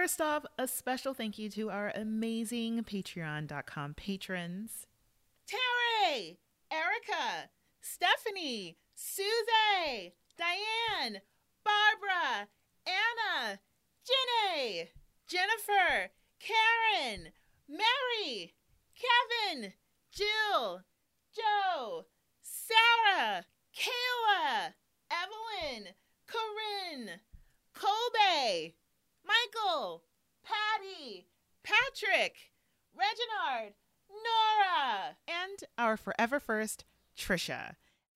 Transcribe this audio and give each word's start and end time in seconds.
First 0.00 0.20
off, 0.20 0.46
a 0.56 0.68
special 0.68 1.12
thank 1.12 1.40
you 1.40 1.50
to 1.50 1.70
our 1.70 1.90
amazing 1.92 2.84
patreon.com 2.84 3.94
patrons. 3.94 4.86
Terry, 5.44 6.38
Erica, 6.70 7.50
Stephanie, 7.80 8.78
Suze, 8.94 10.12
Diane, 10.38 11.20
Barbara, 11.64 12.46
Anna, 12.86 13.58
Jenny, 14.06 14.88
Jennifer, 15.26 16.12
Karen, 16.38 17.32
Mary, 17.68 18.54
Kevin, 18.94 19.72
Jill, 20.12 20.82
Joe, 21.34 22.04
Sarah, 22.40 23.46
Kayla, 23.76 24.74
Evelyn, 25.10 25.88
Corinne, 26.28 27.18
Kobe, 27.74 28.74
Michael, 29.28 30.04
Patty, 30.42 31.26
Patrick, 31.62 32.36
Reginald, 32.96 33.74
Nora, 34.08 35.16
and 35.28 35.64
our 35.76 35.98
forever 35.98 36.40
first, 36.40 36.86
Trisha. 37.16 37.74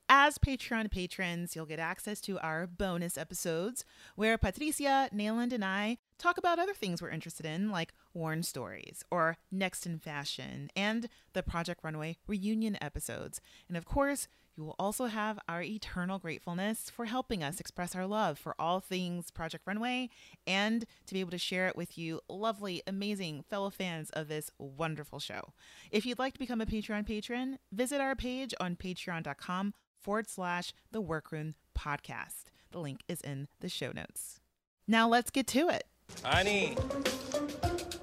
As 0.09 0.37
Patreon 0.39 0.91
patrons, 0.91 1.55
you'll 1.55 1.67
get 1.67 1.79
access 1.79 2.21
to 2.23 2.39
our 2.41 2.67
bonus 2.67 3.17
episodes 3.17 3.85
where 4.17 4.37
Patricia, 4.37 5.09
Nayland, 5.15 5.53
and 5.53 5.65
I 5.65 5.99
talk 6.19 6.39
about 6.39 6.59
other 6.59 6.75
things 6.75 7.01
we're 7.01 7.11
interested 7.11 7.47
in, 7.47 7.71
like 7.71 7.95
Worn 8.13 8.43
Stories 8.43 9.05
or 9.11 9.37
Next 9.51 9.87
in 9.87 9.99
Fashion 9.99 10.71
and 10.77 11.09
the 11.33 11.43
Project 11.43 11.81
Runway 11.83 12.19
reunion 12.27 12.77
episodes. 12.83 13.41
And 13.69 13.77
of 13.77 13.85
course, 13.85 14.29
you 14.57 14.65
will 14.65 14.77
also 14.79 15.07
have 15.07 15.39
our 15.49 15.63
eternal 15.63 16.19
gratefulness 16.19 16.91
for 16.91 17.07
helping 17.07 17.43
us 17.43 17.61
express 17.61 17.95
our 17.95 18.07
love 18.07 18.39
for 18.39 18.55
all 18.59 18.81
things 18.81 19.31
Project 19.31 19.67
Runway 19.67 20.11
and 20.47 20.85
to 21.07 21.15
be 21.15 21.21
able 21.21 21.31
to 21.31 21.39
share 21.39 21.69
it 21.69 21.77
with 21.77 21.97
you, 21.97 22.21
lovely, 22.29 22.83
amazing 22.87 23.45
fellow 23.49 23.71
fans 23.71 24.11
of 24.11 24.29
this 24.29 24.51
wonderful 24.59 25.19
show. 25.21 25.53
If 25.91 26.05
you'd 26.05 26.19
like 26.19 26.35
to 26.35 26.39
become 26.39 26.61
a 26.61 26.67
Patreon 26.67 27.07
patron, 27.07 27.59
visit 27.73 28.01
our 28.01 28.15
page 28.15 28.55
on 28.61 28.77
patreon.com 28.77 29.75
forward 30.01 30.29
slash 30.29 30.73
the 30.91 31.01
workroom 31.01 31.55
podcast. 31.79 32.45
The 32.73 32.81
link 32.81 33.01
is 33.09 33.21
in 33.21 33.49
the 33.61 33.69
show 33.69 33.93
notes. 33.93 34.41
Now 34.87 35.09
let's 35.09 35.31
get 35.31 35.47
to 35.49 35.69
it. 35.69 35.85
Annie. 36.25 36.77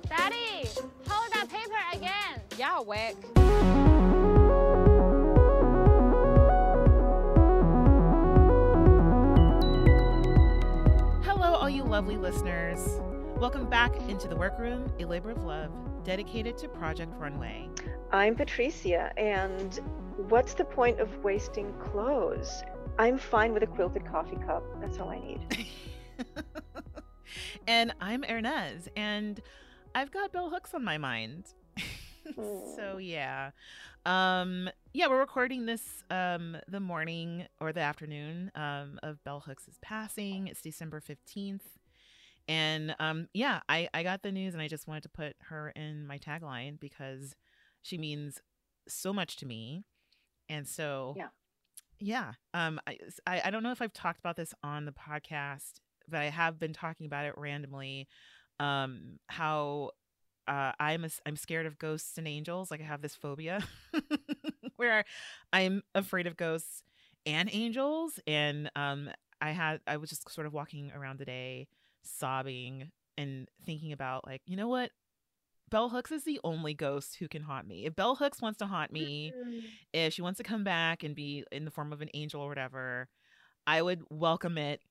Daddy, 0.07 0.67
hold 1.07 1.31
that 1.33 1.47
paper 1.49 1.97
again. 1.97 2.41
Yeah, 2.57 2.81
Wick. 2.81 3.15
Lovely 11.99 12.15
listeners. 12.15 12.79
Welcome 13.41 13.69
back 13.69 13.93
into 14.07 14.29
the 14.29 14.35
workroom, 14.37 14.89
a 15.01 15.03
labor 15.03 15.31
of 15.31 15.43
love 15.43 15.69
dedicated 16.05 16.57
to 16.59 16.69
Project 16.69 17.11
Runway. 17.17 17.67
I'm 18.13 18.35
Patricia, 18.35 19.11
and 19.17 19.77
what's 20.29 20.53
the 20.53 20.63
point 20.63 21.01
of 21.01 21.25
wasting 21.25 21.73
clothes? 21.73 22.63
I'm 22.97 23.17
fine 23.17 23.51
with 23.51 23.63
a 23.63 23.67
quilted 23.67 24.05
coffee 24.05 24.37
cup. 24.37 24.63
That's 24.79 24.97
all 24.97 25.09
I 25.09 25.19
need. 25.19 25.67
and 27.67 27.93
I'm 27.99 28.23
Hernease, 28.23 28.87
and 28.95 29.41
I've 29.93 30.11
got 30.11 30.31
bell 30.31 30.49
hooks 30.49 30.73
on 30.73 30.85
my 30.85 30.97
mind. 30.97 31.47
so 32.77 32.97
yeah. 32.97 33.51
Um 34.05 34.69
yeah, 34.93 35.07
we're 35.07 35.19
recording 35.19 35.65
this 35.65 36.05
um 36.09 36.55
the 36.65 36.79
morning 36.79 37.47
or 37.59 37.73
the 37.73 37.81
afternoon 37.81 38.51
um 38.55 39.01
of 39.03 39.21
Bell 39.25 39.43
Hooks' 39.45 39.77
passing. 39.81 40.47
It's 40.47 40.61
December 40.61 41.01
15th. 41.01 41.59
And 42.49 42.95
um 42.99 43.27
yeah, 43.33 43.61
I 43.69 43.87
I 43.93 44.03
got 44.03 44.23
the 44.23 44.31
news 44.31 44.53
and 44.53 44.61
I 44.61 44.67
just 44.67 44.87
wanted 44.87 45.03
to 45.03 45.09
put 45.09 45.35
her 45.49 45.69
in 45.69 46.05
my 46.07 46.17
tagline 46.17 46.79
because 46.79 47.35
she 47.83 47.97
means 47.97 48.41
so 48.87 49.13
much 49.13 49.37
to 49.37 49.45
me. 49.45 49.85
And 50.49 50.67
so 50.67 51.13
Yeah. 51.15 51.27
Yeah. 51.99 52.31
Um 52.55 52.81
I 52.87 52.97
I, 53.27 53.51
don't 53.51 53.61
know 53.61 53.71
if 53.71 53.81
I've 53.81 53.93
talked 53.93 54.19
about 54.19 54.35
this 54.35 54.53
on 54.63 54.85
the 54.85 54.91
podcast, 54.91 55.73
but 56.09 56.21
I 56.21 56.25
have 56.25 56.59
been 56.59 56.73
talking 56.73 57.05
about 57.05 57.25
it 57.25 57.35
randomly 57.37 58.07
um 58.59 59.19
how 59.27 59.91
uh, 60.47 60.71
I'm 60.79 61.05
a, 61.05 61.09
I'm 61.27 61.35
scared 61.35 61.67
of 61.67 61.77
ghosts 61.77 62.17
and 62.17 62.27
angels. 62.27 62.71
Like 62.71 62.81
I 62.81 62.85
have 62.85 63.03
this 63.03 63.13
phobia 63.13 63.63
where 64.77 65.05
I'm 65.53 65.83
afraid 65.93 66.25
of 66.25 66.37
ghosts 66.37 66.81
and 67.27 67.49
angels. 67.53 68.19
And 68.25 68.71
um, 68.75 69.11
I 69.39 69.51
had 69.51 69.81
I 69.85 69.97
was 69.97 70.09
just 70.09 70.27
sort 70.31 70.47
of 70.47 70.53
walking 70.53 70.91
around 70.95 71.19
the 71.19 71.25
day, 71.25 71.67
sobbing 72.03 72.91
and 73.17 73.47
thinking 73.65 73.91
about 73.91 74.25
like, 74.25 74.41
you 74.45 74.55
know 74.55 74.67
what? 74.67 74.91
Bell 75.69 75.89
Hooks 75.89 76.11
is 76.11 76.23
the 76.23 76.39
only 76.43 76.73
ghost 76.73 77.17
who 77.17 77.27
can 77.27 77.43
haunt 77.43 77.67
me. 77.67 77.85
If 77.85 77.95
Bell 77.95 78.15
Hooks 78.15 78.41
wants 78.41 78.57
to 78.59 78.65
haunt 78.65 78.91
me, 78.91 79.31
if 79.93 80.13
she 80.13 80.21
wants 80.21 80.37
to 80.37 80.43
come 80.43 80.63
back 80.63 81.03
and 81.03 81.15
be 81.15 81.43
in 81.51 81.63
the 81.65 81.71
form 81.71 81.93
of 81.93 82.01
an 82.01 82.09
angel 82.13 82.41
or 82.41 82.49
whatever, 82.49 83.07
I 83.67 83.81
would 83.81 84.01
welcome 84.09 84.57
it 84.57 84.81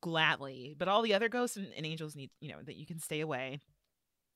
gladly. 0.00 0.74
But 0.76 0.88
all 0.88 1.02
the 1.02 1.14
other 1.14 1.28
ghosts 1.28 1.56
and, 1.56 1.68
and 1.76 1.86
angels 1.86 2.16
need, 2.16 2.30
you 2.40 2.50
know, 2.50 2.58
that 2.64 2.76
you 2.76 2.84
can 2.86 2.98
stay 2.98 3.20
away 3.20 3.60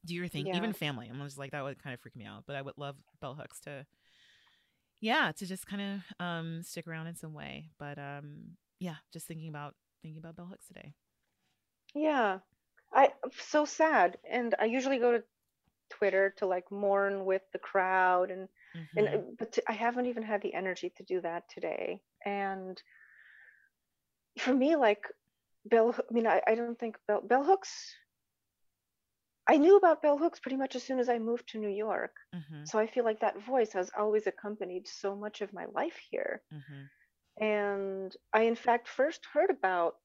do 0.04 0.14
your 0.14 0.26
thing, 0.28 0.46
Yeah. 0.46 0.56
even 0.56 0.72
family. 0.72 1.08
I'm 1.08 1.20
just 1.22 1.38
like 1.38 1.52
that 1.52 1.62
would 1.62 1.82
kind 1.82 1.94
of 1.94 2.00
freak 2.00 2.16
me 2.16 2.24
out, 2.24 2.44
but 2.46 2.56
I 2.56 2.62
would 2.62 2.76
love 2.76 2.96
bell 3.20 3.34
hooks 3.34 3.60
to, 3.60 3.86
yeah, 5.00 5.32
to 5.36 5.46
just 5.46 5.66
kind 5.66 5.82
of 5.82 6.24
um 6.24 6.62
stick 6.62 6.86
around 6.86 7.06
in 7.08 7.14
some 7.16 7.34
way. 7.34 7.70
But 7.78 7.98
um 7.98 8.56
yeah, 8.80 8.96
just 9.12 9.26
thinking 9.26 9.48
about 9.48 9.74
thinking 10.02 10.18
about 10.18 10.36
bell 10.36 10.46
hooks 10.46 10.66
today. 10.66 10.94
Yeah. 11.94 12.41
I 12.92 13.12
so 13.32 13.64
sad. 13.64 14.19
And 14.30 14.54
I 14.58 14.64
usually 14.66 14.98
go 14.98 15.12
to 15.12 15.25
Twitter 15.91 16.30
to 16.38 16.47
like 16.47 16.70
mourn 16.70 17.25
with 17.25 17.42
the 17.53 17.58
crowd 17.58 18.30
and 18.30 18.48
and 18.97 19.08
Mhm. 19.08 19.14
uh, 19.14 19.32
but 19.38 19.53
t- 19.53 19.62
I 19.69 19.72
haven't 19.72 20.06
even 20.06 20.22
had 20.22 20.42
the 20.42 20.54
energy 20.54 20.91
to 20.91 21.03
do 21.04 21.20
that 21.22 21.48
today. 21.50 22.03
And 22.25 22.82
for 24.38 24.54
me, 24.54 24.76
like 24.76 25.06
bell, 25.66 25.94
I 25.98 26.12
mean, 26.12 26.26
I, 26.26 26.42
I 26.47 26.54
don't 26.54 26.78
think 26.78 26.98
bell, 27.06 27.20
bell 27.22 27.44
hooks. 27.44 27.94
I 29.47 29.56
knew 29.56 29.76
about 29.76 30.03
bell 30.03 30.19
hooks 30.19 30.41
pretty 30.41 30.56
much 30.56 30.74
as 30.76 30.82
soon 30.84 30.98
as 31.00 31.09
I 31.09 31.19
moved 31.19 31.48
to 31.50 31.59
New 31.59 31.69
York. 31.69 32.14
Mhm. 32.34 32.69
So 32.69 32.78
I 32.78 32.86
feel 32.86 33.04
like 33.04 33.20
that 33.20 33.38
voice 33.38 33.72
has 33.72 33.91
always 33.97 34.26
accompanied 34.26 34.88
so 34.88 35.14
much 35.16 35.41
of 35.41 35.53
my 35.53 35.66
life 35.66 35.97
here. 36.10 36.42
Mhm. 36.53 36.91
And 37.41 38.16
I, 38.32 38.42
in 38.42 38.56
fact, 38.56 38.88
first 38.88 39.26
heard 39.26 39.50
about 39.50 39.97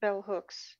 bell 0.00 0.22
hooks 0.22 0.76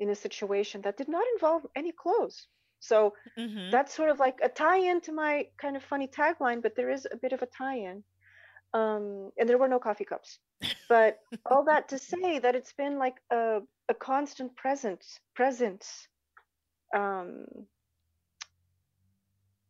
in 0.00 0.10
a 0.10 0.14
situation 0.14 0.80
that 0.82 0.96
did 0.96 1.08
not 1.08 1.24
involve 1.34 1.66
any 1.76 1.92
clothes. 1.92 2.46
So 2.80 3.14
Mhm. 3.36 3.70
that's 3.70 3.94
sort 3.94 4.08
of 4.08 4.18
like 4.18 4.40
a 4.42 4.48
tie-in 4.48 5.02
to 5.02 5.12
my 5.12 5.46
kind 5.58 5.76
of 5.76 5.84
funny 5.84 6.08
tagline, 6.08 6.62
but 6.62 6.74
there 6.74 6.90
is 6.90 7.06
a 7.10 7.16
bit 7.16 7.32
of 7.32 7.42
a 7.42 7.46
tie-in. 7.46 8.02
Um, 8.72 9.32
and 9.38 9.48
there 9.48 9.58
were 9.58 9.68
no 9.68 9.78
coffee 9.78 10.04
cups. 10.04 10.38
But 10.88 11.18
all 11.44 11.64
that 11.64 11.88
to 11.88 11.98
say 12.12 12.38
that 12.38 12.54
it's 12.54 12.72
been 12.72 12.98
like 12.98 13.16
a, 13.30 13.60
a 13.88 13.94
constant 13.94 14.56
presence, 14.56 15.20
presence. 15.34 16.08
Um, 16.94 17.46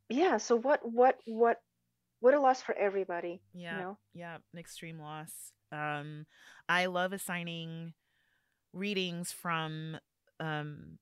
yeah. 0.09 0.37
So 0.37 0.57
what, 0.57 0.81
what, 0.85 1.19
what, 1.27 1.61
what 2.21 2.35
a 2.35 2.41
loss 2.41 2.63
for 2.63 2.75
everybody. 2.75 3.43
Yeah. 3.55 3.77
You 3.77 3.83
know? 3.83 3.99
Yeah, 4.15 4.37
an 4.53 4.59
extreme 4.59 5.01
loss. 5.01 5.53
Um, 5.73 6.27
I 6.69 6.87
love 6.87 7.13
assigning 7.13 7.95
readings 8.73 9.33
from 9.33 9.99
um 10.41 10.99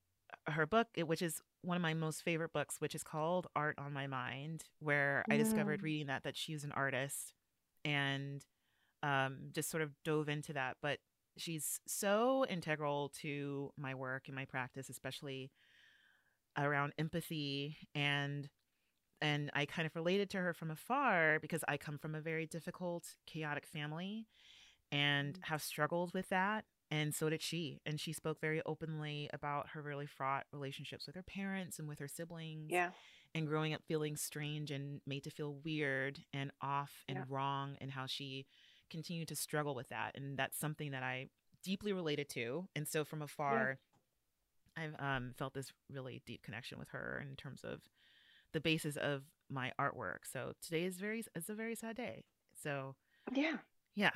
her 0.47 0.67
book, 0.67 0.87
which 1.05 1.21
is 1.23 1.41
one 1.63 1.77
of 1.77 1.83
my 1.83 1.93
most 1.93 2.23
favorite 2.23 2.53
books, 2.53 2.77
which 2.79 2.95
is 2.95 3.03
called 3.03 3.47
Art 3.55 3.75
on 3.79 3.93
My 3.93 4.07
Mind, 4.07 4.65
where 4.79 5.25
I 5.31 5.37
discovered 5.37 5.83
reading 5.83 6.07
that 6.07 6.23
that 6.23 6.37
she's 6.37 6.63
an 6.65 6.73
artist 6.73 7.33
and 7.85 8.43
um 9.03 9.49
just 9.53 9.69
sort 9.69 9.83
of 9.83 9.91
dove 10.05 10.29
into 10.29 10.53
that. 10.53 10.77
But 10.81 10.99
she's 11.37 11.79
so 11.87 12.45
integral 12.49 13.09
to 13.21 13.71
my 13.77 13.95
work 13.95 14.23
and 14.27 14.35
my 14.35 14.45
practice, 14.45 14.89
especially 14.89 15.51
around 16.57 16.93
empathy 16.97 17.77
and 17.95 18.49
and 19.21 19.49
I 19.53 19.65
kind 19.65 19.85
of 19.85 19.95
related 19.95 20.29
to 20.31 20.37
her 20.37 20.53
from 20.53 20.71
afar 20.71 21.39
because 21.41 21.63
I 21.67 21.77
come 21.77 21.97
from 21.97 22.15
a 22.15 22.21
very 22.21 22.45
difficult, 22.45 23.05
chaotic 23.25 23.65
family 23.65 24.27
and 24.91 25.37
Mm. 25.37 25.43
have 25.43 25.61
struggled 25.61 26.13
with 26.13 26.29
that. 26.29 26.65
And 26.91 27.13
so 27.13 27.29
did 27.29 27.41
she. 27.41 27.79
And 27.85 27.99
she 27.99 28.13
spoke 28.13 28.41
very 28.41 28.61
openly 28.65 29.29
about 29.31 29.69
her 29.69 29.81
really 29.81 30.07
fraught 30.07 30.45
relationships 30.51 31.05
with 31.05 31.15
her 31.15 31.23
parents 31.23 31.77
and 31.79 31.87
with 31.87 31.99
her 31.99 32.07
siblings 32.07 32.71
Yeah. 32.71 32.91
and 33.35 33.45
growing 33.47 33.73
up 33.73 33.83
feeling 33.87 34.15
strange 34.15 34.71
and 34.71 35.01
made 35.05 35.23
to 35.25 35.29
feel 35.29 35.53
weird 35.63 36.19
and 36.33 36.51
off 36.61 37.03
and 37.07 37.17
Yeah. 37.19 37.25
wrong 37.27 37.77
and 37.79 37.91
how 37.91 38.07
she 38.07 38.47
continued 38.89 39.27
to 39.27 39.35
struggle 39.35 39.75
with 39.75 39.89
that. 39.89 40.15
And 40.17 40.35
that's 40.37 40.57
something 40.57 40.91
that 40.91 41.03
I 41.03 41.29
deeply 41.63 41.93
related 41.93 42.27
to. 42.29 42.67
And 42.75 42.87
so 42.87 43.03
from 43.05 43.21
afar, 43.21 43.77
I've 44.75 44.95
um, 44.99 45.33
felt 45.37 45.53
this 45.53 45.71
really 45.91 46.23
deep 46.25 46.41
connection 46.41 46.79
with 46.79 46.89
her 46.89 47.23
in 47.27 47.35
terms 47.35 47.61
of 47.63 47.81
the 48.53 48.61
basis 48.61 48.95
of 48.97 49.23
my 49.47 49.73
artwork. 49.79 50.19
So 50.31 50.53
today 50.61 50.85
is 50.85 50.97
very 50.97 51.23
it's 51.35 51.49
a 51.49 51.53
very 51.53 51.75
sad 51.75 51.97
day. 51.97 52.23
So 52.63 52.95
Yeah. 53.31 53.57
yeah. 53.93 54.11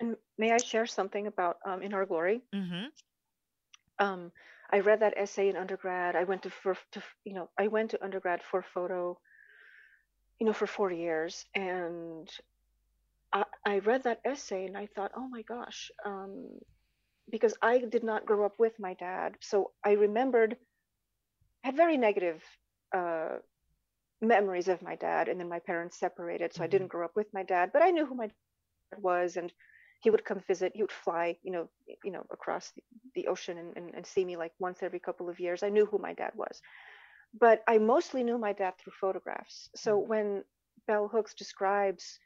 And 0.00 0.16
may 0.38 0.52
I 0.52 0.58
share 0.58 0.86
something 0.86 1.26
about 1.26 1.58
um, 1.64 1.82
In 1.82 1.94
Our 1.94 2.06
Glory? 2.06 2.42
Mm-hmm. 2.54 2.86
Um, 3.98 4.32
I 4.70 4.80
read 4.80 5.00
that 5.00 5.16
essay 5.16 5.48
in 5.48 5.56
undergrad. 5.56 6.16
I 6.16 6.24
went 6.24 6.42
to 6.42 6.50
for 6.50 6.76
to 6.92 7.02
you 7.24 7.34
know 7.34 7.50
I 7.58 7.68
went 7.68 7.90
to 7.92 8.04
undergrad 8.04 8.42
for 8.42 8.62
photo, 8.62 9.18
you 10.40 10.46
know, 10.46 10.52
for 10.52 10.66
four 10.66 10.90
years, 10.90 11.44
and 11.54 12.28
I, 13.32 13.44
I 13.64 13.78
read 13.80 14.04
that 14.04 14.20
essay 14.24 14.66
and 14.66 14.76
I 14.76 14.86
thought, 14.86 15.12
oh 15.16 15.28
my 15.28 15.42
gosh, 15.42 15.90
um, 16.04 16.60
because 17.30 17.54
I 17.62 17.78
did 17.78 18.04
not 18.04 18.26
grow 18.26 18.44
up 18.46 18.58
with 18.58 18.78
my 18.78 18.94
dad, 18.94 19.36
so 19.40 19.72
I 19.84 19.92
remembered 19.92 20.56
had 21.64 21.76
very 21.76 21.96
negative 21.96 22.42
uh, 22.94 23.36
memories 24.20 24.68
of 24.68 24.82
my 24.82 24.96
dad, 24.96 25.28
and 25.28 25.40
then 25.40 25.48
my 25.48 25.60
parents 25.60 25.98
separated, 25.98 26.52
so 26.54 26.64
I 26.64 26.66
Mhm. 26.66 26.70
didn't 26.70 26.88
grow 26.88 27.04
up 27.04 27.16
with 27.16 27.32
my 27.34 27.42
dad, 27.44 27.70
but 27.72 27.82
I 27.82 27.90
knew 27.90 28.06
who 28.06 28.14
my 28.14 28.26
dad 28.28 29.02
was, 29.02 29.36
and 29.36 29.52
he 30.00 30.10
would 30.10 30.24
come 30.24 30.40
visit. 30.46 30.72
He 30.74 30.82
would 30.82 30.92
fly, 30.92 31.38
you 31.42 31.52
know, 31.52 31.68
you 32.04 32.12
know, 32.12 32.24
across 32.32 32.72
the, 32.72 32.82
the 33.14 33.26
ocean 33.28 33.58
and, 33.58 33.76
and, 33.76 33.94
and 33.94 34.06
see 34.06 34.24
me 34.24 34.36
like 34.36 34.52
once 34.58 34.82
every 34.82 35.00
couple 35.00 35.28
of 35.28 35.40
years. 35.40 35.62
I 35.62 35.70
knew 35.70 35.86
who 35.86 35.98
my 35.98 36.14
dad 36.14 36.32
was, 36.36 36.60
but 37.38 37.62
I 37.68 37.78
mostly 37.78 38.22
knew 38.24 38.38
my 38.38 38.52
dad 38.52 38.74
through 38.78 38.92
photographs. 39.00 39.70
So 39.76 39.98
when 39.98 40.44
Bell 40.86 41.08
Hooks 41.08 41.34
describes 41.34 42.18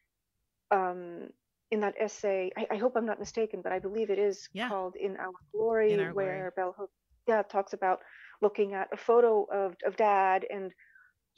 um, 0.71 1.29
in 1.71 1.81
that 1.81 1.95
essay, 2.01 2.51
I, 2.57 2.67
I 2.73 2.77
hope 2.77 2.95
I'm 2.97 3.07
not 3.07 3.21
mistaken, 3.21 3.63
but 3.63 3.73
I 3.73 3.79
believe 3.79 4.11
it 4.11 4.19
is 4.19 4.49
Yeah. 4.53 4.69
called 4.69 4.97
"In 4.97 5.17
Our 5.17 5.33
Glory," 5.55 5.95
In 5.95 6.01
Our 6.01 6.13
Glory. 6.13 6.15
where 6.27 6.53
Bell 6.57 6.75
Hooks 6.79 6.95
yeah 7.29 7.43
talks 7.43 7.73
about 7.73 8.01
looking 8.43 8.75
at 8.75 8.89
a 8.93 8.97
photo 8.97 9.45
of 9.53 9.77
of 9.87 9.97
dad 9.97 10.47
and 10.51 10.73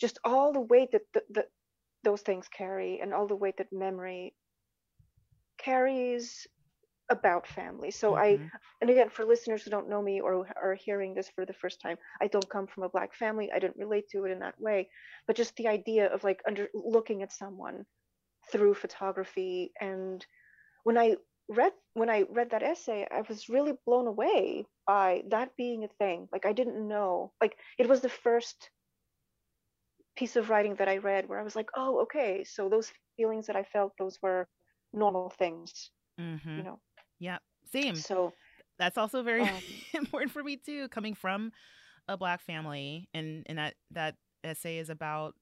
just 0.01 0.19
all 0.25 0.53
the 0.53 0.61
weight 0.61 0.91
that 0.93 1.03
the, 1.15 1.23
the, 1.31 1.47
those 2.05 2.23
things 2.23 2.49
carry 2.49 3.01
and 3.01 3.15
all 3.15 3.27
the 3.27 3.37
weight 3.37 3.57
that 3.59 3.73
memory 3.73 4.35
carries 5.65 6.47
about 7.11 7.47
family. 7.47 7.91
So 7.91 8.17
I 8.17 8.39
Mhm. 8.39 8.51
and 8.81 8.91
again 8.91 9.11
for 9.11 9.25
listeners 9.25 9.63
who 9.63 9.71
don't 9.71 9.89
know 9.89 10.03
me 10.03 10.21
or 10.21 10.47
are 10.63 10.75
hearing 10.75 11.15
this 11.15 11.29
for 11.31 11.45
the 11.47 11.53
first 11.55 11.81
time 11.81 11.97
i 12.21 12.27
don't 12.29 12.49
come 12.51 12.67
from 12.67 12.85
a 12.85 12.89
black 12.89 13.15
family 13.15 13.51
i 13.53 13.59
didn't 13.59 13.77
relate 13.77 14.09
to 14.11 14.25
it 14.25 14.31
in 14.33 14.41
that 14.41 14.61
way 14.61 14.89
but 15.27 15.37
just 15.37 15.57
the 15.57 15.69
idea 15.69 16.13
of 16.13 16.25
like 16.25 16.43
under 16.47 16.69
looking 16.75 17.23
at 17.23 17.33
someone 17.33 17.85
through 18.51 18.75
photography 18.75 19.73
and 19.81 20.27
when 20.85 20.97
i 20.99 21.17
read 21.49 21.73
when 21.95 22.11
i 22.11 22.23
read 22.31 22.51
that 22.51 22.63
essay 22.63 23.07
i 23.11 23.23
was 23.29 23.49
really 23.49 23.73
blown 23.87 24.07
away 24.07 24.67
by 24.87 25.23
that 25.31 25.57
being 25.57 25.85
a 25.85 25.89
thing 25.99 26.29
like 26.33 26.47
i 26.47 26.53
didn't 26.53 26.89
know 26.89 27.33
like 27.41 27.57
it 27.79 27.89
was 27.89 28.01
the 28.01 28.09
first 28.09 28.71
piece 30.17 30.37
of 30.37 30.51
writing 30.51 30.75
that 30.77 30.89
i 30.89 30.99
read 30.99 31.29
where 31.29 31.41
i 31.41 31.43
was 31.45 31.57
like 31.57 31.71
oh 31.77 32.01
okay 32.03 32.45
so 32.45 32.69
those 32.69 32.93
feelings 33.17 33.47
that 33.47 33.57
i 33.57 33.63
felt 33.63 33.93
those 33.99 34.19
were 34.23 34.49
normal 34.94 35.31
things 35.31 35.91
Mhm. 36.19 36.58
you 36.58 36.64
know 36.64 36.81
Yeah. 37.19 37.38
Same. 37.73 38.05
so 38.05 38.32
That's 38.79 38.99
also 38.99 39.23
very 39.23 39.43
um, 39.43 39.62
important 39.94 40.32
for 40.32 40.43
me 40.43 40.56
too, 40.56 40.88
coming 40.88 41.14
from 41.14 41.52
a 42.08 42.17
black 42.17 42.41
family, 42.43 43.08
and 43.14 43.44
and 43.49 43.58
that 43.58 43.75
that 43.93 44.17
essay 44.44 44.79
is 44.79 44.91
about 44.91 45.35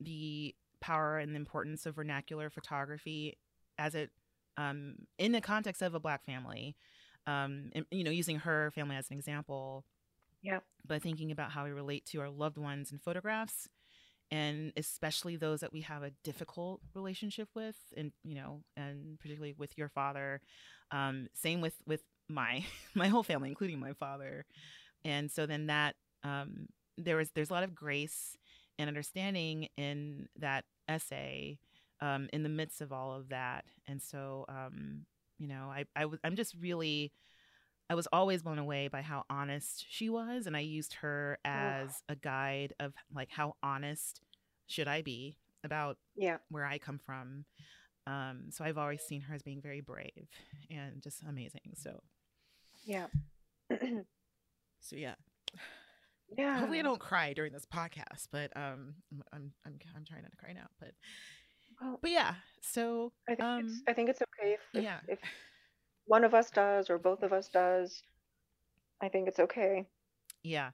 the 0.00 0.54
power 0.80 1.18
and 1.18 1.32
the 1.32 1.38
importance 1.38 1.86
of 1.86 1.96
vernacular 1.96 2.50
photography 2.50 3.38
as 3.78 3.94
it 3.94 4.10
um 4.58 4.94
in 5.18 5.32
the 5.32 5.40
context 5.40 5.82
of 5.82 5.94
a 5.94 6.00
black 6.00 6.24
family 6.24 6.76
um 7.26 7.70
and, 7.74 7.86
you 7.90 8.04
know 8.04 8.10
using 8.10 8.38
her 8.38 8.70
family 8.72 8.96
as 8.96 9.10
an 9.10 9.16
example 9.16 9.84
yeah 10.42 10.60
but 10.86 11.02
thinking 11.02 11.30
about 11.30 11.50
how 11.52 11.64
we 11.64 11.70
relate 11.70 12.04
to 12.06 12.20
our 12.20 12.30
loved 12.30 12.58
ones 12.58 12.92
in 12.92 12.98
photographs 12.98 13.68
and 14.30 14.72
especially 14.76 15.36
those 15.36 15.60
that 15.60 15.72
we 15.72 15.80
have 15.80 16.02
a 16.02 16.12
difficult 16.24 16.80
relationship 16.94 17.48
with 17.54 17.76
and 17.96 18.12
you 18.24 18.34
know 18.34 18.62
and 18.76 19.18
particularly 19.18 19.54
with 19.58 19.76
your 19.76 19.88
father 19.88 20.40
um, 20.90 21.28
same 21.34 21.60
with 21.60 21.74
with 21.86 22.02
my 22.28 22.64
my 22.94 23.08
whole 23.08 23.22
family 23.22 23.48
including 23.48 23.78
my 23.78 23.92
father. 23.94 24.44
And 25.04 25.30
so 25.30 25.46
then 25.46 25.66
that 25.68 25.94
um, 26.24 26.66
there 26.98 27.16
was 27.16 27.30
there's 27.34 27.50
a 27.50 27.52
lot 27.52 27.64
of 27.64 27.74
grace 27.74 28.36
and 28.78 28.88
understanding 28.88 29.68
in 29.76 30.28
that 30.38 30.64
essay 30.88 31.58
um, 32.00 32.28
in 32.32 32.42
the 32.42 32.48
midst 32.48 32.80
of 32.80 32.92
all 32.92 33.12
of 33.14 33.28
that. 33.28 33.64
And 33.86 34.00
so 34.02 34.44
um, 34.48 35.06
you 35.40 35.48
know 35.48 35.70
I, 35.72 35.86
I 35.96 36.04
was 36.04 36.20
i'm 36.22 36.36
just 36.36 36.54
really 36.60 37.12
I 37.90 37.94
was 37.94 38.06
always 38.12 38.44
blown 38.44 38.60
away 38.60 38.86
by 38.86 39.02
how 39.02 39.24
honest 39.28 39.84
she 39.88 40.08
was, 40.08 40.46
and 40.46 40.56
I 40.56 40.60
used 40.60 40.94
her 40.94 41.38
as 41.44 42.04
a 42.08 42.14
guide 42.14 42.72
of 42.78 42.94
like 43.12 43.30
how 43.30 43.56
honest 43.64 44.20
should 44.68 44.86
I 44.86 45.02
be 45.02 45.36
about 45.64 45.98
yeah 46.14 46.36
where 46.50 46.64
I 46.64 46.78
come 46.78 46.98
from. 46.98 47.44
Um, 48.06 48.44
so 48.50 48.64
I've 48.64 48.78
always 48.78 49.02
seen 49.02 49.22
her 49.22 49.34
as 49.34 49.42
being 49.42 49.60
very 49.60 49.80
brave 49.80 50.28
and 50.70 51.02
just 51.02 51.22
amazing. 51.28 51.72
So 51.74 52.00
yeah 52.84 53.06
so 54.80 54.94
yeah. 54.96 55.14
yeah 56.38 56.58
Hopefully 56.58 56.78
I 56.78 56.82
don't 56.82 57.00
cry 57.00 57.32
during 57.32 57.52
this 57.52 57.66
podcast, 57.66 58.28
but 58.30 58.56
um, 58.56 58.94
I'm 59.32 59.52
I'm 59.66 59.78
I'm, 59.96 60.04
trying 60.04 60.22
not 60.22 60.30
to 60.30 60.36
cry 60.36 60.52
now. 60.52 60.68
But 60.78 60.92
Well, 61.80 61.98
but 62.00 62.12
yeah. 62.12 62.34
So 62.62 63.12
I 63.28 63.34
think 63.34 63.64
it's 63.64 63.72
um, 63.74 63.82
I 63.88 63.92
think 63.94 64.10
it's 64.10 64.22
okay 64.22 64.52
if, 64.52 64.60
if 64.74 64.84
yeah. 64.84 65.00
if 65.08 65.18
one 66.10 66.24
of 66.24 66.34
us 66.34 66.50
does 66.50 66.90
or 66.90 66.98
both 66.98 67.22
of 67.22 67.32
us 67.32 67.48
does. 67.48 68.02
I 69.00 69.08
think 69.08 69.28
it's 69.28 69.40
okay. 69.40 69.86
Yeah. 70.42 70.70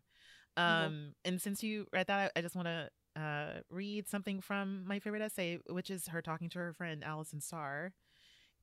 Mhm. 0.66 0.94
Um, 0.96 1.14
and 1.24 1.40
since 1.40 1.62
you 1.62 1.86
read 1.92 2.06
that, 2.08 2.32
I, 2.36 2.38
I 2.38 2.42
just 2.42 2.56
want 2.56 2.68
to 2.68 2.90
uh, 3.20 3.60
read 3.70 4.08
something 4.08 4.40
from 4.40 4.84
my 4.86 5.00
favorite 5.00 5.22
essay, 5.22 5.58
which 5.68 5.90
is 5.90 6.08
her 6.08 6.22
talking 6.22 6.48
to 6.50 6.58
her 6.58 6.72
friend 6.74 7.04
Alison 7.04 7.40
Saar, 7.40 7.92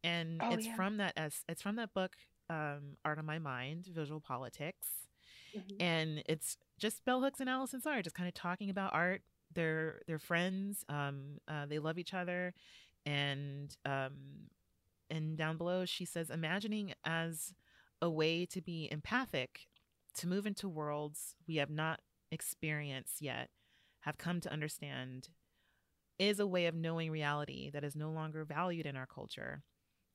and 0.04 0.42
Oh, 0.42 0.50
it's 0.50 0.66
yeah. 0.66 0.76
from 0.76 0.98
that 0.98 1.14
es- 1.18 1.44
it's 1.50 1.62
from 1.62 1.76
that 1.78 1.94
book, 1.94 2.16
um, 2.50 2.98
Art 3.06 3.20
of 3.20 3.26
My 3.26 3.40
Mind: 3.40 3.88
Visual 3.88 4.22
Politics, 4.22 4.88
Mhm. 5.54 5.82
and 5.82 6.24
it's 6.28 6.58
just 6.80 7.06
Bell 7.06 7.22
Hooks 7.22 7.40
and 7.42 7.50
Alison 7.50 7.82
Saar 7.82 8.02
just 8.02 8.16
kind 8.16 8.28
of 8.28 8.34
talking 8.36 8.70
about 8.70 8.94
art. 8.94 9.22
They're 9.54 10.02
they're 10.08 10.20
friends. 10.20 10.86
Um, 10.90 11.40
uh, 11.48 11.66
they 11.68 11.80
love 11.80 11.98
each 12.00 12.14
other, 12.14 12.54
and 13.06 13.76
um, 13.86 14.14
and 15.14 15.38
down 15.38 15.58
below 15.58 15.86
she 15.86 16.06
says, 16.06 16.30
imagining 16.30 16.94
as 17.06 17.54
a 18.02 18.10
way 18.10 18.46
to 18.48 18.62
be 18.62 18.90
empathic, 18.92 19.68
to 20.16 20.28
move 20.28 20.46
into 20.46 20.68
worlds 20.68 21.36
we 21.48 21.56
have 21.58 21.70
not 21.70 22.02
experienced 22.32 23.22
yet, 23.22 23.50
have 24.02 24.18
come 24.18 24.42
to 24.42 24.52
understand, 24.52 25.30
is 26.20 26.40
a 26.40 26.48
way 26.48 26.66
of 26.66 26.76
knowing 26.76 27.12
reality 27.12 27.70
that 27.72 27.84
is 27.84 27.96
no 27.96 28.12
longer 28.12 28.44
valued 28.44 28.86
in 28.86 28.96
our 28.96 29.06
culture. 29.06 29.64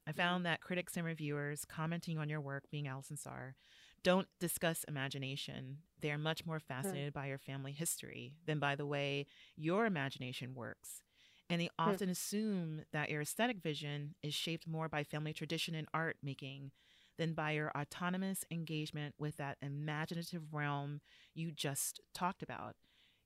I 0.06 0.10
mm-hmm. 0.10 0.20
found 0.20 0.46
that 0.46 0.60
critics 0.60 0.96
and 0.96 1.06
reviewers 1.06 1.64
commenting 1.64 2.18
on 2.18 2.28
your 2.28 2.40
work, 2.40 2.64
being 2.70 2.88
Alison 2.88 3.16
Saar, 3.16 3.54
don't 4.02 4.28
discuss 4.40 4.84
imagination. 4.84 5.78
They 6.00 6.10
are 6.10 6.18
much 6.18 6.46
more 6.46 6.58
hmm. 6.58 6.72
fascinated 6.72 7.12
by 7.12 7.26
your 7.26 7.38
family 7.38 7.72
history 7.72 8.34
than 8.46 8.58
by 8.58 8.76
the 8.76 8.86
way 8.86 9.26
your 9.56 9.86
imagination 9.86 10.54
works. 10.54 11.02
And 11.50 11.60
they 11.60 11.70
often 11.78 12.08
assume 12.08 12.82
that 12.92 13.10
your 13.10 13.22
aesthetic 13.22 13.60
vision 13.62 14.14
is 14.22 14.34
shaped 14.34 14.66
more 14.66 14.88
by 14.88 15.02
family 15.04 15.32
tradition 15.32 15.74
and 15.74 15.88
art 15.94 16.16
making 16.22 16.72
than 17.18 17.34
by 17.34 17.52
your 17.52 17.70
autonomous 17.76 18.44
engagement 18.50 19.14
with 19.18 19.36
that 19.36 19.58
imaginative 19.62 20.52
realm 20.52 21.00
you 21.34 21.50
just 21.50 22.00
talked 22.14 22.42
about. 22.42 22.76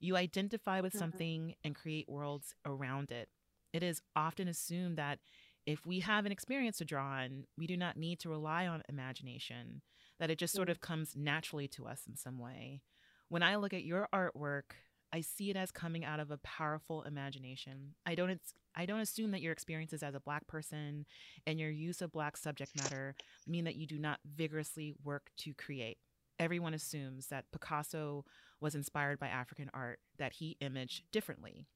You 0.00 0.16
identify 0.16 0.80
with 0.80 0.94
Mhm. 0.94 0.96
something 0.96 1.54
and 1.64 1.74
create 1.74 2.08
worlds 2.08 2.54
around 2.64 3.10
it. 3.10 3.28
It 3.72 3.82
is 3.82 4.00
often 4.16 4.48
assumed 4.48 4.96
that 4.98 5.18
if 5.66 5.86
we 5.86 6.00
have 6.00 6.26
an 6.26 6.32
experience 6.32 6.78
to 6.78 6.84
draw 6.84 7.04
on, 7.22 7.46
we 7.56 7.66
do 7.66 7.76
not 7.76 7.96
need 7.96 8.18
to 8.20 8.28
rely 8.28 8.66
on 8.66 8.82
imagination, 8.88 9.82
that 10.18 10.30
it 10.30 10.38
just 10.38 10.54
sort 10.54 10.68
Mm. 10.68 10.70
of 10.70 10.80
comes 10.80 11.16
naturally 11.16 11.68
to 11.68 11.86
us 11.86 12.06
in 12.06 12.16
some 12.16 12.38
way. 12.38 12.82
When 13.28 13.42
I 13.42 13.56
look 13.56 13.72
at 13.72 13.84
your 13.84 14.08
artwork, 14.12 14.72
I 15.12 15.20
see 15.20 15.50
it 15.50 15.56
as 15.56 15.70
coming 15.70 16.04
out 16.04 16.20
of 16.20 16.30
a 16.30 16.38
powerful 16.38 17.02
imagination. 17.02 17.94
I 18.06 18.14
don't 18.14 18.40
I 18.74 18.86
don't 18.86 19.00
assume 19.00 19.32
that 19.32 19.42
your 19.42 19.52
experiences 19.52 20.02
as 20.02 20.14
a 20.14 20.20
black 20.20 20.46
person 20.46 21.04
and 21.46 21.60
your 21.60 21.70
use 21.70 22.00
of 22.00 22.12
black 22.12 22.38
subject 22.38 22.72
matter 22.76 23.14
mean 23.46 23.64
that 23.64 23.76
you 23.76 23.86
do 23.86 23.98
not 23.98 24.20
vigorously 24.24 24.94
work 25.04 25.30
to 25.38 25.52
create. 25.52 25.98
Everyone 26.38 26.72
assumes 26.72 27.26
that 27.26 27.44
Picasso 27.52 28.24
was 28.60 28.74
inspired 28.74 29.18
by 29.18 29.28
African 29.28 29.70
art, 29.74 29.98
that 30.18 30.32
he 30.32 30.56
imaged 30.60 31.02
differently. 31.12 31.66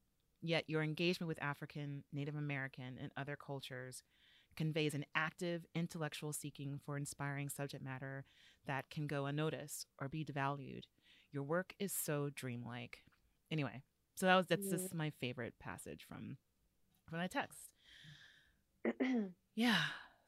Yet 0.41 0.65
your 0.69 0.83
engagement 0.83 1.29
with 1.29 1.43
African, 1.43 2.05
Native 2.13 2.37
American, 2.37 2.97
and 3.01 3.11
other 3.17 3.37
cultures 3.37 4.03
conveys 4.57 4.95
an 4.95 5.05
active 5.15 5.67
intellectual 5.75 6.33
seeking 6.33 6.81
for 6.85 6.97
inspiring 6.97 7.51
subject 7.51 7.85
matter 7.85 8.25
that 8.67 8.89
can 8.89 9.07
go 9.07 9.27
unnoticed 9.27 9.87
or 10.01 10.09
be 10.09 10.25
devalued. 10.25 10.85
Your 11.31 11.43
work 11.43 11.75
is 11.79 11.93
so 11.93 12.31
dreamlike. 12.35 13.03
Anyway, 13.51 13.83
so 14.17 14.27
that 14.27 14.37
was 14.37 14.47
that's 14.47 14.69
just 14.69 14.95
my 14.95 15.11
favorite 15.21 15.55
passage 15.61 16.05
from 16.09 16.37
from 17.09 17.19
that 17.21 17.31
text. 17.31 17.59
Yeah. 19.57 19.79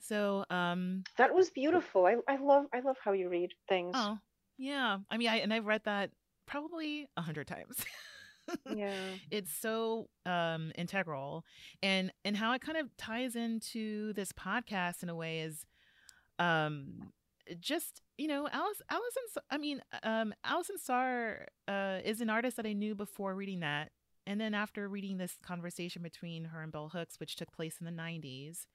So 0.00 0.46
um 0.48 1.04
that 1.18 1.34
was 1.34 1.50
beautiful. 1.50 2.06
I, 2.06 2.16
I 2.26 2.36
love 2.36 2.64
I 2.72 2.80
love 2.80 2.96
how 3.04 3.12
you 3.12 3.28
read 3.28 3.50
things. 3.68 3.92
oh 3.94 4.18
yeah. 4.56 4.98
I 5.10 5.16
mean 5.18 5.28
I 5.28 5.36
and 5.36 5.52
I've 5.52 5.66
read 5.66 5.82
that 5.84 6.10
probably 6.46 7.08
a 7.16 7.20
hundred 7.22 7.46
times. 7.46 7.76
Yeah. 8.74 8.94
it's 9.30 9.52
so 9.52 10.08
um 10.24 10.72
integral 10.74 11.44
and 11.82 12.10
and 12.24 12.34
how 12.34 12.54
it 12.54 12.62
kind 12.62 12.78
of 12.78 12.88
ties 12.96 13.36
into 13.36 14.14
this 14.14 14.32
podcast 14.32 15.02
in 15.02 15.10
a 15.10 15.14
way 15.14 15.40
is 15.40 15.66
um 16.38 17.12
just 17.60 18.00
you 18.18 18.28
know, 18.28 18.48
Alice, 18.52 18.80
Allison. 18.90 19.22
I 19.50 19.58
mean, 19.58 19.80
um, 20.02 20.34
Alison 20.44 20.78
Saar 20.78 21.48
uh, 21.68 21.98
is 22.04 22.20
an 22.20 22.30
artist 22.30 22.56
that 22.56 22.66
I 22.66 22.72
knew 22.72 22.94
before 22.94 23.34
reading 23.34 23.60
that, 23.60 23.90
and 24.26 24.40
then 24.40 24.54
after 24.54 24.88
reading 24.88 25.18
this 25.18 25.36
conversation 25.44 26.02
between 26.02 26.44
her 26.46 26.62
and 26.62 26.72
Bell 26.72 26.90
Hooks, 26.92 27.18
which 27.20 27.36
took 27.36 27.52
place 27.52 27.76
in 27.80 27.84
the 27.86 27.92
'90s, 27.92 28.66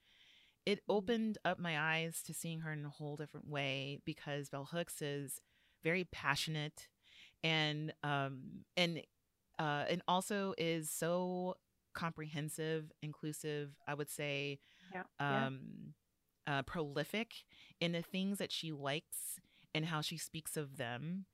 it 0.66 0.82
Mm-hmm. 0.92 1.08
opened 1.08 1.38
up 1.46 1.60
my 1.60 1.80
eyes 1.80 2.22
to 2.26 2.34
seeing 2.34 2.62
her 2.62 2.72
in 2.74 2.86
a 2.86 2.90
whole 2.90 3.16
different 3.16 3.48
way 3.50 4.00
because 4.06 4.50
Bell 4.50 4.68
Hooks 4.72 5.02
is 5.02 5.40
very 5.84 6.06
passionate, 6.06 6.88
and 7.44 7.94
um, 8.04 8.64
and 8.78 9.02
uh, 9.60 9.86
and 9.90 10.02
also 10.08 10.54
is 10.58 10.90
so 10.90 11.56
comprehensive, 11.94 12.92
inclusive. 13.02 13.72
I 13.88 13.94
would 13.94 14.10
say 14.10 14.60
Yeah. 14.92 15.04
yeah. 15.28 15.50
Uh, 16.46 16.62
prolific 16.62 17.46
in 17.80 17.94
the 17.94 18.02
things 18.02 18.38
that 18.38 18.52
she 18.52 18.72
likes 18.74 19.40
and 19.74 19.86
how 19.86 20.02
she 20.02 20.18
speaks 20.18 20.58
of 20.58 20.76
them. 20.78 21.26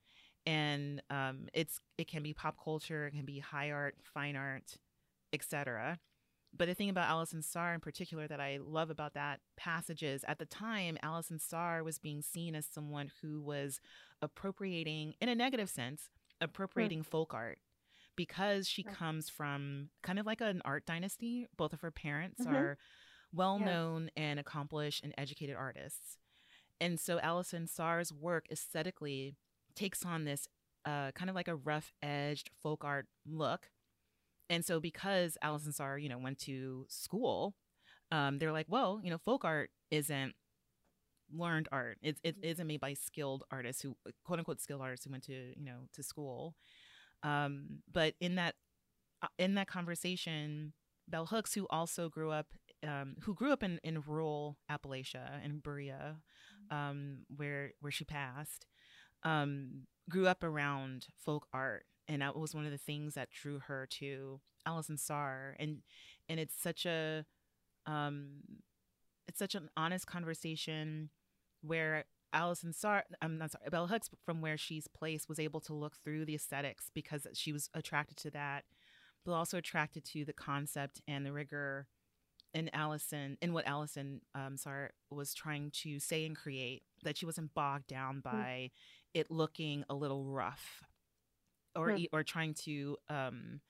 And 0.46 1.02
um, 1.10 1.48
it's 1.54 1.80
it 1.98 2.08
can 2.08 2.22
be 2.24 2.34
pop 2.34 2.58
culture, 2.64 3.08
it 3.08 3.12
can 3.12 3.26
be 3.26 3.40
high 3.40 3.72
art, 3.72 3.96
fine 4.04 4.36
art, 4.36 4.78
etc. 5.34 6.00
But 6.56 6.68
the 6.68 6.74
thing 6.76 6.90
about 6.90 7.10
Alison 7.10 7.42
Saar 7.42 7.74
in 7.74 7.80
particular 7.80 8.28
that 8.28 8.40
I 8.40 8.60
love 8.62 8.90
about 8.90 9.14
that 9.16 9.40
passage 9.58 10.02
is 10.04 10.24
at 10.28 10.40
the 10.40 10.46
time, 10.46 10.98
Alison 11.04 11.40
Saar 11.40 11.84
was 11.84 12.00
being 12.00 12.22
seen 12.22 12.56
as 12.56 12.66
someone 12.66 13.12
who 13.22 13.42
was 13.42 13.80
appropriating, 14.22 15.14
in 15.22 15.30
a 15.30 15.36
negative 15.36 15.70
sense, 15.70 16.10
appropriating 16.42 17.04
folk 17.04 17.34
art 17.34 17.60
because 18.16 18.68
she 18.68 18.84
comes 18.84 19.30
from 19.30 19.90
kind 20.04 20.20
of 20.20 20.26
like 20.26 20.42
an 20.42 20.62
art 20.66 20.86
dynasty. 20.86 21.48
Both 21.58 21.74
of 21.74 21.82
her 21.82 21.92
parents 21.92 22.46
Mhm. 22.46 22.52
are 22.54 22.78
well 23.34 23.60
known 23.60 24.10
and 24.16 24.40
accomplished 24.40 25.04
and 25.04 25.14
educated 25.18 25.56
artists. 25.56 26.18
And 26.82 27.00
so 27.00 27.20
Alison 27.20 27.68
Saar's 27.68 28.14
work 28.14 28.46
aesthetically 28.52 29.36
takes 29.76 30.06
on 30.06 30.26
this 30.26 30.48
uh, 30.86 31.12
kind 31.12 31.30
of 31.30 31.36
like 31.36 31.48
a 31.48 31.56
rough 31.56 31.92
edged 32.02 32.50
folk 32.62 32.84
art 32.84 33.08
look. 33.26 33.70
And 34.50 34.66
so 34.66 34.80
because 34.80 35.38
Alison 35.42 35.72
Saar, 35.72 35.98
you 35.98 36.10
know, 36.10 36.18
went 36.18 36.40
to 36.40 36.86
school, 36.90 37.56
um, 38.12 38.40
they're 38.40 38.52
like, 38.52 38.66
well, 38.70 39.00
you 39.04 39.12
know, 39.12 39.18
folk 39.18 39.46
art 39.46 39.70
isn't 39.92 40.34
learned 41.32 41.68
art. 41.72 41.98
It's 42.02 42.20
it 42.24 42.38
isn't 42.42 42.66
made 42.66 42.80
by 42.80 42.94
skilled 42.94 43.44
artists 43.52 43.82
who 43.82 43.96
quote 44.26 44.40
unquote 44.40 44.60
skilled 44.60 44.82
artists 44.82 45.06
who 45.06 45.12
went 45.12 45.26
to, 45.26 45.34
you 45.34 45.66
know, 45.66 45.88
to 45.94 46.02
school. 46.02 46.56
Um, 47.22 47.82
but 47.92 48.16
in 48.20 48.36
that 48.36 48.56
uh, 49.22 49.28
in 49.38 49.56
that 49.56 49.68
conversation, 49.68 50.74
Bell 51.08 51.28
Hooks, 51.28 51.54
who 51.54 51.68
also 51.70 52.10
grew 52.10 52.32
up, 52.32 52.48
um, 52.88 53.16
who 53.22 53.34
grew 53.34 53.52
up 53.52 53.64
in, 53.64 53.80
in 53.84 54.02
rural 54.06 54.58
Appalachia 54.72 55.44
in 55.44 55.60
Berea, 55.60 56.18
um, 56.72 57.20
where 57.36 57.72
where 57.82 57.92
she 57.92 58.06
passed, 58.06 58.66
um, 59.24 59.88
grew 60.10 60.28
up 60.28 60.44
around 60.44 61.08
folk 61.18 61.48
art, 61.54 61.86
and 62.08 62.22
that 62.22 62.36
was 62.36 62.56
one 62.56 62.66
of 62.66 62.72
the 62.72 62.78
things 62.78 63.16
that 63.16 63.30
drew 63.32 63.60
her 63.60 63.88
to 64.00 64.40
Alison 64.66 64.98
Saar, 64.98 65.56
and 65.60 65.78
and 66.28 66.40
it's 66.40 66.62
such 66.62 66.86
a, 66.86 67.26
um, 67.86 68.42
it's 69.28 69.40
such 69.40 69.56
an 69.56 69.70
honest 69.76 70.06
conversation 70.08 71.10
where 71.62 72.06
Alison 72.32 72.74
Saar, 72.74 73.04
I'm 73.22 73.38
not 73.38 73.52
sorry, 73.52 73.70
Bell 73.70 73.88
Hooks, 73.88 74.10
from 74.24 74.42
where 74.42 74.58
she's 74.58 74.88
placed, 74.88 75.28
was 75.28 75.40
able 75.40 75.60
to 75.62 75.74
look 75.74 75.98
through 76.04 76.26
the 76.26 76.36
aesthetics 76.36 76.92
because 76.94 77.26
she 77.34 77.52
was 77.52 77.70
attracted 77.74 78.18
to 78.18 78.32
that, 78.32 78.66
but 79.26 79.34
also 79.34 79.58
attracted 79.58 80.06
to 80.06 80.24
the 80.24 80.34
concept 80.34 81.02
and 81.08 81.26
the 81.26 81.34
rigor 81.34 81.88
in 82.54 82.70
Allison, 82.74 83.38
in 83.42 83.54
what 83.54 83.68
Allison 83.68 84.22
um, 84.36 84.56
was 85.12 85.34
trying 85.34 85.72
to 85.84 86.00
say 86.00 86.26
and 86.26 86.36
create, 86.36 86.84
that 87.04 87.18
she 87.18 87.26
wasn't 87.26 87.54
bogged 87.54 87.88
down 87.88 88.22
by 88.22 88.72
it 89.14 89.30
looking 89.32 89.84
a 89.90 89.94
little 89.96 90.26
rough, 90.26 90.84
or 91.76 91.92
e- 91.92 92.10
or 92.12 92.24
trying 92.24 92.54
to 92.54 92.98
um, 93.10 93.62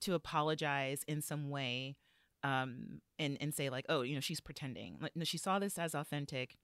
to 0.00 0.14
apologize 0.14 1.02
in 1.06 1.22
some 1.22 1.48
way, 1.50 1.96
um, 2.42 3.00
and 3.18 3.38
and 3.40 3.54
say 3.54 3.70
like, 3.70 3.86
oh, 3.88 4.02
you 4.02 4.14
know, 4.14 4.20
she's 4.20 4.40
pretending. 4.40 4.98
Like, 5.00 5.12
no, 5.14 5.24
she 5.24 5.38
saw 5.38 5.58
this 5.58 5.78
as 5.78 5.94
authentic, 5.94 6.56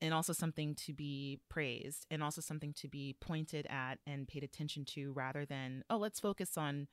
and 0.00 0.12
also 0.12 0.32
something 0.32 0.74
to 0.74 0.92
be 0.92 1.40
praised, 1.48 2.06
and 2.10 2.22
also 2.22 2.40
something 2.40 2.72
to 2.74 2.88
be 2.88 3.16
pointed 3.20 3.66
at 3.70 3.98
and 4.06 4.28
paid 4.28 4.42
attention 4.42 4.84
to, 4.86 5.12
rather 5.12 5.44
than 5.46 5.84
oh, 5.88 5.98
let's 5.98 6.20
focus 6.20 6.56
on 6.58 6.88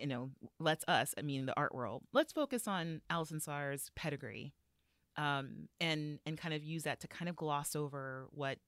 you 0.00 0.06
know, 0.06 0.30
let's 0.58 0.84
us, 0.88 1.14
I 1.18 1.22
mean, 1.22 1.46
the 1.46 1.56
art 1.56 1.74
world, 1.74 2.02
let's 2.12 2.32
focus 2.32 2.66
on 2.68 3.00
Alison 3.10 3.40
Saar's 3.40 3.90
pedigree 3.96 4.52
um, 5.16 5.68
and, 5.80 6.18
and 6.26 6.38
kind 6.38 6.54
of 6.54 6.62
use 6.64 6.84
that 6.84 7.00
to 7.00 7.08
kind 7.08 7.28
of 7.28 7.36
gloss 7.36 7.74
over 7.76 8.28
what 8.30 8.58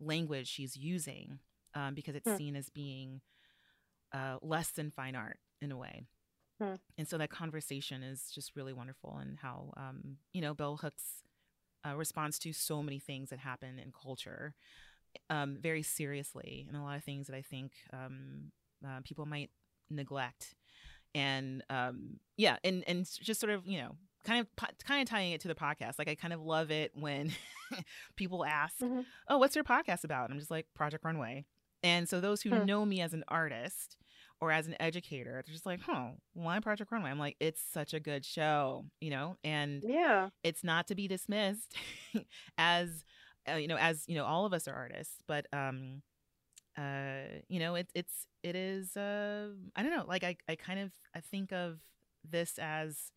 language 0.00 0.48
she's 0.48 0.76
using 0.76 1.38
um, 1.74 1.94
because 1.94 2.14
it's 2.14 2.30
Hmm. 2.30 2.36
seen 2.36 2.56
as 2.56 2.68
being 2.70 3.20
uh, 4.12 4.36
less 4.42 4.70
than 4.70 4.90
fine 4.90 5.16
art 5.16 5.38
in 5.60 5.72
a 5.72 5.76
way. 5.76 6.06
Hmm. 6.60 6.74
And 6.98 7.06
so 7.08 7.18
that 7.18 7.30
conversation 7.30 8.02
is 8.02 8.30
just 8.34 8.56
really 8.56 8.72
wonderful 8.72 9.18
and 9.20 9.38
how, 9.40 9.72
um, 9.76 10.16
you 10.32 10.40
know, 10.40 10.54
Bell 10.54 10.76
Hooks 10.76 11.22
uh, 11.86 11.96
responds 11.96 12.38
to 12.40 12.52
so 12.52 12.82
many 12.82 12.98
things 12.98 13.30
that 13.30 13.38
happen 13.40 13.78
in 13.78 13.92
culture 13.92 14.54
um, 15.30 15.58
very 15.60 15.82
seriously 15.82 16.66
and 16.68 16.76
a 16.76 16.82
lot 16.82 16.96
of 16.96 17.04
things 17.04 17.26
that 17.26 17.36
I 17.36 17.42
think 17.42 17.72
um, 17.92 18.52
uh, 18.86 19.00
people 19.04 19.26
might 19.26 19.50
neglect 19.90 20.54
and 21.16 21.64
um 21.70 22.20
yeah 22.36 22.56
and 22.62 22.84
and 22.86 23.08
just 23.22 23.40
sort 23.40 23.52
of 23.52 23.66
you 23.66 23.78
know 23.80 23.96
kind 24.24 24.40
of 24.40 24.46
kind 24.84 25.02
of 25.02 25.08
tying 25.08 25.32
it 25.32 25.40
to 25.40 25.48
the 25.48 25.54
podcast 25.54 25.98
like 25.98 26.08
i 26.08 26.14
kind 26.14 26.32
of 26.34 26.40
love 26.40 26.70
it 26.70 26.92
when 26.94 27.32
people 28.16 28.44
ask 28.44 28.76
Mhm. 28.80 29.04
oh 29.28 29.38
what's 29.38 29.54
your 29.56 29.64
podcast 29.64 30.04
about 30.04 30.24
and 30.24 30.32
i'm 30.34 30.38
just 30.38 30.50
like 30.50 30.66
project 30.74 31.04
runway 31.04 31.44
and 31.82 32.08
so 32.08 32.20
those 32.20 32.42
who 32.42 32.50
Hmm. 32.50 32.64
know 32.66 32.84
me 32.84 33.00
as 33.00 33.14
an 33.14 33.24
artist 33.28 33.96
or 34.40 34.50
as 34.52 34.66
an 34.66 34.76
educator 34.80 35.42
they're 35.46 35.52
just 35.54 35.64
like 35.66 35.80
huh 35.80 36.08
why 36.34 36.58
project 36.60 36.90
runway 36.92 37.10
i'm 37.10 37.18
like 37.18 37.36
it's 37.40 37.62
such 37.72 37.94
a 37.94 38.00
good 38.00 38.24
show 38.24 38.84
you 39.00 39.10
know 39.10 39.36
and 39.44 39.82
Yeah. 39.86 40.28
it's 40.42 40.62
not 40.64 40.88
to 40.88 40.94
be 40.94 41.08
dismissed 41.08 41.74
as 42.58 43.04
uh, 43.50 43.54
you 43.54 43.68
know 43.68 43.76
as 43.76 44.04
you 44.08 44.14
know 44.16 44.24
all 44.24 44.44
of 44.44 44.52
us 44.52 44.66
are 44.68 44.74
artists 44.74 45.14
but 45.26 45.46
um 45.52 46.02
uh 46.76 47.40
you 47.48 47.58
know 47.58 47.74
it, 47.74 47.90
it's 47.94 48.26
it 48.42 48.54
is 48.54 48.96
uh 48.96 49.48
i 49.76 49.82
don't 49.82 49.92
know 49.92 50.04
like 50.06 50.24
i 50.24 50.36
i 50.48 50.54
kind 50.54 50.80
of 50.80 50.90
i 51.14 51.20
think 51.20 51.52
of 51.52 51.78
this 52.28 52.58
as 52.58 53.10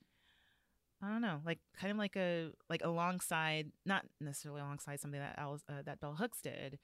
i 1.04 1.08
don't 1.08 1.22
know 1.22 1.40
like 1.46 1.60
kind 1.80 1.92
of 1.92 1.98
like 1.98 2.16
a 2.16 2.50
like 2.70 2.82
alongside 2.84 3.72
not 3.86 4.06
necessarily 4.20 4.62
alongside 4.62 5.00
something 5.00 5.20
that 5.20 5.36
Alice, 5.38 5.64
uh, 5.70 5.82
that 5.86 6.00
bell 6.00 6.16
hooks 6.16 6.40
did 6.42 6.80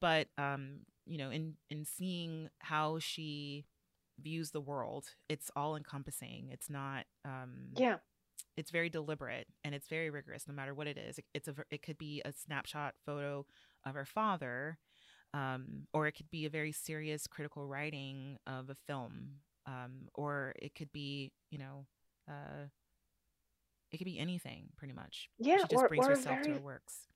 but 0.00 0.28
um 0.38 0.80
you 1.06 1.18
know 1.18 1.30
in 1.30 1.54
in 1.70 1.84
seeing 1.84 2.48
how 2.60 2.98
she 2.98 3.64
views 4.20 4.50
the 4.50 4.60
world 4.60 5.06
it's 5.28 5.50
all 5.56 5.76
encompassing 5.76 6.48
it's 6.50 6.68
not 6.68 7.04
um 7.24 7.68
Yeah. 7.76 7.96
it's 8.56 8.70
very 8.70 8.90
deliberate 8.90 9.46
and 9.64 9.74
it's 9.74 9.88
very 9.88 10.10
rigorous 10.10 10.46
no 10.46 10.54
matter 10.54 10.74
what 10.74 10.86
it 10.86 10.98
is 10.98 11.18
it, 11.18 11.24
it's 11.34 11.48
a 11.48 11.54
it 11.70 11.82
could 11.82 11.98
be 11.98 12.20
a 12.24 12.32
snapshot 12.32 12.94
photo 13.06 13.46
of 13.86 13.94
her 13.94 14.04
father 14.04 14.78
um, 15.34 15.86
or 15.92 16.06
it 16.06 16.12
could 16.12 16.30
be 16.30 16.46
a 16.46 16.50
very 16.50 16.72
serious 16.72 17.26
critical 17.26 17.66
writing 17.66 18.36
of 18.46 18.70
a 18.70 18.76
film 18.86 19.30
um, 19.66 20.08
or 20.14 20.52
it 20.60 20.74
could 20.74 20.90
be 20.92 21.32
you 21.50 21.58
know 21.58 21.86
uh, 22.28 22.66
it 23.92 23.98
could 23.98 24.04
be 24.04 24.18
anything 24.18 24.68
pretty 24.76 24.94
much 24.94 25.28
Yeah. 25.38 25.58
she 25.58 25.62
just 25.62 25.74
or 25.74 25.88
brings 25.88 26.06
or 26.06 26.10
herself 26.10 26.42
to 26.42 26.52
her 26.52 26.60
works 26.60 27.06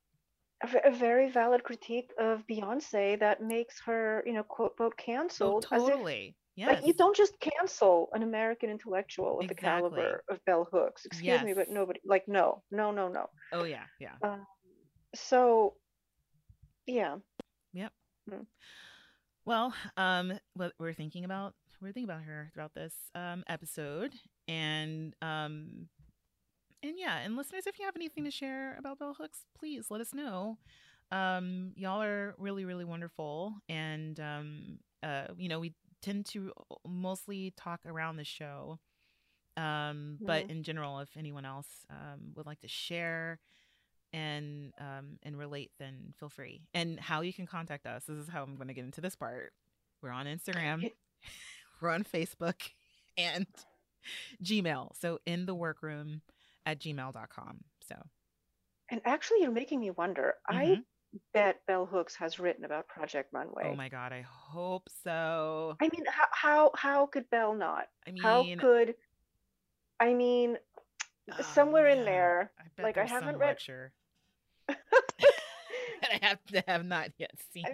a, 0.62 0.88
a 0.88 0.90
very 0.90 1.30
valid 1.30 1.62
critique 1.62 2.12
of 2.18 2.44
Beyonce 2.50 3.18
that 3.20 3.42
makes 3.42 3.80
her, 3.84 4.22
you 4.26 4.32
know, 4.32 4.42
quote 4.42 4.72
unquote 4.72 4.92
oh 4.98 5.02
canceled. 5.02 5.64
if 5.64 5.70
totally 5.70 6.36
yes 6.56 6.74
like 6.76 6.86
you 6.86 6.92
don't 6.94 7.16
just 7.16 7.38
cancel 7.40 8.08
an 8.12 8.22
American 8.22 8.70
intellectual 8.70 9.40
of 9.40 9.48
the 9.48 9.54
caliber 9.54 10.22
of 10.30 10.44
Bell 10.44 10.68
Hooks. 10.72 11.04
Excuse 11.04 11.42
me, 11.42 11.54
but 11.54 11.68
nobody 11.68 12.00
like 12.04 12.24
no, 12.28 12.62
no, 12.70 12.90
no, 12.90 13.08
no. 13.08 13.26
oh 13.52 13.64
yeah 13.64 13.84
yeah 13.98 14.36
So 15.14 15.74
yeah. 16.86 17.16
Well, 19.44 19.74
um, 19.96 20.34
what 20.54 20.72
we're 20.78 20.94
thinking 20.94 21.24
about, 21.24 21.54
we're 21.80 21.92
thinking 21.92 22.10
about 22.10 22.22
her 22.24 22.50
throughout 22.54 22.74
this 22.74 22.94
um 23.14 23.44
episode, 23.48 24.14
and 24.48 25.14
um, 25.22 25.88
and 26.82 26.94
yeah, 26.98 27.18
and 27.18 27.36
listeners, 27.36 27.66
if 27.66 27.78
you 27.78 27.84
have 27.84 27.96
anything 27.96 28.24
to 28.24 28.30
share 28.30 28.76
about 28.78 28.98
bell 28.98 29.14
hooks, 29.18 29.46
please 29.58 29.86
let 29.90 30.00
us 30.00 30.14
know. 30.14 30.58
Um, 31.10 31.72
y'all 31.76 32.02
are 32.02 32.34
really, 32.38 32.64
really 32.64 32.84
wonderful, 32.84 33.54
and 33.68 34.18
um, 34.20 34.78
uh, 35.02 35.26
you 35.36 35.48
know, 35.48 35.60
we 35.60 35.74
tend 36.02 36.26
to 36.26 36.52
mostly 36.86 37.52
talk 37.56 37.80
around 37.86 38.16
the 38.16 38.24
show. 38.24 38.78
Um, 39.56 40.20
but 40.26 40.44
Mhm. 40.44 40.48
in 40.48 40.62
general, 40.62 41.00
if 41.00 41.10
anyone 41.16 41.44
else 41.44 41.68
um 41.90 42.32
would 42.36 42.46
like 42.46 42.60
to 42.60 42.68
share 42.68 43.38
and 44.14 44.72
um 44.80 45.18
and 45.24 45.36
relate 45.36 45.72
then 45.80 46.14
feel 46.18 46.28
free 46.28 46.62
and 46.72 47.00
how 47.00 47.20
you 47.20 47.32
can 47.32 47.46
contact 47.46 47.84
us 47.84 48.04
this 48.04 48.16
is 48.16 48.28
how 48.28 48.42
i'm 48.44 48.54
going 48.54 48.68
to 48.68 48.74
get 48.74 48.84
into 48.84 49.00
this 49.00 49.16
part 49.16 49.52
we're 50.02 50.10
on 50.10 50.26
instagram 50.26 50.88
we're 51.82 51.90
on 51.90 52.04
facebook 52.04 52.54
and 53.18 53.46
gmail 54.42 54.90
so 55.00 55.18
in 55.26 55.46
the 55.46 55.54
workroom 55.54 56.20
at 56.64 56.78
gmail.com 56.78 57.58
so 57.88 57.96
And 58.90 59.00
actually 59.04 59.38
you're 59.42 59.50
making 59.50 59.80
me 59.80 59.90
wonder. 59.90 60.34
I 60.48 60.64
Mhm. 60.66 60.84
bet 61.32 61.64
Bell 61.66 61.86
Hooks 61.86 62.14
has 62.16 62.38
written 62.38 62.64
about 62.64 62.86
Project 62.88 63.32
Runway. 63.32 63.64
Oh 63.66 63.74
my 63.76 63.88
god, 63.88 64.12
I 64.12 64.22
hope 64.22 64.88
so. 65.04 65.76
I 65.80 65.88
mean, 65.92 66.04
how 66.06 66.26
how 66.32 66.70
how 66.74 67.06
could 67.06 67.28
Bell 67.30 67.54
not? 67.54 67.86
I 68.06 68.10
mean, 68.12 68.22
How 68.22 68.44
could 68.58 68.94
I 70.00 70.12
mean, 70.12 70.58
oh, 71.32 71.42
somewhere 71.42 71.86
in 71.88 72.04
there, 72.04 72.50
I 72.58 72.64
bet 72.76 72.84
like, 72.84 72.98
I 72.98 73.04
haven't 73.06 73.36
read- 73.38 73.48
lecture 73.48 73.92
I 76.22 76.26
have 76.26 76.38
to 76.52 76.62
have 76.68 76.84
not 76.84 77.10
yet 77.18 77.32
seen. 77.52 77.66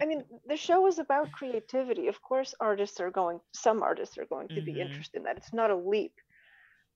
I 0.00 0.06
mean, 0.06 0.24
the 0.46 0.56
show 0.56 0.86
is 0.86 0.98
about 0.98 1.32
creativity. 1.32 2.08
Of 2.08 2.20
course, 2.22 2.54
artists 2.60 3.00
are 3.00 3.10
going. 3.10 3.40
Some 3.52 3.82
artists 3.82 4.18
are 4.18 4.26
going 4.26 4.48
to 4.48 4.60
be 4.60 4.74
Mhm. 4.74 4.80
interested 4.86 5.18
in 5.18 5.22
that. 5.24 5.36
It's 5.36 5.52
not 5.52 5.70
a 5.70 5.76
leap, 5.76 6.12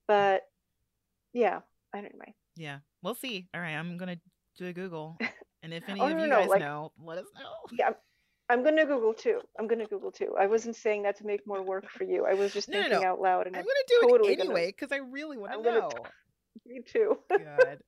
but 0.07 0.43
yeah. 1.33 1.61
Anyway, 1.95 2.33
yeah, 2.55 2.79
we'll 3.01 3.15
see. 3.15 3.47
All 3.53 3.61
right, 3.61 3.75
I'm 3.75 3.97
gonna 3.97 4.19
do 4.57 4.65
a 4.67 4.73
Google, 4.73 5.17
and 5.61 5.73
if 5.73 5.83
any 5.89 5.99
Oh, 5.99 6.07
of 6.07 6.17
no, 6.17 6.23
you 6.23 6.29
no, 6.29 6.39
guys 6.41 6.49
like- 6.49 6.59
know, 6.61 6.91
let 6.97 7.17
us 7.19 7.27
know. 7.37 7.53
yeah. 7.77 7.87
I'm, 7.87 7.95
I'm 8.49 8.63
gonna 8.63 8.85
Google 8.85 9.13
too. 9.13 9.41
I'm 9.59 9.67
gonna 9.67 9.85
Google 9.85 10.11
too. 10.11 10.35
I 10.39 10.47
wasn't 10.47 10.75
saying 10.75 11.03
that 11.03 11.17
to 11.17 11.25
make 11.25 11.45
more 11.47 11.61
work 11.61 11.89
for 11.89 12.03
you. 12.03 12.25
I 12.25 12.33
was 12.33 12.51
just 12.53 12.67
No, 12.69 12.81
thinking 12.81 13.03
out 13.03 13.19
loud, 13.21 13.47
and 13.47 13.55
I'm 13.55 13.61
I 13.61 13.63
gonna 13.63 13.87
do 13.87 13.99
totally 14.09 14.33
it 14.33 14.39
anyway 14.39 14.67
because 14.67 14.91
I 14.91 14.97
really 14.97 15.37
want 15.37 15.51
to 15.53 15.57
I'm 15.59 15.63
know. 15.63 15.89
me 16.65 16.81
too. 16.85 17.19
Good. 17.29 17.81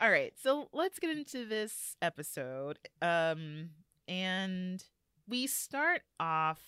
All 0.00 0.10
right, 0.10 0.34
so 0.42 0.68
let's 0.72 0.98
get 0.98 1.16
into 1.16 1.46
this 1.46 1.96
episode. 2.02 2.78
Um, 3.00 3.70
and 4.06 4.84
we 5.26 5.46
start 5.46 6.02
off 6.20 6.60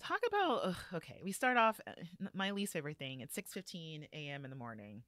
talk 0.00 0.20
about 0.26 0.60
ugh, 0.64 0.76
okay. 0.94 1.20
We 1.22 1.32
start 1.32 1.56
off 1.56 1.80
uh, 1.86 1.92
my 2.32 2.52
least 2.52 2.72
favorite 2.72 2.98
thing. 2.98 3.20
It's 3.20 3.34
six 3.34 3.52
fifteen 3.52 4.06
a.m. 4.12 4.44
in 4.44 4.50
the 4.50 4.56
morning. 4.56 5.02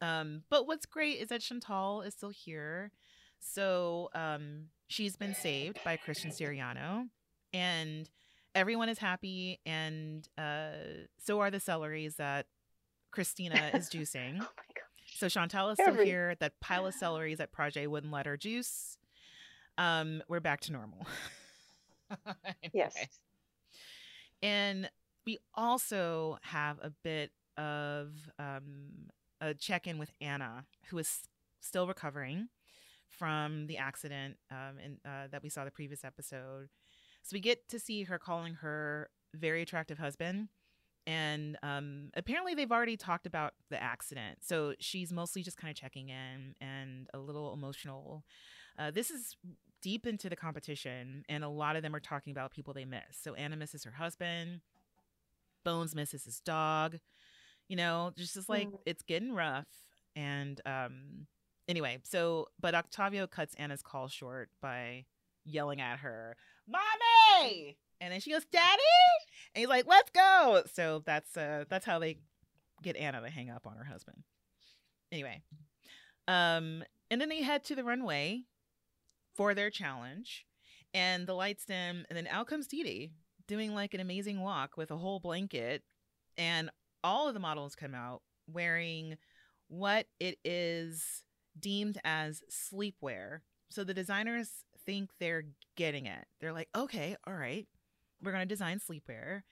Um, 0.00 0.42
but 0.50 0.66
what's 0.66 0.86
great 0.86 1.20
is 1.20 1.28
that 1.28 1.40
Chantal 1.40 2.02
is 2.02 2.14
still 2.14 2.30
here. 2.30 2.90
So 3.38 4.10
um, 4.14 4.66
she's 4.88 5.16
been 5.16 5.34
saved 5.34 5.78
by 5.84 5.96
Christian 5.96 6.30
Siriano, 6.32 7.08
and 7.52 8.10
everyone 8.56 8.88
is 8.88 8.98
happy, 8.98 9.60
and 9.64 10.28
uh, 10.36 10.72
so 11.18 11.40
are 11.40 11.50
the 11.50 11.58
celeries 11.58 12.16
that 12.16 12.46
Christina 13.12 13.70
is 13.72 13.88
juicing. 13.88 14.38
Oh. 14.40 14.71
So 15.14 15.28
Chantal 15.28 15.70
is 15.70 15.76
still 15.76 15.88
Every- 15.88 16.06
here. 16.06 16.34
That 16.40 16.58
pile 16.60 16.86
of 16.86 16.94
celeries 16.94 17.36
that 17.38 17.52
Prajjé 17.52 17.86
wouldn't 17.86 18.12
let 18.12 18.26
her 18.26 18.36
juice. 18.36 18.96
Um, 19.78 20.22
we're 20.28 20.40
back 20.40 20.60
to 20.62 20.72
normal. 20.72 21.06
Yes. 22.74 22.94
Anyway. 22.94 23.08
And 24.42 24.90
we 25.24 25.38
also 25.54 26.36
have 26.42 26.78
a 26.82 26.90
bit 27.02 27.30
of 27.56 28.10
um, 28.38 29.08
a 29.40 29.54
check 29.54 29.86
in 29.86 29.96
with 29.98 30.10
Anna, 30.20 30.66
who 30.90 30.98
is 30.98 31.22
still 31.62 31.86
recovering 31.86 32.48
from 33.08 33.66
the 33.66 33.78
accident 33.78 34.36
um, 34.50 34.78
in, 34.84 34.98
uh, 35.10 35.28
that 35.30 35.42
we 35.42 35.48
saw 35.48 35.64
the 35.64 35.70
previous 35.70 36.04
episode. 36.04 36.68
So 37.22 37.32
we 37.32 37.40
get 37.40 37.66
to 37.70 37.78
see 37.78 38.02
her 38.04 38.18
calling 38.18 38.54
her 38.56 39.08
very 39.34 39.62
attractive 39.62 39.98
husband. 39.98 40.48
And 41.06 41.56
um, 41.62 42.10
apparently, 42.14 42.54
they've 42.54 42.70
already 42.70 42.96
talked 42.96 43.26
about 43.26 43.54
the 43.70 43.82
accident. 43.82 44.38
So 44.42 44.74
she's 44.78 45.12
mostly 45.12 45.42
just 45.42 45.56
kind 45.56 45.70
of 45.70 45.76
checking 45.76 46.08
in 46.10 46.54
and 46.60 47.08
a 47.12 47.18
little 47.18 47.52
emotional. 47.52 48.24
Uh, 48.78 48.90
this 48.90 49.10
is 49.10 49.36
deep 49.82 50.06
into 50.06 50.28
the 50.28 50.36
competition, 50.36 51.24
and 51.28 51.42
a 51.42 51.48
lot 51.48 51.74
of 51.76 51.82
them 51.82 51.94
are 51.94 52.00
talking 52.00 52.30
about 52.30 52.52
people 52.52 52.72
they 52.72 52.84
miss. 52.84 53.02
So 53.20 53.34
Anna 53.34 53.56
misses 53.56 53.82
her 53.84 53.90
husband, 53.92 54.60
Bones 55.64 55.94
misses 55.94 56.24
his 56.24 56.40
dog. 56.40 56.98
You 57.68 57.76
know, 57.76 58.12
just 58.16 58.48
like 58.48 58.68
Mm. 58.68 58.78
it's 58.86 59.02
getting 59.02 59.32
rough. 59.32 59.66
And 60.14 60.60
um, 60.66 61.26
anyway, 61.68 61.98
so 62.02 62.48
but 62.60 62.74
Octavio 62.74 63.26
cuts 63.26 63.54
Anna's 63.54 63.82
call 63.82 64.08
short 64.08 64.50
by 64.60 65.06
yelling 65.44 65.80
at 65.80 66.00
her, 66.00 66.36
"Mommy!" 66.66 67.76
And 68.02 68.12
then 68.12 68.20
she 68.20 68.32
goes, 68.32 68.44
"Daddy!" 68.46 68.82
And 69.54 69.60
he's 69.60 69.68
like, 69.68 69.86
"Let's 69.86 70.10
go." 70.10 70.64
So 70.74 71.02
that's 71.06 71.36
uh 71.36 71.64
that's 71.68 71.86
how 71.86 72.00
they 72.00 72.18
get 72.82 72.96
Anna 72.96 73.20
to 73.20 73.30
hang 73.30 73.48
up 73.48 73.64
on 73.64 73.76
her 73.76 73.84
husband. 73.84 74.24
Anyway, 75.12 75.40
um, 76.26 76.82
and 77.10 77.20
then 77.20 77.28
they 77.28 77.42
head 77.42 77.62
to 77.64 77.76
the 77.76 77.84
runway 77.84 78.42
for 79.36 79.54
their 79.54 79.70
challenge, 79.70 80.44
and 80.92 81.28
the 81.28 81.34
lights 81.34 81.64
dim, 81.64 82.04
and 82.08 82.16
then 82.16 82.26
out 82.26 82.48
comes 82.48 82.66
Dee 82.66 82.82
Dee 82.82 83.12
doing 83.46 83.72
like 83.72 83.94
an 83.94 84.00
amazing 84.00 84.40
walk 84.40 84.76
with 84.76 84.90
a 84.90 84.96
whole 84.96 85.20
blanket, 85.20 85.84
and 86.36 86.70
all 87.04 87.28
of 87.28 87.34
the 87.34 87.40
models 87.40 87.76
come 87.76 87.94
out 87.94 88.22
wearing 88.48 89.16
what 89.68 90.06
it 90.18 90.38
is 90.44 91.22
deemed 91.58 91.98
as 92.04 92.42
sleepwear. 92.50 93.40
So 93.70 93.84
the 93.84 93.94
designers 93.94 94.50
think 94.84 95.10
they're 95.20 95.44
getting 95.76 96.06
it. 96.06 96.26
They're 96.40 96.52
like, 96.52 96.68
okay, 96.74 97.16
all 97.26 97.34
right, 97.34 97.66
we're 98.22 98.32
gonna 98.32 98.46
design 98.46 98.78
sleepwear, 98.78 99.42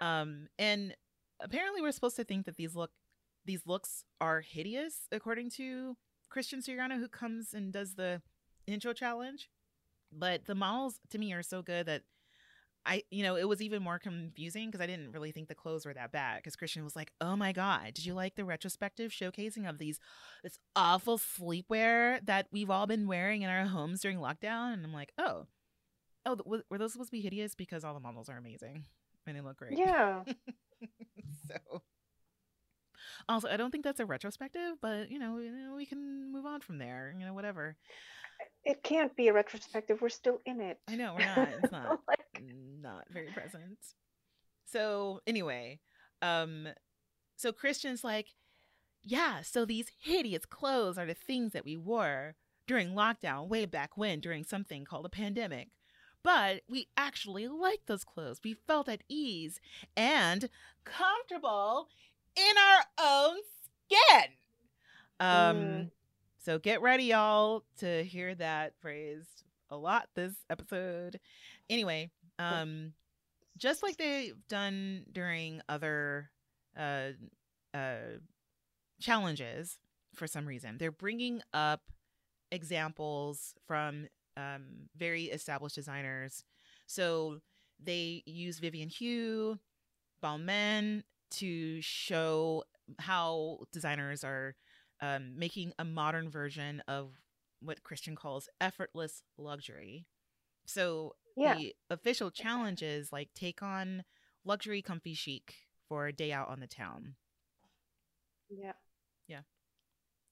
um, 0.00 0.48
and 0.58 0.94
apparently 1.40 1.82
we're 1.82 1.92
supposed 1.92 2.16
to 2.16 2.24
think 2.24 2.46
that 2.46 2.56
these 2.56 2.74
look 2.74 2.90
these 3.44 3.66
looks 3.66 4.04
are 4.20 4.40
hideous 4.40 5.06
according 5.12 5.50
to 5.50 5.96
Christian 6.28 6.60
Siriano, 6.60 6.98
who 6.98 7.08
comes 7.08 7.54
and 7.54 7.72
does 7.72 7.94
the 7.94 8.22
intro 8.66 8.92
challenge. 8.92 9.48
But 10.12 10.46
the 10.46 10.54
models 10.54 11.00
to 11.10 11.18
me 11.18 11.32
are 11.32 11.42
so 11.42 11.62
good 11.62 11.86
that 11.86 12.02
I, 12.84 13.02
you 13.10 13.24
know, 13.24 13.34
it 13.34 13.48
was 13.48 13.60
even 13.60 13.82
more 13.82 13.98
confusing 13.98 14.68
because 14.68 14.80
I 14.80 14.86
didn't 14.86 15.10
really 15.10 15.32
think 15.32 15.48
the 15.48 15.56
clothes 15.56 15.84
were 15.84 15.94
that 15.94 16.12
bad. 16.12 16.36
Because 16.36 16.54
Christian 16.54 16.84
was 16.84 16.94
like, 16.94 17.12
"Oh 17.20 17.34
my 17.34 17.52
god, 17.52 17.94
did 17.94 18.06
you 18.06 18.14
like 18.14 18.36
the 18.36 18.44
retrospective 18.44 19.10
showcasing 19.10 19.68
of 19.68 19.78
these 19.78 19.98
this 20.44 20.58
awful 20.76 21.18
sleepwear 21.18 22.24
that 22.24 22.46
we've 22.52 22.70
all 22.70 22.86
been 22.86 23.08
wearing 23.08 23.42
in 23.42 23.50
our 23.50 23.66
homes 23.66 24.00
during 24.00 24.18
lockdown?" 24.18 24.74
And 24.74 24.84
I'm 24.84 24.92
like, 24.92 25.12
"Oh, 25.18 25.46
oh, 26.26 26.34
th- 26.34 26.62
were 26.68 26.78
those 26.78 26.92
supposed 26.92 27.08
to 27.08 27.16
be 27.16 27.20
hideous? 27.22 27.54
Because 27.54 27.84
all 27.84 27.94
the 27.94 28.00
models 28.00 28.28
are 28.28 28.36
amazing 28.36 28.84
and 29.26 29.36
they 29.36 29.40
look 29.40 29.56
great." 29.56 29.78
Yeah. 29.78 30.22
so 31.48 31.82
also 33.28 33.48
i 33.48 33.56
don't 33.56 33.70
think 33.70 33.82
that's 33.84 34.00
a 34.00 34.06
retrospective 34.06 34.74
but 34.80 35.10
you 35.10 35.18
know, 35.18 35.38
you 35.38 35.50
know, 35.50 35.74
we 35.76 35.86
can 35.86 36.30
move 36.30 36.44
on 36.46 36.60
from 36.60 36.78
there 36.78 37.14
you 37.18 37.24
know 37.24 37.32
whatever 37.34 37.76
It 38.64 38.82
can't 38.82 39.14
be 39.16 39.28
a 39.28 39.32
retrospective. 39.32 40.00
We're 40.02 40.08
still 40.10 40.40
in 40.44 40.60
it. 40.60 40.78
i 40.88 40.96
know 40.96 41.14
we're 41.18 41.26
not 41.26 41.48
it's 41.62 41.72
not 41.78 42.00
Like, 42.08 42.42
not 42.80 43.04
very 43.10 43.28
present 43.28 43.78
so 44.66 45.20
anyway 45.26 45.80
um 46.22 46.68
so 47.36 47.52
christian's 47.52 48.04
like 48.04 48.28
yeah 49.02 49.40
so 49.42 49.64
these 49.64 49.90
hideous 50.02 50.44
clothes 50.44 50.98
are 50.98 51.06
the 51.06 51.14
things 51.14 51.52
that 51.52 51.64
we 51.64 51.76
wore 51.76 52.34
during 52.66 52.90
lockdown 52.90 53.48
way 53.48 53.64
back 53.66 53.96
when 53.96 54.20
during 54.20 54.44
something 54.44 54.84
called 54.84 55.06
a 55.06 55.10
pandemic 55.10 55.68
but 56.26 56.62
we 56.68 56.88
actually 56.96 57.46
liked 57.46 57.86
those 57.86 58.02
clothes. 58.02 58.40
We 58.42 58.54
felt 58.54 58.88
at 58.88 59.04
ease 59.08 59.60
and 59.96 60.48
comfortable 60.84 61.86
in 62.36 62.54
our 62.58 62.84
own 62.98 63.36
skin. 63.86 64.32
Um 65.20 65.56
Mm. 65.56 65.90
so 66.38 66.58
get 66.58 66.82
ready 66.82 67.04
y'all 67.04 67.62
to 67.78 68.02
hear 68.02 68.34
that 68.34 68.74
phrase 68.80 69.24
a 69.70 69.76
lot 69.76 70.08
this 70.16 70.34
episode. 70.50 71.20
Anyway 71.70 72.10
um 72.40 72.92
just 73.56 73.84
like 73.84 73.96
they've 73.96 74.34
done 74.48 75.04
during 75.12 75.62
other 75.68 76.30
uh 76.76 77.10
uh 77.72 78.18
challenges 79.00 79.78
for 80.14 80.26
some 80.26 80.44
reason 80.46 80.76
they're 80.78 80.90
bringing 80.90 81.40
up 81.54 81.82
examples 82.50 83.54
from 83.66 84.08
um 84.36 84.88
very 84.96 85.24
established 85.24 85.74
designers 85.74 86.44
so 86.86 87.38
they 87.82 88.22
use 88.26 88.58
vivian 88.58 88.88
hugh 88.88 89.58
balmain 90.22 91.02
to 91.30 91.80
show 91.82 92.64
how 93.00 93.58
designers 93.72 94.24
are 94.24 94.54
um, 95.00 95.38
making 95.38 95.72
a 95.78 95.84
modern 95.84 96.30
version 96.30 96.82
of 96.88 97.12
what 97.60 97.82
christian 97.82 98.14
calls 98.14 98.48
effortless 98.60 99.22
luxury 99.38 100.06
so 100.66 101.14
yeah. 101.36 101.54
the 101.54 101.74
official 101.90 102.30
challenge 102.30 102.82
is 102.82 103.12
like 103.12 103.28
take 103.34 103.62
on 103.62 104.04
luxury 104.44 104.82
comfy 104.82 105.14
chic 105.14 105.54
for 105.88 106.06
a 106.06 106.12
day 106.12 106.32
out 106.32 106.48
on 106.48 106.60
the 106.60 106.66
town 106.66 107.14
Yeah. 108.50 108.72
Yeah. 109.28 109.40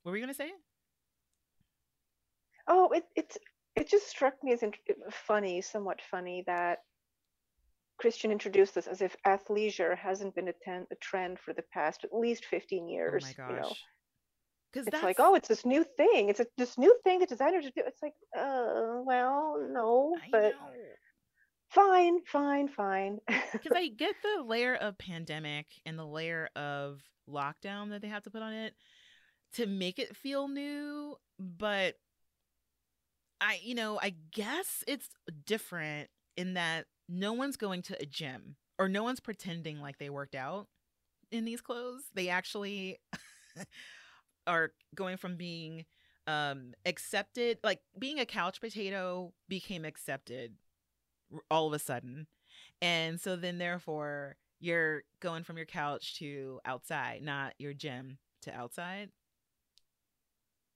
what 0.02 0.12
were 0.12 0.16
you 0.16 0.22
gonna 0.22 0.34
say 0.34 0.52
Oh, 2.66 2.90
it 2.90 3.04
it's 3.16 3.36
it 3.76 3.88
just 3.88 4.08
struck 4.08 4.34
me 4.42 4.52
as 4.52 4.62
int- 4.62 4.76
funny, 5.10 5.60
somewhat 5.60 6.00
funny 6.10 6.44
that 6.46 6.78
Christian 7.98 8.30
introduced 8.30 8.74
this 8.74 8.86
as 8.86 9.02
if 9.02 9.16
athleisure 9.26 9.96
hasn't 9.96 10.34
been 10.34 10.48
a, 10.48 10.52
ten, 10.62 10.86
a 10.90 10.96
trend 10.96 11.38
for 11.38 11.52
the 11.52 11.62
past 11.72 12.04
at 12.04 12.14
least 12.14 12.44
15 12.46 12.88
years. 12.88 13.24
oh 13.24 13.28
my 13.38 13.54
You 13.54 13.60
know, 13.60 13.68
gosh 13.68 13.82
because 14.72 14.86
it's 14.88 14.92
that's 14.92 15.04
like, 15.04 15.16
oh, 15.20 15.36
it's 15.36 15.46
this 15.48 15.64
new 15.64 15.84
thing. 15.96 16.28
It's 16.28 16.40
a, 16.40 16.46
this 16.58 16.76
new 16.76 16.94
thing 17.04 17.20
that 17.20 17.28
designers 17.28 17.64
do. 17.64 17.82
It's 17.86 18.02
like, 18.02 18.14
uh, 18.36 19.02
well, 19.04 19.64
no, 19.70 20.16
I 20.20 20.28
but 20.32 20.52
know. 20.54 20.58
fine, 21.68 22.18
fine, 22.26 22.68
fine. 22.68 23.18
because 23.52 23.72
I 23.72 23.88
get 23.88 24.16
the 24.22 24.42
layer 24.42 24.74
of 24.74 24.98
pandemic 24.98 25.66
and 25.86 25.96
the 25.96 26.04
layer 26.04 26.48
of 26.56 27.00
lockdown 27.28 27.90
that 27.90 28.02
they 28.02 28.08
have 28.08 28.24
to 28.24 28.30
put 28.30 28.42
on 28.42 28.52
it 28.52 28.74
to 29.54 29.66
make 29.66 30.00
it 30.00 30.16
feel 30.16 30.48
new, 30.48 31.16
but 31.38 31.94
I, 33.44 33.60
you 33.62 33.74
know, 33.74 33.98
I 34.02 34.14
guess 34.32 34.82
it's 34.88 35.10
different 35.44 36.08
in 36.36 36.54
that 36.54 36.86
no 37.08 37.34
one's 37.34 37.56
going 37.56 37.82
to 37.82 38.02
a 38.02 38.06
gym 38.06 38.56
or 38.78 38.88
no 38.88 39.02
one's 39.02 39.20
pretending 39.20 39.80
like 39.80 39.98
they 39.98 40.08
worked 40.08 40.34
out 40.34 40.68
in 41.30 41.44
these 41.44 41.60
clothes. 41.60 42.04
They 42.14 42.30
actually 42.30 43.00
are 44.46 44.72
going 44.94 45.18
from 45.18 45.36
being 45.36 45.84
um 46.26 46.72
accepted 46.86 47.58
like 47.62 47.80
being 47.98 48.18
a 48.18 48.24
couch 48.24 48.60
potato 48.60 49.32
became 49.48 49.84
accepted 49.84 50.54
all 51.50 51.66
of 51.66 51.74
a 51.74 51.78
sudden 51.78 52.26
and 52.82 53.20
so 53.20 53.36
then 53.36 53.58
therefore 53.58 54.36
you're 54.60 55.02
going 55.20 55.44
from 55.44 55.58
your 55.58 55.66
couch 55.66 56.18
to 56.18 56.60
outside 56.64 57.22
not 57.22 57.54
your 57.58 57.74
gym 57.74 58.18
to 58.42 58.54
outside 58.54 59.10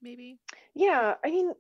maybe 0.03 0.39
Yeah, 0.75 1.15
I 1.25 1.31
mean, 1.31 1.53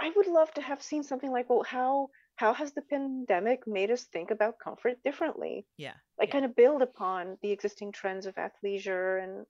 I, 0.00 0.06
I 0.06 0.10
would 0.16 0.26
love 0.26 0.52
to 0.54 0.62
have 0.62 0.82
seen 0.82 1.02
something 1.02 1.30
like, 1.30 1.48
well, 1.50 1.62
how 1.62 2.10
how 2.36 2.54
has 2.54 2.72
the 2.74 2.82
pandemic 2.82 3.66
made 3.66 3.90
us 3.90 4.06
think 4.06 4.30
about 4.30 4.58
comfort 4.58 5.02
differently? 5.04 5.66
yeah 5.76 5.96
Like 6.18 6.30
yeah 6.30 6.32
kind 6.32 6.44
of 6.44 6.56
build 6.56 6.82
upon 6.82 7.38
the 7.42 7.52
existing 7.52 7.92
trends 7.92 8.26
of 8.26 8.34
athleisure 8.36 9.22
and 9.22 9.46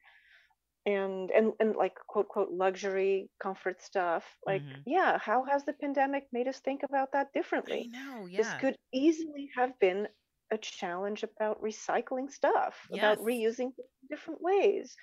and 0.86 1.30
and 1.30 1.52
and 1.60 1.76
like 1.76 1.94
quote 2.08 2.28
quote 2.28 2.50
luxury 2.50 3.30
comfort 3.42 3.80
stuff. 3.82 4.36
Like, 4.46 4.64
hmm 4.64 4.84
yeah, 4.84 5.18
how 5.18 5.44
has 5.44 5.64
the 5.64 5.72
pandemic 5.74 6.28
made 6.32 6.48
us 6.48 6.60
think 6.60 6.82
about 6.82 7.12
that 7.12 7.32
i 7.70 7.72
differently? 7.72 7.90
know 7.94 8.26
This 8.36 8.54
could 8.54 8.76
easily 8.92 9.50
have 9.56 9.78
been 9.78 10.08
a 10.50 10.58
challenge 10.58 11.22
about 11.22 11.62
recycling 11.62 12.30
stuff, 12.30 12.88
about 12.92 13.18
reusing 13.18 13.72
different 14.08 14.40
ways. 14.42 14.96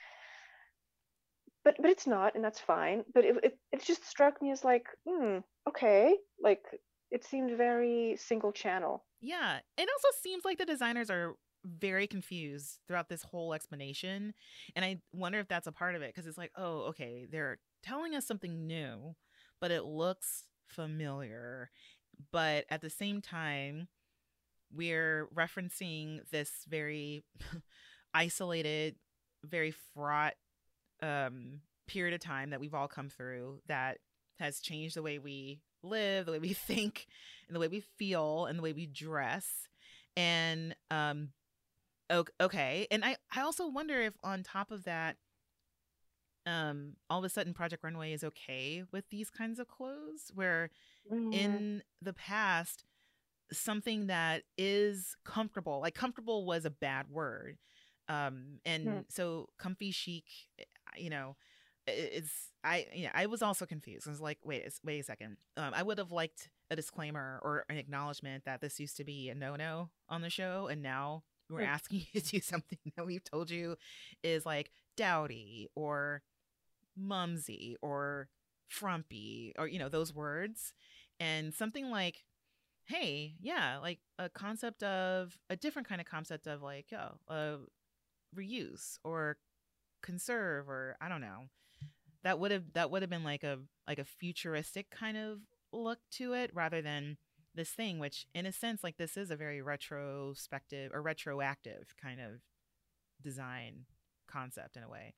But 1.68 1.76
but 1.82 1.92
it's 1.92 2.08
not, 2.08 2.34
and 2.34 2.42
that's 2.42 2.62
fine. 2.62 3.04
But 3.14 3.26
it 3.26 3.36
it, 3.44 3.58
it 3.74 3.84
just 3.84 4.10
struck 4.10 4.42
me 4.42 4.52
as 4.52 4.64
like, 4.64 4.86
hmm, 5.06 5.40
okay, 5.68 6.16
like 6.42 6.62
it 7.12 7.26
seemed 7.26 7.58
very 7.58 8.16
single 8.18 8.54
channel. 8.54 9.04
Yeah. 9.20 9.60
It 9.78 9.90
also 9.90 10.18
seems 10.24 10.46
like 10.46 10.58
the 10.60 10.66
designers 10.66 11.10
are 11.10 11.36
very 11.66 12.08
confused 12.08 12.80
throughout 12.88 13.10
this 13.10 13.24
whole 13.24 13.54
explanation. 13.54 14.34
And 14.78 14.86
I 14.86 15.02
wonder 15.12 15.40
if 15.40 15.50
that's 15.50 15.68
a 15.68 15.74
part 15.74 15.96
of 15.96 16.02
it 16.02 16.16
because 16.16 16.26
it's 16.26 16.38
like, 16.38 16.52
oh, 16.56 16.84
okay, 16.90 17.28
they're 17.30 17.60
telling 17.84 18.16
us 18.16 18.26
something 18.26 18.66
new, 18.66 19.16
but 19.60 19.72
it 19.72 19.84
looks 19.84 20.46
familiar. 20.68 21.70
But 22.32 22.64
at 22.70 22.80
the 22.80 22.90
same 22.90 23.22
time, 23.22 23.90
we're 24.74 25.28
referencing 25.36 26.30
this 26.32 26.50
very 26.66 27.26
isolated, 28.14 28.96
very 29.44 29.74
fraught 29.94 30.36
um, 31.02 31.62
period 31.88 32.14
of 32.14 32.20
time 32.22 32.50
that 32.52 32.60
we've 32.60 32.74
all 32.74 32.88
come 32.88 33.10
through 33.10 33.60
that 33.68 33.98
has 34.40 34.60
changed 34.60 34.96
the 34.96 35.02
way 35.04 35.20
we 35.20 35.62
live, 35.84 36.26
the 36.26 36.32
way 36.32 36.40
we 36.40 36.54
think, 36.54 37.08
and 37.48 37.56
the 37.56 37.60
way 37.60 37.68
we 37.68 37.82
feel, 37.98 38.46
and 38.46 38.58
the 38.60 38.64
way 38.64 38.74
we 38.74 38.86
dress. 38.86 39.48
And 40.16 40.76
um, 40.92 41.30
okay, 42.40 42.88
and 42.92 43.04
I 43.06 43.18
I 43.36 43.42
also 43.42 43.68
wonder 43.68 44.02
if 44.02 44.14
on 44.24 44.44
top 44.44 44.72
of 44.72 44.84
that, 44.86 45.18
um, 46.46 46.94
all 47.10 47.20
of 47.20 47.26
a 47.26 47.30
sudden 47.30 47.54
Project 47.54 47.84
Runway 47.84 48.14
is 48.14 48.24
okay 48.24 48.84
with 48.92 49.06
these 49.10 49.30
kinds 49.30 49.60
of 49.60 49.68
clothes, 49.68 50.32
where 50.34 50.70
Mm, 51.12 51.62
in 51.62 51.82
the 52.02 52.14
past 52.14 52.84
something 53.52 54.08
that 54.08 54.44
is 54.58 55.16
comfortable 55.26 55.80
like 55.82 55.94
comfortable 55.96 56.46
was 56.46 56.66
a 56.66 56.70
bad 56.70 57.10
word. 57.10 57.58
Um 58.10 58.60
and 58.66 59.06
so 59.10 59.48
comfy 59.60 59.92
chic 59.92 60.26
you 61.00 61.10
know 61.10 61.36
it's 61.88 62.52
i 62.64 62.86
yeah 62.94 63.12
i 63.14 63.26
was 63.26 63.42
also 63.42 63.66
confused. 63.66 64.08
I 64.08 64.12
was 64.12 64.22
like 64.22 64.40
wait 64.44 64.64
wait 64.84 65.00
a 65.00 65.04
second. 65.04 65.38
Um 65.56 65.74
i 65.74 65.84
would 65.84 65.98
have 65.98 66.12
liked 66.12 66.50
a 66.70 66.76
disclaimer 66.76 67.40
or 67.44 67.64
an 67.70 67.78
acknowledgement 67.78 68.44
that 68.46 68.62
this 68.62 68.80
used 68.80 68.98
to 68.98 69.04
be 69.06 69.30
a 69.30 69.36
no-no 69.36 69.90
on 70.10 70.22
the 70.22 70.30
show 70.30 70.68
and 70.68 70.82
now 70.82 71.24
we're 71.50 71.62
asking 71.62 72.06
you 72.14 72.22
to 72.22 72.28
do 72.28 72.42
something 72.42 72.80
that 72.96 73.06
we've 73.06 73.24
told 73.24 73.50
you 73.50 73.78
is 74.24 74.46
like 74.46 74.72
dowdy 74.98 75.70
or 75.76 76.24
mumsy 76.98 77.78
or 77.82 78.28
frumpy 78.68 79.54
or 79.58 79.68
you 79.68 79.80
know 79.80 79.90
those 79.90 80.14
words. 80.14 80.74
And 81.20 81.54
something 81.54 81.90
like 81.90 82.24
hey 82.86 83.34
yeah 83.42 83.78
like 83.82 84.00
a 84.18 84.30
concept 84.30 84.84
of 84.84 85.38
a 85.50 85.56
different 85.56 85.88
kind 85.88 86.00
of 86.00 86.08
concept 86.08 86.48
of 86.48 86.62
like 86.62 86.86
oh 86.94 87.34
uh 87.34 87.58
reuse 88.36 88.98
or 89.04 89.38
conserve 90.08 90.70
or 90.70 90.96
i 91.02 91.08
don't 91.10 91.22
know. 91.22 91.50
That 92.24 92.40
would 92.40 92.52
have 92.52 92.64
that 92.74 92.90
would 92.90 93.04
have 93.04 93.10
been 93.10 93.24
like 93.24 93.44
a 93.44 93.60
like 93.88 94.00
a 94.00 94.06
futuristic 94.06 94.90
kind 94.90 95.18
of 95.18 95.40
look 95.72 96.00
to 96.14 96.34
it 96.34 96.50
rather 96.54 96.82
than 96.82 97.18
this 97.56 97.70
thing 97.70 98.00
which 98.00 98.26
in 98.34 98.46
a 98.46 98.52
sense 98.52 98.84
like 98.84 98.98
this 98.98 99.18
is 99.18 99.32
a 99.32 99.36
very 99.36 99.62
retrospective 99.62 100.92
or 100.94 101.02
retroactive 101.02 101.94
kind 102.02 102.20
of 102.20 102.42
design 103.24 103.86
concept 104.28 104.78
in 104.78 104.84
a 104.84 104.90
way. 104.90 105.14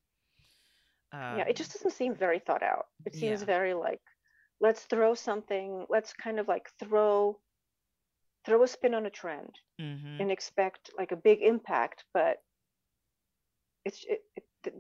Yeah, 1.14 1.44
it 1.44 1.50
um 1.50 1.56
just 1.56 1.74
doesn't 1.74 1.92
seem 1.92 2.16
very 2.16 2.40
thought 2.40 2.64
out. 2.64 2.86
It 3.06 3.16
seems 3.16 3.42
yeah. 3.42 3.46
very 3.46 3.74
like, 3.74 4.02
let's 4.62 4.84
throw 4.84 5.16
something, 5.16 5.86
let's 5.90 6.14
kind 6.14 6.40
of 6.40 6.48
like 6.48 6.70
throw 6.80 7.40
throw 8.46 8.64
a 8.64 8.68
spin 8.68 8.94
on 8.94 9.06
a 9.06 9.10
trend 9.10 9.54
mhm 9.80 10.22
and 10.22 10.32
expect 10.32 10.92
like 10.98 11.12
a 11.12 11.16
big 11.16 11.42
impact, 11.42 12.04
but 12.14 12.38
it's 13.86 14.06
it, 14.08 14.22
it 14.36 14.44
th- 14.64 14.76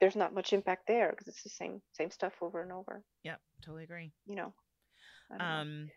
there's 0.00 0.16
not 0.16 0.34
much 0.34 0.52
impact 0.52 0.86
there 0.86 1.10
because 1.10 1.28
it's 1.28 1.42
the 1.42 1.50
same 1.50 1.80
same 1.92 2.10
stuff 2.10 2.32
over 2.40 2.62
and 2.62 2.72
over. 2.72 3.02
yep 3.22 3.40
totally 3.62 3.84
agree 3.84 4.12
You 4.26 4.36
know, 4.36 4.52
don't 5.30 5.38
know. 5.38 5.44
Um, 5.44 5.90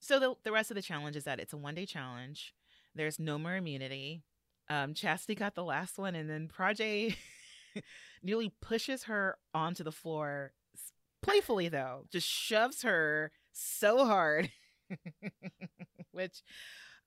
so 0.00 0.18
the 0.18 0.34
the 0.44 0.52
rest 0.52 0.70
of 0.70 0.74
the 0.74 0.82
challenge 0.82 1.16
is 1.16 1.24
that 1.24 1.40
it's 1.40 1.52
a 1.52 1.56
one 1.58 1.74
day 1.74 1.86
challenge. 1.86 2.54
There's 2.94 3.18
no 3.18 3.38
more 3.38 3.56
immunity. 3.56 4.22
Um, 4.68 4.94
Chasity 4.94 5.36
got 5.36 5.54
the 5.54 5.64
last 5.64 5.98
one, 5.98 6.14
and 6.14 6.30
then 6.30 6.48
Prajjé 6.48 7.16
nearly 8.22 8.52
pushes 8.60 9.04
her 9.04 9.36
onto 9.52 9.82
the 9.82 9.92
floor, 9.92 10.52
playfully 11.22 11.68
though, 11.68 12.04
just 12.10 12.26
shoves 12.26 12.82
her 12.82 13.32
so 13.52 14.06
hard, 14.06 14.50
which, 16.12 16.42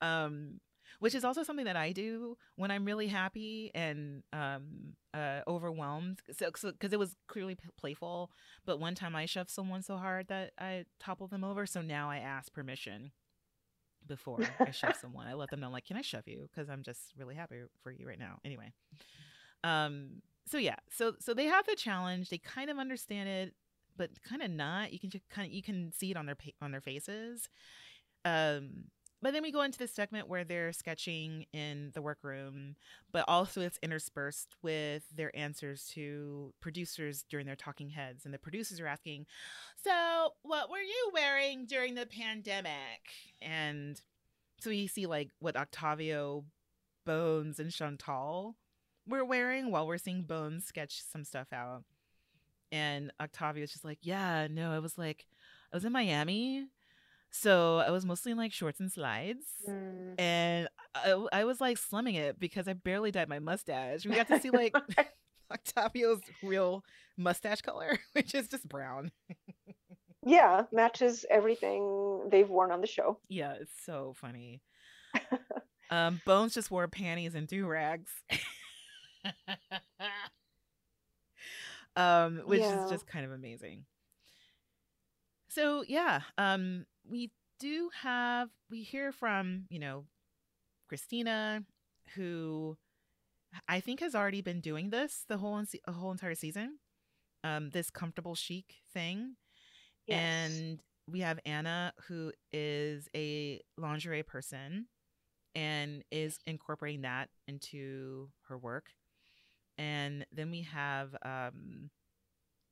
um, 0.01 0.59
which 1.03 1.13
is 1.15 1.25
also 1.25 1.43
something 1.43 1.65
that 1.65 1.75
I 1.75 1.91
do 1.91 2.37
when 2.55 2.71
I'm 2.71 2.85
really 2.85 3.07
happy 3.07 3.71
and 3.75 4.23
um 4.31 4.95
uh 5.13 5.41
overwhelmed. 5.45 6.21
So 6.31 6.49
because 6.49 6.93
it 6.93 6.97
was 6.97 7.17
clearly 7.27 7.55
p- 7.55 7.67
playful, 7.77 8.31
but 8.65 8.79
one 8.79 8.95
time 8.95 9.13
I 9.13 9.25
shoved 9.25 9.49
someone 9.49 9.81
so 9.81 9.97
hard 9.97 10.29
that 10.29 10.53
I 10.57 10.85
toppled 11.01 11.31
them 11.31 11.43
over. 11.43 11.65
So 11.65 11.81
now 11.81 12.09
I 12.09 12.19
ask 12.19 12.53
permission 12.53 13.11
before 14.07 14.39
I 14.61 14.71
shove 14.71 14.95
someone. 15.01 15.27
I 15.27 15.33
let 15.33 15.49
them 15.49 15.59
know, 15.59 15.69
like, 15.69 15.83
can 15.83 15.97
I 15.97 16.01
shove 16.01 16.25
you? 16.25 16.47
Because 16.49 16.69
I'm 16.69 16.83
just 16.83 17.11
really 17.17 17.35
happy 17.35 17.63
for 17.81 17.91
you 17.91 18.07
right 18.07 18.17
now. 18.19 18.37
Anyway, 18.45 18.71
um, 19.65 20.21
so 20.47 20.57
yeah, 20.57 20.77
so 20.89 21.15
so 21.19 21.33
they 21.33 21.47
have 21.47 21.65
the 21.65 21.75
challenge. 21.75 22.29
They 22.29 22.37
kind 22.37 22.69
of 22.69 22.77
understand 22.77 23.27
it, 23.27 23.53
but 23.97 24.09
kind 24.23 24.41
of 24.41 24.51
not. 24.51 24.93
You 24.93 24.99
can 24.99 25.09
just 25.09 25.27
kind 25.27 25.45
of 25.47 25.51
you 25.51 25.63
can 25.63 25.91
see 25.91 26.11
it 26.11 26.15
on 26.15 26.27
their 26.27 26.35
pa- 26.35 26.55
on 26.61 26.71
their 26.71 26.79
faces. 26.79 27.49
Um, 28.23 28.85
but 29.23 29.31
then 29.31 29.41
we 29.41 29.53
go 29.53 29.61
into 29.61 29.79
the 29.79 29.87
segment 29.87 30.27
where 30.27 30.43
they're 30.43 30.73
sketching 30.73 31.45
in 31.53 31.91
the 31.93 32.01
workroom, 32.01 32.75
but 33.13 33.23
also 33.29 33.61
it's 33.61 33.79
interspersed 33.81 34.53
with 34.61 35.03
their 35.15 35.33
answers 35.33 35.89
to 35.93 36.53
producers 36.59 37.23
during 37.29 37.45
their 37.45 37.55
talking 37.55 37.89
heads. 37.89 38.25
And 38.25 38.33
the 38.33 38.37
producers 38.37 38.81
are 38.81 38.85
asking, 38.85 39.25
So, 39.81 40.33
what 40.41 40.69
were 40.69 40.81
you 40.81 41.11
wearing 41.13 41.65
during 41.65 41.95
the 41.95 42.05
pandemic? 42.05 43.13
And 43.41 44.01
so 44.59 44.69
we 44.69 44.87
see 44.87 45.05
like 45.05 45.29
what 45.39 45.55
Octavio, 45.55 46.43
Bones, 47.05 47.61
and 47.61 47.71
Chantal 47.71 48.57
were 49.07 49.23
wearing 49.23 49.71
while 49.71 49.87
we're 49.87 49.97
seeing 49.97 50.23
Bones 50.23 50.65
sketch 50.65 51.01
some 51.01 51.23
stuff 51.23 51.47
out. 51.53 51.85
And 52.73 53.13
Octavio's 53.21 53.71
just 53.71 53.85
like, 53.85 53.99
Yeah, 54.01 54.47
no, 54.51 54.73
I 54.73 54.79
was 54.79 54.97
like, 54.97 55.27
I 55.71 55.77
was 55.77 55.85
in 55.85 55.93
Miami. 55.93 56.67
So 57.35 57.77
I 57.79 57.89
was 57.89 58.05
mostly 58.05 58.31
in 58.31 58.37
like 58.37 58.53
shorts 58.53 58.79
and 58.79 58.91
slides 58.91 59.45
Mm. 59.67 60.15
and 60.19 60.67
I, 60.93 61.25
I 61.33 61.43
was 61.45 61.59
like 61.59 61.77
slumming 61.79 62.13
it 62.15 62.37
because 62.39 62.67
I 62.67 62.73
barely 62.73 63.09
dyed 63.11 63.27
my 63.27 63.39
mustache. 63.39 64.05
We 64.05 64.13
got 64.15 64.27
to 64.27 64.39
see 64.39 64.51
like 64.51 64.75
Octavio's 65.51 66.21
real 66.43 66.83
mustache 67.17 67.61
color, 67.61 67.97
which 68.13 68.35
is 68.35 68.47
just 68.47 68.67
brown. 68.69 69.11
yeah, 70.25 70.63
matches 70.71 71.25
everything 71.29 72.29
they've 72.29 72.49
worn 72.49 72.71
on 72.71 72.81
the 72.81 72.87
show. 72.87 73.19
Yeah, 73.29 73.53
it's 73.59 73.73
so 73.83 74.13
funny. 74.15 74.61
Um, 75.89 76.21
Bones 76.25 76.53
just 76.53 76.69
wore 76.71 76.87
panties 76.87 77.35
and 77.35 77.47
do 77.47 77.65
rags, 77.67 78.11
um, 81.95 82.41
which 82.45 82.61
Yeah. 82.61 82.83
is 82.85 82.89
just 82.89 83.05
kind 83.07 83.25
of 83.25 83.31
amazing. 83.31 83.85
So 85.53 85.83
yeah, 85.87 86.21
um, 86.37 86.85
we 87.07 87.31
do 87.59 87.89
have 88.01 88.49
we 88.69 88.83
hear 88.83 89.11
from 89.11 89.65
you 89.69 89.79
know 89.79 90.05
Christina, 90.87 91.63
who 92.15 92.77
I 93.67 93.79
think 93.79 93.99
has 93.99 94.15
already 94.15 94.41
been 94.41 94.61
doing 94.61 94.89
this 94.89 95.25
the 95.27 95.37
whole 95.37 95.61
the 95.85 95.91
whole 95.91 96.11
entire 96.11 96.35
season. 96.35 96.79
Um, 97.43 97.69
this 97.71 97.89
comfortable 97.89 98.35
chic 98.35 98.75
thing, 98.93 99.35
Yes. 100.07 100.49
and 100.51 100.79
we 101.07 101.19
have 101.21 101.39
Anna, 101.45 101.93
who 102.07 102.31
is 102.53 103.09
a 103.15 103.61
lingerie 103.77 104.23
person 104.23 104.87
and 105.55 106.03
is 106.11 106.39
incorporating 106.47 107.01
that 107.01 107.29
into 107.47 108.29
her 108.47 108.57
work. 108.57 108.87
And 109.77 110.25
then 110.31 110.51
we 110.51 110.61
have, 110.63 111.15
um, 111.23 111.89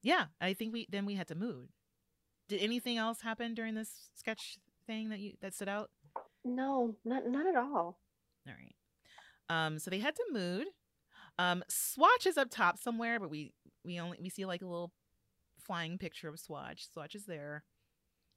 yeah, 0.04 0.26
I 0.42 0.54
think 0.54 0.74
we 0.74 0.88
then 0.90 1.06
we 1.06 1.16
had 1.16 1.28
to 1.30 1.36
mood. 1.36 1.70
Did 2.52 2.62
anything 2.62 2.98
else 2.98 3.22
happen 3.22 3.54
during 3.54 3.76
this 3.76 4.10
sketch 4.14 4.58
thing 4.86 5.08
that 5.08 5.20
you 5.20 5.36
that 5.40 5.54
stood 5.54 5.70
out? 5.70 5.90
No, 6.44 6.98
not 7.06 7.26
not 7.26 7.48
at 7.48 7.56
all. 7.56 7.98
All 8.46 8.54
right. 8.54 8.76
Um, 9.50 9.80
so 9.80 9.90
they 9.90 10.00
had 10.00 10.18
to 10.18 10.24
mood. 10.34 10.68
Um, 11.40 11.64
Swatch 11.70 12.26
is 12.26 12.38
up 12.38 12.50
top 12.52 12.78
somewhere, 12.78 13.22
but 13.22 13.30
we 13.30 13.54
we 13.86 14.02
only 14.02 14.18
we 14.22 14.28
see 14.28 14.44
like 14.44 14.62
a 14.62 14.66
little 14.66 14.92
flying 15.66 15.98
picture 15.98 16.28
of 16.28 16.42
Swatch. 16.42 16.92
Swatch 16.92 17.16
is 17.16 17.26
there. 17.26 17.64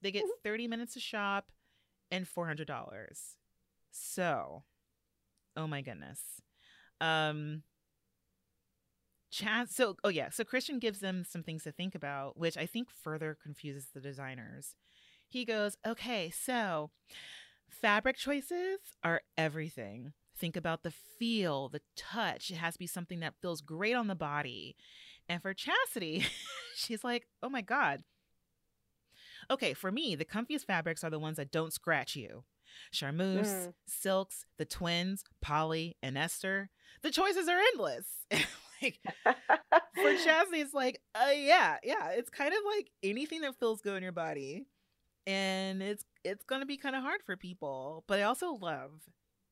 They 0.00 0.12
get 0.12 0.26
30 0.44 0.68
minutes 0.68 0.94
to 0.94 1.00
shop 1.00 1.50
and 2.12 2.24
$400. 2.24 2.68
So, 3.90 4.62
oh 5.56 5.66
my 5.66 5.80
goodness. 5.80 6.20
Um 7.00 7.64
Chance 9.34 9.74
so 9.74 9.96
oh 10.04 10.08
yeah, 10.10 10.30
so 10.30 10.44
Christian 10.44 10.78
gives 10.78 11.00
them 11.00 11.24
some 11.28 11.42
things 11.42 11.64
to 11.64 11.72
think 11.72 11.94
about, 11.96 12.38
which 12.38 12.56
I 12.56 12.66
think 12.66 12.88
further 12.90 13.36
confuses 13.42 13.88
the 13.92 14.00
designers. 14.00 14.76
He 15.28 15.44
goes, 15.44 15.76
"Okay, 15.84 16.30
so 16.30 16.90
fabric 17.68 18.16
choices 18.16 18.78
are 19.02 19.22
everything. 19.36 20.12
Think 20.36 20.56
about 20.56 20.82
the 20.84 20.92
feel, 21.18 21.68
the 21.68 21.80
touch. 21.96 22.50
It 22.50 22.56
has 22.56 22.74
to 22.74 22.78
be 22.78 22.86
something 22.86 23.20
that 23.20 23.34
feels 23.42 23.60
great 23.60 23.94
on 23.94 24.06
the 24.06 24.14
body. 24.14 24.76
And 25.28 25.42
for 25.42 25.54
Chasity, 25.54 26.24
she's 26.76 27.02
like, 27.02 27.26
oh 27.42 27.48
my 27.48 27.60
God. 27.62 28.02
Okay, 29.50 29.74
for 29.74 29.90
me, 29.92 30.14
the 30.14 30.24
comfiest 30.24 30.64
fabrics 30.66 31.04
are 31.04 31.10
the 31.10 31.18
ones 31.18 31.36
that 31.36 31.50
don't 31.50 31.72
scratch 31.72 32.16
you. 32.16 32.44
Charmeuse, 32.90 33.46
Mm. 33.48 33.72
silks, 33.86 34.46
the 34.58 34.64
twins, 34.64 35.22
Polly, 35.40 35.96
and 36.02 36.16
Esther. 36.18 36.70
The 37.02 37.10
choices 37.10 37.48
are 37.48 37.58
endless. 37.72 38.06
like 38.84 39.00
for 39.94 40.12
Chasity, 40.14 40.60
it's 40.62 40.74
like, 40.74 41.00
uh, 41.14 41.30
yeah, 41.34 41.78
yeah. 41.84 42.10
It's 42.10 42.30
kind 42.30 42.52
of 42.52 42.60
like 42.76 42.90
anything 43.02 43.42
that 43.42 43.58
feels 43.58 43.80
good 43.80 43.96
in 43.96 44.02
your 44.02 44.12
body, 44.12 44.66
and 45.26 45.82
it's 45.82 46.04
it's 46.24 46.44
gonna 46.44 46.66
be 46.66 46.76
kind 46.78 46.96
of 46.96 47.02
hard 47.02 47.22
for 47.24 47.36
people. 47.36 48.04
But 48.08 48.20
I 48.20 48.24
also 48.24 48.52
love 48.60 48.92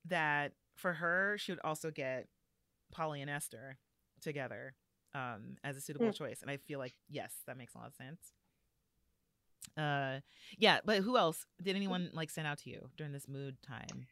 that 0.07 0.53
for 0.77 0.95
her, 0.95 1.37
she 1.38 1.53
would 1.53 1.61
also 1.64 1.90
get 1.90 2.29
Polly 2.92 3.21
and 3.23 3.31
Esther 3.31 3.79
together 4.23 4.75
um, 5.14 5.57
as 5.64 5.77
a 5.77 5.81
suitable 5.81 6.12
Mm. 6.12 6.14
choice, 6.14 6.42
and 6.42 6.51
I 6.51 6.59
feel 6.59 6.79
like 6.79 6.95
yes, 7.09 7.35
that 7.47 7.57
makes 7.59 7.75
a 7.75 7.79
lot 7.79 7.88
of 7.88 7.95
sense. 7.95 8.33
Uh, 9.77 10.21
yeah, 10.59 10.81
but 10.85 11.03
who 11.03 11.16
else 11.16 11.47
did 11.62 11.77
anyone 11.77 12.11
like 12.12 12.31
send 12.31 12.47
out 12.47 12.59
to 12.59 12.71
you 12.71 12.90
during 12.97 13.12
this 13.12 13.29
mood 13.29 13.57
time? 13.62 14.07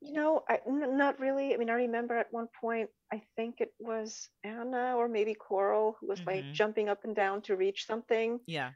You 0.00 0.12
know, 0.12 0.44
I, 0.48 0.60
n- 0.66 0.96
not 0.96 1.18
really. 1.20 1.54
I 1.54 1.56
mean, 1.56 1.70
I 1.70 1.74
remember 1.74 2.16
at 2.16 2.32
one 2.32 2.48
point, 2.60 2.90
I 3.12 3.26
think 3.36 3.60
it 3.60 3.74
was 3.78 4.28
Anna 4.44 4.96
or 4.96 5.08
maybe 5.08 5.34
Coral 5.34 5.96
who 6.00 6.06
was 6.08 6.22
like 6.26 6.46
Mhm. 6.46 6.52
jumping 6.52 6.88
up 6.88 7.04
and 7.04 7.14
down 7.16 7.42
to 7.42 7.56
reach 7.56 7.86
something, 7.86 8.40
Yeah, 8.46 8.72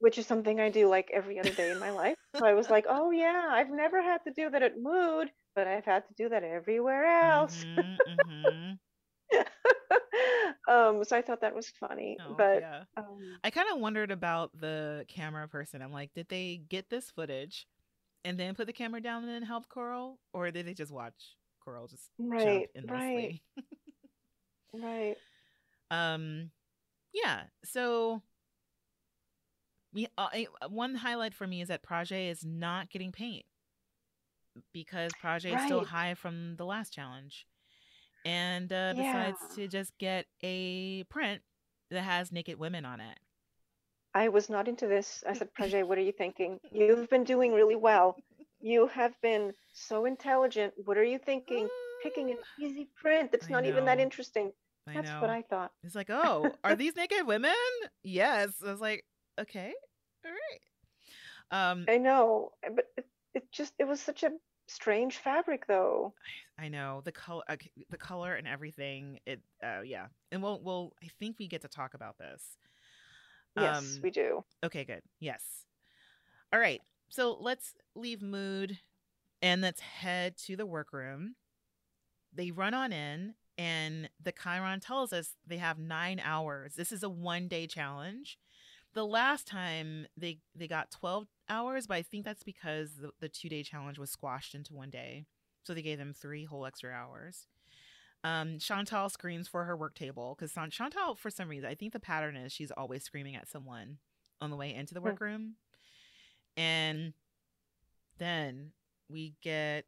which 0.00 0.18
is 0.18 0.26
something 0.26 0.60
I 0.60 0.68
do 0.70 0.86
like 0.88 1.10
every 1.12 1.38
other 1.38 1.52
day 1.52 1.70
in 1.70 1.78
my 1.78 1.90
life. 1.90 2.16
So 2.34 2.46
I 2.46 2.54
was 2.54 2.70
like, 2.70 2.86
oh 2.88 3.10
yeah, 3.10 3.48
I've 3.50 3.70
never 3.70 4.02
had 4.02 4.24
to 4.24 4.32
do 4.32 4.50
that 4.50 4.62
at 4.62 4.78
Mood, 4.78 5.30
but 5.54 5.66
I've 5.66 5.84
had 5.84 6.06
to 6.08 6.14
do 6.14 6.28
that 6.30 6.42
everywhere 6.44 7.04
else. 7.06 7.64
Mhm, 7.72 8.00
mhm. 8.06 8.78
um, 10.68 11.04
so 11.04 11.16
I 11.16 11.22
thought 11.22 11.40
that 11.40 11.54
was 11.54 11.68
funny. 11.70 12.20
Oh, 12.20 12.36
but 12.36 12.64
yeah. 12.64 12.84
um, 12.96 13.40
I 13.44 13.50
kind 13.50 13.70
of 13.72 13.80
wondered 13.80 14.10
about 14.10 14.52
the 14.58 15.04
camera 15.08 15.48
person. 15.48 15.82
I'm 15.82 15.92
like, 15.92 16.12
did 16.14 16.28
they 16.28 16.58
get 16.58 16.90
this 16.90 17.10
footage 17.10 17.66
and 18.24 18.38
then 18.38 18.54
put 18.54 18.66
the 18.66 18.72
camera 18.72 19.00
down 19.00 19.24
and 19.24 19.32
then 19.32 19.42
help 19.42 19.68
Coral, 19.68 20.18
or 20.32 20.50
did 20.50 20.66
they 20.66 20.74
just 20.74 20.92
watch 20.92 21.36
Coral 21.64 21.86
just 21.88 22.10
right, 22.18 22.68
jump 22.74 22.90
right, 22.90 23.12
endlessly? 23.14 23.42
right. 24.74 25.16
Um, 25.90 26.50
yeah. 27.12 27.42
So, 27.64 28.22
me, 29.92 30.06
uh, 30.16 30.28
one 30.68 30.94
highlight 30.94 31.34
for 31.34 31.46
me 31.46 31.60
is 31.60 31.68
that 31.68 31.82
Prajjé 31.82 32.30
is 32.30 32.44
not 32.44 32.90
getting 32.90 33.12
paint 33.12 33.44
because 34.72 35.12
Prajjé 35.22 35.56
is 35.56 35.62
still 35.64 35.84
high 35.84 36.14
from 36.14 36.56
the 36.56 36.64
last 36.64 36.92
challenge, 36.92 37.46
and 38.24 38.72
uh, 38.72 38.92
decides 38.92 39.38
Yeah. 39.50 39.54
to 39.56 39.68
just 39.68 39.96
get 39.98 40.26
a 40.42 41.04
print 41.04 41.42
that 41.90 42.02
has 42.02 42.32
naked 42.32 42.58
women 42.58 42.84
on 42.84 43.00
it. 43.00 43.18
I 44.14 44.28
was 44.28 44.50
not 44.50 44.68
into 44.68 44.86
this. 44.86 45.24
I 45.28 45.34
said, 45.34 45.48
Prajjé, 45.58 45.86
what 45.86 45.98
are 45.98 46.02
you 46.02 46.12
thinking? 46.12 46.58
You've 46.70 47.08
been 47.10 47.24
doing 47.24 47.52
really 47.52 47.76
well. 47.76 48.16
You 48.60 48.86
have 48.88 49.14
been 49.22 49.52
so 49.72 50.04
intelligent. 50.04 50.74
What 50.84 50.96
are 50.96 51.04
you 51.04 51.18
thinking? 51.18 51.68
Picking 52.02 52.30
an 52.30 52.38
easy 52.60 52.88
print 53.00 53.32
that's 53.32 53.46
I 53.48 53.50
not 53.50 53.64
even 53.64 53.84
that 53.84 54.00
interesting. 54.00 54.52
I 54.88 54.94
That's 54.94 55.08
know. 55.08 55.20
what 55.20 55.30
I 55.30 55.42
thought. 55.42 55.70
It's 55.84 55.94
like, 55.94 56.10
oh, 56.10 56.50
are 56.64 56.74
these 56.74 56.96
naked 56.96 57.26
women? 57.26 57.52
Yes. 58.02 58.50
I 58.64 58.70
was 58.70 58.80
like, 58.80 59.04
okay, 59.40 59.72
all 60.24 60.30
right. 60.32 61.70
Um, 61.70 61.84
I 61.88 61.98
know, 61.98 62.52
uh, 62.66 62.70
but 62.74 62.86
it, 62.96 63.06
it 63.34 63.52
just 63.52 63.74
it 63.78 63.84
was 63.84 64.00
such 64.00 64.22
a 64.22 64.30
strange 64.68 65.18
fabric 65.18 65.66
though. 65.66 66.14
I 66.58 66.68
know 66.68 67.02
the 67.04 67.12
color, 67.12 67.42
the 67.90 67.96
color 67.98 68.34
and 68.34 68.48
everything. 68.48 69.18
It, 69.26 69.40
uh, 69.62 69.82
yeah, 69.84 70.06
and 70.30 70.42
we'll, 70.42 70.60
we'll. 70.62 70.92
I 71.02 71.08
think 71.18 71.36
we 71.38 71.46
get 71.46 71.62
to 71.62 71.68
talk 71.68 71.94
about 71.94 72.16
this. 72.18 72.56
Yes, 73.56 73.96
Um, 73.96 74.02
we 74.02 74.10
do. 74.10 74.44
Okay, 74.64 74.84
good. 74.84 75.02
Yes. 75.20 75.42
All 76.52 76.60
right. 76.60 76.80
So 77.08 77.36
let's 77.40 77.74
leave 77.94 78.22
mood 78.22 78.78
and 79.42 79.60
let's 79.60 79.80
head 79.80 80.36
to 80.46 80.56
the 80.56 80.66
workroom. 80.66 81.34
They 82.34 82.50
run 82.50 82.72
on 82.72 82.92
in, 82.92 83.34
and 83.58 84.08
the 84.22 84.32
chyron 84.32 84.80
tells 84.80 85.12
us 85.12 85.34
they 85.46 85.58
have 85.58 85.78
nine 85.78 86.20
hours. 86.24 86.74
This 86.74 86.92
is 86.92 87.02
a 87.02 87.08
one 87.10 87.48
day 87.48 87.66
challenge. 87.66 88.38
The 88.94 89.04
last 89.06 89.46
time 89.46 90.06
they 90.16 90.38
they 90.54 90.68
got 90.68 90.90
12 90.90 91.26
hours, 91.48 91.86
but 91.86 91.94
I 91.94 92.02
think 92.02 92.24
that's 92.24 92.42
because 92.42 92.96
the, 92.96 93.10
the 93.20 93.28
two 93.28 93.48
day 93.48 93.62
challenge 93.62 93.98
was 93.98 94.10
squashed 94.10 94.54
into 94.54 94.74
one 94.74 94.90
day. 94.90 95.24
So 95.64 95.74
they 95.74 95.82
gave 95.82 95.98
them 95.98 96.14
three 96.14 96.44
whole 96.44 96.66
extra 96.66 96.90
hours. 96.90 97.46
Um, 98.24 98.58
Chantal 98.58 99.08
screams 99.08 99.48
for 99.48 99.64
her 99.64 99.76
work 99.76 99.94
table 99.94 100.36
because 100.38 100.52
Chantal, 100.70 101.16
for 101.16 101.30
some 101.30 101.48
reason, 101.48 101.68
I 101.68 101.74
think 101.74 101.92
the 101.92 102.00
pattern 102.00 102.36
is 102.36 102.52
she's 102.52 102.70
always 102.70 103.02
screaming 103.02 103.34
at 103.34 103.48
someone 103.48 103.98
on 104.40 104.50
the 104.50 104.56
way 104.56 104.72
into 104.74 104.94
the 104.94 105.00
workroom. 105.00 105.56
And 106.56 107.14
then 108.18 108.72
we 109.08 109.34
get 109.42 109.84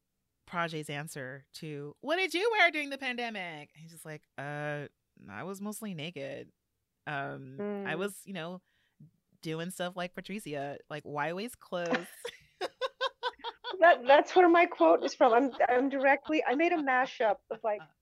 Prajjé's 0.51 0.90
answer 0.90 1.44
to 1.55 1.94
what 2.01 2.16
did 2.16 2.35
you 2.35 2.51
wear 2.53 2.70
during 2.70 2.90
the 2.90 2.99
pandemic? 2.99 3.70
He's 3.75 3.92
just 3.92 4.05
like, 4.05 4.23
uh, 4.38 4.87
I 5.31 5.42
was 5.44 5.61
mostly 5.61 5.94
naked. 5.94 6.49
Um, 7.07 7.57
I 7.87 7.94
Mm. 7.94 7.99
was, 7.99 8.16
you 8.25 8.35
know, 8.35 8.61
doing 9.42 9.70
stuff 9.70 9.94
like 9.97 10.14
Patricia, 10.14 10.79
like 10.90 11.03
why 11.05 11.33
waste 11.33 11.61
clothes. 11.61 12.07
That 13.81 14.07
that's 14.07 14.35
where 14.37 14.49
my 14.49 14.66
quote 14.66 15.05
is 15.05 15.14
from. 15.14 15.33
I'm 15.35 15.51
I'm 15.68 15.88
directly 15.88 16.42
I 16.47 16.55
made 16.55 16.73
a 16.73 16.77
mashup 16.77 17.37
of 17.51 17.59
like 17.64 17.83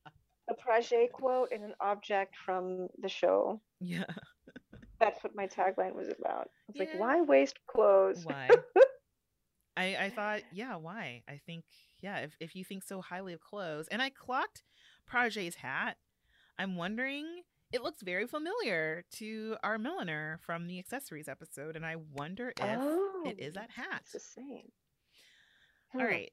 a 0.53 1.09
quote 1.13 1.51
and 1.53 1.65
an 1.65 1.75
object 1.81 2.35
from 2.45 2.89
the 3.01 3.09
show. 3.09 3.61
yeah. 3.81 4.05
That's 5.01 5.23
what 5.25 5.35
my 5.35 5.49
tagline 5.49 5.95
was 5.95 6.09
about. 6.09 6.49
It's 6.69 6.79
like 6.79 6.91
why 6.97 7.21
waste 7.23 7.59
clothes? 7.67 8.25
Why? 8.25 8.49
I 9.77 9.97
I 9.97 10.11
thought, 10.11 10.43
yeah, 10.55 10.77
why? 10.77 11.23
I 11.29 11.41
think, 11.45 11.65
yeah, 12.01 12.19
if 12.19 12.37
if 12.41 12.55
you 12.55 12.65
think 12.65 12.85
so 12.85 13.01
highly 13.01 13.33
of 13.33 13.41
clothes, 13.41 13.89
and 13.91 14.01
I 14.01 14.11
clocked 14.11 14.63
Prajjé's 15.11 15.57
hat, 15.57 15.97
I'm 16.59 16.77
wondering. 16.77 17.27
It 17.73 17.83
looks 17.83 18.03
very 18.03 18.27
familiar 18.27 19.03
to 19.13 19.57
our 19.65 19.79
milliner 19.79 20.39
from 20.45 20.67
the 20.67 20.79
accessories 20.79 21.27
episode, 21.27 21.75
and 21.75 21.87
I 21.87 21.97
wonder 21.97 22.53
if 22.59 22.79
oh, 22.79 23.23
it 23.25 23.41
is 23.41 23.55
that 23.55 23.71
hat. 23.71 24.03
It's 24.03 24.13
the 24.13 24.21
same. 24.21 24.71
All 25.95 26.03
Hmm. 26.03 26.07
right. 26.07 26.33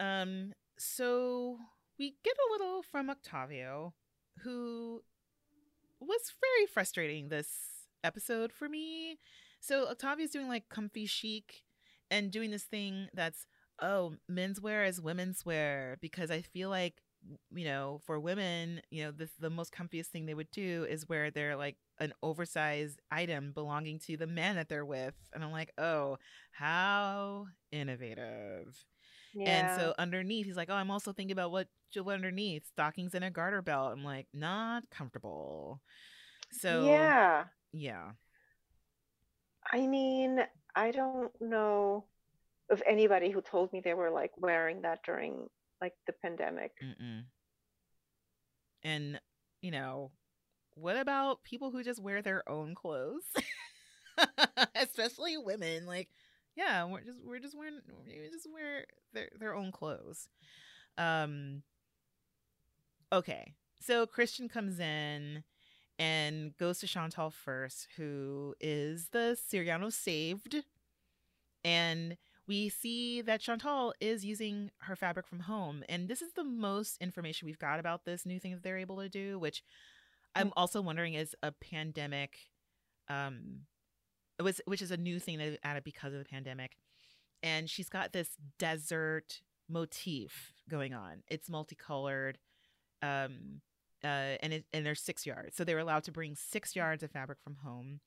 Um. 0.00 0.52
So 0.78 1.58
we 1.98 2.14
get 2.24 2.34
a 2.34 2.52
little 2.52 2.82
from 2.82 3.10
Octavio, 3.10 3.94
who 4.42 5.02
was 6.00 6.32
very 6.40 6.66
frustrating 6.66 7.28
this 7.28 7.48
episode 8.04 8.52
for 8.52 8.68
me. 8.68 9.18
So 9.60 9.88
Octavio's 9.88 10.30
doing 10.30 10.48
like 10.48 10.68
comfy 10.68 11.06
chic 11.06 11.64
and 12.10 12.30
doing 12.30 12.50
this 12.50 12.64
thing 12.64 13.08
that's 13.14 13.46
oh 13.80 14.14
menswear 14.30 14.86
is 14.88 15.00
women's 15.00 15.44
wear 15.44 15.96
because 16.00 16.30
I 16.30 16.42
feel 16.42 16.70
like 16.70 17.02
you 17.52 17.64
know 17.64 18.00
for 18.06 18.18
women 18.20 18.80
you 18.90 19.04
know 19.04 19.10
the 19.10 19.28
the 19.40 19.50
most 19.50 19.72
comfiest 19.72 20.06
thing 20.06 20.26
they 20.26 20.34
would 20.34 20.50
do 20.52 20.86
is 20.88 21.08
wear 21.08 21.30
their 21.30 21.56
like 21.56 21.76
an 21.98 22.12
oversized 22.22 23.00
item 23.10 23.50
belonging 23.52 23.98
to 23.98 24.16
the 24.16 24.26
man 24.26 24.54
that 24.54 24.68
they're 24.68 24.84
with 24.84 25.14
and 25.32 25.42
I'm 25.42 25.50
like 25.50 25.72
oh 25.78 26.18
how 26.52 27.46
innovative 27.72 28.84
Yeah. 29.38 29.72
and 29.72 29.80
so 29.80 29.94
underneath, 29.98 30.46
he's 30.46 30.56
like, 30.56 30.70
"Oh, 30.70 30.74
I'm 30.74 30.90
also 30.90 31.12
thinking 31.12 31.32
about 31.32 31.52
what 31.52 31.68
you'll 31.92 32.08
underneath 32.08 32.66
stockings 32.66 33.14
and 33.14 33.24
a 33.24 33.30
garter 33.30 33.62
belt." 33.62 33.92
I'm 33.92 34.04
like, 34.04 34.26
not 34.34 34.84
comfortable. 34.90 35.80
So 36.50 36.86
yeah. 36.86 37.44
yeah, 37.72 38.10
I 39.72 39.86
mean, 39.86 40.40
I 40.74 40.90
don't 40.90 41.32
know 41.40 42.04
of 42.70 42.82
anybody 42.86 43.30
who 43.30 43.40
told 43.40 43.72
me 43.72 43.80
they 43.80 43.94
were 43.94 44.10
like 44.10 44.32
wearing 44.38 44.82
that 44.82 45.00
during 45.04 45.48
like 45.80 45.94
the 46.06 46.12
pandemic. 46.12 46.72
Mm-mm. 46.82 47.24
And 48.82 49.20
you 49.60 49.70
know, 49.70 50.12
what 50.74 50.96
about 50.96 51.42
people 51.42 51.70
who 51.70 51.82
just 51.82 52.02
wear 52.02 52.22
their 52.22 52.48
own 52.48 52.74
clothes? 52.74 53.24
Especially 54.74 55.36
women. 55.36 55.86
Like, 55.86 56.08
yeah, 56.58 56.84
we're 56.84 57.02
just 57.02 57.24
we're 57.24 57.38
just 57.38 57.56
wearing 57.56 57.80
we 58.04 58.28
just 58.32 58.52
wear 58.52 58.84
their 59.12 59.28
their 59.38 59.54
own 59.54 59.70
clothes. 59.70 60.28
Um 60.98 61.62
okay. 63.12 63.54
So 63.80 64.06
Christian 64.06 64.48
comes 64.48 64.80
in 64.80 65.44
and 66.00 66.56
goes 66.56 66.80
to 66.80 66.86
Shantall 66.86 67.32
first, 67.32 67.86
who 67.96 68.56
is 68.60 69.08
the 69.12 69.38
Siriano 69.38 69.92
saved. 69.92 70.64
And 71.64 72.16
we 72.48 72.68
see 72.68 73.20
that 73.22 73.40
Shantall 73.40 73.92
is 74.00 74.24
using 74.24 74.72
her 74.78 74.96
fabric 74.96 75.28
from 75.28 75.40
home. 75.40 75.84
And 75.88 76.08
this 76.08 76.22
is 76.22 76.32
the 76.32 76.44
most 76.44 77.00
information 77.00 77.46
we've 77.46 77.58
got 77.58 77.78
about 77.78 78.04
this 78.04 78.26
new 78.26 78.40
thing 78.40 78.52
that 78.52 78.64
they're 78.64 78.78
able 78.78 78.96
to 78.98 79.08
do, 79.08 79.38
which 79.38 79.62
I'm 80.34 80.52
also 80.56 80.80
wondering 80.80 81.14
is 81.14 81.36
a 81.40 81.52
pandemic, 81.52 82.36
um, 83.08 83.60
was 84.42 84.60
which 84.66 84.82
is 84.82 84.90
a 84.90 84.96
new 84.96 85.18
thing 85.18 85.38
that 85.38 85.58
added 85.62 85.84
because 85.84 86.12
of 86.12 86.18
the 86.18 86.24
pandemic. 86.24 86.76
And 87.42 87.70
she's 87.70 87.88
got 87.88 88.12
this 88.12 88.30
desert 88.58 89.40
motif 89.68 90.52
going 90.68 90.94
on. 90.94 91.22
It's 91.28 91.48
multicolored. 91.48 92.38
Um, 93.02 93.60
uh, 94.02 94.38
and 94.42 94.52
it, 94.52 94.64
and 94.72 94.86
there's 94.86 95.00
six 95.00 95.26
yards, 95.26 95.56
so 95.56 95.64
they 95.64 95.74
were 95.74 95.80
allowed 95.80 96.04
to 96.04 96.12
bring 96.12 96.36
six 96.36 96.76
yards 96.76 97.02
of 97.02 97.10
fabric 97.10 97.38
from 97.42 97.56
home. 97.64 98.00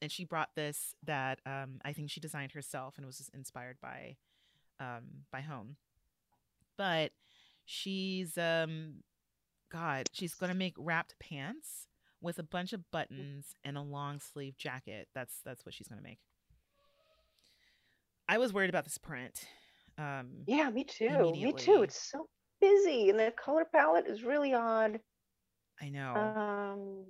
And 0.00 0.12
she 0.12 0.24
brought 0.24 0.50
this 0.54 0.94
that 1.04 1.40
um, 1.46 1.80
I 1.84 1.92
think 1.92 2.10
she 2.10 2.20
designed 2.20 2.52
herself 2.52 2.94
and 2.96 3.06
was 3.06 3.30
inspired 3.34 3.78
by 3.80 4.16
um, 4.78 5.24
by 5.32 5.40
home. 5.40 5.76
But 6.76 7.12
she's 7.64 8.36
um, 8.36 9.02
God, 9.70 10.06
she's 10.12 10.34
gonna 10.34 10.54
make 10.54 10.74
wrapped 10.78 11.18
pants 11.18 11.87
with 12.20 12.38
a 12.38 12.42
bunch 12.42 12.72
of 12.72 12.90
buttons 12.90 13.46
and 13.64 13.76
a 13.76 13.82
long 13.82 14.20
sleeve 14.20 14.56
jacket. 14.56 15.08
That's 15.14 15.40
that's 15.44 15.64
what 15.64 15.74
she's 15.74 15.88
gonna 15.88 16.02
make. 16.02 16.18
I 18.28 18.38
was 18.38 18.52
worried 18.52 18.70
about 18.70 18.84
this 18.84 18.98
print. 18.98 19.40
Um, 19.96 20.44
Yeah, 20.46 20.70
me 20.70 20.84
too. 20.84 21.32
Me 21.32 21.52
too. 21.52 21.82
It's 21.82 22.10
so 22.10 22.28
busy 22.60 23.08
and 23.08 23.18
the 23.18 23.32
color 23.42 23.64
palette 23.72 24.06
is 24.06 24.22
really 24.24 24.52
odd. 24.54 25.00
I 25.80 25.88
know. 25.88 26.14
Um 26.14 27.04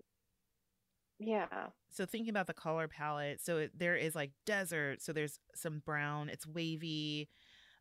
yeah. 1.18 1.46
so 1.90 2.06
thinking 2.06 2.30
about 2.30 2.46
the 2.46 2.54
color 2.54 2.86
palette, 2.86 3.40
so 3.42 3.58
it, 3.58 3.72
there 3.76 3.96
is 3.96 4.14
like 4.14 4.30
desert. 4.46 5.02
So 5.02 5.12
there's 5.12 5.40
some 5.54 5.82
brown. 5.84 6.28
It's 6.28 6.46
wavy, 6.46 7.28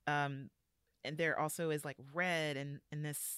um, 0.07 0.49
and 1.03 1.17
there 1.17 1.39
also 1.39 1.69
is 1.69 1.85
like 1.85 1.97
red 2.13 2.57
and 2.57 2.79
and 2.91 3.05
this. 3.05 3.37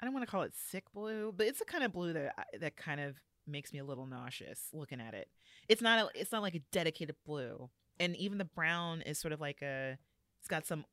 I 0.00 0.04
don't 0.04 0.14
want 0.14 0.26
to 0.26 0.30
call 0.30 0.42
it 0.42 0.54
sick 0.54 0.84
blue, 0.92 1.32
but 1.36 1.46
it's 1.46 1.60
a 1.60 1.64
kind 1.64 1.84
of 1.84 1.92
blue 1.92 2.12
that 2.12 2.34
that 2.60 2.76
kind 2.76 3.00
of 3.00 3.16
makes 3.46 3.72
me 3.72 3.78
a 3.78 3.84
little 3.84 4.06
nauseous 4.06 4.68
looking 4.72 5.00
at 5.00 5.14
it. 5.14 5.28
It's 5.68 5.82
not 5.82 5.98
a, 5.98 6.20
it's 6.20 6.32
not 6.32 6.42
like 6.42 6.54
a 6.54 6.62
dedicated 6.72 7.16
blue, 7.24 7.70
and 8.00 8.16
even 8.16 8.38
the 8.38 8.44
brown 8.44 9.02
is 9.02 9.18
sort 9.18 9.32
of 9.32 9.40
like 9.40 9.62
a. 9.62 9.98
It's 10.40 10.48
got 10.48 10.66
some 10.66 10.84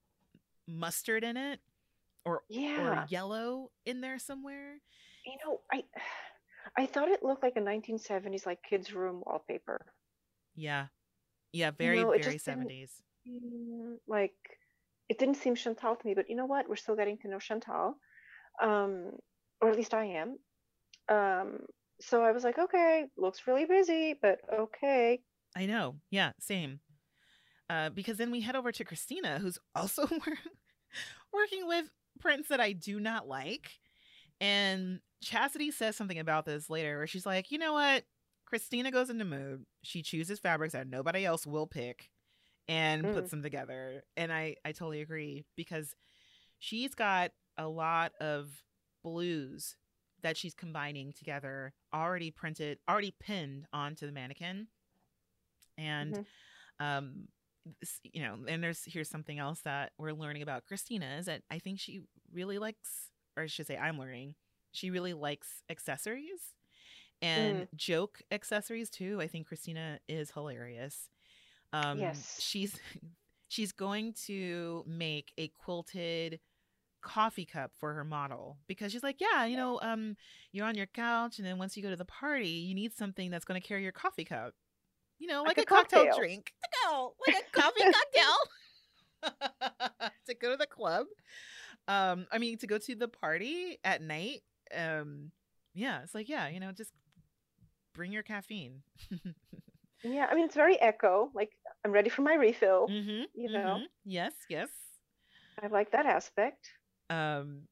mustard 0.68 1.24
in 1.24 1.36
it, 1.36 1.60
or 2.26 2.44
Yeah. 2.50 3.02
or 3.04 3.06
yellow 3.10 3.72
in 3.86 4.02
there 4.02 4.20
somewhere. 4.20 4.76
You 5.26 5.38
know, 5.46 5.62
I 5.72 5.84
I 6.78 6.86
thought 6.86 7.10
it 7.10 7.24
looked 7.24 7.44
like 7.44 7.58
a 7.58 7.62
1970s 7.62 8.46
like 8.46 8.60
kids' 8.64 8.94
room 8.94 9.24
wallpaper. 9.26 9.80
Yeah, 10.56 10.88
yeah, 11.52 11.72
very 11.72 12.02
know, 12.02 12.12
very 12.12 12.38
seventies. 12.38 13.02
Mm, 13.28 13.98
Like 14.08 14.36
it 15.10 15.20
didn't 15.20 15.36
seem 15.36 15.56
Shantall 15.56 16.00
to 16.00 16.08
me, 16.08 16.14
but 16.14 16.30
you 16.30 16.36
know 16.36 16.46
what? 16.46 16.70
We're 16.70 16.76
still 16.78 16.96
getting 16.96 17.18
to 17.20 17.28
know 17.28 17.38
Shantall. 17.38 17.96
Um, 18.62 19.12
or 19.62 19.70
at 19.70 19.76
least 19.78 19.94
I 19.94 20.06
am. 20.06 20.38
Um, 21.10 21.60
so 22.00 22.24
I 22.24 22.32
was 22.32 22.44
like, 22.44 22.58
okay, 22.58 23.06
looks 23.18 23.48
really 23.48 23.66
busy, 23.66 24.16
but 24.22 24.40
okay. 24.54 25.22
I 25.56 25.66
know. 25.66 25.96
Yeah, 26.10 26.32
same. 26.40 26.80
Uh, 27.70 27.90
because 27.90 28.18
then 28.18 28.32
we 28.32 28.42
head 28.42 28.56
over 28.56 28.72
to 28.72 28.84
Christina, 28.84 29.40
who's 29.40 29.58
also 29.76 30.04
working 31.34 31.68
with 31.68 31.86
prints 32.20 32.50
that 32.50 32.60
I 32.60 32.74
do 32.74 33.00
not 33.00 33.28
like. 33.28 33.70
And 34.40 35.00
Chasity 35.24 35.72
says 35.72 35.96
something 35.96 36.20
about 36.20 36.46
this 36.46 36.70
later 36.70 36.98
where 36.98 37.08
she's 37.08 37.26
like, 37.26 37.52
you 37.52 37.58
know 37.58 37.74
what? 37.74 38.04
Christina 38.46 38.92
goes 38.92 39.10
into 39.10 39.24
mood. 39.24 39.66
She 39.84 40.02
chooses 40.02 40.40
fabrics 40.40 40.74
that 40.74 40.88
nobody 40.88 41.26
else 41.26 41.46
will 41.48 41.68
pick 41.68 42.10
and 42.68 43.04
Mm. 43.04 43.14
puts 43.14 43.32
them 43.32 43.44
together. 43.44 44.04
And 44.18 44.32
I, 44.32 44.56
I 44.66 44.72
totally 44.72 45.02
agree 45.02 45.46
because 45.56 45.96
she's 46.60 46.94
got 46.96 47.32
a 47.58 47.68
lot 47.68 48.14
of 48.20 48.64
blues 49.04 49.76
that 50.22 50.38
she's 50.38 50.54
combining 50.54 51.14
together, 51.14 51.74
already 51.94 52.32
printed, 52.32 52.80
already 52.90 53.14
pinned 53.20 53.66
onto 53.74 54.06
the 54.06 54.12
mannequin. 54.12 54.68
And 55.78 56.18
Mhm. 56.18 56.26
um 56.80 57.28
you 58.14 58.22
know 58.22 58.38
and 58.48 58.64
there's 58.64 58.84
here's 58.86 59.10
something 59.10 59.40
else 59.40 59.62
that 59.62 59.92
we're 59.98 60.12
learning 60.14 60.42
about 60.42 60.66
christina 60.66 61.16
is 61.20 61.26
that 61.26 61.42
i 61.52 61.60
think 61.60 61.80
she 61.80 62.02
really 62.34 62.58
likes 62.58 63.10
or 63.38 63.44
i 63.44 63.48
should 63.48 63.68
say 63.68 63.78
i'm 63.78 64.00
learning 64.00 64.36
she 64.72 64.90
really 64.90 65.14
likes 65.14 65.64
accessories 65.70 66.54
and 67.22 67.66
joke 67.76 68.22
accessories 68.32 68.90
too 68.90 69.20
i 69.22 69.28
think 69.28 69.48
christina 69.48 70.00
is 70.08 70.32
hilarious 70.32 71.10
um 71.74 72.24
Yes. 72.24 72.40
she's 72.40 72.80
she's 73.50 73.72
going 73.72 74.14
to 74.14 74.84
make 74.88 75.32
a 75.38 75.48
quilted 75.50 76.40
coffee 77.02 77.46
cup 77.46 77.72
for 77.80 77.94
her 77.94 78.04
model 78.04 78.58
because 78.68 78.92
she's 78.92 79.04
like 79.04 79.18
yeah 79.20 79.46
you 79.46 79.58
know 79.58 79.80
um 79.82 80.16
you're 80.52 80.66
on 80.66 80.76
your 80.76 80.86
couch 80.88 81.38
and 81.40 81.48
then 81.48 81.58
once 81.58 81.76
you 81.76 81.84
go 81.84 81.90
to 81.90 81.96
the 81.96 82.06
party 82.06 82.50
you 82.50 82.76
need 82.76 82.94
something 82.96 83.30
that's 83.32 83.46
going 83.46 83.60
to 83.60 83.68
carry 83.68 83.84
your 83.84 83.92
coffee 83.92 84.26
cup 84.26 84.54
you 85.20 85.28
know 85.28 85.40
like, 85.44 85.58
Like 85.58 85.60
a, 85.60 85.62
a 85.62 85.66
cocktail, 85.66 86.04
cocktail. 86.06 86.18
drink 86.20 86.52
no 86.86 87.14
like 87.28 87.36
a 87.38 87.52
coffee 87.60 87.84
cocktail 87.84 89.24
to 90.28 90.34
go 90.36 90.52
to 90.52 90.58
the 90.58 90.68
club 90.68 91.06
um 91.88 92.26
i 92.32 92.38
mean 92.38 92.58
to 92.58 92.68
go 92.68 92.78
to 92.78 92.96
the 92.96 93.08
party 93.08 93.78
at 93.84 94.02
night 94.02 94.42
um 94.76 95.32
yeah 95.74 96.02
it's 96.04 96.16
like 96.16 96.30
yeah 96.30 96.48
you 96.48 96.60
know 96.60 96.72
just 96.72 96.92
bring 97.94 98.12
your 98.12 98.24
caffeine 98.24 98.82
Yeah, 100.04 100.26
I 100.32 100.34
mean 100.34 100.46
it's 100.46 100.56
very 100.56 100.82
echo. 100.82 101.30
Like 101.36 101.52
I'm 101.86 101.92
ready 101.92 102.10
for 102.10 102.24
my 102.24 102.34
refill. 102.34 102.88
mm-hmm, 102.90 103.26
You 103.36 103.52
know. 103.52 103.82
yes 104.04 104.34
yes 104.50 104.68
I 105.62 105.68
like 105.68 105.92
that 105.92 106.08
aspect. 106.08 106.72
Um, 107.12 107.64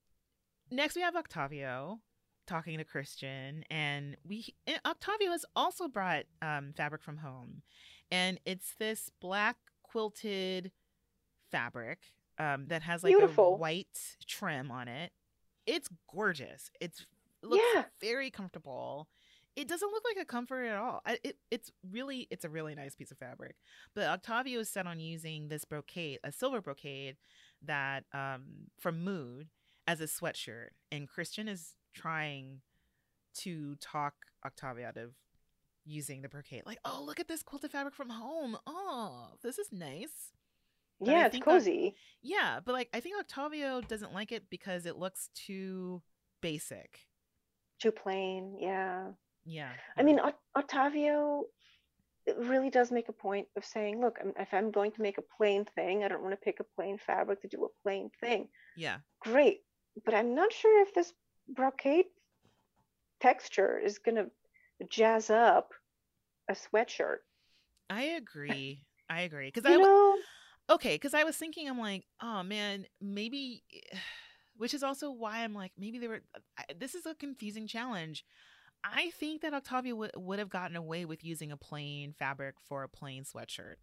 next 0.69 0.95
we 0.95 1.01
have 1.01 1.15
Octavio 1.15 1.99
talking 2.47 2.77
to 2.77 2.83
Christian, 2.83 3.63
and 3.69 4.17
we 4.27 4.53
and 4.67 4.79
Octavio 4.85 5.31
has 5.31 5.45
also 5.55 5.87
brought 5.87 6.25
um, 6.41 6.73
fabric 6.75 7.01
from 7.03 7.17
home, 7.17 7.61
and 8.11 8.39
it's 8.45 8.75
this 8.79 9.09
black 9.21 9.57
quilted 9.83 10.71
fabric 11.51 11.99
um, 12.37 12.65
that 12.67 12.81
has 12.83 13.03
like 13.03 13.13
a 13.13 13.27
white 13.59 13.99
trim 14.27 14.71
on 14.71 14.87
it. 14.87 15.11
It's 15.65 15.89
gorgeous. 16.13 16.69
It's 16.81 17.05
it 17.41 17.47
looks 17.49 17.63
Yeah. 17.75 17.83
very 18.01 18.29
comfortable. 18.31 19.07
It 19.55 19.67
doesn't 19.67 19.91
look 19.91 20.03
like 20.05 20.21
a 20.21 20.25
comfort 20.25 20.65
at 20.65 20.77
all. 20.77 21.01
It, 21.23 21.37
it's 21.51 21.71
really 21.91 22.27
it's 22.29 22.45
a 22.45 22.49
really 22.49 22.75
nice 22.75 22.95
piece 22.95 23.11
of 23.11 23.17
fabric. 23.17 23.55
But 23.93 24.05
Octavio 24.05 24.59
is 24.59 24.69
set 24.69 24.87
on 24.87 24.99
using 24.99 25.47
this 25.49 25.65
brocade, 25.65 26.19
a 26.23 26.31
silver 26.31 26.61
brocade 26.61 27.17
that 27.65 28.05
um 28.13 28.67
from 28.79 29.03
Mood 29.03 29.49
as 29.87 30.01
a 30.01 30.05
sweatshirt, 30.05 30.69
and 30.91 31.07
Christian 31.07 31.47
is 31.47 31.75
trying 31.93 32.61
to 33.39 33.75
talk 33.77 34.13
Octavio 34.45 34.87
out 34.87 34.97
of 34.97 35.11
using 35.85 36.21
the 36.21 36.29
brocade. 36.29 36.63
Like, 36.65 36.79
oh, 36.85 37.03
look 37.05 37.19
at 37.19 37.27
this 37.27 37.43
quilted 37.43 37.71
fabric 37.71 37.95
from 37.95 38.09
home. 38.09 38.57
Oh, 38.67 39.29
this 39.41 39.57
is 39.57 39.69
nice. 39.71 40.31
But 40.99 41.09
Yeah, 41.09 41.25
it's 41.27 41.39
cozy. 41.39 41.95
Yeah, 42.21 42.59
but 42.63 42.73
like 42.73 42.89
I 42.93 42.99
think 42.99 43.17
Octavio 43.19 43.81
doesn't 43.81 44.13
like 44.13 44.31
it 44.31 44.49
because 44.49 44.85
it 44.85 44.97
looks 44.97 45.29
too 45.33 46.01
basic. 46.41 47.07
Too 47.79 47.91
plain. 47.91 48.57
Yeah. 48.59 49.11
Yeah. 49.45 49.71
I 49.97 50.03
mean, 50.03 50.19
Ot- 50.19 50.39
Ottavio 50.57 51.43
it 52.29 52.37
really 52.37 52.69
does 52.69 52.91
make 52.91 53.09
a 53.09 53.13
point 53.13 53.47
of 53.57 53.65
saying, 53.65 53.99
look, 53.99 54.19
if 54.39 54.53
I'm 54.53 54.71
going 54.71 54.91
to 54.91 55.01
make 55.01 55.17
a 55.17 55.23
plain 55.37 55.65
thing, 55.75 56.03
I 56.03 56.07
don't 56.07 56.21
want 56.21 56.33
to 56.33 56.45
pick 56.45 56.59
a 56.59 56.65
plain 56.75 56.97
fabric 56.97 57.41
to 57.41 57.47
do 57.47 57.65
a 57.65 57.83
plain 57.83 58.09
thing. 58.21 58.47
yeah. 58.77 58.97
Great. 59.21 59.59
But 60.05 60.13
I'm 60.13 60.35
not 60.35 60.53
sure 60.53 60.81
if 60.83 60.93
this 60.93 61.11
brocade 61.47 62.05
texture 63.19 63.77
is 63.77 63.97
going 63.97 64.15
to 64.15 64.29
jazz 64.89 65.29
up 65.29 65.73
a 66.49 66.53
sweatshirt. 66.53 67.17
I 67.89 68.03
agree. 68.03 68.85
I 69.09 69.21
agree 69.21 69.51
because 69.53 69.69
I 69.69 69.75
know? 69.75 70.17
okay 70.69 70.95
because 70.95 71.15
I 71.15 71.23
was 71.23 71.35
thinking 71.35 71.67
I'm 71.67 71.79
like 71.79 72.05
oh 72.21 72.43
man 72.43 72.85
maybe 73.01 73.63
which 74.57 74.73
is 74.73 74.83
also 74.83 75.11
why 75.11 75.43
I'm 75.43 75.55
like 75.55 75.71
maybe 75.79 75.97
they 75.97 76.07
were 76.07 76.21
this 76.77 76.93
is 76.93 77.05
a 77.05 77.15
confusing 77.15 77.65
challenge. 77.65 78.23
I 78.83 79.11
think 79.11 79.41
that 79.41 79.53
Octavia 79.53 79.93
w- 79.93 80.11
would 80.15 80.39
have 80.39 80.49
gotten 80.49 80.75
away 80.75 81.05
with 81.05 81.23
using 81.23 81.51
a 81.51 81.57
plain 81.57 82.13
fabric 82.13 82.55
for 82.61 82.83
a 82.83 82.89
plain 82.89 83.23
sweatshirt. 83.23 83.75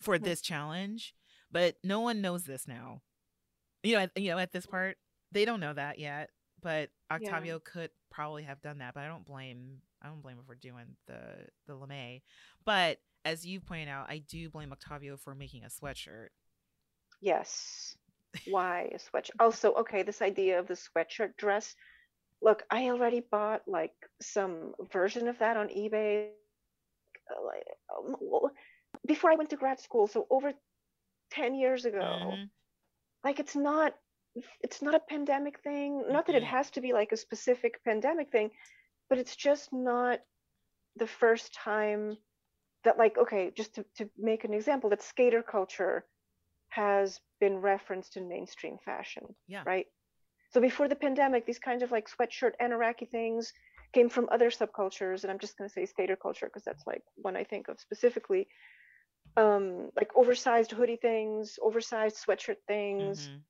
for 0.00 0.18
this 0.18 0.40
challenge, 0.40 1.14
but 1.50 1.76
no 1.82 2.00
one 2.00 2.20
knows 2.20 2.44
this 2.44 2.66
now. 2.68 3.02
You 3.82 3.94
know, 3.94 4.00
at, 4.00 4.12
you 4.16 4.30
know, 4.30 4.38
at 4.38 4.52
this 4.52 4.66
part, 4.66 4.98
they 5.32 5.44
don't 5.44 5.60
know 5.60 5.74
that 5.74 5.98
yet. 5.98 6.30
But 6.60 6.90
Octavio 7.10 7.58
could 7.60 7.90
probably 8.10 8.44
have 8.44 8.62
done 8.62 8.78
that, 8.78 8.94
but 8.94 9.02
I 9.04 9.08
don't 9.08 9.26
blame 9.26 9.82
I 10.02 10.08
don't 10.08 10.22
blame 10.22 10.38
him 10.38 10.44
for 10.46 10.54
doing 10.54 10.96
the 11.06 11.46
the 11.66 11.76
lame. 11.76 12.20
But 12.64 12.98
as 13.24 13.46
you 13.46 13.60
point 13.60 13.88
out, 13.90 14.10
I 14.10 14.18
do 14.18 14.50
blame 14.50 14.72
Octavio 14.72 15.16
for 15.16 15.34
making 15.34 15.64
a 15.64 15.68
sweatshirt. 15.68 16.28
Yes. 17.20 17.96
Why 18.44 18.90
a 18.94 18.98
sweatshirt? 18.98 19.36
Also, 19.40 19.74
okay, 19.74 20.02
this 20.02 20.22
idea 20.22 20.58
of 20.60 20.66
the 20.68 20.74
sweatshirt 20.74 21.36
dress. 21.36 21.74
Look, 22.44 22.62
I 22.70 22.90
already 22.90 23.20
bought 23.20 23.62
like 23.66 23.94
some 24.20 24.74
version 24.92 25.28
of 25.28 25.38
that 25.38 25.56
on 25.56 25.68
eBay. 25.68 26.28
um, 27.96 28.50
before 29.06 29.32
I 29.32 29.36
went 29.36 29.50
to 29.50 29.56
grad 29.56 29.80
school, 29.80 30.06
so 30.06 30.26
over 30.30 30.52
10 31.30 31.54
years 31.54 31.86
ago. 31.86 32.34
Mhm. 32.34 32.50
Like 33.24 33.40
it's 33.40 33.56
not 33.56 33.94
it's 34.60 34.82
not 34.82 34.94
a 34.94 35.00
pandemic 35.00 35.60
thing. 35.60 36.04
Not 36.12 36.26
that 36.26 36.34
it 36.34 36.42
has 36.42 36.70
to 36.72 36.80
be 36.80 36.92
like 36.92 37.12
a 37.12 37.16
specific 37.16 37.82
pandemic 37.84 38.30
thing, 38.30 38.50
but 39.08 39.18
it's 39.18 39.36
just 39.36 39.72
not 39.72 40.20
the 40.96 41.06
first 41.06 41.54
time 41.54 42.18
that 42.82 42.98
like 42.98 43.16
okay, 43.16 43.52
just 43.56 43.74
to, 43.76 43.84
to 43.96 44.10
make 44.18 44.44
an 44.44 44.52
example, 44.52 44.90
that 44.90 45.02
skater 45.02 45.42
culture 45.42 46.04
has 46.68 47.20
been 47.40 47.56
referenced 47.58 48.16
in 48.16 48.28
mainstream 48.28 48.76
fashion. 48.84 49.34
Yeah. 49.46 49.62
Right. 49.64 49.86
So 50.54 50.60
before 50.60 50.86
the 50.86 50.94
pandemic, 50.94 51.46
these 51.46 51.58
kinds 51.58 51.82
of 51.82 51.90
like 51.90 52.08
sweatshirt 52.08 52.52
anoraki 52.62 53.10
things 53.10 53.52
came 53.92 54.08
from 54.08 54.28
other 54.30 54.50
subcultures, 54.50 55.24
and 55.24 55.32
I'm 55.32 55.40
just 55.40 55.58
going 55.58 55.68
to 55.68 55.72
say 55.72 55.84
skater 55.84 56.14
culture 56.14 56.46
because 56.46 56.62
that's 56.62 56.86
like 56.86 57.02
one 57.16 57.36
I 57.36 57.42
think 57.42 57.66
of 57.66 57.80
specifically. 57.80 58.46
Um, 59.36 59.90
like 59.96 60.12
oversized 60.14 60.70
hoodie 60.70 61.00
things, 61.02 61.58
oversized 61.60 62.18
sweatshirt 62.24 62.58
things. 62.68 63.28
Mhm. 63.28 63.40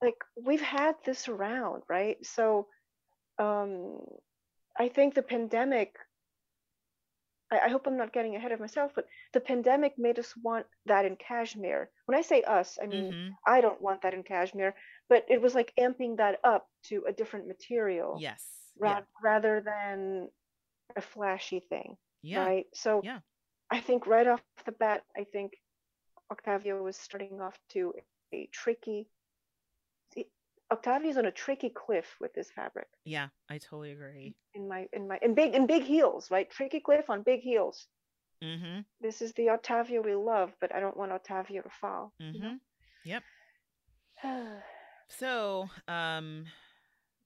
Like 0.00 0.24
we've 0.42 0.62
had 0.62 0.94
this 1.04 1.28
around, 1.28 1.82
right? 1.90 2.16
So, 2.24 2.68
um, 3.38 4.00
I 4.78 4.88
think 4.88 5.14
the 5.14 5.22
pandemic. 5.22 5.98
I, 7.50 7.60
I 7.60 7.68
hope 7.68 7.86
I'm 7.86 7.96
not 7.96 8.12
getting 8.12 8.34
ahead 8.36 8.52
of 8.52 8.60
myself, 8.60 8.92
but 8.94 9.06
the 9.32 9.40
pandemic 9.40 9.94
made 9.98 10.18
us 10.18 10.34
want 10.36 10.66
that 10.86 11.04
in 11.04 11.16
cashmere. 11.16 11.90
When 12.06 12.18
I 12.18 12.22
say 12.22 12.42
us, 12.42 12.78
I 12.82 12.86
mean 12.86 13.12
Mhm. 13.12 13.30
I 13.46 13.60
don't 13.60 13.80
want 13.80 14.02
that 14.02 14.14
in 14.14 14.22
cashmere, 14.22 14.74
but 15.08 15.24
it 15.28 15.40
was 15.40 15.54
like 15.54 15.72
amping 15.78 16.16
that 16.16 16.40
up 16.44 16.68
to 16.84 17.04
a 17.06 17.12
different 17.12 17.46
material 17.46 18.18
Yes. 18.20 18.44
ra- 18.78 19.02
rather 19.22 19.60
than 19.60 20.28
a 20.96 21.00
flashy 21.00 21.60
thing, 21.60 21.96
Yeah. 22.22 22.40
Yeah. 22.40 22.46
right? 22.46 22.66
So 22.74 23.00
Yeah. 23.04 23.20
I 23.70 23.80
think 23.80 24.06
right 24.06 24.26
off 24.26 24.42
the 24.64 24.72
bat, 24.72 25.04
I 25.16 25.24
think 25.24 25.52
Octavio 26.30 26.82
was 26.82 26.96
starting 26.96 27.40
off 27.40 27.58
to 27.70 27.94
a 28.32 28.46
tricky. 28.52 29.08
Octavio's 30.72 31.16
on 31.16 31.26
a 31.26 31.30
tricky 31.30 31.70
cliff 31.70 32.16
with 32.20 32.34
this 32.34 32.50
fabric. 32.50 32.88
Yeah. 33.04 33.28
I 33.48 33.58
totally 33.58 33.92
agree. 33.92 34.34
In 34.54 34.68
my 34.68 34.86
in 34.92 35.06
my 35.06 35.18
in 35.22 35.34
big 35.34 35.54
in 35.54 35.66
big 35.66 35.82
heels, 35.82 36.30
right? 36.30 36.50
Tricky 36.50 36.80
cliff 36.80 37.08
on 37.08 37.22
big 37.22 37.40
heels. 37.40 37.86
Mm-hmm. 38.42 38.80
This 39.00 39.22
is 39.22 39.32
the 39.32 39.50
Octavia 39.50 40.02
we 40.02 40.14
love, 40.14 40.52
but 40.60 40.74
I 40.74 40.80
don't 40.80 40.96
want 40.96 41.12
Octavia 41.12 41.62
to 41.62 41.70
fall. 41.70 42.12
Mm-hmm. 42.20 42.56
You 43.04 43.20
know? 44.22 44.48
So, 45.08 45.68
um, 45.86 46.46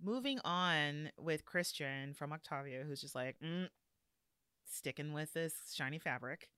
moving 0.03 0.39
on 0.45 1.11
with 1.19 1.47
Christian 1.47 2.13
from 2.13 2.31
Octavia, 2.31 2.85
who's 2.87 3.01
just 3.01 3.15
like 3.15 3.37
mm, 3.43 3.69
sticking 4.71 5.15
with 5.15 5.33
this 5.33 5.55
shiny 5.75 5.99
fabric. 5.99 6.51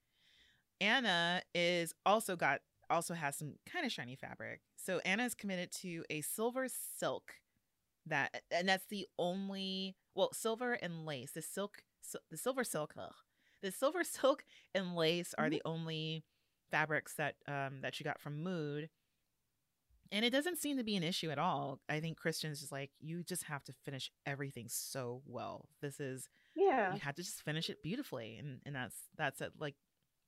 Anna 0.80 1.43
is 1.55 1.95
also 2.05 2.35
got 2.35 2.61
also 2.91 3.14
has 3.14 3.37
some 3.37 3.55
kind 3.70 3.87
of 3.87 3.93
shiny 3.93 4.16
fabric. 4.16 4.61
So 4.85 5.01
Anna 5.05 5.24
is 5.24 5.35
committed 5.35 5.70
to 5.83 6.05
a 6.11 6.20
silver 6.22 6.68
silk 6.68 7.35
that, 8.07 8.43
and 8.51 8.68
that's 8.68 8.87
the 8.87 9.07
only 9.18 9.97
well 10.14 10.33
silver 10.33 10.74
and 10.74 11.07
lace. 11.07 11.33
The 11.33 11.43
silk, 11.43 11.83
sil- 12.03 12.24
the 12.30 12.37
silver 12.37 12.64
silk, 12.64 12.95
ugh, 12.99 13.14
the 13.62 13.70
silver 13.72 14.05
silk 14.05 14.45
and 14.74 14.95
lace 14.97 15.35
are 15.39 15.49
Mhm. 15.49 15.51
the 15.51 15.62
only 15.64 16.24
fabrics 16.70 17.14
that 17.14 17.37
um 17.49 17.80
that 17.83 17.95
she 17.95 18.05
got 18.05 18.20
from 18.20 18.43
Mood 18.43 18.89
and 20.11 20.24
it 20.24 20.30
doesn't 20.30 20.59
seem 20.59 20.76
to 20.76 20.85
be 20.85 20.97
an 20.97 21.03
issue 21.03 21.30
at 21.30 21.39
all. 21.39 21.80
I 21.89 22.01
think 22.01 22.18
Christian's 22.18 22.61
just 22.61 22.72
like, 22.72 22.91
you 23.01 23.22
just 23.22 23.45
have 23.45 23.64
to 23.64 23.72
finish 23.85 24.11
everything 24.26 24.66
so 24.68 25.22
well. 25.26 25.68
This 25.80 26.01
is 26.01 26.28
yeah. 26.55 26.95
you 26.95 27.01
have 27.01 27.14
to 27.16 27.22
just 27.22 27.43
finish 27.43 27.70
it 27.70 27.83
beautifully, 27.83 28.37
and 28.39 28.61
and 28.66 28.74
that's 28.74 28.97
that's 29.16 29.41
it, 29.41 29.53
like 29.59 29.74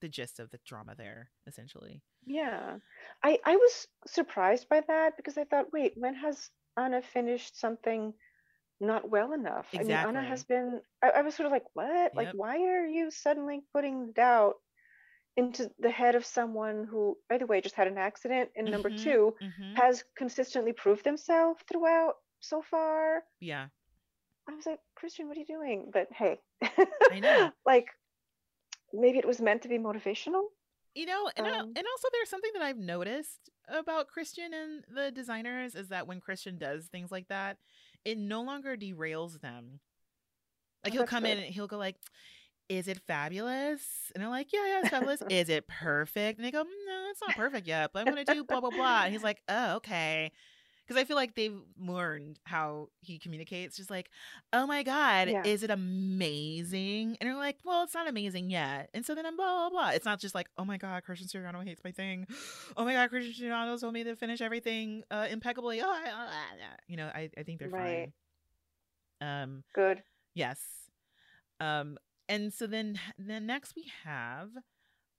the 0.00 0.08
gist 0.08 0.40
of 0.40 0.50
the 0.50 0.58
drama 0.64 0.94
there, 0.96 1.30
essentially. 1.46 2.02
Yeah, 2.26 2.78
I 3.22 3.38
I 3.44 3.56
was 3.56 3.88
surprised 4.06 4.68
by 4.68 4.80
that 4.88 5.16
because 5.16 5.36
I 5.38 5.44
thought, 5.44 5.72
wait, 5.72 5.92
when 5.96 6.14
has 6.14 6.50
Anna 6.76 7.02
finished 7.02 7.58
something 7.58 8.14
not 8.80 9.08
well 9.08 9.32
enough? 9.32 9.68
I 9.78 9.82
mean, 9.84 10.00
Anna 10.02 10.22
has 10.22 10.44
been. 10.44 10.80
I, 11.02 11.10
I 11.10 11.22
was 11.22 11.34
sort 11.34 11.46
of 11.46 11.52
like, 11.52 11.66
what? 11.74 12.14
Like, 12.16 12.30
why 12.32 12.62
are 12.62 12.86
you 12.86 13.10
suddenly 13.10 13.62
putting 13.72 14.12
doubt 14.12 14.56
into 15.36 15.70
the 15.78 15.90
head 15.90 16.14
of 16.14 16.24
someone 16.24 16.84
who, 16.84 17.18
by 17.28 17.38
the 17.38 17.46
way, 17.46 17.60
just 17.60 17.74
had 17.74 17.88
an 17.88 17.98
accident, 17.98 18.50
and 18.56 18.70
number 18.70 18.90
Mhm. 18.90 18.96
two, 18.96 19.34
Mm-hmm. 19.42 19.74
has 19.74 20.04
consistently 20.16 20.72
proved 20.72 21.04
themselves 21.04 21.62
throughout 21.68 22.14
so 22.40 22.62
far? 22.62 23.24
Yeah, 23.40 23.68
I 24.48 24.54
was 24.54 24.66
like, 24.66 24.80
Christian, 24.94 25.28
what 25.28 25.36
are 25.36 25.40
you 25.40 25.46
doing? 25.46 25.90
But 25.92 26.08
hey, 26.12 26.40
I 27.10 27.20
know. 27.20 27.52
like, 27.66 27.88
maybe 28.92 29.18
it 29.18 29.26
was 29.26 29.40
meant 29.40 29.62
to 29.62 29.68
be 29.68 29.78
motivational. 29.78 30.44
You 30.94 31.06
know, 31.06 31.30
and 31.36 31.46
I- 31.46 31.50
Um, 31.60 31.72
and 31.76 31.86
also 31.86 32.08
there's 32.12 32.28
something 32.30 32.52
that 32.54 32.62
I've 32.62 32.78
noticed 32.78 33.50
about 33.68 34.08
Christian 34.08 34.52
and 34.54 34.84
the 34.88 35.10
designers 35.10 35.74
is 35.74 35.88
that 35.88 36.06
when 36.06 36.20
Christian 36.20 36.58
does 36.58 36.86
things 36.88 37.10
like 37.12 37.28
that, 37.28 37.58
it 38.04 38.18
no 38.18 38.42
longer 38.42 38.76
derails 38.76 39.40
them. 39.40 39.80
Like 40.84 40.92
Oh, 40.92 40.96
he'll 40.96 41.04
come 41.04 41.26
in 41.26 41.38
and 41.38 41.54
he'll 41.54 41.66
go 41.66 41.78
like, 41.78 41.96
"Is 42.68 42.88
it 42.88 43.00
fabulous?" 43.06 44.12
And 44.14 44.22
they're 44.22 44.30
like, 44.30 44.52
"Yeah, 44.52 44.66
yeah, 44.66 44.80
it's 44.80 44.90
fabulous." 44.90 45.22
"Is 45.28 45.48
it 45.48 45.66
perfect?" 45.68 46.38
And 46.38 46.44
they 46.46 46.50
go, 46.50 46.62
"No, 46.62 47.08
it's 47.10 47.20
not 47.22 47.34
perfect 47.34 47.66
yet, 47.66 47.92
but 47.92 48.00
I'm 48.00 48.08
gonna 48.08 48.24
do 48.24 48.44
blah 48.44 48.60
blah 48.60 48.70
blah." 48.70 49.04
And 49.04 49.12
he's 49.12 49.22
like, 49.24 49.42
"Oh, 49.48 49.76
okay." 49.76 50.32
Because 50.86 51.00
I 51.00 51.04
feel 51.04 51.16
like 51.16 51.34
they've 51.34 51.56
learned 51.78 52.38
how 52.44 52.90
he 53.00 53.18
communicates. 53.18 53.76
Just 53.76 53.90
like, 53.90 54.10
"Oh 54.52 54.66
my 54.66 54.82
god, 54.82 55.28
Yeah. 55.28 55.42
is 55.44 55.62
it 55.62 55.70
amazing?" 55.70 57.16
And 57.20 57.28
they're 57.28 57.36
like, 57.36 57.58
"Well, 57.64 57.82
it's 57.84 57.94
not 57.94 58.08
amazing 58.08 58.50
yet." 58.50 58.90
And 58.92 59.04
so 59.04 59.14
then 59.14 59.24
I'm 59.26 59.36
blah 59.36 59.68
blah 59.68 59.70
blah. 59.70 59.90
It's 59.90 60.04
not 60.04 60.20
just 60.20 60.34
like, 60.34 60.48
"Oh 60.58 60.64
my 60.64 60.76
god, 60.76 61.02
Christian 61.04 61.26
Siriano 61.28 61.64
hates 61.64 61.82
my 61.84 61.92
thing." 61.92 62.26
Oh 62.76 62.84
my 62.84 62.92
god, 62.94 63.08
Christian 63.10 63.32
Siriano 63.48 63.80
told 63.80 63.94
me 63.94 64.04
to 64.04 64.16
finish 64.16 64.40
everything 64.40 65.04
uh, 65.10 65.26
impeccably. 65.30 65.80
Oh, 65.80 65.88
I- 65.90 66.10
I- 66.10 66.64
I-" 66.64 66.76
you 66.86 66.96
know, 66.96 67.06
I 67.06 67.30
I 67.36 67.42
think 67.44 67.60
they're 67.60 67.68
Right. 67.68 68.12
fine. 69.20 69.42
Um. 69.42 69.64
Good. 69.74 70.02
Yes. 70.34 70.60
Um 71.60 71.98
and 72.28 72.52
so 72.52 72.66
then 72.66 72.98
then 73.18 73.46
next 73.46 73.74
we 73.76 73.90
have 74.04 74.50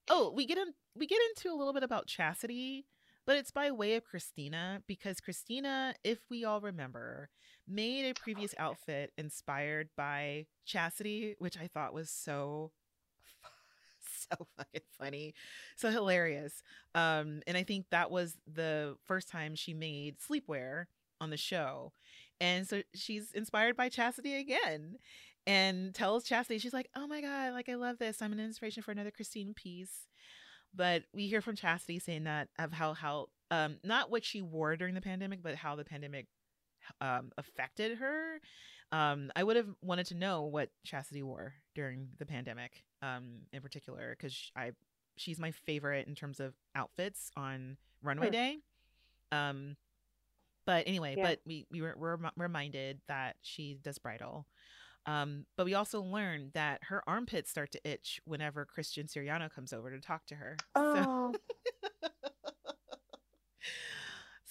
oh, 0.09 0.31
we 0.35 0.45
get 0.45 0.57
in 0.57 0.73
we 0.95 1.07
get 1.07 1.19
into 1.29 1.49
a 1.53 1.55
little 1.57 1.73
bit 1.73 1.83
about 1.83 2.07
Chasity, 2.07 2.83
but 3.25 3.37
it's 3.37 3.51
by 3.51 3.71
way 3.71 3.95
of 3.95 4.05
Christina 4.05 4.81
because 4.87 5.19
Christina, 5.19 5.95
if 6.03 6.19
we 6.29 6.43
all 6.45 6.61
remember, 6.61 7.29
made 7.67 8.05
a 8.05 8.13
previous 8.13 8.53
outfit 8.57 9.11
inspired 9.17 9.89
by 9.97 10.45
Chasity, 10.67 11.35
which 11.39 11.57
I 11.57 11.67
thought 11.67 11.93
was 11.93 12.09
so 12.09 12.71
so 14.29 14.47
fucking 14.57 14.81
funny, 14.99 15.33
so 15.75 15.89
hilarious. 15.89 16.61
Um 16.93 17.41
and 17.47 17.57
I 17.57 17.63
think 17.63 17.87
that 17.89 18.11
was 18.11 18.37
the 18.51 18.97
first 19.05 19.29
time 19.29 19.55
she 19.55 19.73
made 19.73 20.17
sleepwear 20.19 20.85
on 21.19 21.29
the 21.29 21.37
show. 21.37 21.93
And 22.39 22.67
so 22.67 22.81
she's 22.93 23.31
inspired 23.31 23.77
by 23.77 23.89
Chasity 23.89 24.39
again 24.39 24.97
and 25.47 25.93
tells 25.93 26.27
Chasity, 26.27 26.59
she's 26.59 26.73
like, 26.73 26.89
oh 26.95 27.07
my 27.07 27.21
God, 27.21 27.53
like 27.53 27.69
I 27.69 27.75
love 27.75 27.97
this. 27.99 28.21
I'm 28.21 28.33
an 28.33 28.39
inspiration 28.39 28.83
for 28.83 28.91
another 28.91 29.11
Christine 29.11 29.53
piece. 29.53 30.07
But 30.75 31.03
we 31.13 31.27
hear 31.27 31.41
from 31.41 31.55
Chasity 31.55 32.01
saying 32.01 32.25
that 32.25 32.49
of 32.59 32.71
how, 32.73 32.93
how, 32.93 33.27
um, 33.51 33.77
not 33.83 34.09
what 34.11 34.23
she 34.25 34.41
wore 34.41 34.75
during 34.75 34.93
the 34.95 35.01
pandemic, 35.01 35.41
but 35.41 35.55
how 35.55 35.75
the 35.75 35.85
pandemic 35.85 36.27
um, 37.01 37.31
affected 37.37 37.97
her. 37.99 38.39
Um, 38.91 39.31
I 39.35 39.43
would 39.43 39.55
have 39.55 39.69
wanted 39.81 40.07
to 40.07 40.15
know 40.15 40.43
what 40.43 40.69
Chasity 40.87 41.23
wore 41.23 41.53
during 41.73 42.09
the 42.19 42.25
pandemic, 42.25 42.83
um, 43.01 43.41
in 43.53 43.61
particular, 43.61 44.15
because 44.17 44.51
I, 44.55 44.71
she's 45.17 45.39
my 45.39 45.51
favorite 45.51 46.07
in 46.07 46.15
terms 46.15 46.39
of 46.39 46.53
outfits 46.75 47.31
on 47.35 47.77
runway 48.03 48.27
Hmm. 48.27 48.31
day. 48.31 48.57
Um, 49.31 49.75
but 50.65 50.83
anyway, 50.87 51.15
Yeah. 51.17 51.23
but 51.23 51.39
we 51.45 51.65
we 51.71 51.81
were, 51.81 51.95
were 51.97 52.19
reminded 52.37 52.99
that 53.07 53.35
she 53.41 53.77
does 53.81 53.97
bridal. 53.97 54.45
Um, 55.05 55.45
but 55.55 55.65
we 55.65 55.75
also 55.75 56.01
learned 56.01 56.53
that 56.53 56.79
her 56.85 57.03
armpits 57.07 57.51
start 57.51 57.71
to 57.73 57.89
itch 57.89 58.19
whenever 58.25 58.65
Christian 58.65 59.05
Siriano 59.07 59.51
comes 59.53 59.71
over 59.71 59.91
to 59.91 59.99
talk 59.99 60.25
to 60.27 60.35
her. 60.35 60.57
So, 60.75 60.81
Oh, 60.81 61.33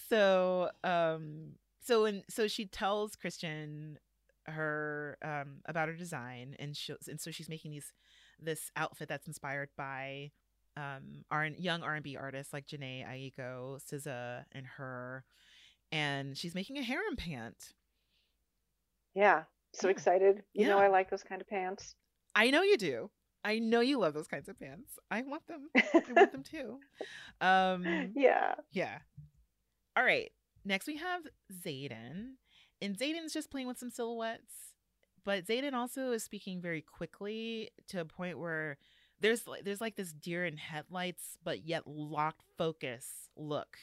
so 0.08 0.70
um 0.84 1.52
so 1.80 2.02
when 2.04 2.22
so 2.28 2.46
she 2.48 2.66
tells 2.66 3.16
Christian 3.16 3.98
her 4.46 5.16
um 5.22 5.60
about 5.66 5.88
her 5.88 5.94
design 5.94 6.54
and 6.58 6.76
she 6.76 6.94
and 7.08 7.20
so 7.20 7.30
she's 7.30 7.48
making 7.48 7.70
these 7.70 7.92
this 8.38 8.70
outfit 8.76 9.08
that's 9.08 9.26
inspired 9.26 9.70
by 9.76 10.30
um 10.76 11.24
our 11.30 11.46
young 11.46 11.82
R&B 11.82 12.16
artists 12.16 12.52
like 12.52 12.66
Jhené 12.66 13.06
Aiko, 13.06 13.78
SZA, 13.82 14.44
and 14.52 14.66
her, 14.66 15.24
and 15.92 16.36
she's 16.36 16.54
making 16.54 16.78
a 16.78 16.82
harem 16.82 17.16
pant. 17.16 17.72
Yeah. 19.14 19.44
So 19.74 19.88
Yeah. 19.88 19.92
excited. 19.92 20.42
You 20.52 20.66
know 20.66 20.78
I 20.78 20.88
like 20.88 21.10
those 21.10 21.22
kind 21.22 21.40
of 21.40 21.48
pants. 21.48 21.94
I 22.34 22.50
know 22.50 22.62
you 22.62 22.76
do. 22.76 23.10
I 23.44 23.58
know 23.58 23.80
you 23.80 23.98
love 23.98 24.14
those 24.14 24.26
kinds 24.28 24.48
of 24.48 24.58
pants. 24.58 24.98
I 25.10 25.22
want 25.22 25.46
them. 25.46 25.68
I 25.76 26.12
want 26.14 26.32
them 26.32 26.42
too. 26.42 26.78
Um 27.40 28.12
yeah. 28.14 28.54
Yeah. 28.72 28.98
All 29.96 30.04
right. 30.04 30.30
Next 30.64 30.86
we 30.86 30.96
have 30.96 31.22
Zayden. 31.52 32.34
And 32.80 32.96
Zayden's 32.98 33.32
just 33.32 33.50
playing 33.50 33.66
with 33.66 33.78
some 33.78 33.90
silhouettes. 33.90 34.74
But 35.24 35.46
Zayden 35.46 35.72
also 35.74 36.12
is 36.12 36.22
speaking 36.22 36.60
very 36.60 36.82
quickly 36.82 37.70
to 37.88 38.00
a 38.00 38.04
point 38.04 38.38
where 38.38 38.78
there's 39.20 39.46
like 39.46 39.64
there's 39.64 39.80
like 39.80 39.96
this 39.96 40.12
deer 40.12 40.44
in 40.44 40.56
headlights, 40.56 41.36
but 41.42 41.64
yet 41.66 41.86
locked 41.86 42.42
focus 42.58 43.28
look 43.36 43.78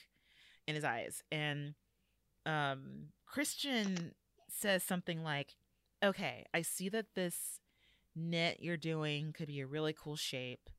in 0.68 0.76
his 0.76 0.84
eyes. 0.84 1.24
And 1.32 1.74
um 2.46 3.08
Christian 3.26 4.14
says 4.50 4.84
something 4.84 5.24
like, 5.24 5.56
Okay, 6.04 6.45
I 6.54 6.62
see 6.62 6.89
that 6.89 7.08
this 7.16 7.60
knit 8.16 8.58
you're 8.60 8.78
doing 8.78 9.34
could 9.34 9.47
be 9.47 9.62
a 9.62 9.68
really 9.68 9.93
cool 9.93 10.16
shape. 10.16 10.70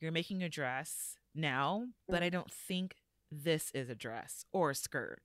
You're 0.00 0.12
making 0.12 0.42
a 0.42 0.48
dress 0.48 1.16
now, 1.34 1.86
but 2.08 2.22
mm. 2.22 2.24
I 2.24 2.28
don't 2.28 2.50
think 2.50 2.96
this 3.30 3.70
is 3.74 3.88
a 3.88 3.94
dress 3.94 4.44
or 4.52 4.70
a 4.70 4.74
skirt. 4.74 5.22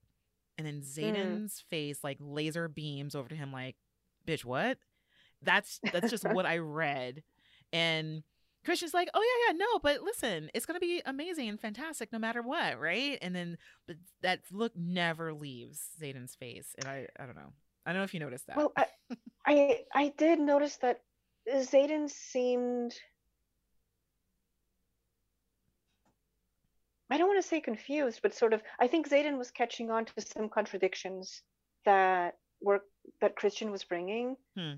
And 0.56 0.66
then 0.66 0.80
mm. 0.80 0.84
Zayden's 0.84 1.64
face 1.70 2.04
like 2.04 2.18
laser 2.20 2.68
beams 2.68 3.14
over 3.14 3.28
to 3.28 3.34
him 3.34 3.52
like, 3.52 3.76
bitch, 4.26 4.44
what? 4.44 4.78
That's 5.42 5.80
that's 5.92 6.10
just 6.10 6.24
what 6.24 6.46
I 6.46 6.58
read. 6.58 7.22
And 7.72 8.22
Christian's 8.64 8.94
like, 8.94 9.10
oh 9.14 9.20
yeah, 9.20 9.52
yeah, 9.52 9.58
no, 9.58 9.78
but 9.80 10.02
listen, 10.02 10.50
it's 10.54 10.64
gonna 10.64 10.80
be 10.80 11.02
amazing 11.04 11.48
and 11.48 11.60
fantastic 11.60 12.12
no 12.12 12.18
matter 12.18 12.40
what, 12.40 12.80
right? 12.80 13.18
And 13.20 13.34
then 13.34 13.58
but 13.86 13.96
that 14.22 14.40
look 14.50 14.72
never 14.76 15.34
leaves 15.34 15.80
Zayden's 16.00 16.34
face. 16.34 16.74
And 16.78 16.88
I 16.88 17.08
I 17.18 17.26
don't 17.26 17.36
know. 17.36 17.52
I 17.86 17.92
don't 17.92 18.00
know 18.00 18.04
if 18.04 18.14
you 18.14 18.20
noticed 18.20 18.46
that. 18.46 18.56
Well, 18.56 18.72
I, 18.76 18.86
I 19.46 19.80
I 19.94 20.12
did 20.16 20.40
notice 20.40 20.76
that 20.78 21.00
Zayden 21.48 22.10
seemed 22.10 22.94
I 27.10 27.18
don't 27.18 27.28
want 27.28 27.42
to 27.42 27.48
say 27.48 27.60
confused, 27.60 28.20
but 28.22 28.34
sort 28.34 28.52
of 28.52 28.62
I 28.80 28.88
think 28.88 29.08
Zayden 29.08 29.38
was 29.38 29.50
catching 29.50 29.90
on 29.90 30.06
to 30.06 30.12
some 30.20 30.48
contradictions 30.48 31.42
that 31.84 32.34
were 32.60 32.80
that 33.20 33.36
Christian 33.36 33.70
was 33.70 33.84
bringing. 33.84 34.36
Hmm. 34.56 34.74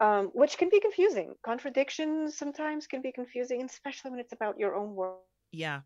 Um, 0.00 0.26
which 0.34 0.58
can 0.58 0.70
be 0.70 0.80
confusing. 0.80 1.34
Contradictions 1.44 2.36
sometimes 2.36 2.88
can 2.88 3.00
be 3.00 3.12
confusing, 3.12 3.62
especially 3.62 4.10
when 4.10 4.20
it's 4.20 4.32
about 4.32 4.58
your 4.58 4.74
own 4.74 4.94
work. 4.94 5.20
yeah. 5.52 5.82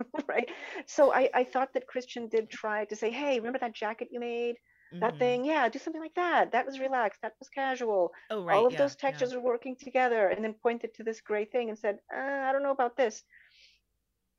right? 0.28 0.48
So 0.86 1.12
I, 1.12 1.30
I 1.34 1.44
thought 1.44 1.74
that 1.74 1.86
Christian 1.86 2.28
did 2.28 2.50
try 2.50 2.84
to 2.86 2.96
say, 2.96 3.10
hey, 3.10 3.38
remember 3.38 3.58
that 3.60 3.74
jacket 3.74 4.08
you 4.10 4.20
made? 4.20 4.56
That 5.00 5.14
Mhm. 5.14 5.18
thing? 5.18 5.44
Yeah, 5.44 5.68
do 5.68 5.78
something 5.78 6.02
like 6.02 6.14
that. 6.14 6.52
That 6.52 6.66
was 6.66 6.80
relaxed. 6.80 7.20
That 7.22 7.34
was 7.38 7.48
casual. 7.48 8.12
Oh 8.30 8.42
right. 8.44 8.56
All 8.56 8.66
of 8.66 8.72
yeah, 8.72 8.78
those 8.78 8.96
yeah. 8.98 9.10
textures 9.10 9.32
are 9.32 9.40
working 9.40 9.76
together. 9.76 10.28
And 10.28 10.44
then 10.44 10.54
pointed 10.54 10.94
to 10.94 11.04
this 11.04 11.20
gray 11.20 11.44
thing 11.44 11.68
and 11.68 11.78
said, 11.78 11.98
uh, 12.14 12.18
I 12.18 12.52
don't 12.52 12.62
know 12.62 12.72
about 12.72 12.96
this. 12.96 13.22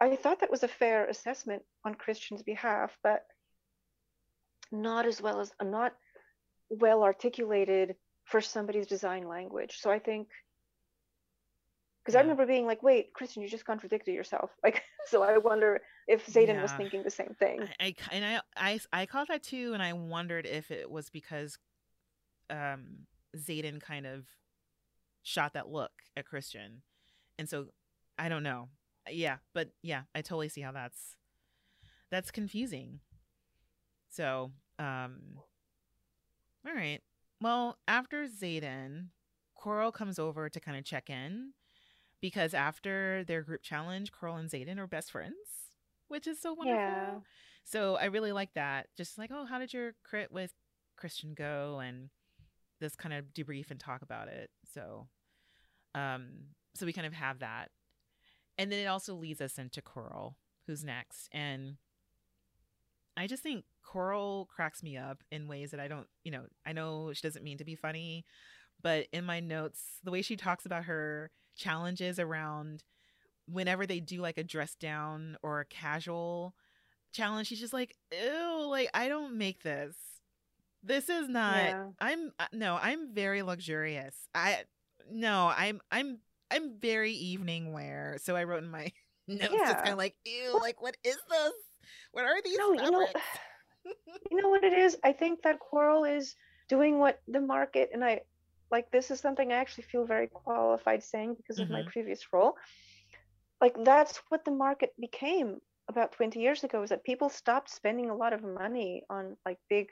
I 0.01 0.15
thought 0.15 0.39
that 0.39 0.51
was 0.51 0.63
a 0.63 0.67
fair 0.67 1.05
assessment 1.05 1.63
on 1.85 1.95
Christian's 1.95 2.43
behalf, 2.43 2.97
but 3.03 3.23
not 4.71 5.05
as 5.05 5.21
well 5.21 5.39
as 5.39 5.51
not 5.61 5.93
well 6.69 7.03
articulated 7.03 7.95
for 8.25 8.41
somebody's 8.41 8.87
design 8.87 9.27
language. 9.27 9.77
So 9.79 9.91
I 9.91 9.99
think 9.99 10.27
because 12.03 12.15
I 12.15 12.21
remember 12.21 12.45
being 12.45 12.65
like, 12.65 12.81
wait, 12.81 13.13
Christian, 13.13 13.43
you 13.43 13.49
just 13.49 13.65
contradicted 13.65 14.13
yourself. 14.13 14.49
Like, 14.63 14.83
so 15.07 15.23
I 15.23 15.37
wonder 15.37 15.81
if 16.07 16.25
Zayden 16.27 16.61
was 16.61 16.71
thinking 16.71 17.03
the 17.03 17.09
same 17.09 17.35
thing. 17.39 17.61
I, 17.79 17.85
I 17.87 17.95
and 18.11 18.25
I, 18.25 18.41
I 18.55 18.79
I 18.93 19.05
caught 19.05 19.27
that 19.29 19.43
too, 19.43 19.73
and 19.73 19.81
I 19.81 19.93
wondered 19.93 20.45
if 20.45 20.71
it 20.71 20.89
was 20.89 21.09
because 21.09 21.57
um 22.49 23.07
Zayden 23.35 23.81
kind 23.81 24.05
of 24.05 24.25
shot 25.23 25.53
that 25.53 25.69
look 25.69 25.91
at 26.15 26.25
Christian, 26.25 26.81
and 27.37 27.49
so 27.49 27.67
I 28.17 28.29
don't 28.29 28.43
know. 28.43 28.69
Yeah, 29.09 29.37
but 29.53 29.69
yeah, 29.81 30.03
I 30.13 30.21
totally 30.21 30.49
see 30.49 30.61
how 30.61 30.71
that's 30.71 31.15
that's 32.11 32.31
confusing. 32.31 32.99
So, 34.09 34.51
um, 34.77 35.19
all 36.67 36.75
right. 36.75 36.99
Well, 37.39 37.79
after 37.87 38.27
Zayden, 38.27 39.07
Coral 39.55 39.91
comes 39.91 40.19
over 40.19 40.49
to 40.49 40.59
kind 40.59 40.77
of 40.77 40.83
check 40.83 41.09
in 41.09 41.53
because 42.21 42.53
after 42.53 43.23
their 43.23 43.41
group 43.41 43.61
challenge, 43.63 44.11
Coral 44.11 44.37
and 44.37 44.49
Zayden 44.49 44.77
are 44.77 44.87
best 44.87 45.11
friends, 45.11 45.35
which 46.07 46.27
is 46.27 46.39
so 46.39 46.53
wonderful. 46.53 46.79
Yeah. 46.79 47.19
So 47.63 47.95
I 47.95 48.05
really 48.05 48.31
like 48.31 48.53
that. 48.53 48.87
Just 48.95 49.17
like, 49.17 49.31
oh, 49.33 49.45
how 49.45 49.59
did 49.59 49.73
your 49.73 49.93
crit 50.03 50.31
with 50.31 50.51
Christian 50.97 51.33
go? 51.33 51.81
And 51.83 52.09
this 52.79 52.95
kind 52.95 53.13
of 53.13 53.25
debrief 53.33 53.71
and 53.71 53.79
talk 53.79 54.01
about 54.01 54.27
it. 54.27 54.49
So, 54.73 55.07
um, 55.95 56.29
so 56.73 56.85
we 56.85 56.93
kind 56.93 57.07
of 57.07 57.13
have 57.13 57.39
that, 57.39 57.69
and 58.57 58.71
then 58.71 58.79
it 58.79 58.87
also 58.87 59.13
leads 59.13 59.39
us 59.39 59.57
into 59.57 59.81
Coral, 59.81 60.35
who's 60.65 60.83
next, 60.83 61.29
and 61.31 61.77
I 63.17 63.27
just 63.27 63.43
think 63.43 63.65
Coral 63.83 64.47
cracks 64.53 64.81
me 64.81 64.97
up 64.97 65.23
in 65.31 65.47
ways 65.47 65.71
that 65.71 65.79
I 65.79 65.87
don't, 65.87 66.07
you 66.23 66.31
know, 66.31 66.43
I 66.65 66.73
know 66.73 67.11
she 67.13 67.21
doesn't 67.21 67.43
mean 67.43 67.57
to 67.57 67.65
be 67.65 67.75
funny, 67.75 68.25
but 68.81 69.07
in 69.11 69.25
my 69.25 69.39
notes, 69.39 69.81
the 70.03 70.11
way 70.11 70.21
she 70.21 70.35
talks 70.35 70.65
about 70.65 70.85
her 70.85 71.29
challenges 71.55 72.19
around 72.19 72.83
whenever 73.47 73.85
they 73.85 73.99
do 73.99 74.21
like 74.21 74.37
a 74.37 74.43
dress 74.43 74.75
down 74.75 75.37
or 75.43 75.59
a 75.59 75.65
casual 75.65 76.55
challenge, 77.13 77.47
she's 77.47 77.59
just 77.59 77.73
like, 77.73 77.95
ew, 78.11 78.67
like 78.69 78.89
I 78.93 79.07
don't 79.09 79.37
make 79.37 79.63
this. 79.63 79.95
This 80.83 81.09
is 81.09 81.27
not. 81.29 81.75
Yeah. 81.75 81.87
I'm 81.99 82.31
uh, 82.39 82.47
no, 82.53 82.77
I'm 82.81 83.13
very 83.13 83.41
luxurious. 83.43 84.15
I 84.33 84.63
no, 85.09 85.51
I'm 85.55 85.81
I'm 85.91 86.19
I'm 86.51 86.79
very 86.79 87.13
evening 87.13 87.71
wear. 87.73 88.17
So 88.21 88.35
I 88.35 88.43
wrote 88.43 88.63
in 88.63 88.69
my 88.69 88.91
notes 89.27 89.53
Yeah. 89.53 89.73
kind 89.73 89.91
of 89.91 89.97
like, 89.97 90.15
ew, 90.25 90.59
like 90.61 90.81
what 90.81 90.97
is 91.03 91.17
this? 91.29 91.53
What 92.11 92.25
are 92.25 92.41
these? 92.43 92.57
No, 92.57 92.73
you 92.73 92.91
know, 92.91 93.07
you 94.31 94.41
know 94.41 94.49
what 94.49 94.63
it 94.63 94.73
is? 94.73 94.97
I 95.03 95.11
think 95.13 95.41
that 95.43 95.59
Coral 95.59 96.03
is 96.05 96.35
doing 96.69 96.99
what 96.99 97.21
the 97.27 97.41
market 97.41 97.89
and 97.93 98.03
I 98.03 98.21
like 98.71 98.91
this 98.91 99.11
is 99.11 99.19
something 99.19 99.51
I 99.51 99.57
actually 99.57 99.83
feel 99.85 100.05
very 100.05 100.27
qualified 100.27 101.03
saying 101.03 101.35
because 101.35 101.59
of 101.59 101.69
my 101.69 101.81
Mhm. 101.81 101.87
previous 101.87 102.31
role. 102.33 102.55
Like 103.61 103.75
that's 103.83 104.17
what 104.29 104.43
the 104.45 104.51
market 104.51 104.93
became 104.99 105.61
about 105.89 106.11
20 106.13 106.39
years 106.39 106.63
ago 106.63 106.83
is 106.83 106.89
that 106.89 107.03
people 107.03 107.29
stopped 107.29 107.69
spending 107.69 108.09
a 108.09 108.15
lot 108.15 108.33
of 108.33 108.43
money 108.43 109.03
on 109.09 109.37
like 109.45 109.57
big 109.69 109.89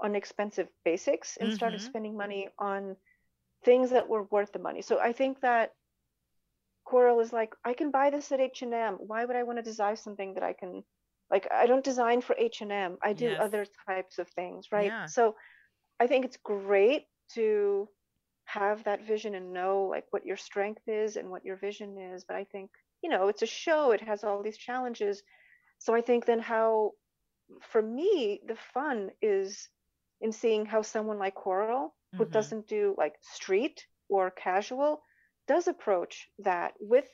on 0.00 0.14
expensive 0.14 0.68
basics 0.84 1.36
and 1.36 1.52
started 1.52 1.80
Mhm. 1.80 1.80
spending 1.80 2.16
money 2.16 2.48
on 2.58 2.96
things 3.64 3.90
that 3.90 4.08
were 4.08 4.24
worth 4.24 4.52
the 4.52 4.58
money. 4.58 4.82
So 4.82 4.98
I 4.98 5.12
think 5.12 5.40
that 5.40 5.74
Coral 6.84 7.20
is 7.20 7.32
like 7.32 7.54
I 7.64 7.74
can 7.74 7.90
buy 7.90 8.10
this 8.10 8.32
at 8.32 8.40
H&M. 8.40 8.94
Why 8.96 9.24
would 9.24 9.36
I 9.36 9.42
want 9.44 9.58
to 9.58 9.62
design 9.62 9.96
something 9.96 10.34
that 10.34 10.42
I 10.42 10.52
can 10.52 10.84
like 11.30 11.50
I 11.50 11.66
don't 11.66 11.84
design 11.84 12.20
for 12.22 12.34
H&M. 12.38 12.98
I 13.02 13.12
do 13.12 13.36
Yes. 13.36 13.38
other 13.38 13.64
types 13.86 14.18
of 14.18 14.28
things, 14.30 14.72
right? 14.72 14.94
Yeah. 14.94 15.06
So 15.06 15.36
I 16.00 16.06
think 16.06 16.24
it's 16.24 16.36
great 16.38 17.06
to 17.34 17.88
have 18.52 18.84
that 18.84 19.06
vision 19.06 19.34
and 19.34 19.52
know 19.52 19.86
like 19.90 20.06
what 20.10 20.26
your 20.26 20.36
strength 20.36 20.82
is 20.86 21.16
and 21.16 21.30
what 21.30 21.44
your 21.44 21.56
vision 21.56 21.98
is, 21.98 22.24
but 22.24 22.36
I 22.36 22.44
think, 22.44 22.70
you 23.02 23.10
know, 23.10 23.28
it's 23.28 23.42
a 23.42 23.46
show, 23.46 23.92
it 23.92 24.00
has 24.02 24.24
all 24.24 24.42
these 24.42 24.58
challenges. 24.58 25.22
So 25.78 25.94
I 25.94 26.00
think 26.00 26.26
then 26.26 26.40
how 26.40 26.92
for 27.72 27.82
me 27.82 28.40
the 28.46 28.56
fun 28.74 29.10
is 29.22 29.68
in 30.20 30.32
seeing 30.32 30.66
how 30.66 30.82
someone 30.82 31.18
like 31.18 31.34
Coral 31.34 31.94
who 32.16 32.24
Mhm. 32.24 32.32
doesn't 32.32 32.68
do 32.68 32.94
like 32.98 33.14
street 33.22 33.86
or 34.08 34.30
casual 34.30 35.02
does 35.46 35.68
approach 35.68 36.28
that 36.38 36.74
with 36.80 37.08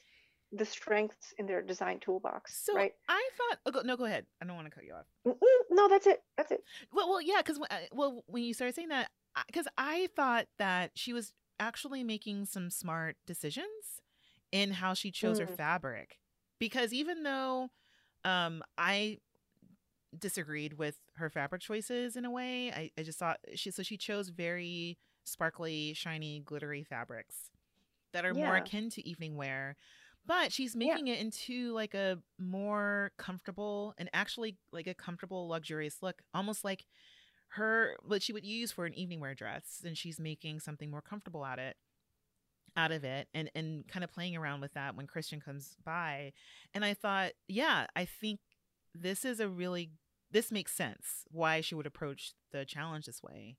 the 0.53 0.64
strengths 0.64 1.32
in 1.39 1.47
their 1.47 1.62
design 1.62 2.01
toolbox, 2.01 2.64
So 2.64 2.74
right? 2.74 2.95
I 3.09 3.28
thought. 3.37 3.59
Oh, 3.66 3.70
go, 3.70 3.82
no, 3.82 3.97
go 3.97 4.05
ahead. 4.05 4.26
I 4.41 4.47
don't 4.47 4.57
want 4.57 4.68
to 4.68 4.74
cut 4.74 4.84
you 4.84 4.95
off. 4.95 5.07
Mm, 5.26 5.37
No, 5.70 5.89
that's 5.89 6.07
it. 6.07 6.22
That's 6.37 6.53
it. 6.53 6.62
Well, 6.93 7.09
well, 7.09 7.20
yeah, 7.20 7.39
because 7.39 7.59
well, 7.93 8.22
when 8.26 8.43
you 8.43 8.55
started 8.55 8.74
saying 8.74 8.89
that, 8.89 9.11
because 9.47 9.66
I 9.76 10.09
thought 10.16 10.47
that 10.59 10.93
she 10.95 11.12
was 11.12 11.32
actually 11.59 12.05
making 12.05 12.47
some 12.47 12.70
smart 12.70 13.16
decisions 13.26 14.01
in 14.53 14.72
how 14.72 14.95
she 14.95 15.11
chose 15.11 15.39
her 15.39 15.47
Mm. 15.47 15.57
fabric, 15.57 16.18
because 16.59 16.93
even 16.93 17.22
though 17.22 17.70
um, 18.24 18.62
I 18.78 19.18
disagreed 20.18 20.74
with 20.74 20.97
her 21.16 21.30
fabric 21.30 21.62
choices 21.62 22.16
in 22.16 22.24
a 22.24 22.30
way, 22.30 22.70
I, 22.72 22.91
I 22.99 23.03
just 23.03 23.18
thought 23.18 23.39
she 23.55 23.70
so 23.70 23.82
she 23.82 23.97
chose 23.97 24.28
very 24.28 24.99
sparkly, 25.24 25.95
shiny, 25.95 26.41
glittery 26.45 26.84
fabrics 26.84 27.51
that 28.12 28.24
are 28.24 28.34
more 28.34 28.57
akin 28.57 28.91
to 28.91 29.07
evening 29.09 29.37
wear. 29.37 29.76
But 30.26 30.53
she's 30.53 30.76
making 30.76 31.09
it 31.09 31.20
into 31.20 31.72
like 31.72 31.95
a 31.95 32.18
more 32.39 33.12
comfortable 33.18 33.95
and 33.99 34.09
actually 34.12 34.57
like 34.72 34.87
a 34.87 34.95
comfortable, 34.95 35.49
luxurious 35.49 35.99
look, 36.03 36.22
almost 36.34 36.64
like 36.64 36.87
her 37.51 37.97
what 38.03 38.22
she 38.22 38.32
would 38.32 38.44
use 38.44 38.72
for 38.72 38.86
an 38.86 38.94
evening 38.94 39.20
wear 39.20 39.34
dress, 39.34 39.82
and 39.84 39.97
she's 39.99 40.20
making 40.20 40.61
something 40.61 40.90
more 40.90 41.03
comfortable 41.03 41.44
at 41.44 41.59
it. 41.59 41.76
out 42.76 42.92
of 42.92 43.05
it 43.05 43.28
and 43.34 43.51
and 43.55 43.88
kind 43.88 44.05
of 44.05 44.12
playing 44.12 44.36
around 44.36 44.61
with 44.61 44.72
that 44.74 44.94
when 44.97 45.07
Christian 45.07 45.40
comes 45.40 45.76
by. 45.84 46.32
And 46.74 46.84
I 46.84 46.94
thought, 46.94 47.32
yeah, 47.49 47.86
I 47.97 48.05
think 48.05 48.40
this 48.94 49.24
is 49.24 49.40
a 49.40 49.49
really 49.49 49.92
this 50.30 50.51
makes 50.53 50.72
sense 50.72 51.24
why 51.30 51.61
she 51.61 51.74
would 51.74 51.86
approach 51.86 52.34
the 52.53 52.64
challenge 52.64 53.07
this 53.07 53.22
way. 53.22 53.57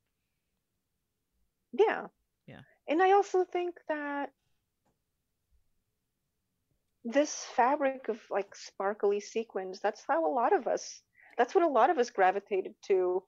Yeah. 1.71 2.07
Yeah. 2.45 2.61
And 2.87 3.01
I 3.01 3.11
also 3.11 3.43
think 3.45 3.75
that 3.87 4.31
this 7.05 7.45
fabric 7.55 8.09
of 8.09 8.19
like 8.29 8.53
sparkly 8.55 9.19
sequins, 9.19 9.79
that's 9.79 10.03
how 10.07 10.25
a 10.25 10.33
lot 10.33 10.53
of 10.53 10.67
us, 10.67 11.01
that's 11.37 11.55
what 11.55 11.63
a 11.63 11.67
lot 11.67 11.89
of 11.89 11.97
us 11.97 12.09
gravitated 12.09 12.73
to 12.83 13.23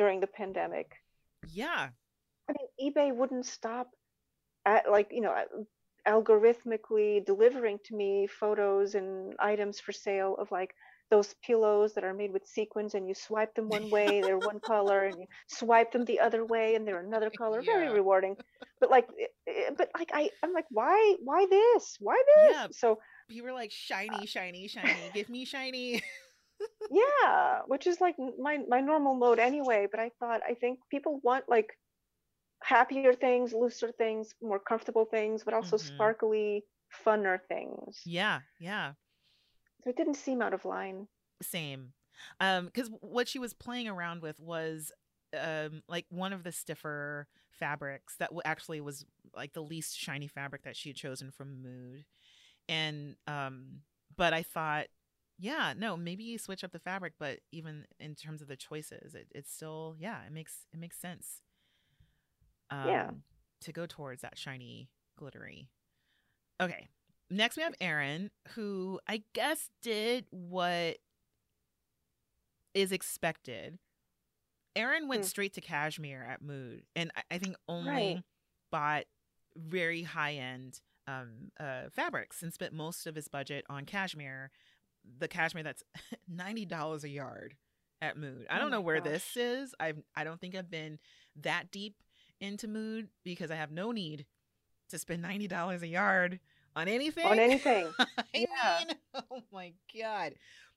during 0.00 0.20
the 0.20 0.26
pandemic. 0.26 0.88
Yeah. 1.52 1.88
I 2.48 2.52
mean, 2.56 2.92
eBay 2.92 3.14
wouldn't 3.14 3.44
stop 3.44 3.88
at 4.64 4.90
like, 4.90 5.08
you 5.12 5.20
know, 5.20 5.34
algorithmically 6.08 7.24
delivering 7.26 7.78
to 7.84 7.94
me 7.94 8.26
photos 8.26 8.94
and 8.94 9.34
items 9.38 9.78
for 9.78 9.92
sale 9.92 10.36
of 10.38 10.50
like 10.50 10.74
those 11.10 11.34
pillows 11.44 11.92
that 11.94 12.04
are 12.04 12.14
made 12.14 12.32
with 12.32 12.46
sequins 12.46 12.94
and 12.94 13.06
you 13.06 13.14
swipe 13.14 13.54
them 13.54 13.68
one 13.68 13.90
way 13.90 14.22
they're 14.22 14.38
one 14.38 14.60
color 14.72 15.04
and 15.04 15.18
you 15.18 15.26
swipe 15.48 15.92
them 15.92 16.04
the 16.06 16.20
other 16.20 16.46
way 16.46 16.76
and 16.76 16.86
they're 16.86 17.04
another 17.04 17.30
color 17.36 17.60
very 17.60 17.88
rewarding 17.90 18.36
but 18.80 18.90
like 18.90 19.06
but 19.76 19.90
like 19.98 20.10
i 20.14 20.30
i'm 20.42 20.54
like 20.54 20.64
why 20.70 21.16
why 21.22 21.46
this 21.50 21.96
why 22.00 22.16
this 22.36 22.56
Yeah. 22.56 22.68
so 22.70 22.98
You 23.28 23.42
were 23.42 23.52
like 23.52 23.72
shiny, 23.72 24.24
shiny, 24.26 24.68
shiny. 24.68 25.10
Give 25.12 25.28
me 25.28 25.44
shiny. 25.44 26.02
yeah 26.90 27.60
which 27.66 27.86
is 27.86 28.00
like 28.00 28.16
my 28.38 28.58
my 28.68 28.80
normal 28.80 29.14
mode 29.14 29.38
anyway 29.38 29.86
but 29.90 30.00
i 30.00 30.10
thought 30.20 30.40
i 30.48 30.54
think 30.54 30.78
people 30.90 31.20
want 31.22 31.44
like 31.48 31.78
happier 32.62 33.12
things 33.14 33.52
looser 33.52 33.92
things 33.92 34.34
more 34.42 34.58
comfortable 34.58 35.04
things 35.04 35.44
but 35.44 35.54
also 35.54 35.76
Mhm. 35.76 35.84
sparkly 35.86 36.64
funner 37.04 37.38
things 37.48 38.00
yeah, 38.04 38.40
yeah. 38.58 38.94
so 39.82 39.90
it 39.90 39.96
didn't 39.96 40.14
seem 40.14 40.40
out 40.42 40.54
of 40.54 40.64
line 40.64 41.06
Same. 41.42 41.92
Um, 42.38 42.66
because 42.66 42.90
what 43.00 43.28
she 43.28 43.38
was 43.38 43.52
playing 43.54 43.88
around 43.88 44.22
with 44.22 44.38
was 44.40 44.92
um 45.38 45.82
like 45.88 46.06
one 46.10 46.32
of 46.32 46.42
the 46.42 46.52
stiffer 46.52 47.28
fabrics 47.50 48.16
that 48.16 48.30
actually 48.44 48.80
was 48.80 49.04
like 49.34 49.52
the 49.52 49.62
least 49.62 49.96
shiny 49.98 50.26
fabric 50.26 50.62
that 50.64 50.76
she 50.76 50.88
had 50.88 50.96
chosen 50.96 51.30
from 51.30 51.62
Mood. 51.62 52.04
And 52.68 53.16
um 53.26 53.82
but 54.16 54.32
I 54.34 54.42
thought 54.42 54.86
yeah, 55.40 55.74
no, 55.76 55.96
maybe 55.96 56.24
you 56.24 56.38
switch 56.38 56.64
up 56.64 56.72
the 56.72 56.78
fabric, 56.78 57.14
but 57.18 57.40
even 57.52 57.86
in 57.98 58.14
terms 58.14 58.42
of 58.42 58.48
the 58.48 58.56
choices, 58.56 59.14
it, 59.14 59.28
it's 59.34 59.52
still 59.52 59.96
yeah, 59.98 60.18
it 60.26 60.32
makes 60.32 60.66
it 60.72 60.78
makes 60.80 60.98
sense. 60.98 61.42
Um, 62.70 62.88
Yeah. 62.88 63.10
To 63.62 63.72
go 63.72 63.86
towards 63.86 64.22
that 64.22 64.38
shiny, 64.38 64.88
glittery. 65.18 65.68
Okay. 66.60 66.88
Next 67.30 67.56
we 67.56 67.62
have 67.62 67.74
Aaron, 67.80 68.30
who 68.54 69.00
I 69.08 69.22
guess 69.34 69.70
did 69.82 70.26
what 70.30 70.98
is 72.74 72.92
expected. 72.92 73.78
Aaron 74.76 75.08
went 75.08 75.22
Hmm. 75.22 75.28
straight 75.28 75.54
to 75.54 75.60
cashmere 75.60 76.22
at 76.24 76.42
Mood, 76.42 76.84
and 76.94 77.10
I, 77.16 77.22
I 77.34 77.38
think 77.38 77.56
only 77.68 77.88
Right. 77.90 78.22
bought 78.70 79.04
very 79.56 80.02
high 80.02 80.34
end 80.34 80.80
um, 81.08 81.50
uh, 81.58 81.88
fabrics 81.90 82.42
and 82.42 82.52
spent 82.52 82.72
most 82.72 83.06
of 83.06 83.14
his 83.16 83.28
budget 83.28 83.64
on 83.68 83.84
cashmere, 83.84 84.50
the 85.18 85.28
cashmere 85.28 85.62
that's 85.64 85.82
ninety 86.28 86.64
dollars 86.64 87.04
a 87.04 87.08
yard 87.08 87.54
at 88.02 88.16
Mood. 88.16 88.46
I 88.50 88.56
Oh 88.56 88.60
don't 88.60 88.70
know 88.70 88.80
where 88.80 89.00
gosh. 89.00 89.12
this 89.12 89.36
is. 89.36 89.74
I 89.80 89.94
I 90.16 90.24
don't 90.24 90.40
think 90.40 90.54
I've 90.54 90.70
been 90.70 90.98
that 91.42 91.70
deep 91.70 91.96
into 92.40 92.68
Mood 92.68 93.08
because 93.24 93.50
I 93.50 93.56
have 93.56 93.70
no 93.70 93.92
need 93.92 94.26
to 94.90 94.98
spend 94.98 95.22
ninety 95.22 95.48
dollars 95.48 95.82
a 95.82 95.86
yard 95.88 96.40
on 96.76 96.88
anything. 96.88 97.26
on 97.26 97.38
anything 97.38 97.92
Yeah. 98.34 98.78
mean, 98.86 98.96
oh 99.30 99.42
my 99.52 99.72
god! 99.98 100.34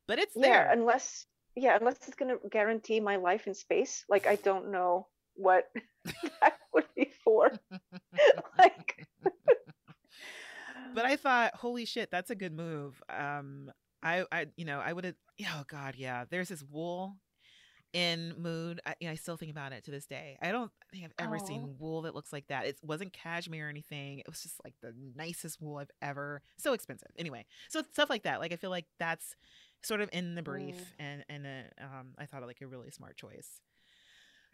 But 0.08 0.20
it's 0.20 0.36
yeah 0.36 0.42
there. 0.66 0.72
unless 0.72 1.26
yeah 1.56 1.78
unless 1.80 1.96
it's 2.08 2.16
going 2.16 2.36
to 2.38 2.50
guarantee 2.50 3.00
my 3.00 3.18
life 3.18 3.46
in 3.46 3.54
space 3.54 4.04
like 4.10 4.26
i 4.26 4.36
don't 4.38 4.72
know 4.72 5.08
what 5.36 5.70
that 6.42 6.58
would 6.74 6.86
be 6.96 7.12
for 7.24 7.52
like 8.58 9.08
but 10.94 11.06
I 11.06 11.16
thought, 11.16 11.56
holy 11.56 11.86
shit, 11.86 12.12
that's 12.12 12.30
a 12.30 12.36
good 12.36 12.54
move. 12.54 13.02
Um, 13.10 13.72
I, 14.04 14.26
I, 14.32 14.48
you 14.58 14.66
know, 14.66 14.80
I 14.80 14.94
would 14.94 15.06
have. 15.06 15.16
Oh 15.48 15.64
God, 15.68 15.96
yeah. 15.98 16.26
There's 16.30 16.50
this 16.50 16.64
wool 16.64 17.18
in 17.94 18.34
Mood. 18.38 18.82
I, 18.86 18.96
you 19.00 19.08
know, 19.08 19.12
I 19.14 19.16
still 19.16 19.38
think 19.38 19.52
about 19.52 19.72
it 19.72 19.84
to 19.86 19.92
this 19.92 20.06
day. 20.06 20.38
I 20.42 20.52
don't 20.52 20.72
think 20.92 21.06
I've 21.06 21.14
ever 21.26 21.38
Oh. 21.42 21.46
seen 21.46 21.76
wool 21.80 22.02
that 22.04 22.16
looks 22.16 22.34
like 22.34 22.48
that. 22.48 22.66
It 22.66 22.78
wasn't 22.84 23.14
cashmere 23.14 23.68
or 23.68 23.70
anything. 23.70 24.20
It 24.20 24.28
was 24.28 24.42
just 24.42 24.56
like 24.64 24.74
the 24.82 24.94
nicest 25.16 25.62
wool 25.62 25.78
I've 25.78 25.92
ever. 26.02 26.42
So 26.58 26.74
expensive. 26.74 27.10
Anyway, 27.18 27.46
so 27.70 27.82
stuff 27.94 28.10
like 28.10 28.24
that. 28.24 28.40
Like 28.40 28.52
I 28.54 28.58
feel 28.58 28.70
like 28.72 28.86
that's 29.00 29.36
sort 29.84 30.02
of 30.02 30.10
in 30.14 30.36
the 30.36 30.44
brief, 30.44 30.76
Mm. 30.76 30.86
and 31.00 31.26
and 31.30 31.46
uh, 31.48 31.84
um, 31.84 32.08
I 32.18 32.26
thought 32.26 32.44
like 32.46 32.62
a 32.62 32.68
really 32.68 32.92
smart 32.92 33.18
choice. 33.18 33.60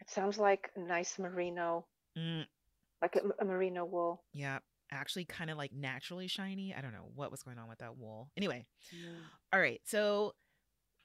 it 0.00 0.10
sounds 0.10 0.38
like 0.38 0.70
nice 0.76 1.18
merino 1.18 1.86
Mm, 2.18 2.44
like 3.00 3.14
a, 3.16 3.20
a 3.40 3.44
merino 3.44 3.84
wool 3.84 4.22
yeah, 4.32 4.58
actually, 4.90 5.24
kind 5.24 5.50
of 5.50 5.56
like 5.58 5.72
naturally 5.72 6.26
shiny. 6.26 6.74
I 6.76 6.80
don't 6.80 6.92
know 6.92 7.10
what 7.14 7.30
was 7.30 7.42
going 7.42 7.58
on 7.58 7.68
with 7.68 7.78
that 7.78 7.96
wool. 7.96 8.30
Anyway, 8.36 8.66
All 9.52 9.60
right. 9.60 9.80
So, 9.84 10.34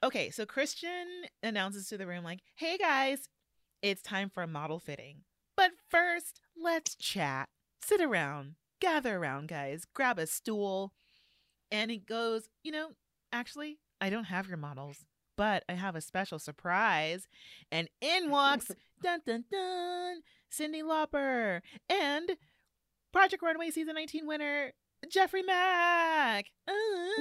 okay. 0.02 0.30
So 0.30 0.46
Christian 0.46 1.06
announces 1.42 1.88
to 1.88 1.98
the 1.98 2.06
room, 2.06 2.24
like, 2.24 2.40
hey 2.56 2.76
guys, 2.78 3.28
it's 3.82 4.02
time 4.02 4.30
for 4.30 4.42
a 4.42 4.46
model 4.48 4.78
fitting. 4.78 5.22
But 5.56 5.72
first, 5.88 6.40
let's 6.60 6.94
chat. 6.94 7.48
Sit 7.82 8.00
around, 8.00 8.56
gather 8.80 9.16
around, 9.16 9.48
guys, 9.48 9.84
grab 9.94 10.18
a 10.18 10.26
stool. 10.26 10.92
And 11.70 11.90
he 11.90 11.98
goes, 11.98 12.48
you 12.62 12.72
know, 12.72 12.90
actually, 13.32 13.78
I 14.00 14.10
don't 14.10 14.24
have 14.24 14.48
your 14.48 14.56
models, 14.56 15.04
but 15.36 15.64
I 15.68 15.74
have 15.74 15.96
a 15.96 16.00
special 16.00 16.38
surprise. 16.38 17.26
And 17.70 17.88
in 18.00 18.30
walks, 18.30 18.70
dun 19.02 19.20
dun 19.26 19.44
dun, 19.50 20.22
Cyndi 20.52 20.82
Lauper 20.82 21.60
and 21.88 22.36
Project 23.16 23.42
Runway 23.42 23.70
season 23.70 23.94
19 23.94 24.26
winner, 24.26 24.72
Geoffrey 25.10 25.42
Mac. 25.42 26.44
Uh, 26.68 26.72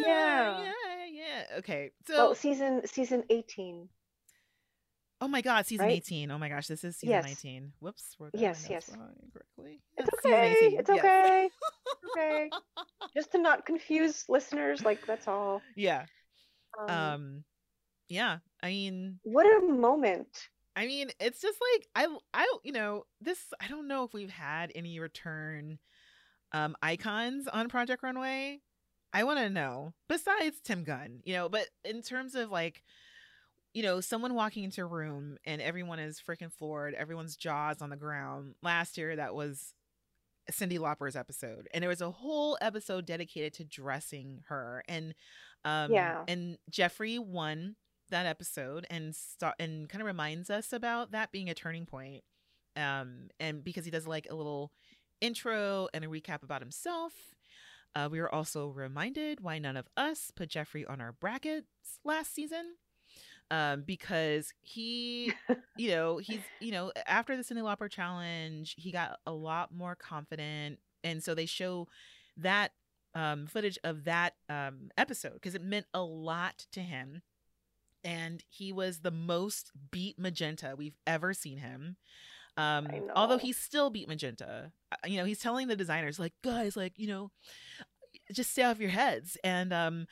Yeah. 0.05 0.61
yeah, 0.61 0.71
yeah. 1.09 1.57
Okay, 1.59 1.91
so 2.05 2.13
well 2.17 2.35
season 2.35 2.81
season 2.85 3.23
18 3.29 3.87
oh 5.21 5.29
my 5.29 5.39
god, 5.39 5.65
season 5.65 5.85
right? 5.85 5.93
18. 5.93 6.31
Oh 6.31 6.37
my 6.37 6.49
gosh, 6.49 6.67
this 6.67 6.83
is 6.83 6.97
season 6.97 7.11
Yes. 7.11 7.23
19. 7.23 7.71
Whoops, 7.79 8.17
Yes, 8.33 8.67
yes. 8.69 8.89
correctly. 9.33 9.79
it's 9.95 10.09
okay 10.25 10.75
it's 10.79 10.89
yes. 10.89 10.99
okay 10.99 11.49
okay 12.17 12.49
just 13.15 13.31
to 13.31 13.37
not 13.37 13.65
confuse 13.65 14.25
listeners 14.27 14.83
like 14.83 15.07
that's 15.07 15.29
all 15.29 15.61
yeah. 15.77 16.03
um, 16.77 16.89
Um. 16.89 17.43
Yeah. 18.09 18.39
I 18.61 18.67
mean, 18.67 19.19
what 19.23 19.45
a 19.45 19.65
moment 19.65 20.27
I 20.75 20.87
mean, 20.87 21.09
it's 21.19 21.39
just 21.41 21.57
like 21.73 21.87
I, 21.95 22.15
I, 22.33 22.57
you 22.63 22.71
know, 22.71 23.05
this. 23.21 23.39
I 23.61 23.67
don't 23.67 23.87
know 23.87 24.03
if 24.03 24.13
we've 24.13 24.29
had 24.29 24.71
any 24.75 24.99
return, 24.99 25.79
um, 26.51 26.75
icons 26.81 27.47
on 27.47 27.69
Project 27.69 28.03
Runway. 28.03 28.59
I 29.13 29.23
want 29.23 29.39
to 29.39 29.49
know. 29.49 29.93
Besides 30.09 30.57
Tim 30.63 30.83
Gunn, 30.83 31.21
you 31.23 31.33
know, 31.33 31.47
but 31.47 31.67
in 31.85 32.01
terms 32.01 32.35
of 32.35 32.51
like, 32.51 32.83
you 33.73 33.81
know, 33.83 34.01
someone 34.01 34.33
walking 34.33 34.63
into 34.65 34.81
a 34.81 34.85
room 34.85 35.37
and 35.45 35.61
everyone 35.61 35.99
is 35.99 36.21
freaking 36.25 36.51
floored, 36.51 36.93
everyone's 36.93 37.37
jaws 37.37 37.81
on 37.81 37.89
the 37.89 37.95
ground. 37.95 38.55
Last 38.61 38.97
year, 38.97 39.15
that 39.15 39.33
was 39.33 39.73
Cyndi 40.51 40.77
Lauper's 40.79 41.15
episode, 41.15 41.67
and 41.73 41.81
there 41.81 41.89
was 41.89 42.01
a 42.01 42.11
whole 42.11 42.57
episode 42.61 43.05
dedicated 43.05 43.53
to 43.53 43.63
dressing 43.63 44.41
her, 44.49 44.83
and 44.87 45.15
um, 45.63 45.91
Yeah. 45.91 46.23
and 46.27 46.57
Geoffrey 46.69 47.17
won 47.17 47.75
that 48.09 48.25
episode 48.25 48.85
and 48.89 49.15
start 49.15 49.55
and 49.59 49.89
kind 49.89 50.01
of 50.01 50.05
reminds 50.05 50.49
us 50.49 50.73
about 50.73 51.11
that 51.11 51.31
being 51.31 51.49
a 51.49 51.53
turning 51.53 51.85
point 51.85 52.23
um 52.75 53.29
and 53.39 53.63
because 53.63 53.85
he 53.85 53.91
does 53.91 54.07
like 54.07 54.27
a 54.29 54.35
little 54.35 54.71
intro 55.21 55.87
and 55.93 56.03
a 56.03 56.07
recap 56.07 56.43
about 56.43 56.61
himself 56.61 57.13
uh, 57.95 58.09
we 58.11 58.19
were 58.19 58.33
also 58.33 58.67
reminded 58.67 59.39
why 59.39 59.57
none 59.57 59.77
of 59.77 59.87
us 59.95 60.31
put 60.35 60.49
geoffrey 60.49 60.85
on 60.85 60.99
our 60.99 61.13
brackets 61.13 61.99
last 62.03 62.33
season 62.33 62.75
um 63.51 63.83
because 63.85 64.53
he 64.61 65.31
you 65.77 65.89
know 65.89 66.17
he's 66.17 66.41
you 66.59 66.71
know 66.71 66.91
after 67.07 67.37
the 67.37 67.43
cyndi 67.43 67.61
lauper 67.61 67.89
challenge 67.89 68.75
he 68.77 68.91
got 68.91 69.19
a 69.25 69.31
lot 69.31 69.73
more 69.73 69.95
confident 69.95 70.79
and 71.03 71.23
so 71.23 71.33
they 71.33 71.45
show 71.45 71.87
that 72.37 72.71
um 73.13 73.47
footage 73.47 73.79
of 73.83 74.03
that 74.03 74.33
um 74.49 74.89
episode 74.97 75.33
because 75.33 75.55
it 75.55 75.63
meant 75.63 75.85
a 75.93 76.01
lot 76.01 76.65
to 76.71 76.81
him 76.81 77.21
and 78.05 78.43
he 78.49 78.71
was 78.71 78.99
the 78.99 79.11
most 79.11 79.71
beat 79.91 80.17
magenta 80.17 80.75
we've 80.77 80.97
ever 81.05 81.33
seen 81.33 81.57
him 81.57 81.97
um 82.57 82.87
although 83.15 83.35
know. 83.35 83.39
he 83.39 83.51
still 83.51 83.89
beat 83.89 84.07
magenta 84.07 84.71
Uh, 84.91 84.95
you 85.05 85.17
know 85.17 85.25
he's 85.25 85.39
telling 85.39 85.67
the 85.67 85.75
designers 85.75 86.19
like 86.19 86.33
guys 86.43 86.77
like 86.77 86.93
you 86.95 87.07
know 87.07 87.31
just 88.31 88.51
stay 88.51 88.63
off 88.63 88.79
your 88.79 88.89
heads 88.89 89.37
and 89.43 89.73
um 89.73 90.07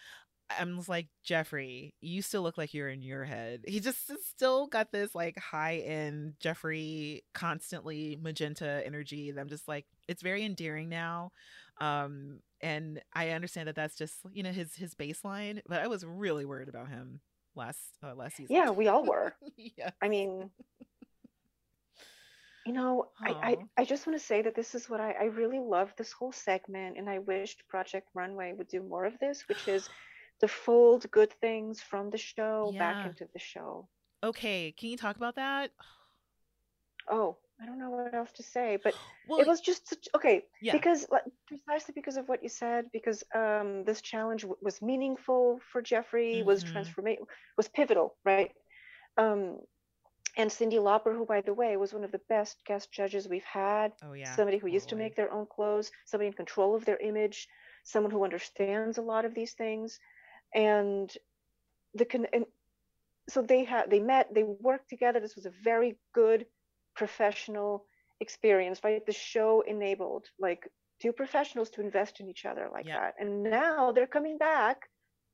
I'm 0.59 0.77
just 0.77 0.89
like 0.89 1.07
Geoffrey, 1.23 1.93
you 2.01 2.21
still 2.21 2.41
look 2.41 2.57
like 2.57 2.73
you're 2.73 2.89
in 2.89 3.01
your 3.01 3.23
head. 3.23 3.61
He 3.67 3.79
just 3.79 4.11
still 4.27 4.67
got 4.67 4.91
this 4.91 5.15
like 5.15 5.37
high 5.37 5.77
end 5.77 6.33
Geoffrey, 6.39 7.23
constantly 7.33 8.17
magenta 8.21 8.83
energy. 8.85 9.31
That 9.31 9.41
I'm 9.41 9.49
just 9.49 9.67
like, 9.67 9.85
it's 10.07 10.21
very 10.21 10.43
endearing 10.43 10.89
now. 10.89 11.31
Um, 11.79 12.39
and 12.61 13.01
I 13.13 13.29
understand 13.29 13.67
that 13.67 13.75
that's 13.75 13.95
just 13.95 14.15
you 14.31 14.43
know 14.43 14.51
his 14.51 14.75
his 14.75 14.95
baseline, 14.95 15.61
but 15.67 15.81
I 15.81 15.87
was 15.87 16.05
really 16.05 16.45
worried 16.45 16.69
about 16.69 16.89
him 16.89 17.21
last 17.55 17.79
uh, 18.03 18.15
last 18.15 18.37
season. 18.37 18.55
Yeah, 18.55 18.71
we 18.71 18.87
all 18.87 19.05
were. 19.05 19.33
yeah. 19.77 19.91
I 20.01 20.07
mean, 20.09 20.49
you 22.65 22.73
know, 22.73 23.09
I, 23.21 23.35
I, 23.43 23.57
I 23.77 23.85
just 23.85 24.07
want 24.07 24.17
to 24.19 24.25
say 24.25 24.41
that 24.41 24.55
this 24.55 24.73
is 24.73 24.89
what 24.89 25.01
I, 25.01 25.11
I 25.11 25.23
really 25.25 25.59
love 25.59 25.93
this 25.97 26.11
whole 26.11 26.31
segment, 26.31 26.97
and 26.97 27.09
I 27.09 27.19
wished 27.19 27.67
Project 27.67 28.07
Runway 28.13 28.53
would 28.53 28.67
do 28.69 28.81
more 28.81 29.05
of 29.05 29.19
this, 29.19 29.43
which 29.47 29.67
is 29.67 29.89
to 30.39 30.47
fold 30.47 31.09
good 31.11 31.33
things 31.41 31.81
from 31.81 32.09
the 32.09 32.17
show 32.17 32.71
Yeah. 32.73 32.79
back 32.79 33.05
into 33.05 33.27
the 33.33 33.39
show. 33.39 33.87
Okay, 34.23 34.73
can 34.77 34.89
you 34.89 34.97
talk 34.97 35.17
about 35.17 35.35
that? 35.35 35.71
Oh, 37.09 37.37
I 37.63 37.67
don't 37.67 37.79
know 37.79 37.91
what 37.91 38.07
else 38.07 38.31
to 38.33 38.43
say, 38.43 38.77
but 38.83 38.95
Well, 39.27 39.39
it 39.39 39.47
was 39.47 39.61
just 39.61 39.89
such, 39.89 40.07
okay 40.15 40.43
yeah. 40.61 40.73
because 40.73 41.07
like, 41.11 41.23
precisely 41.47 41.93
because 41.95 42.17
of 42.17 42.27
what 42.29 42.43
you 42.43 42.49
said, 42.49 42.85
because 42.93 43.23
um, 43.35 43.83
this 43.85 44.01
challenge 44.01 44.41
w- 44.43 44.59
was 44.61 44.81
meaningful 44.81 45.59
for 45.71 45.81
Geoffrey, 45.81 46.43
was 46.43 46.63
Mhm. 46.63 46.67
transformation, 46.73 47.25
was 47.57 47.69
pivotal, 47.69 48.15
right? 48.25 48.51
Um, 49.17 49.59
and 50.37 50.49
Cyndi 50.51 50.79
Lauper, 50.79 51.13
who 51.15 51.25
by 51.25 51.41
the 51.41 51.53
way 51.53 51.77
was 51.77 51.93
one 51.93 52.03
of 52.03 52.11
the 52.11 52.21
best 52.29 52.57
guest 52.65 52.91
judges 52.91 53.27
we've 53.27 53.45
had, 53.45 53.93
oh 54.03 54.13
yeah. 54.13 54.37
somebody 54.37 54.57
who 54.59 54.67
used 54.67 54.89
to 54.89 54.95
make 54.95 55.15
their 55.15 55.31
own 55.31 55.47
clothes, 55.47 55.91
somebody 56.05 56.27
in 56.27 56.33
control 56.33 56.75
of 56.75 56.85
their 56.85 56.97
image, 56.99 57.47
someone 57.83 58.11
who 58.11 58.23
understands 58.25 58.97
a 58.97 59.01
lot 59.01 59.25
of 59.25 59.33
these 59.33 59.53
things, 59.53 59.99
and 60.53 61.11
the 61.95 62.05
con- 62.05 62.27
and 62.33 62.45
so 63.29 63.41
they 63.41 63.63
had 63.63 63.89
they 63.89 63.99
met, 63.99 64.33
they 64.33 64.43
worked 64.43 64.89
together. 64.89 65.19
This 65.19 65.35
was 65.35 65.45
a 65.45 65.53
very 65.63 65.97
good 66.13 66.45
professional 66.95 67.85
experience, 68.19 68.79
right? 68.83 69.05
The 69.05 69.11
show 69.13 69.61
enabled 69.61 70.25
like 70.39 70.67
two 71.01 71.11
professionals 71.11 71.69
to 71.71 71.81
invest 71.81 72.19
in 72.19 72.29
each 72.29 72.45
other 72.45 72.69
like 72.71 72.85
Yeah. 72.85 72.99
that, 72.99 73.15
and 73.19 73.43
now 73.43 73.91
they're 73.91 74.07
coming 74.07 74.37
back 74.37 74.89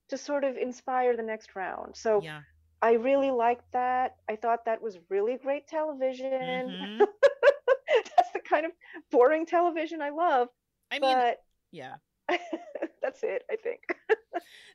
to 0.10 0.18
sort 0.18 0.44
of 0.44 0.58
inspire 0.58 1.16
the 1.16 1.24
next 1.24 1.56
round. 1.56 1.96
So 1.96 2.22
Yeah. 2.24 2.42
I 2.82 2.94
really 2.94 3.30
liked 3.30 3.72
that. 3.74 4.16
I 4.30 4.36
thought 4.38 4.66
that 4.66 4.82
was 4.82 4.98
really 5.10 5.38
great 5.38 5.68
television. 5.68 6.30
Mhm. 6.32 7.08
That's 8.16 8.32
the 8.32 8.40
kind 8.40 8.66
of 8.66 8.72
boring 9.12 9.46
television 9.46 10.02
I 10.02 10.10
love. 10.10 10.48
I 10.92 11.00
mean, 11.00 11.14
But 11.14 11.44
yeah. 11.72 11.96
that's 13.02 13.24
it, 13.24 13.44
I 13.50 13.56
think. 13.56 13.82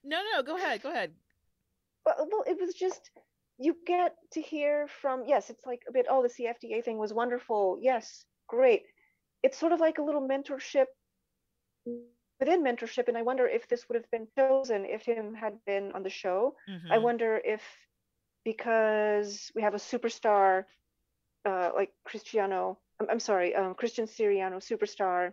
No, 0.02 0.20
no, 0.32 0.42
go 0.42 0.56
ahead. 0.56 0.82
Go 0.82 0.90
ahead. 0.90 1.14
Well, 2.04 2.28
well, 2.30 2.44
it 2.46 2.60
was 2.60 2.74
just 2.74 3.10
you 3.58 3.76
get 3.86 4.16
to 4.32 4.40
hear 4.40 4.88
from 4.88 5.24
yes, 5.26 5.50
it's 5.50 5.66
like 5.66 5.82
a 5.88 5.92
bit. 5.92 6.06
Oh, 6.08 6.22
the 6.22 6.28
CFDA 6.28 6.82
thing 6.84 6.98
was 6.98 7.12
wonderful. 7.12 7.78
Yes, 7.80 8.24
great. 8.48 8.82
It's 9.42 9.58
sort 9.58 9.72
of 9.72 9.80
like 9.80 9.98
a 9.98 10.02
little 10.02 10.26
mentorship 10.26 10.86
within 12.40 12.62
mentorship, 12.62 13.08
and 13.08 13.16
I 13.16 13.22
wonder 13.22 13.46
if 13.46 13.68
this 13.68 13.88
would 13.88 13.96
have 13.96 14.10
been 14.10 14.28
chosen 14.36 14.84
if 14.84 15.02
him 15.04 15.34
had 15.34 15.64
been 15.64 15.92
on 15.92 16.02
the 16.02 16.10
show. 16.10 16.56
I 16.90 16.98
Mhm. 16.98 16.98
wonder 16.98 17.40
if 17.44 17.62
because 18.44 19.50
we 19.54 19.62
have 19.62 19.74
a 19.74 19.78
superstar 19.78 20.64
uh, 21.44 21.70
like 21.74 21.92
Cristiano, 22.04 22.78
I'm, 23.00 23.08
I'm 23.10 23.20
sorry, 23.20 23.54
um, 23.54 23.74
Christian 23.74 24.06
Siriano, 24.06 24.56
superstar, 24.56 25.32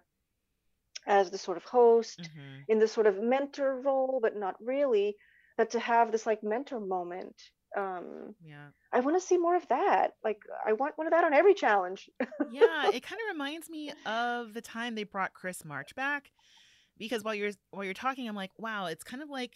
as 1.07 1.29
the 1.31 1.37
sort 1.37 1.57
of 1.57 1.63
host 1.63 2.29
Mhm. 2.29 2.65
in 2.67 2.79
the 2.79 2.87
sort 2.87 3.07
of 3.07 3.17
mentor 3.21 3.79
role, 3.81 4.19
but 4.21 4.35
not 4.35 4.55
really. 4.63 5.17
That 5.57 5.71
to 5.71 5.79
have 5.79 6.11
this 6.11 6.25
like 6.25 6.43
mentor 6.43 6.79
moment, 6.79 7.35
um, 7.77 8.35
Yeah. 8.45 8.67
I 8.91 8.99
want 8.99 9.19
to 9.19 9.25
see 9.25 9.37
more 9.37 9.55
of 9.55 9.67
that. 9.69 10.15
Like 10.23 10.41
I 10.65 10.73
want 10.73 10.97
one 10.97 11.07
of 11.07 11.11
that 11.11 11.23
on 11.23 11.33
every 11.33 11.53
challenge. 11.53 12.09
yeah, 12.51 12.89
it 12.89 13.03
kind 13.03 13.19
of 13.21 13.33
reminds 13.33 13.69
me 13.69 13.93
of 14.05 14.53
the 14.53 14.61
time 14.61 14.95
they 14.95 15.03
brought 15.03 15.33
Chris 15.33 15.63
March 15.63 15.95
back 15.95 16.31
because 16.97 17.23
while 17.23 17.35
you're 17.35 17.51
while 17.71 17.83
you're 17.83 17.93
talking 17.93 18.27
I'm 18.27 18.35
like, 18.35 18.51
wow, 18.57 18.87
it's 18.87 19.03
kind 19.03 19.23
of 19.23 19.29
like 19.29 19.55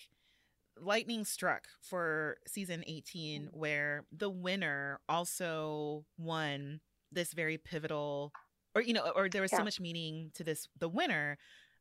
lightning 0.82 1.24
struck 1.24 1.68
for 1.82 2.38
season 2.48 2.84
18 2.86 3.50
where 3.54 4.04
the 4.12 4.30
winner 4.30 5.00
also 5.08 6.06
won 6.18 6.82
this 7.12 7.32
very 7.32 7.58
pivotal 7.58 8.34
or 8.76 8.82
you 8.82 8.94
know 8.94 9.10
or 9.16 9.30
there 9.30 9.42
was 9.42 9.52
so 9.52 9.64
much 9.64 9.80
meaning 9.80 10.32
to 10.34 10.44
this 10.44 10.68
the 10.78 10.90
winner 10.90 11.38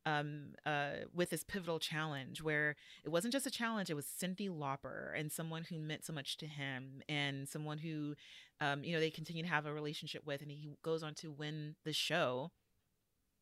um 0.07 0.49
uh 0.67 0.91
with 1.15 1.31
this 1.31 1.45
pivotal 1.45 1.79
challenge 1.79 2.43
where 2.43 2.77
it 3.05 3.09
wasn't 3.09 3.33
just 3.33 3.47
a 3.47 3.51
challenge 3.51 3.89
it 3.91 3.95
was 3.95 4.07
Cyndi 4.07 4.49
Lauper 4.51 5.19
and 5.19 5.33
someone 5.33 5.65
who 5.65 5.79
meant 5.79 6.05
so 6.05 6.13
much 6.13 6.37
to 6.39 6.47
him 6.47 7.03
and 7.09 7.49
someone 7.49 7.79
who 7.79 8.15
um 8.61 8.85
you 8.85 8.93
know 8.93 9.01
they 9.01 9.11
continue 9.11 9.43
to 9.43 9.49
have 9.49 9.67
a 9.67 9.73
relationship 9.73 10.27
with 10.27 10.43
and 10.43 10.51
he 10.51 10.71
goes 10.83 11.03
on 11.03 11.15
to 11.15 11.31
win 11.31 11.75
the 11.85 11.93
show 11.93 12.51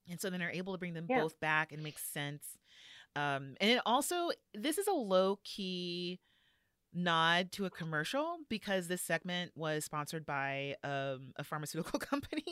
and 0.08 0.20
so 0.20 0.30
then 0.30 0.40
they're 0.40 0.50
able 0.50 0.72
to 0.72 0.78
bring 0.78 0.94
them 0.94 1.06
Yeah. 1.08 1.20
both 1.20 1.38
back 1.40 1.72
and 1.72 1.82
make 1.82 1.98
sense 1.98 2.44
um 3.16 3.54
and 3.60 3.70
it 3.70 3.80
also 3.84 4.30
this 4.54 4.78
is 4.78 4.86
a 4.86 4.92
low 4.92 5.38
key 5.44 6.20
nod 6.94 7.50
to 7.52 7.64
a 7.64 7.70
commercial 7.70 8.36
because 8.48 8.86
this 8.88 9.00
segment 9.02 9.50
was 9.54 9.84
sponsored 9.84 10.26
by 10.26 10.76
um 10.84 11.32
a 11.36 11.44
pharmaceutical 11.44 11.98
company 12.10 12.44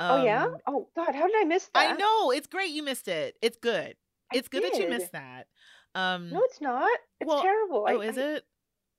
oh 0.00 0.22
yeah. 0.24 0.44
Um, 0.44 0.56
Oh 0.66 0.88
God, 0.96 1.14
how 1.14 1.26
did 1.26 1.36
I 1.38 1.44
miss 1.44 1.68
that? 1.74 1.90
I 1.90 1.96
know 1.96 2.30
it's 2.30 2.46
great 2.46 2.70
you 2.70 2.82
missed 2.82 3.08
it. 3.08 3.36
It's 3.42 3.56
good. 3.56 3.96
I 4.32 4.36
It's 4.36 4.48
good 4.48 4.62
that 4.64 4.78
you 4.78 4.88
missed 4.88 5.12
that. 5.12 5.46
Um 5.94 6.30
No, 6.30 6.42
it's 6.44 6.60
not. 6.60 6.88
It's 7.20 7.28
well, 7.28 7.42
terrible. 7.42 7.84
oh, 7.88 8.00
I, 8.00 8.04
is 8.04 8.18
I- 8.18 8.22
it? 8.36 8.44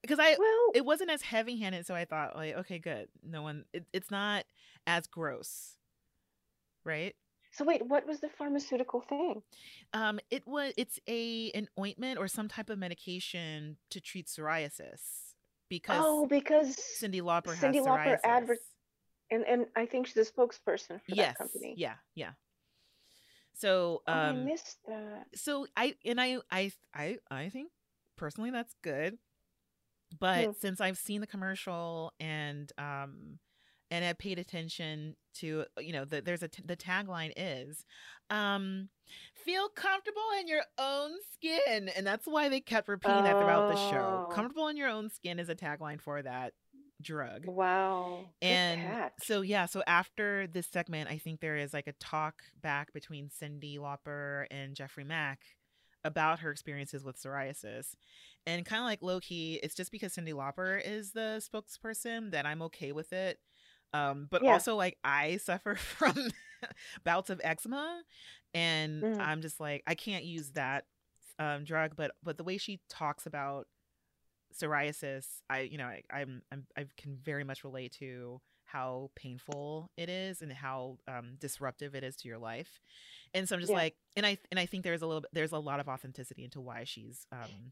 Because 0.02 0.20
I 0.20 0.36
Well, 0.40 0.72
it 0.76 0.86
wasn't 0.86 1.12
as 1.12 1.22
heavy-handed, 1.22 1.86
so 1.86 1.94
I 1.94 2.06
thought 2.06 2.36
like, 2.36 2.56
okay, 2.60 2.80
good. 2.80 3.08
No 3.24 3.42
one 3.42 3.66
it, 3.74 3.86
it's 3.94 4.10
not 4.12 4.46
as 4.88 5.08
gross. 5.08 5.76
Right? 6.86 7.16
so 7.52 7.66
wait, 7.66 7.84
what 7.88 8.06
was 8.06 8.20
the 8.20 8.30
pharmaceutical 8.30 9.02
thing? 9.02 9.42
Um 9.94 10.20
it 10.30 10.48
was 10.48 10.72
it's 10.78 11.00
a 11.08 11.52
an 11.52 11.68
ointment 11.80 12.18
or 12.20 12.28
some 12.28 12.48
type 12.48 12.70
of 12.70 12.78
medication 12.78 13.78
to 13.90 14.00
treat 14.00 14.28
psoriasis 14.28 15.02
because 15.68 15.98
Oh, 16.04 16.26
because 16.28 16.76
Cyndi 16.78 17.22
Lauper 17.22 17.56
Cyndi 17.56 17.76
has 17.78 17.86
Lauper 17.86 18.06
psoriasis. 18.06 18.20
adver- 18.24 18.58
and 19.32 19.44
and 19.46 19.66
I 19.76 19.86
think 19.86 20.08
she's 20.08 20.18
a 20.18 20.32
spokesperson 20.32 21.00
for 21.02 21.16
yes. 21.16 21.30
that 21.30 21.38
company. 21.38 21.76
Yeah, 21.78 21.96
yeah. 22.16 22.32
So 23.54 24.02
Oh, 24.08 24.14
I 24.14 24.32
um 24.32 24.46
missed 24.46 24.78
that. 24.88 25.28
so 25.36 25.68
I 25.76 25.96
and 26.06 26.20
I 26.20 26.38
I 26.52 26.72
I 26.94 27.18
I 27.30 27.50
think 27.50 27.72
personally 28.18 28.52
that's 28.52 28.74
good. 28.84 29.18
But 30.20 30.46
Hmm. 30.46 30.52
since 30.60 30.82
I've 30.82 30.98
seen 30.98 31.22
the 31.22 31.28
commercial 31.28 32.14
and 32.20 32.72
um 32.78 33.40
and 33.92 34.06
I 34.06 34.14
paid 34.14 34.40
attention 34.40 35.16
to 35.36 35.66
you 35.80 35.94
know 35.94 36.06
the, 36.06 36.22
there's 36.22 36.44
a 36.44 36.48
t- 36.48 36.64
the 36.66 36.78
tagline 36.78 37.34
is 37.36 37.86
um 38.30 38.90
feel 39.34 39.70
comfortable 39.70 40.22
in 40.40 40.48
your 40.48 40.62
own 40.78 41.12
skin 41.34 41.90
and 41.90 42.06
that's 42.06 42.28
why 42.28 42.50
they 42.50 42.62
kept 42.62 42.88
repeating 42.88 43.24
that 43.24 43.38
throughout 43.38 43.68
the 43.68 43.76
show. 43.76 44.24
Oh. 44.30 44.34
Comfortable 44.34 44.68
in 44.68 44.78
your 44.78 44.90
own 44.90 45.10
skin 45.10 45.40
is 45.40 45.50
a 45.50 45.56
tagline 45.56 46.00
for 46.00 46.22
that 46.22 46.54
drug. 47.02 47.48
Wow. 47.48 48.30
And 48.42 48.98
so 49.20 49.42
yeah, 49.42 49.66
so 49.66 49.84
after 49.88 50.48
this 50.48 50.68
segment, 50.68 51.10
I 51.10 51.18
think 51.18 51.40
there 51.40 51.58
is 51.58 51.74
like 51.74 51.88
a 51.88 51.94
talk 51.94 52.44
back 52.62 52.94
between 52.94 53.30
Cyndi 53.30 53.78
Lauper 53.78 54.46
and 54.52 54.76
Geoffrey 54.76 55.04
Mac 55.04 55.40
about 56.04 56.40
her 56.40 56.52
experiences 56.52 57.04
with 57.04 57.22
psoriasis. 57.22 57.96
And 58.46 58.66
kind 58.66 58.82
of 58.82 58.86
like 58.86 59.02
low 59.02 59.20
key, 59.20 59.60
it's 59.62 59.76
just 59.76 59.92
because 59.92 60.16
Cyndi 60.16 60.34
Lauper 60.34 60.82
is 60.84 61.12
the 61.12 61.42
spokesperson 61.44 62.32
that 62.32 62.46
I'm 62.46 62.62
okay 62.64 62.92
with 62.92 63.12
it. 63.14 63.40
Um, 63.94 64.28
but 64.30 64.44
Yeah. 64.44 64.54
also 64.54 64.76
like 64.76 64.98
I 65.04 65.38
suffer 65.44 65.76
from 65.76 66.16
bouts 67.04 67.30
of 67.30 67.42
eczema 67.44 68.02
and 68.54 69.06
Mm. 69.06 69.20
I'm 69.20 69.42
just 69.42 69.60
like 69.60 69.84
I 69.88 69.96
can't 69.96 70.24
use 70.26 70.52
that 70.52 70.86
um 71.40 71.64
drug, 71.64 71.96
but 71.96 72.12
but 72.24 72.38
the 72.38 72.44
way 72.44 72.58
she 72.58 72.80
talks 72.90 73.26
about 73.26 73.68
psoriasis, 74.58 75.26
I 75.50 75.62
you 75.62 75.78
know 75.78 75.86
I, 75.86 76.04
I'm, 76.12 76.42
I'm 76.52 76.66
I 76.78 76.86
can 76.98 77.18
very 77.24 77.44
much 77.44 77.64
relate 77.64 77.94
to 78.00 78.42
how 78.66 79.10
painful 79.16 79.90
it 79.98 80.10
is 80.10 80.42
and 80.44 80.52
how 80.54 80.98
um, 81.08 81.36
disruptive 81.40 81.96
it 81.96 82.04
is 82.04 82.16
to 82.18 82.28
your 82.28 82.38
life, 82.38 82.80
and 83.34 83.48
so 83.50 83.56
I'm 83.56 83.62
just 83.62 83.72
Yeah. 83.72 83.78
like, 83.78 83.96
and 84.16 84.26
I 84.26 84.38
and 84.52 84.60
I 84.60 84.66
think 84.66 84.84
there's 84.84 85.02
a 85.02 85.08
little 85.08 85.22
bit 85.22 85.32
there's 85.34 85.52
a 85.52 85.58
lot 85.60 85.80
of 85.80 85.88
authenticity 85.88 86.44
into 86.44 86.62
why 86.62 86.84
she's 86.84 87.26
um, 87.32 87.72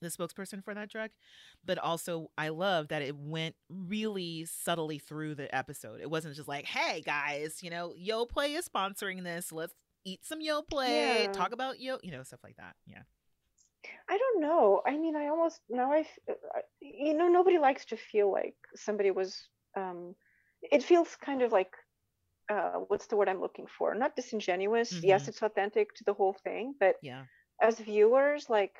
the 0.00 0.08
spokesperson 0.08 0.64
for 0.64 0.74
that 0.74 0.88
drug, 0.90 1.10
but 1.64 1.76
also 1.78 2.30
I 2.38 2.48
love 2.48 2.88
that 2.88 3.02
it 3.02 3.14
went 3.16 3.54
really 3.68 4.46
subtly 4.46 4.98
through 4.98 5.34
the 5.34 5.54
episode. 5.54 6.00
It 6.00 6.10
wasn't 6.10 6.34
just 6.36 6.48
like, 6.48 6.64
hey 6.64 7.02
guys, 7.02 7.62
you 7.62 7.70
know, 7.70 7.92
Yoplait 8.00 8.56
is 8.58 8.68
sponsoring 8.68 9.22
this. 9.24 9.52
Let's 9.52 9.74
eat 10.06 10.24
some 10.24 10.40
Yoplait, 10.40 11.26
Yeah. 11.26 11.32
talk 11.32 11.52
about 11.52 11.78
Yo, 11.80 11.98
you 12.02 12.10
know, 12.10 12.22
stuff 12.22 12.40
like 12.42 12.56
that. 12.56 12.74
Yeah. 12.86 13.02
I 14.08 14.18
don't 14.18 14.40
know. 14.42 14.82
I 14.86 14.96
mean, 14.96 15.16
I 15.16 15.28
almost 15.28 15.60
now 15.68 15.92
I, 15.92 16.00
f- 16.00 16.18
I- 16.54 16.62
you 16.80 17.14
know, 17.14 17.28
nobody 17.28 17.58
likes 17.58 17.84
to 17.86 17.96
feel 17.96 18.30
like 18.30 18.56
somebody 18.74 19.10
was. 19.10 19.48
Um, 19.76 20.14
it 20.62 20.82
feels 20.82 21.16
kind 21.16 21.42
of 21.42 21.52
like, 21.52 21.72
uh, 22.50 22.80
what's 22.88 23.06
the 23.06 23.16
word 23.16 23.28
I'm 23.28 23.40
looking 23.40 23.66
for? 23.78 23.94
Not 23.94 24.16
disingenuous. 24.16 24.92
Yes, 25.02 25.24
Mhm. 25.24 25.28
it's 25.28 25.42
authentic 25.42 25.94
to 25.94 26.04
the 26.04 26.14
whole 26.14 26.34
thing, 26.44 26.74
but 26.78 26.96
Yeah. 27.02 27.24
as 27.62 27.78
viewers, 27.78 28.50
like 28.50 28.74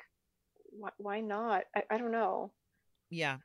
why, 0.69 0.89
why 0.97 1.21
not? 1.21 1.63
I, 1.75 1.83
I 1.89 1.97
don't 1.97 2.11
know. 2.11 2.51
Yeah. 3.09 3.37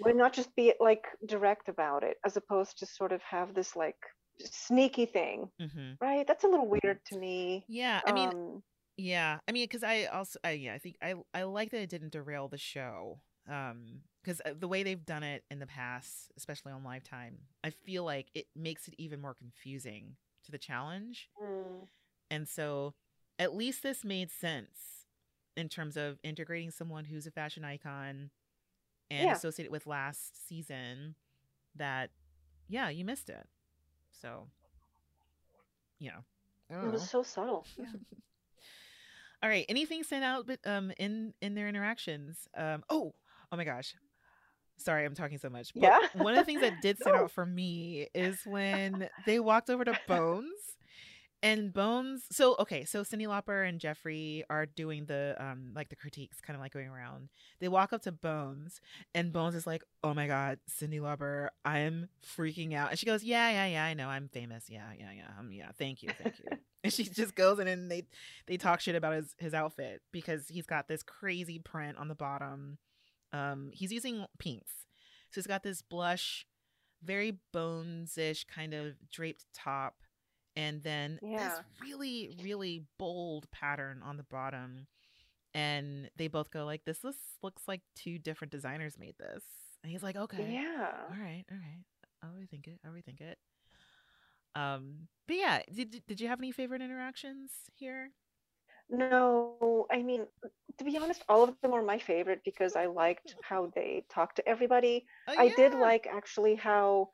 Why 0.00 0.12
not 0.12 0.32
just 0.32 0.54
be 0.56 0.74
like 0.80 1.06
direct 1.26 1.68
about 1.68 2.02
it 2.02 2.16
as 2.24 2.36
opposed 2.36 2.78
to 2.78 2.86
sort 2.86 3.12
of 3.12 3.22
have 3.22 3.54
this 3.54 3.76
like 3.76 3.96
sneaky 4.38 5.06
thing, 5.06 5.50
mm-hmm. 5.60 5.92
right? 6.00 6.26
That's 6.26 6.44
a 6.44 6.48
little 6.48 6.66
weird 6.68 7.04
to 7.06 7.18
me. 7.18 7.64
Yeah. 7.68 8.00
I 8.06 8.12
mean, 8.12 8.28
um, 8.30 8.62
yeah. 8.96 9.38
I 9.48 9.52
mean, 9.52 9.64
because 9.64 9.82
I 9.82 10.04
also, 10.04 10.38
I, 10.44 10.52
yeah, 10.52 10.74
I 10.74 10.78
think 10.78 10.96
I, 11.02 11.14
I 11.34 11.42
like 11.44 11.70
that 11.70 11.80
it 11.82 11.90
didn't 11.90 12.12
derail 12.12 12.48
the 12.48 12.58
show. 12.58 13.20
Um, 13.48 14.02
because 14.22 14.40
the 14.58 14.68
way 14.68 14.84
they've 14.84 15.04
done 15.04 15.24
it 15.24 15.44
in 15.50 15.58
the 15.58 15.66
past, 15.66 16.30
especially 16.36 16.72
on 16.72 16.84
Lifetime, 16.84 17.38
I 17.64 17.70
feel 17.70 18.04
like 18.04 18.28
it 18.34 18.46
makes 18.54 18.86
it 18.86 18.94
even 18.98 19.20
more 19.20 19.34
confusing 19.34 20.16
to 20.44 20.52
the 20.52 20.58
challenge. 20.58 21.28
mm, 21.40 21.86
And 22.30 22.48
so, 22.48 22.94
at 23.38 23.54
least 23.54 23.82
this 23.82 24.04
made 24.04 24.30
sense 24.30 25.06
in 25.56 25.68
terms 25.68 25.96
of 25.96 26.18
integrating 26.22 26.70
someone 26.70 27.04
who's 27.04 27.26
a 27.26 27.30
fashion 27.30 27.64
icon 27.64 28.30
and 29.10 29.24
Yeah. 29.24 29.32
associated 29.32 29.72
with 29.72 29.86
last 29.86 30.48
season. 30.48 31.14
That, 31.76 32.10
yeah, 32.68 32.88
you 32.88 33.04
missed 33.04 33.28
it. 33.30 33.46
So, 34.12 34.48
you 35.98 36.10
know, 36.10 36.24
it 36.82 36.90
was 36.90 37.02
so 37.02 37.22
subtle. 37.22 37.66
Yeah. 37.78 37.86
All 39.42 39.48
right. 39.48 39.66
Anything 39.68 40.02
stand 40.04 40.24
out 40.24 40.46
but 40.46 40.60
um 40.66 40.92
in 40.98 41.34
in 41.40 41.54
their 41.54 41.68
interactions? 41.68 42.48
Um 42.56 42.82
oh, 42.90 43.14
oh 43.50 43.56
my 43.56 43.64
gosh. 43.64 43.94
Sorry, 44.78 45.04
I'm 45.04 45.14
talking 45.14 45.38
so 45.38 45.50
much. 45.50 45.72
But 45.74 45.82
Yeah. 45.82 45.98
one 46.12 46.34
of 46.34 46.38
the 46.38 46.44
things 46.44 46.60
that 46.60 46.80
did 46.80 46.98
stand 47.00 47.16
No. 47.16 47.22
out 47.24 47.30
for 47.30 47.44
me 47.46 48.08
is 48.14 48.44
when 48.44 49.08
they 49.24 49.38
walked 49.40 49.70
over 49.70 49.84
to 49.84 49.94
Bones 50.06 50.76
and 51.42 51.72
Bones 51.72 52.24
so 52.30 52.56
okay, 52.60 52.84
so 52.84 53.02
Cyndi 53.02 53.26
Lauper 53.26 53.68
and 53.68 53.80
Geoffrey 53.80 54.44
are 54.48 54.66
doing 54.66 55.06
the 55.06 55.36
um 55.38 55.72
like 55.74 55.88
the 55.88 55.96
critiques 55.96 56.40
kind 56.40 56.54
of 56.54 56.60
like 56.60 56.72
going 56.72 56.88
around. 56.88 57.28
They 57.60 57.68
walk 57.68 57.92
up 57.92 58.02
to 58.02 58.12
Bones 58.12 58.80
and 59.14 59.32
Bones 59.32 59.54
is 59.54 59.66
like, 59.66 59.82
"Oh 60.04 60.14
my 60.14 60.26
god, 60.26 60.58
Cyndi 60.70 61.00
Lauper, 61.00 61.48
I 61.64 61.80
am 61.80 62.08
freaking 62.36 62.74
out." 62.74 62.90
And 62.90 62.98
she 62.98 63.06
goes, 63.06 63.24
"Yeah, 63.24 63.50
yeah, 63.50 63.66
yeah, 63.66 63.84
I 63.84 63.94
know. 63.94 64.08
I'm 64.08 64.28
famous. 64.28 64.66
Yeah, 64.68 64.90
yeah, 64.98 65.10
yeah. 65.16 65.28
Um 65.38 65.52
yeah, 65.52 65.70
thank 65.78 66.02
you. 66.02 66.10
Thank 66.22 66.38
you." 66.38 66.58
and 66.84 66.92
she 66.92 67.04
just 67.04 67.34
goes 67.34 67.58
in 67.58 67.68
and 67.68 67.90
they 67.90 68.04
they 68.46 68.56
talk 68.56 68.80
shit 68.80 68.94
about 68.94 69.14
his 69.14 69.34
his 69.38 69.54
outfit 69.54 70.02
because 70.12 70.48
he's 70.48 70.66
got 70.66 70.88
this 70.88 71.02
crazy 71.02 71.58
print 71.58 71.98
on 71.98 72.08
the 72.08 72.14
bottom. 72.14 72.78
Um, 73.32 73.70
he's 73.72 73.92
using 73.92 74.26
pinks, 74.38 74.72
so 75.30 75.40
he's 75.40 75.46
got 75.46 75.62
this 75.62 75.80
blush, 75.80 76.46
very 77.02 77.38
bones-ish 77.52 78.44
kind 78.44 78.74
of 78.74 78.94
draped 79.10 79.46
top, 79.54 80.01
and 80.56 80.82
then 80.82 81.20
Yeah. 81.20 81.38
this 81.38 81.62
really 81.80 82.30
really 82.40 82.86
bold 82.98 83.50
pattern 83.52 84.02
on 84.02 84.16
the 84.16 84.24
bottom. 84.24 84.86
And 85.54 86.10
they 86.16 86.28
both 86.28 86.50
go 86.50 86.64
like, 86.66 86.84
"This 86.84 87.04
looks 87.04 87.38
looks 87.42 87.68
like 87.68 87.82
two 87.96 88.18
different 88.18 88.52
designers 88.52 88.98
made 88.98 89.16
this." 89.18 89.44
And 89.84 89.90
he's 89.92 90.02
like, 90.04 90.16
"Okay, 90.16 90.62
Yeah. 90.62 91.12
all 91.12 91.18
right, 91.18 91.44
all 91.50 91.58
right. 91.58 91.84
I'll 92.22 92.32
rethink 92.34 92.68
it. 92.68 92.80
I'll 92.84 92.92
rethink 92.92 93.20
it. 93.22 93.38
Um, 94.54 95.08
but 95.26 95.36
yeah, 95.36 95.62
did 95.72 96.04
did 96.06 96.20
you 96.20 96.28
have 96.28 96.40
any 96.40 96.52
favorite 96.52 96.82
interactions 96.82 97.70
here? 97.74 98.12
No, 98.88 99.86
I 99.90 100.02
mean, 100.02 100.26
to 100.78 100.84
be 100.84 100.96
honest, 100.98 101.24
all 101.28 101.42
of 101.44 101.60
them 101.60 101.70
were 101.70 101.82
my 101.82 101.98
favorite 101.98 102.42
because 102.44 102.76
I 102.76 102.86
liked 102.86 103.36
how 103.40 103.66
they 103.66 104.04
talked 104.08 104.36
to 104.36 104.48
everybody. 104.48 105.06
Oh, 105.26 105.32
I 105.36 105.48
did 105.48 105.74
like 105.74 106.06
actually 106.06 106.56
how 106.56 107.10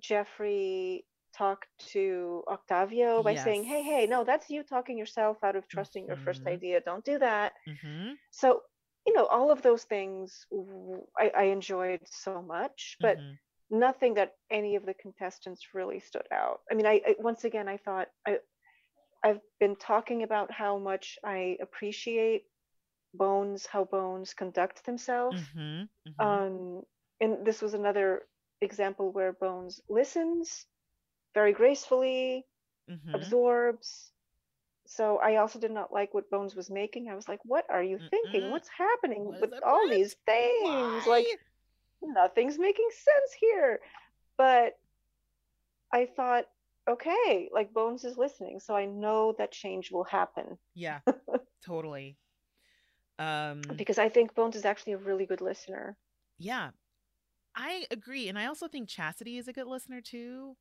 Geoffrey 0.00 1.06
talked 1.32 1.68
to 1.92 2.44
Octavio 2.48 3.22
by 3.22 3.34
saying, 3.34 3.64
"Hey, 3.64 3.82
hey, 3.82 4.06
no, 4.06 4.24
that's 4.24 4.50
you 4.50 4.62
talking 4.62 4.98
yourself 4.98 5.42
out 5.44 5.56
of 5.56 5.68
trusting 5.68 6.06
your 6.06 6.16
first 6.16 6.46
Mhm. 6.46 6.48
idea. 6.48 6.80
Don't 6.80 7.04
do 7.04 7.18
that." 7.18 7.52
Mm-hmm. 7.68 8.12
So, 8.30 8.62
you 9.06 9.14
know, 9.14 9.26
all 9.26 9.50
of 9.50 9.62
those 9.62 9.84
things 9.84 10.46
I 11.18 11.44
enjoyed 11.44 12.00
so 12.06 12.42
much, 12.42 12.98
but 13.02 13.18
mhm. 13.20 13.38
nothing 13.70 14.14
that 14.14 14.32
any 14.50 14.76
of 14.76 14.84
the 14.86 14.94
contestants 14.94 15.74
really 15.74 16.00
stood 16.00 16.26
out. 16.32 16.60
I 16.70 16.74
mean, 16.74 16.86
I, 16.86 17.00
I 17.06 17.16
once 17.18 17.44
again 17.44 17.68
I 17.68 17.76
thought 17.78 18.08
I 18.26 18.38
I've 19.24 19.40
been 19.60 19.76
talking 19.76 20.22
about 20.22 20.50
how 20.50 20.78
much 20.78 21.18
I 21.24 21.58
appreciate 21.60 22.44
Bones, 23.14 23.66
how 23.66 23.84
Bones 23.84 24.34
conduct 24.34 24.84
themselves. 24.84 25.42
Mhm, 25.54 25.88
mhm. 26.06 26.42
Um, 26.44 26.82
and 27.20 27.44
this 27.46 27.62
was 27.62 27.74
another 27.74 28.22
example 28.60 29.12
where 29.12 29.32
Bones 29.32 29.80
listens 29.88 30.66
very 31.34 31.52
gracefully, 31.52 32.46
Mhm. 32.88 33.12
absorbs. 33.14 34.12
So 34.86 35.18
I 35.18 35.36
also 35.36 35.58
did 35.58 35.70
not 35.72 35.92
like 35.92 36.14
what 36.14 36.30
Bones 36.30 36.54
was 36.56 36.70
making. 36.70 37.08
I 37.08 37.14
was 37.14 37.28
like, 37.28 37.40
"What 37.44 37.66
are 37.70 37.82
you 37.82 37.98
Mm-mm. 37.98 38.10
thinking? 38.10 38.50
What's 38.50 38.68
happening 38.68 39.24
What 39.26 39.40
with 39.40 39.52
all 39.62 39.80
point? 39.80 39.90
these 39.90 40.14
things? 40.26 41.06
Like 41.06 41.26
nothing's 42.02 42.58
making 42.58 42.88
sense 42.92 43.32
here." 43.34 43.80
But 44.38 44.78
I 45.92 46.06
thought, 46.06 46.46
okay, 46.88 47.48
like 47.52 47.72
Bones 47.72 48.04
is 48.04 48.18
listening, 48.18 48.58
so 48.58 48.74
I 48.74 48.84
know 48.86 49.32
that 49.38 49.52
change 49.52 49.92
will 49.92 50.04
happen 50.04 50.58
yeah, 50.74 51.00
totally. 51.64 52.16
Um, 53.18 53.62
because 53.76 53.98
I 53.98 54.08
think 54.08 54.34
Bones 54.34 54.56
is 54.56 54.64
actually 54.64 54.92
a 54.94 54.98
really 54.98 55.26
good 55.26 55.40
listener. 55.40 55.96
yeah, 56.38 56.70
I 57.54 57.86
agree, 57.90 58.28
and 58.28 58.38
I 58.38 58.46
also 58.46 58.68
think 58.68 58.88
Chasity 58.88 59.38
is 59.38 59.48
a 59.48 59.52
good 59.52 59.66
listener 59.66 60.00
too. 60.00 60.56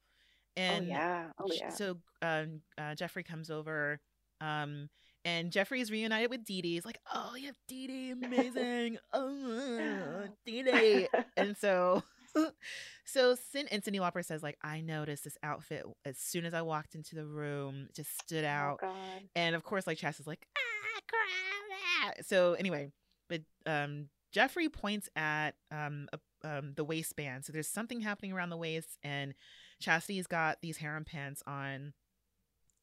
And 0.58 0.86
oh 0.86 0.90
yeah, 0.90 1.24
oh 1.40 1.52
yeah. 1.52 1.70
so 1.70 1.98
um, 2.22 2.62
uh, 2.78 2.96
Geoffrey 2.96 3.24
comes 3.24 3.50
over, 3.50 4.00
um, 4.42 4.90
and 5.24 5.52
Geoffrey 5.52 5.82
is 5.82 5.92
reunited 5.92 6.30
with 6.30 6.44
Dee 6.44 6.62
Dee. 6.62 6.74
He's 6.74 6.86
like, 6.86 7.00
"Oh, 7.14 7.36
you 7.36 7.48
have 7.48 7.58
Dee 7.68 7.88
Dee, 7.88 8.12
amazing, 8.12 8.98
oh, 9.14 10.28
Dee 10.46 10.64
Dee." 10.64 11.08
and 11.38 11.56
so, 11.56 12.04
so 13.06 13.36
Sin 13.36 13.68
and 13.72 13.84
Cyndi 13.84 14.00
Lauper 14.00 14.26
says, 14.26 14.44
"Like, 14.44 14.58
I 14.64 14.82
noticed 14.82 15.24
this 15.24 15.38
outfit 15.44 15.86
as 16.06 16.18
soon 16.18 16.46
as 16.46 16.54
I 16.54 16.62
walked 16.62 16.96
into 16.96 17.16
the 17.16 17.26
room, 17.26 17.88
it 17.90 17.96
just 17.96 18.20
stood 18.22 18.46
oh 18.46 18.48
out." 18.48 18.80
God. 18.82 19.22
And 19.36 19.56
of 19.56 19.64
course, 19.64 19.88
like 19.88 19.98
Chas 19.98 20.20
is 20.20 20.28
like, 20.28 20.46
"Ah, 20.58 21.00
crap!" 21.08 22.14
ah." 22.18 22.22
So 22.24 22.54
anyway, 22.54 22.92
but 23.30 23.42
um, 23.66 24.10
Geoffrey 24.32 24.70
points 24.70 25.10
at 25.16 25.52
um, 25.72 26.08
a, 26.14 26.20
um 26.44 26.74
the 26.76 26.84
waistband. 26.84 27.46
So 27.46 27.54
there's 27.54 27.68
something 27.68 28.02
happening 28.02 28.32
around 28.34 28.50
the 28.50 28.58
waist, 28.58 28.98
and 29.04 29.34
Chasity's 29.82 30.28
got 30.28 30.62
these 30.62 30.78
harem 30.78 31.06
pants 31.06 31.44
on. 31.48 31.94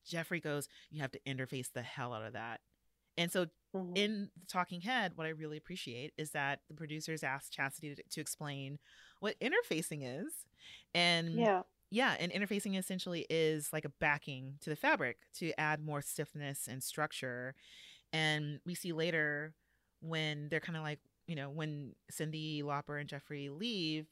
Geoffrey 0.07 0.40
goes, 0.40 0.68
"You 0.90 1.01
have 1.03 1.12
to 1.12 1.20
interface 1.26 1.72
the 1.72 1.82
hell 1.82 2.12
out 2.14 2.24
of 2.24 2.32
that." 2.34 2.61
And 3.16 3.30
so 3.32 3.49
Mhm. 3.74 3.94
in 3.94 4.30
the 4.38 4.46
talking 4.46 4.80
head, 4.82 5.16
what 5.16 5.26
I 5.26 5.30
really 5.30 5.57
appreciate 5.57 6.14
is 6.18 6.32
that 6.32 6.61
the 6.68 6.74
producers 6.74 7.22
asked 7.24 7.55
Chasity 7.57 7.96
to, 7.96 8.03
to 8.03 8.20
explain 8.20 8.78
what 9.20 9.38
interfacing 9.40 10.03
is. 10.24 10.46
And 10.94 11.49
Yeah. 11.49 11.62
yeah, 11.90 12.16
and 12.20 12.32
interfacing 12.32 12.78
essentially 12.78 13.26
is 13.30 13.72
like 13.72 13.84
a 13.84 13.90
backing 14.01 14.59
to 14.61 14.70
the 14.70 14.76
fabric 14.76 15.18
to 15.36 15.59
add 15.61 15.82
more 15.84 16.03
stiffness 16.03 16.68
and 16.68 16.82
structure. 16.82 17.55
And 18.12 18.61
we 18.66 18.74
see 18.74 18.92
later 18.92 19.55
when 20.01 20.49
they're 20.49 20.61
kind 20.61 20.76
of 20.76 20.82
like, 20.84 21.01
you 21.26 21.36
know, 21.36 21.51
when 21.51 21.94
Cyndi 22.12 22.62
Lauper 22.62 23.01
and 23.01 23.09
Geoffrey 23.09 23.49
leave, 23.49 24.07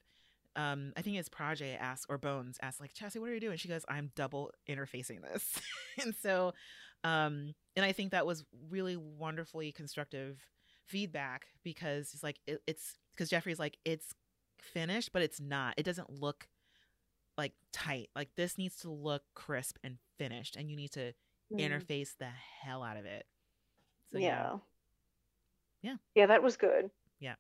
um, 0.57 0.93
I 0.97 1.03
think 1.03 1.19
it's 1.19 1.29
Prajjé 1.29 1.79
asks 1.79 2.07
or 2.09 2.19
Bones 2.19 2.59
asks 2.63 2.81
like, 2.81 2.93
Chasity, 2.95 3.21
what 3.21 3.31
are 3.31 3.35
you 3.35 3.41
doing? 3.41 3.57
She 3.59 3.69
goes, 3.69 3.85
I'm 3.89 4.11
double 4.17 4.51
interfacing 4.69 5.21
this. 5.23 5.61
and 6.03 6.15
so, 6.23 6.53
um, 7.05 7.55
and 7.77 7.85
I 7.85 7.93
think 7.93 8.11
that 8.13 8.27
was 8.27 8.45
really 8.71 8.97
wonderfully 8.97 9.71
constructive 9.73 10.39
feedback 10.87 11.47
because 11.63 12.11
it's 12.15 12.23
like 12.23 12.41
it, 12.47 12.61
it's 12.67 12.99
because 13.15 13.29
Geoffrey's 13.31 13.59
like 13.59 13.77
it's 13.85 14.15
finished, 14.61 15.13
but 15.13 15.23
it's 15.23 15.41
not. 15.41 15.75
It 15.77 15.85
doesn't 15.85 16.11
look 16.11 16.49
like 17.37 17.53
tight. 17.73 18.09
Like 18.17 18.31
this 18.37 18.57
needs 18.57 18.77
to 18.77 18.91
look 18.91 19.23
crisp 19.35 19.77
and 19.85 19.99
finished, 20.19 20.57
and 20.57 20.71
you 20.71 20.77
need 20.77 20.93
to 20.93 21.13
Mm. 21.53 21.61
interface 21.61 22.17
the 22.19 22.27
hell 22.61 22.83
out 22.83 22.97
of 22.97 23.05
it. 23.05 23.25
So 24.11 24.19
yeah. 24.19 24.27
yeah. 25.83 25.91
Yeah. 25.93 25.97
Yeah, 26.17 26.27
that 26.27 26.43
was 26.43 26.57
good. 26.57 26.91
Yeah. 27.21 27.37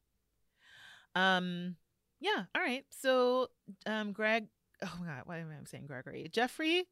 Um. 1.16 1.74
Yeah. 2.20 2.44
All 2.54 2.62
right. 2.62 2.84
So, 2.90 3.48
um, 3.86 4.12
Greg. 4.12 4.46
Oh 4.82 4.92
my 5.00 5.06
God. 5.06 5.22
Why 5.26 5.38
am 5.38 5.50
I 5.50 5.64
saying 5.66 5.86
Gregory? 5.86 6.28
Geoffrey 6.32 6.84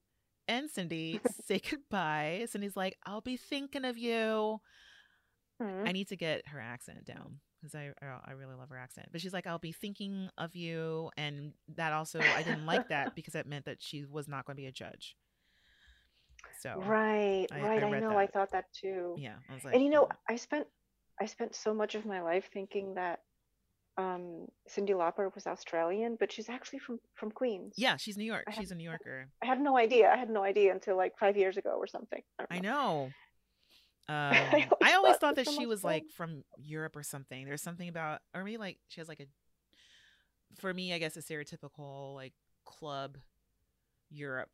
and 0.48 0.68
Cyndi 0.70 1.20
say 1.46 1.58
goodbye. 1.60 2.46
Cyndi's 2.46 2.76
like, 2.76 2.96
"I'll 3.06 3.20
be 3.20 3.36
thinking 3.36 3.84
of 3.84 3.96
you." 3.98 4.60
Mhm. 5.60 5.88
I 5.88 5.92
need 5.92 6.08
to 6.08 6.16
get 6.16 6.46
her 6.48 6.60
accent 6.60 7.04
down 7.04 7.40
because 7.60 7.74
I, 7.74 7.92
I 8.02 8.18
I 8.26 8.30
really 8.32 8.54
love 8.54 8.68
her 8.70 8.76
accent. 8.78 9.08
But 9.12 9.20
she's 9.20 9.32
like, 9.32 9.46
"I'll 9.46 9.58
be 9.58 9.72
thinking 9.72 10.28
of 10.38 10.54
you," 10.56 11.10
and 11.16 11.52
that 11.76 11.92
also 11.92 12.20
I 12.20 12.42
didn't 12.42 12.66
like 12.66 12.88
that 12.88 13.14
because 13.16 13.34
it 13.34 13.46
meant 13.46 13.66
that 13.66 13.82
she 13.82 14.04
was 14.04 14.28
not 14.28 14.44
going 14.46 14.56
to 14.56 14.60
be 14.62 14.66
a 14.66 14.72
judge. 14.72 15.16
So 16.60 16.80
Right, 16.86 17.46
I- 17.52 17.60
right. 17.60 17.82
I 17.82 17.86
I, 17.88 18.00
know. 18.00 18.16
I 18.18 18.26
thought 18.26 18.50
that 18.52 18.72
too. 18.72 19.14
yeah, 19.18 19.36
I 19.48 19.54
was 19.54 19.64
like, 19.64 19.74
And 19.74 19.82
you 19.84 19.90
know. 19.90 20.08
I 20.28 20.36
spent 20.36 20.66
I 21.20 21.26
spent 21.26 21.54
so 21.54 21.72
much 21.74 21.94
of 21.94 22.04
my 22.06 22.20
life 22.22 22.48
thinking 22.52 22.94
that 22.94 23.20
um, 23.96 24.46
Cyndi 24.68 24.90
Lauper 24.90 25.32
was 25.34 25.46
Australian, 25.46 26.16
but 26.18 26.32
she's 26.32 26.48
actually 26.48 26.80
from 26.80 26.98
from 27.14 27.30
Queens. 27.30 27.74
yeah, 27.76 27.96
she's 27.96 28.16
New 28.16 28.24
York. 28.24 28.44
I 28.48 28.52
She's 28.52 28.70
a 28.72 28.74
New 28.74 28.84
Yorker. 28.84 29.28
I 29.42 29.46
had 29.46 29.60
no 29.60 29.76
idea. 29.76 30.10
I 30.10 30.16
had 30.16 30.30
no 30.30 30.42
idea 30.42 30.72
until 30.72 30.96
like 30.96 31.16
five 31.18 31.36
years 31.36 31.56
ago 31.56 31.76
or 31.78 31.86
something. 31.86 32.22
don't 32.38 32.48
I 32.50 32.58
know. 32.58 33.10
Um, 34.06 34.34
I 34.34 34.68
I 34.82 34.92
always 34.96 35.16
thought 35.16 35.38
it's 35.38 35.48
that 35.48 35.58
she 35.58 35.64
was 35.64 35.80
fun. 35.80 35.92
like 35.92 36.04
from 36.14 36.44
Europe 36.58 36.94
or 36.94 37.02
something. 37.02 37.46
There's 37.46 37.62
something 37.62 37.88
about, 37.88 38.20
or 38.34 38.44
maybe 38.44 38.58
like 38.58 38.76
she 38.88 39.00
has 39.00 39.08
like 39.08 39.20
a, 39.20 40.60
for 40.60 40.74
me, 40.74 40.92
I 40.92 40.98
guess 40.98 41.16
a 41.16 41.22
stereotypical 41.22 42.14
like 42.14 42.34
club 42.66 43.16
Europe 44.10 44.50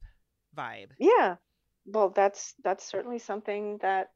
vibe. 0.56 0.90
Yeah. 1.00 1.34
Well, 1.84 2.10
that's 2.10 2.54
that's 2.62 2.84
certainly 2.84 3.18
something 3.18 3.78
that 3.78 4.10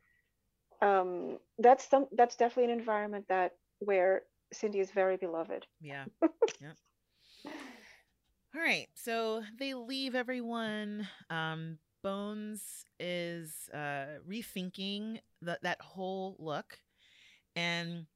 um 0.81 1.39
that's 1.59 1.89
some 1.89 2.07
that's 2.13 2.37
definitely 2.37 2.73
an 2.73 2.79
environment 2.79 3.27
that 3.29 3.57
where 3.81 4.23
Cyndi 4.53 4.77
is 4.77 4.91
very 4.91 5.17
beloved. 5.17 5.67
Yeah. 5.81 6.05
yep. 6.61 6.77
All 8.55 8.61
right. 8.61 8.87
So 8.95 9.43
they 9.59 9.75
leave 9.75 10.15
everyone. 10.15 11.09
Um, 11.31 11.79
Bones 12.03 12.85
is 13.01 13.71
uh, 13.73 14.21
rethinking 14.29 15.21
that 15.41 15.63
that 15.63 15.81
whole 15.81 16.37
look 16.39 16.79
and 17.57 18.07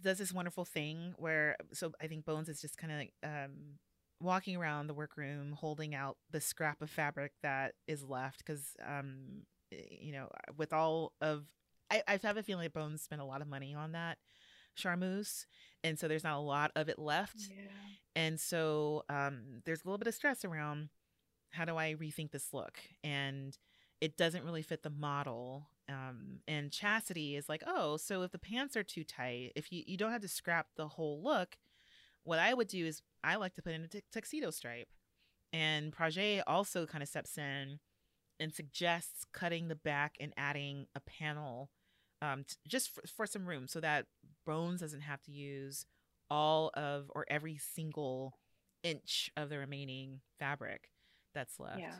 does 0.00 0.18
this 0.18 0.32
wonderful 0.32 0.64
thing 0.64 1.14
where 1.18 1.56
so 1.72 1.92
I 2.00 2.06
think 2.06 2.24
Bones 2.24 2.48
is 2.48 2.60
just 2.60 2.78
kind 2.78 2.92
of 2.92 2.98
like 2.98 3.12
um, 3.24 3.78
walking 4.20 4.56
around 4.56 4.86
the 4.86 4.94
workroom 4.94 5.52
holding 5.52 5.96
out 5.96 6.16
the 6.30 6.40
scrap 6.40 6.80
of 6.80 6.90
fabric 6.90 7.32
that 7.42 7.74
is 7.88 8.04
left 8.04 8.38
because 8.38 8.76
um, 8.86 9.42
you 9.70 10.12
know 10.12 10.28
with 10.56 10.72
all 10.72 11.12
of 11.20 11.44
I, 11.90 12.02
I 12.06 12.18
have 12.22 12.36
a 12.36 12.42
feeling 12.42 12.64
that 12.64 12.72
Bones 12.72 13.02
spent 13.02 13.20
a 13.20 13.24
lot 13.24 13.42
of 13.42 13.48
money 13.48 13.74
on 13.74 13.92
that 13.92 14.18
charmeuse 14.78 15.46
and 15.84 15.98
so 15.98 16.08
there's 16.08 16.24
not 16.24 16.36
a 16.36 16.40
lot 16.40 16.70
of 16.76 16.88
it 16.88 16.98
left 16.98 17.50
and 18.16 18.40
so 18.40 19.04
um, 19.08 19.62
there's 19.64 19.82
a 19.82 19.86
little 19.86 19.98
bit 19.98 20.08
of 20.08 20.14
stress 20.14 20.44
around 20.44 20.88
how 21.50 21.64
do 21.64 21.76
I 21.76 21.94
rethink 21.94 22.30
this 22.30 22.52
look? 22.52 22.78
And 23.02 23.56
it 24.00 24.16
doesn't 24.16 24.44
really 24.44 24.62
fit 24.62 24.82
the 24.82 24.90
model. 24.90 25.68
Um, 25.88 26.40
and 26.46 26.70
Chasity 26.70 27.38
is 27.38 27.48
like, 27.48 27.62
oh, 27.66 27.96
so 27.96 28.22
if 28.22 28.32
the 28.32 28.38
pants 28.38 28.76
are 28.76 28.82
too 28.82 29.04
tight, 29.04 29.52
if 29.56 29.72
you, 29.72 29.82
you 29.86 29.96
don't 29.96 30.12
have 30.12 30.22
to 30.22 30.28
scrap 30.28 30.66
the 30.76 30.88
whole 30.88 31.22
look, 31.22 31.56
what 32.24 32.38
I 32.38 32.52
would 32.54 32.68
do 32.68 32.84
is 32.84 33.02
I 33.24 33.36
like 33.36 33.54
to 33.54 33.62
put 33.62 33.72
in 33.72 33.84
a 33.84 34.00
tuxedo 34.12 34.50
stripe. 34.50 34.88
And 35.52 35.96
Prajjé 35.96 36.42
also 36.46 36.84
kind 36.84 37.02
of 37.02 37.08
steps 37.08 37.38
in 37.38 37.78
and 38.38 38.52
suggests 38.52 39.24
cutting 39.32 39.68
the 39.68 39.74
back 39.74 40.16
and 40.20 40.34
adding 40.36 40.86
a 40.94 41.00
panel 41.00 41.70
um, 42.20 42.44
t- 42.44 42.56
just 42.66 42.90
for, 42.90 43.02
for 43.06 43.26
some 43.26 43.46
room 43.46 43.66
so 43.66 43.80
that 43.80 44.06
Bones 44.48 44.80
doesn't 44.80 45.02
have 45.02 45.22
to 45.24 45.30
use 45.30 45.84
all 46.30 46.70
of 46.74 47.10
or 47.14 47.26
every 47.28 47.58
single 47.58 48.38
inch 48.82 49.30
of 49.36 49.50
the 49.50 49.58
remaining 49.58 50.20
fabric 50.38 50.88
that's 51.34 51.60
left. 51.60 51.80
Yeah. 51.80 51.94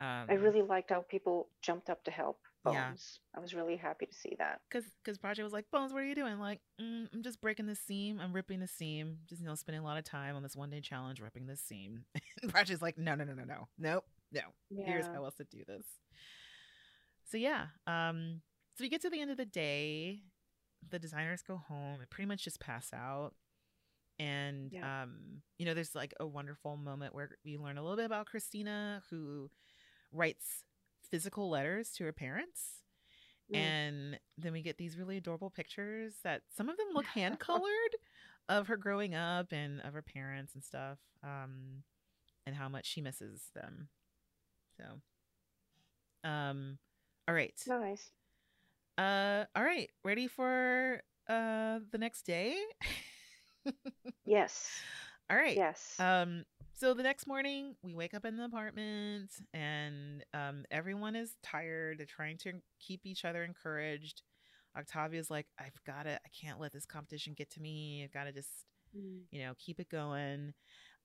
Um, 0.00 0.26
I 0.30 0.34
really 0.34 0.62
liked 0.62 0.90
how 0.90 1.04
people 1.08 1.48
jumped 1.60 1.90
up 1.90 2.04
to 2.04 2.10
help 2.10 2.38
Bones. 2.64 2.74
Yeah. 2.74 3.38
I 3.38 3.40
was 3.40 3.54
really 3.54 3.76
happy 3.76 4.06
to 4.06 4.14
see 4.14 4.34
that. 4.38 4.60
because 4.68 4.90
because 5.04 5.18
Prajjé 5.18 5.42
was 5.42 5.52
like, 5.52 5.66
Bones, 5.70 5.92
what 5.92 6.02
are 6.02 6.06
you 6.06 6.14
doing? 6.14 6.38
Like, 6.38 6.60
mm, 6.80 7.06
I'm 7.12 7.22
just 7.22 7.40
breaking 7.40 7.66
this 7.66 7.80
seam. 7.80 8.18
I'm 8.18 8.32
ripping 8.32 8.60
the 8.60 8.66
seam. 8.66 9.18
Just 9.28 9.40
you 9.40 9.46
know, 9.46 9.54
spending 9.54 9.82
a 9.82 9.84
lot 9.84 9.98
of 9.98 10.04
time 10.04 10.36
on 10.36 10.42
this 10.42 10.56
one 10.56 10.70
day 10.70 10.80
challenge 10.80 11.20
ripping 11.20 11.46
this 11.46 11.60
seam. 11.60 12.04
and 12.42 12.52
Prajjé's 12.52 12.82
like, 12.82 12.96
no, 12.98 13.14
no, 13.14 13.24
no, 13.24 13.34
no, 13.34 13.44
no, 13.44 13.68
nope, 13.78 14.04
no. 14.32 14.40
Here's 14.84 15.06
how 15.06 15.24
else 15.24 15.34
to 15.36 15.44
do 15.44 15.64
this. 15.66 15.84
So 17.30 17.36
yeah, 17.36 17.66
um, 17.86 18.40
so 18.76 18.84
we 18.84 18.88
get 18.88 19.02
to 19.02 19.10
the 19.10 19.20
end 19.20 19.30
of 19.30 19.36
the 19.36 19.44
day. 19.44 20.22
The 20.88 20.98
designers 20.98 21.42
go 21.42 21.56
home 21.56 22.00
and 22.00 22.10
pretty 22.10 22.26
much 22.28 22.44
just 22.44 22.60
pass 22.60 22.92
out. 22.92 23.34
And 24.18 24.72
Yeah. 24.72 25.02
um, 25.02 25.42
you 25.58 25.66
know, 25.66 25.74
there's 25.74 25.94
like 25.94 26.14
a 26.20 26.26
wonderful 26.26 26.76
moment 26.76 27.14
where 27.14 27.38
we 27.44 27.56
learn 27.56 27.78
a 27.78 27.82
little 27.82 27.96
bit 27.96 28.06
about 28.06 28.26
Christina, 28.26 29.02
who 29.10 29.50
writes 30.12 30.64
physical 31.10 31.48
letters 31.50 31.90
to 31.92 32.04
her 32.04 32.12
parents. 32.12 32.82
Mm. 33.52 33.56
And 33.56 34.20
then 34.36 34.52
we 34.52 34.62
get 34.62 34.78
these 34.78 34.98
really 34.98 35.16
adorable 35.16 35.50
pictures 35.50 36.14
that 36.24 36.42
some 36.56 36.68
of 36.68 36.76
them 36.76 36.88
look 36.94 37.06
hand 37.06 37.38
colored 37.40 37.96
of 38.48 38.66
her 38.68 38.76
growing 38.76 39.14
up 39.14 39.52
and 39.52 39.80
of 39.82 39.92
her 39.94 40.02
parents 40.02 40.54
and 40.54 40.64
stuff. 40.64 40.98
Um, 41.22 41.82
and 42.46 42.56
how 42.56 42.68
much 42.68 42.86
she 42.86 43.02
misses 43.02 43.50
them. 43.54 43.88
So, 44.78 44.84
um, 46.28 46.78
all 47.26 47.34
right. 47.34 47.54
Nice. 47.66 48.10
Uh, 48.98 49.44
all 49.56 49.64
right. 49.64 49.90
Ready 50.04 50.28
for 50.28 51.00
uh 51.28 51.80
the 51.92 51.98
next 51.98 52.22
day? 52.26 52.56
Yes. 54.26 54.68
all 55.30 55.36
right. 55.36 55.56
Yes. 55.56 55.96
Um, 55.98 56.44
so 56.74 56.94
the 56.94 57.02
next 57.02 57.26
morning, 57.26 57.74
we 57.82 57.94
wake 57.94 58.14
up 58.14 58.24
in 58.24 58.36
the 58.36 58.44
apartment, 58.44 59.30
and 59.52 60.24
um, 60.34 60.64
everyone 60.70 61.16
is 61.16 61.34
tired. 61.42 61.98
They're 61.98 62.06
trying 62.06 62.38
to 62.38 62.52
keep 62.80 63.04
each 63.04 63.24
other 63.24 63.42
encouraged. 63.44 64.22
Octavio's 64.76 65.30
like, 65.30 65.46
I've 65.58 65.82
got 65.86 66.04
to, 66.04 66.12
I 66.14 66.28
can't 66.40 66.60
let 66.60 66.72
this 66.72 66.86
competition 66.86 67.34
get 67.36 67.50
to 67.52 67.60
me. 67.60 68.02
I've 68.04 68.12
got 68.12 68.24
to 68.24 68.32
just, 68.32 68.50
Mm. 68.96 69.20
you 69.30 69.42
know, 69.42 69.52
keep 69.58 69.80
it 69.80 69.90
going. 69.90 70.54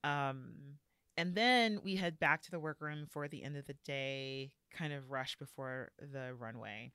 Um, 0.04 0.78
and 1.18 1.34
then 1.34 1.80
we 1.84 1.96
head 1.96 2.18
back 2.18 2.40
to 2.42 2.50
the 2.50 2.58
workroom 2.60 3.06
for 3.10 3.28
the 3.28 3.42
end 3.42 3.56
of 3.58 3.66
the 3.66 3.76
day, 3.84 4.52
kind 4.72 4.92
of 4.92 5.10
rush 5.10 5.36
before 5.36 5.90
the 5.98 6.34
runway. 6.34 6.92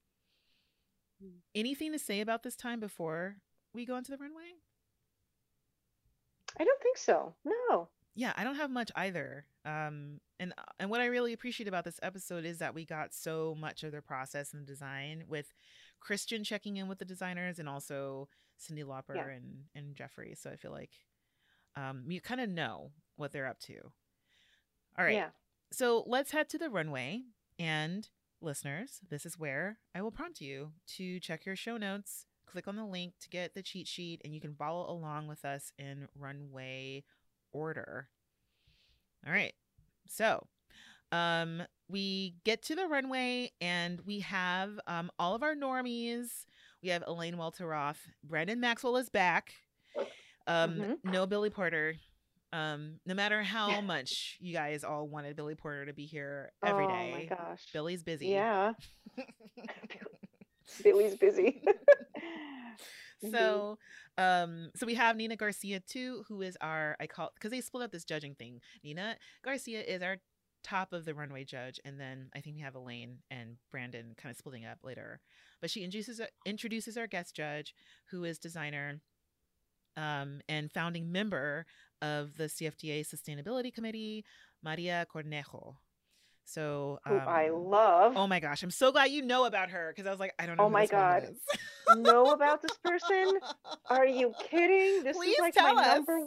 Mm. 1.24 1.32
Anything 1.56 1.92
to 1.92 2.00
say 2.00 2.22
about 2.22 2.44
this 2.44 2.56
time 2.56 2.80
before 2.80 3.38
we 3.74 3.86
go 3.86 3.96
onto 3.96 4.12
the 4.12 4.18
runway? 4.18 4.54
I 6.60 6.64
don't 6.64 6.82
think 6.82 6.98
so. 6.98 7.34
No. 7.46 7.88
yeah 8.16 8.34
i 8.36 8.44
don't 8.44 8.56
have 8.56 8.72
much 8.72 8.92
either 8.96 9.46
um 9.66 10.20
and 10.40 10.52
and 10.80 10.90
what 10.90 11.00
i 11.00 11.06
really 11.06 11.32
appreciate 11.32 11.68
about 11.68 11.84
this 11.86 12.00
episode 12.02 12.44
is 12.44 12.58
that 12.58 12.74
we 12.74 12.84
got 12.84 13.14
so 13.14 13.56
much 13.60 13.84
of 13.84 13.92
their 13.92 14.02
process 14.02 14.52
and 14.52 14.64
the 14.64 14.66
design 14.66 15.24
with 15.28 15.54
christian 16.00 16.44
checking 16.44 16.78
in 16.78 16.88
with 16.88 16.98
the 16.98 17.06
designers 17.06 17.60
and 17.60 17.70
also 17.70 18.28
cyndi 18.60 18.84
lauper 18.84 19.16
Yeah. 19.16 19.28
and 19.30 19.66
and 19.76 19.96
geoffrey 19.96 20.34
so 20.36 20.50
i 20.50 20.56
feel 20.56 20.72
like 20.72 20.90
um 21.76 22.04
you 22.08 22.20
kind 22.20 22.42
of 22.42 22.50
know 22.50 22.92
what 23.16 23.32
they're 23.32 23.48
up 23.48 23.60
to 23.62 23.78
all 24.98 25.06
right 25.06 25.14
Yeah. 25.16 25.30
so 25.72 26.04
let's 26.08 26.32
head 26.32 26.50
to 26.50 26.58
the 26.58 26.70
runway 26.70 27.22
and 27.60 28.10
listeners 28.42 29.00
this 29.10 29.26
is 29.26 29.38
where 29.38 29.78
i 29.96 30.02
will 30.02 30.12
prompt 30.12 30.40
you 30.42 30.72
to 30.88 31.20
check 31.20 31.46
your 31.46 31.56
show 31.56 31.78
notes 31.78 32.26
click 32.46 32.68
on 32.68 32.76
the 32.76 32.86
link 32.86 33.14
to 33.20 33.30
get 33.30 33.54
the 33.54 33.62
cheat 33.62 33.88
sheet 33.88 34.22
and 34.24 34.34
you 34.34 34.42
can 34.42 34.56
follow 34.56 34.90
along 34.92 35.28
with 35.28 35.46
us 35.46 35.72
in 35.78 36.08
runway 36.18 37.04
order. 37.52 38.10
All 39.26 39.32
right. 39.34 39.54
So 40.08 40.46
um 41.12 41.64
we 41.90 42.36
get 42.46 42.62
to 42.64 42.76
the 42.76 42.88
runway 42.88 43.52
and 43.62 44.00
we 44.06 44.20
have 44.22 44.80
um 44.88 45.12
all 45.20 45.36
of 45.36 45.44
our 45.44 45.56
normies. 45.56 46.46
We 46.82 46.90
have 46.90 47.04
elaine 47.08 47.36
welteroth 47.36 47.98
brandon 48.24 48.60
maxwell 48.60 48.98
is 48.98 49.10
back. 49.10 49.54
Um 50.48 50.72
Mhm. 50.82 50.98
no 51.04 51.26
billy 51.28 51.50
porter 51.50 51.96
um 52.54 53.00
no 53.06 53.14
matter 53.14 53.42
how 53.44 53.82
much 53.82 54.38
you 54.40 54.54
guys 54.54 54.84
all 54.84 55.08
wanted 55.08 55.36
billy 55.36 55.56
porter 55.56 55.86
to 55.86 55.94
be 55.94 56.06
here 56.06 56.52
every 56.64 56.86
oh 56.86 56.88
day 56.88 57.12
my 57.12 57.26
gosh. 57.26 57.68
billy's 57.74 58.04
busy 58.04 58.28
Yeah. 58.28 58.74
Billy's 60.84 61.16
busy. 61.18 61.62
So 63.22 63.78
um 64.18 64.70
so 64.76 64.86
we 64.86 64.96
have 64.96 65.16
nina 65.16 65.36
garcia 65.36 65.80
too 65.80 66.24
who 66.28 66.42
is 66.42 66.58
our 66.62 66.96
i 67.00 67.08
call 67.08 67.32
because 67.36 67.52
they 67.52 67.62
split 67.62 67.84
up 67.84 67.92
this 67.92 68.04
judging 68.06 68.36
thing 68.36 68.60
nina 68.84 69.16
garcia 69.44 69.82
is 69.82 70.02
our 70.02 70.18
top 70.64 70.92
of 70.94 71.06
the 71.06 71.14
runway 71.14 71.44
judge 71.44 71.80
and 71.86 72.00
then 72.00 72.30
i 72.36 72.40
think 72.42 72.56
we 72.56 72.62
have 72.62 72.76
elaine 72.76 73.18
and 73.32 73.56
brandon 73.72 74.14
kind 74.18 74.32
of 74.32 74.38
splitting 74.38 74.66
up 74.66 74.80
later 74.84 75.20
but 75.62 75.70
she 75.70 75.84
introduces 75.84 76.22
introduces 76.46 76.98
our 76.98 77.08
guest 77.08 77.36
judge 77.36 77.74
who 78.12 78.24
is 78.24 78.38
designer 78.40 79.00
um 80.00 80.40
and 80.48 80.72
founding 80.72 81.12
member 81.12 81.66
of 82.02 82.36
the 82.38 82.46
cfda 82.46 83.02
sustainability 83.14 83.74
committee 83.74 84.24
maria 84.64 85.06
cornejo 85.14 85.76
so 86.46 86.98
who 87.06 87.16
I 87.16 87.50
um, 87.50 87.66
love. 87.66 88.14
oh 88.16 88.26
my 88.28 88.40
gosh 88.40 88.64
i'm 88.64 88.72
so 88.72 88.92
glad 88.92 89.12
you 89.12 89.22
know 89.22 89.46
about 89.46 89.70
her 89.70 89.92
because 89.94 90.08
i 90.08 90.12
was 90.12 90.20
like 90.20 90.34
i 90.40 90.46
don't 90.46 90.58
know 90.58 90.64
Oh 90.66 90.70
my 90.70 90.86
God. 90.88 91.28
know 91.98 92.26
about 92.32 92.62
this 92.62 92.78
person? 92.84 93.40
Are 93.90 94.06
you 94.06 94.32
kidding? 94.50 95.04
This 95.04 95.18
Please 95.18 95.34
is 95.34 95.40
like 95.40 95.56
my 95.58 95.72
us. 95.82 95.88
number 95.96 96.18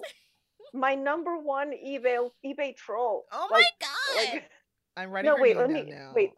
my 0.75 0.95
number 0.95 1.39
one 1.39 1.71
eBay 1.73 2.29
eBay 2.45 2.75
troll. 2.77 3.25
Oh 3.33 3.47
my 3.51 3.59
Like- 3.59 3.67
god! 3.81 4.35
like- 4.35 4.51
I'm 4.97 5.11
writing 5.11 5.31
no, 5.31 5.41
wait, 5.41 5.57
let 5.57 5.71
me 5.71 5.83
now. 5.85 6.13
wait. 6.15 6.31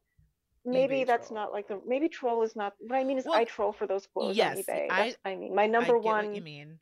Maybe 0.64 1.04
that's 1.04 1.28
troll. 1.28 1.40
not 1.40 1.52
like 1.52 1.68
the 1.68 1.80
maybe 1.86 2.08
troll 2.08 2.42
is 2.42 2.54
not 2.56 2.72
what 2.80 2.96
I 2.96 3.04
mean 3.04 3.18
is 3.18 3.24
Well, 3.26 3.34
I 3.34 3.44
troll 3.44 3.72
for 3.72 3.86
those 3.86 4.06
clothes 4.06 4.36
yes, 4.36 4.56
on 4.56 4.62
eBay. 4.62 4.86
I- 4.90 5.04
That's 5.06 5.16
what 5.22 5.30
I 5.32 5.36
mean. 5.36 5.54
My 5.54 5.64
I 5.64 5.66
number 5.66 5.94
get 5.94 6.04
what 6.04 6.34
you 6.34 6.42
mean. 6.42 6.78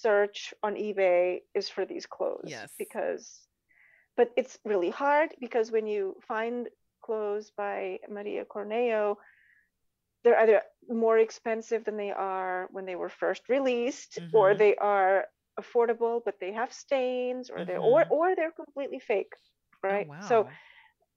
Search 0.00 0.54
on 0.62 0.74
eBay 0.74 1.42
is 1.54 1.68
for 1.68 1.84
these 1.84 2.06
clothes. 2.06 2.48
Yes. 2.48 2.70
Because 2.78 3.46
but 4.16 4.30
it's 4.36 4.58
really 4.64 4.90
hard 4.90 5.34
because 5.40 5.70
when 5.72 5.86
you 5.86 6.16
find 6.28 6.68
clothes 7.02 7.50
by 7.56 7.98
Maria 8.08 8.44
Cornejo, 8.44 9.16
they're 10.22 10.38
either 10.38 10.62
more 10.88 11.18
expensive 11.18 11.84
than 11.84 11.96
they 11.96 12.10
are 12.12 12.68
when 12.70 12.84
they 12.86 12.96
were 12.96 13.08
first 13.08 13.48
released, 13.48 14.18
or 14.32 14.54
Mhm. 14.54 14.58
they 14.58 14.76
are 14.76 15.26
affordable 15.60 16.22
but 16.24 16.40
they 16.40 16.52
have 16.52 16.72
stains, 16.72 17.50
or 17.50 17.64
they're 17.64 17.78
or 17.78 18.04
Mhm. 18.04 18.10
or 18.10 18.34
they're 18.36 18.52
completely 18.52 18.98
fake. 18.98 19.34
Right. 19.82 20.06
Oh, 20.06 20.10
wow. 20.10 20.28
So 20.28 20.48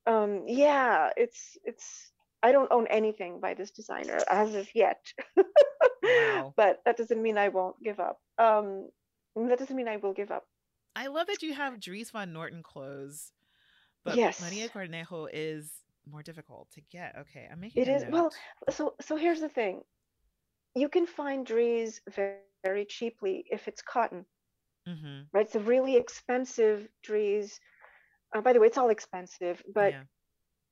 um 0.06 0.48
yeah, 0.48 1.12
it's 1.16 1.58
it's 1.64 2.12
I 2.46 2.52
don't 2.54 2.72
own 2.72 2.88
anything 2.88 3.40
by 3.42 3.56
this 3.56 3.72
designer 3.72 4.20
as 4.30 4.56
of 4.56 4.68
yet. 4.76 5.02
Wow. 6.04 6.54
but 6.58 6.82
that 6.86 6.98
doesn't 6.98 7.22
mean 7.22 7.38
I 7.38 7.50
won't 7.50 7.82
give 7.84 8.00
up. 8.00 8.20
Um, 8.38 8.90
that 9.36 9.60
doesn't 9.60 9.76
mean 9.76 9.88
I 9.88 9.98
will 9.98 10.14
give 10.14 10.32
up. 10.32 10.46
I 10.96 11.08
love 11.08 11.28
that 11.28 11.42
you 11.44 11.54
have 11.54 11.80
Dries 11.80 12.12
Van 12.12 12.34
Noten 12.34 12.64
clothes, 12.64 13.32
but 14.04 14.16
Yes. 14.18 14.40
Maria 14.42 14.70
Cornejo 14.70 15.28
is 15.34 15.84
more 16.10 16.24
difficult 16.24 16.70
to 16.76 16.82
get. 16.82 17.16
Okay, 17.22 17.48
I'm 17.52 17.60
making 17.60 17.84
It 17.84 17.90
is 17.90 18.06
well. 18.10 18.32
So 18.70 18.96
so 19.02 19.16
here's 19.18 19.42
the 19.42 19.50
thing. 19.50 19.84
You 20.76 20.90
can 20.90 21.08
find 21.08 21.46
Dries 21.46 22.02
very, 22.10 22.40
very 22.64 22.86
cheaply 22.86 23.46
if 23.50 23.68
it's 23.68 23.82
cotton, 23.82 24.26
Mm-hmm. 24.88 25.24
right? 25.34 25.46
It's 25.46 25.56
a 25.56 25.60
really 25.60 25.96
expensive 25.98 26.88
Dries. 27.04 27.60
Uh, 28.36 28.42
by 28.42 28.54
the 28.54 28.60
way, 28.60 28.68
it's 28.68 28.78
all 28.78 28.90
expensive, 28.90 29.64
but 29.74 29.94
yeah. 29.94 30.04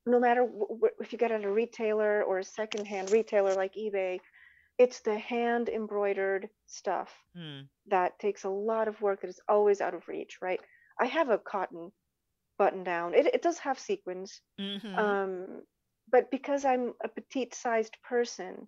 No 0.05 0.19
matter 0.19 0.47
if 0.99 1.11
you 1.13 1.17
get 1.17 1.31
at 1.31 1.43
a 1.43 1.51
retailer 1.51 2.23
or 2.23 2.39
a 2.39 2.43
secondhand 2.43 3.11
retailer 3.11 3.53
like 3.55 3.75
eBay, 3.75 4.19
it's 4.77 5.01
the 5.01 5.17
hand 5.17 5.69
embroidered 5.69 6.49
stuff 6.67 7.09
Mm. 7.37 7.67
that 7.87 8.19
takes 8.19 8.43
a 8.43 8.49
lot 8.49 8.87
of 8.87 9.01
work 9.01 9.21
that 9.21 9.29
is 9.29 9.41
always 9.47 9.81
out 9.81 9.93
of 9.95 10.07
reach, 10.07 10.37
right? 10.41 10.59
I 10.99 11.05
have 11.05 11.29
a 11.29 11.37
cotton 11.37 11.91
button 12.57 12.83
down. 12.83 13.13
It, 13.13 13.27
it 13.33 13.41
does 13.41 13.57
have 13.59 13.79
sequins, 13.79 14.41
Mm-hmm. 14.59 14.95
um, 14.99 15.63
but 16.11 16.29
because 16.29 16.65
I'm 16.65 16.93
a 17.03 17.07
petite 17.07 17.55
sized 17.55 17.97
person, 18.03 18.67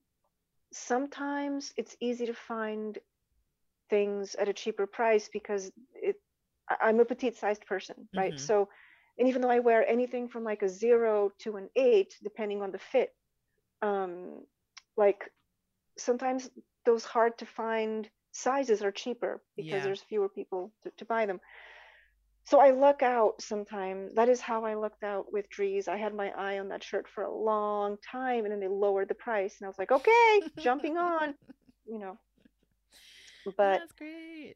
sometimes 0.74 1.74
it's 1.78 1.96
easy 2.00 2.26
to 2.26 2.34
find 2.34 2.98
things 3.90 4.36
at 4.36 4.50
a 4.50 4.54
cheaper 4.54 4.88
price 4.88 5.30
because 5.32 5.72
it 5.94 6.16
I'm 6.82 7.00
a 7.00 7.06
petite 7.06 7.38
sized 7.38 7.66
person, 7.68 8.10
right? 8.16 8.34
Mhm. 8.34 8.40
So, 8.40 8.70
and 9.18 9.28
even 9.28 9.42
though 9.42 9.50
I 9.50 9.60
wear 9.60 9.88
anything 9.88 10.28
from 10.28 10.44
like 10.44 10.62
a 10.62 10.70
zero 10.70 11.32
to 11.40 11.56
an 11.58 11.70
eight, 11.76 12.16
depending 12.24 12.62
on 12.62 12.72
the 12.72 12.80
fit, 12.80 13.14
um, 13.82 14.46
like 14.98 15.30
sometimes 15.98 16.50
those 16.86 17.06
hard 17.06 17.38
to 17.40 17.46
find 17.46 18.10
sizes 18.32 18.82
are 18.84 18.92
cheaper 18.92 19.42
because 19.56 19.76
Yeah. 19.78 19.84
there's 19.84 20.02
fewer 20.02 20.30
people 20.30 20.72
to, 20.84 20.92
to 20.98 21.06
buy 21.06 21.26
them. 21.26 21.40
So 22.46 22.60
I 22.60 22.72
luck 22.72 23.02
out 23.02 23.42
sometimes. 23.42 24.14
That 24.16 24.30
is 24.30 24.40
how 24.40 24.66
I 24.66 24.76
lucked 24.76 25.04
out 25.04 25.32
with 25.34 25.50
Dries. 25.50 25.88
I 25.88 25.98
had 25.98 26.14
my 26.14 26.30
eye 26.30 26.60
on 26.60 26.68
that 26.70 26.84
shirt 26.84 27.08
for 27.08 27.24
a 27.24 27.34
long 27.34 27.98
time 28.12 28.44
and 28.46 28.52
then 28.52 28.60
they 28.60 28.68
lowered 28.68 29.08
the 29.08 29.16
price 29.16 29.56
and 29.60 29.66
I 29.66 29.70
was 29.70 29.80
like, 29.80 29.92
okay, 29.92 30.42
jumping 30.60 30.98
on, 30.98 31.34
you 31.88 31.98
know. 32.00 32.20
But 33.46 33.80
That's 33.80 33.94
great. 33.94 34.56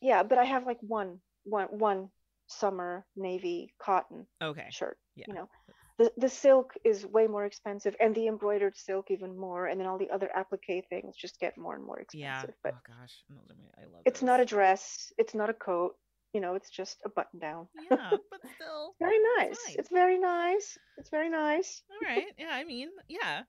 yeah, 0.00 0.22
but 0.22 0.38
I 0.38 0.44
have 0.44 0.66
like 0.66 0.78
one 0.80 1.20
one 1.44 1.66
one 1.66 2.08
summer 2.46 3.04
navy 3.16 3.72
cotton 3.78 4.26
Okay. 4.42 4.68
shirt, 4.70 4.98
Yeah. 5.16 5.24
you 5.28 5.34
know. 5.34 5.48
The 5.96 6.10
the 6.16 6.28
silk 6.28 6.74
is 6.84 7.06
way 7.06 7.28
more 7.28 7.44
expensive 7.44 7.94
and 8.00 8.14
the 8.14 8.26
embroidered 8.26 8.76
silk 8.76 9.10
even 9.12 9.38
more 9.38 9.66
and 9.66 9.78
then 9.80 9.86
all 9.86 9.96
the 9.98 10.10
other 10.10 10.28
applique 10.34 10.84
things 10.90 11.14
just 11.16 11.38
get 11.38 11.56
more 11.56 11.74
and 11.76 11.84
more 11.84 12.00
expensive. 12.00 12.50
Yeah. 12.50 12.54
But 12.64 12.74
oh 12.74 12.80
gosh, 12.98 13.22
those 13.30 13.56
I 13.78 13.82
love. 13.84 14.02
it's 14.04 14.20
not 14.22 14.40
a 14.40 14.44
dress, 14.44 15.12
it's 15.18 15.34
not 15.34 15.50
a 15.50 15.54
coat, 15.54 15.94
you 16.32 16.40
know, 16.40 16.56
it's 16.56 16.68
just 16.70 16.98
a 17.04 17.08
button 17.08 17.38
down. 17.38 17.68
Yeah, 17.90 18.10
but 18.30 18.40
still. 18.56 18.94
Very 18.98 19.14
It's 19.16 19.64
nice. 19.66 19.76
It's 19.76 19.88
very 19.90 20.18
nice. 20.18 20.76
It's 20.98 21.10
very 21.10 21.30
nice. 21.30 21.82
All 21.90 22.08
right. 22.08 22.26
Yeah, 22.38 22.50
I 22.50 22.64
mean, 22.64 22.88
yeah. 23.08 23.42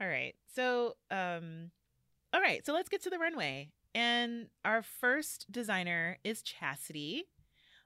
All 0.00 0.08
right. 0.08 0.34
So, 0.54 0.96
um 1.10 1.70
all 2.34 2.40
right, 2.42 2.66
so 2.66 2.72
let's 2.74 2.88
get 2.90 3.02
to 3.04 3.10
the 3.10 3.18
runway. 3.18 3.70
And 3.94 4.48
our 4.64 4.82
first 4.82 5.50
designer 5.50 6.18
is 6.24 6.42
Chasity, 6.42 7.22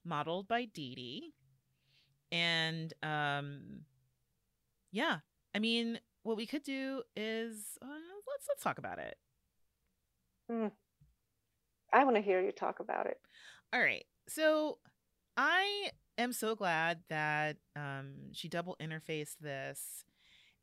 modeled 0.05 0.49
by 0.49 0.67
Dee 0.67 0.95
Dee. 0.95 1.33
And 2.31 2.93
um 3.03 3.83
yeah, 4.91 5.19
I 5.55 5.59
mean, 5.59 5.99
what 6.23 6.37
we 6.37 6.47
could 6.47 6.63
do 6.63 7.03
is 7.17 7.79
uh, 7.83 7.87
let's 7.87 8.47
let's 8.49 8.63
talk 8.63 8.79
about 8.79 8.99
it. 8.99 9.17
I 11.93 12.05
want 12.05 12.17
to 12.17 12.23
hear 12.23 12.41
you 12.41 12.53
talk 12.53 12.81
about 12.81 13.07
it. 13.07 13.19
All 13.73 13.81
right. 13.81 14.05
So 14.29 14.79
I 15.37 15.91
am 16.19 16.33
so 16.33 16.55
glad 16.55 17.01
that 17.09 17.57
um 17.77 18.33
she 18.33 18.49
double 18.49 18.77
interfaced 18.81 19.39
this 19.41 20.05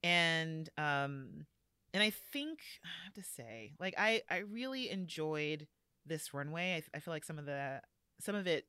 and 0.04 0.70
um 0.78 1.46
and 1.94 2.04
I 2.04 2.12
think 2.32 2.60
I 2.84 3.06
have 3.06 3.14
to 3.16 3.24
say 3.24 3.74
like 3.80 3.96
I 3.98 4.22
I 4.30 4.38
really 4.40 4.90
enjoyed 4.90 5.68
this 6.06 6.34
runway. 6.34 6.76
I, 6.76 6.98
I 6.98 7.00
feel 7.00 7.14
like 7.14 7.26
some 7.26 7.38
of 7.40 7.46
the 7.46 7.82
some 8.20 8.36
of 8.36 8.48
it 8.48 8.66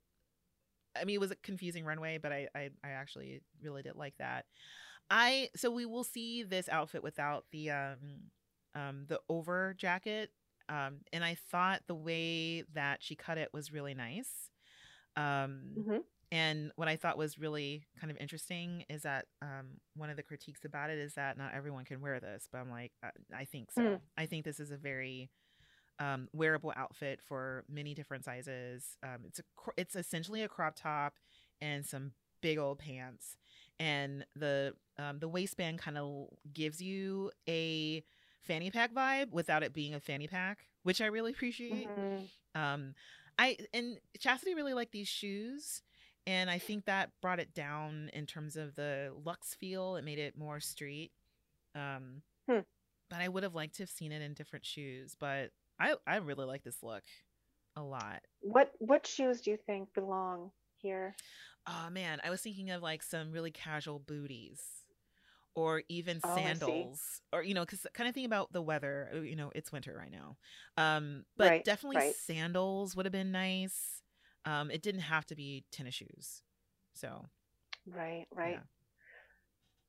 I 0.97 1.05
mean 1.05 1.17
it 1.17 1.21
was 1.21 1.31
a 1.31 1.37
confusing 1.37 1.85
runway, 1.85 2.19
but 2.19 2.33
I 2.33 2.49
I, 2.55 2.71
I 2.85 2.91
actually 2.91 3.43
really 3.63 3.83
did 3.83 3.97
like 3.97 4.15
that. 4.19 4.47
I 5.11 5.51
so 5.57 5.71
we 5.71 5.87
will 5.87 6.05
see 6.05 6.43
this 6.43 6.69
outfit 6.69 7.03
without 7.03 7.45
the 7.53 7.71
um 7.71 7.99
um 8.75 9.05
the 9.09 9.21
over 9.29 9.75
jacket 9.77 10.31
um 10.69 10.99
and 11.13 11.25
I 11.25 11.37
thought 11.51 11.83
the 11.87 11.95
way 11.95 12.63
that 12.75 13.03
she 13.03 13.17
cut 13.17 13.39
it 13.39 13.51
was 13.53 13.73
really 13.73 13.95
nice. 13.95 14.51
Um 15.17 15.85
Mhm. 15.87 16.05
and 16.33 16.73
what 16.77 16.89
I 16.89 16.97
thought 16.97 17.19
was 17.19 17.39
really 17.39 17.87
kind 18.01 18.11
of 18.11 18.17
interesting 18.19 18.85
is 18.89 19.03
that 19.03 19.27
um, 19.43 19.81
one 19.97 20.11
of 20.11 20.17
the 20.17 20.23
critiques 20.23 20.65
about 20.65 20.91
it 20.91 20.99
is 20.99 21.15
that 21.15 21.37
not 21.37 21.55
everyone 21.55 21.85
can 21.85 22.01
wear 22.01 22.21
this, 22.21 22.49
but 22.53 22.59
I'm 22.59 22.71
like, 22.71 22.93
I, 23.03 23.11
I 23.35 23.45
think 23.47 23.73
so. 23.73 23.83
Mm. 23.83 24.01
I 24.17 24.27
think 24.27 24.45
this 24.45 24.61
is 24.61 24.71
a 24.71 24.77
very 24.77 25.29
um, 26.01 26.29
wearable 26.33 26.73
outfit 26.77 27.21
for 27.23 27.65
many 27.69 27.95
different 27.95 28.25
sizes. 28.25 28.97
Um, 29.05 29.21
it's 29.27 29.41
a 29.41 29.45
it's 29.77 29.97
essentially 29.97 30.43
a 30.43 30.49
crop 30.49 30.75
top 30.77 31.15
and 31.61 31.87
some 31.87 32.13
big 32.43 32.59
old 32.59 32.79
pants, 32.81 33.37
and 33.79 34.27
the 34.37 34.75
um, 34.99 35.21
the 35.21 35.29
waistband 35.29 35.79
kind 35.79 35.99
of 35.99 36.29
gives 36.53 36.83
you 36.83 37.31
a 37.49 38.05
fanny 38.43 38.71
pack 38.71 38.95
vibe 38.95 39.31
without 39.33 39.63
it 39.63 39.75
being 39.75 39.95
a 39.95 40.01
fanny 40.01 40.27
pack, 40.29 40.67
which 40.83 41.01
I 41.03 41.07
really 41.07 41.33
appreciate. 41.33 41.87
Mhm. 41.89 42.29
Um, 42.55 42.95
I 43.39 43.59
and 43.75 43.99
Chasity 44.19 44.55
really 44.57 44.75
liked 44.75 44.93
these 44.93 45.09
shoes, 45.09 45.83
and 46.27 46.51
I 46.51 46.59
think 46.59 46.87
that 46.87 47.11
brought 47.23 47.41
it 47.41 47.55
down 47.55 48.11
in 48.15 48.27
terms 48.27 48.57
of 48.57 48.75
the 48.77 49.13
luxe 49.25 49.55
feel. 49.55 49.97
It 49.97 50.05
made 50.05 50.19
it 50.19 50.37
more 50.37 50.61
street. 50.61 51.13
Um, 51.75 52.23
Hmm. 52.49 52.61
but 53.11 53.21
I 53.21 53.29
would 53.29 53.43
have 53.45 53.55
liked 53.55 53.77
to 53.77 53.83
have 53.85 53.91
seen 53.91 54.13
it 54.13 54.23
in 54.23 54.35
different 54.35 54.65
shoes. 54.67 55.17
But 55.19 55.53
I 55.81 55.95
I 56.07 56.17
really 56.17 56.47
like 56.47 56.63
this 56.65 56.83
look 56.83 57.03
a 57.77 57.83
lot. 57.83 58.23
What 58.43 58.73
what 58.81 59.07
shoes 59.07 59.41
do 59.41 59.51
you 59.51 59.57
think 59.57 59.95
belong 59.95 60.53
here? 60.79 61.17
Oh 61.67 61.91
man, 61.91 62.21
I 62.25 62.31
was 62.31 62.41
thinking 62.43 62.71
of 62.71 62.83
like 62.83 63.03
some 63.03 63.33
really 63.33 63.51
casual 63.51 63.99
booties. 64.01 64.63
Or 65.57 65.83
even 65.89 66.21
Oh, 66.23 66.31
sandals, 66.35 67.23
or 67.33 67.43
you 67.43 67.55
know, 67.55 67.63
because 67.63 67.87
kind 67.95 68.09
of 68.09 68.15
think 68.15 68.27
about 68.27 68.53
the 68.53 68.63
weather. 68.63 69.11
uh, 69.15 69.21
You 69.21 69.37
know, 69.37 69.53
it's 69.55 69.73
winter 69.73 69.95
right 69.99 70.11
now, 70.13 70.37
um, 70.79 71.25
but 71.37 71.55
Right, 71.55 71.65
definitely 71.65 72.01
right. 72.01 72.17
sandals 72.27 72.97
would 72.97 73.07
have 73.07 73.13
been 73.13 73.33
nice. 73.33 74.03
Um, 74.47 74.71
it 74.71 74.83
didn't 74.83 75.03
have 75.03 75.27
to 75.27 75.37
be 75.37 75.65
tennis 75.73 75.95
shoes. 75.95 76.43
So, 76.95 77.27
Right, 77.87 78.27
right. 78.33 78.61
Yeah. 78.61 78.65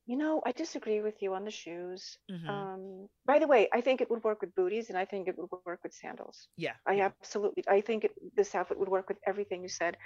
You 0.06 0.16
know, 0.16 0.42
I 0.44 0.52
disagree 0.52 1.00
with 1.00 1.22
you 1.22 1.34
on 1.34 1.44
the 1.44 1.50
shoes. 1.50 2.18
mhm. 2.28 2.66
Um, 2.66 3.08
by 3.24 3.38
the 3.38 3.46
way, 3.46 3.68
I 3.72 3.80
think 3.80 4.00
it 4.00 4.10
would 4.10 4.24
work 4.24 4.40
with 4.40 4.54
booties 4.54 4.88
and 4.90 4.98
I 4.98 5.04
think 5.04 5.28
it 5.28 5.36
would 5.38 5.48
work 5.64 5.80
with 5.84 5.94
sandals. 5.94 6.48
yeah, 6.56 6.76
I 6.86 6.94
yeah. 6.94 7.02
absolutely, 7.02 7.64
I 7.68 7.80
think 7.80 8.04
it, 8.04 8.12
this 8.34 8.54
outfit 8.54 8.78
would 8.78 8.88
work 8.88 9.08
with 9.08 9.18
everything 9.26 9.62
you 9.62 9.68
said. 9.68 9.96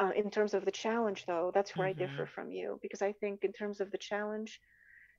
Uh, 0.00 0.12
in 0.16 0.30
terms 0.30 0.54
of 0.54 0.64
the 0.64 0.72
challenge, 0.72 1.26
though, 1.26 1.50
that's 1.54 1.76
where 1.76 1.86
I 1.86 1.92
differ 1.92 2.26
from 2.26 2.50
you 2.52 2.78
because 2.82 3.02
I 3.02 3.12
think 3.12 3.44
in 3.44 3.52
terms 3.52 3.80
of 3.80 3.90
the 3.90 3.98
challenge, 3.98 4.60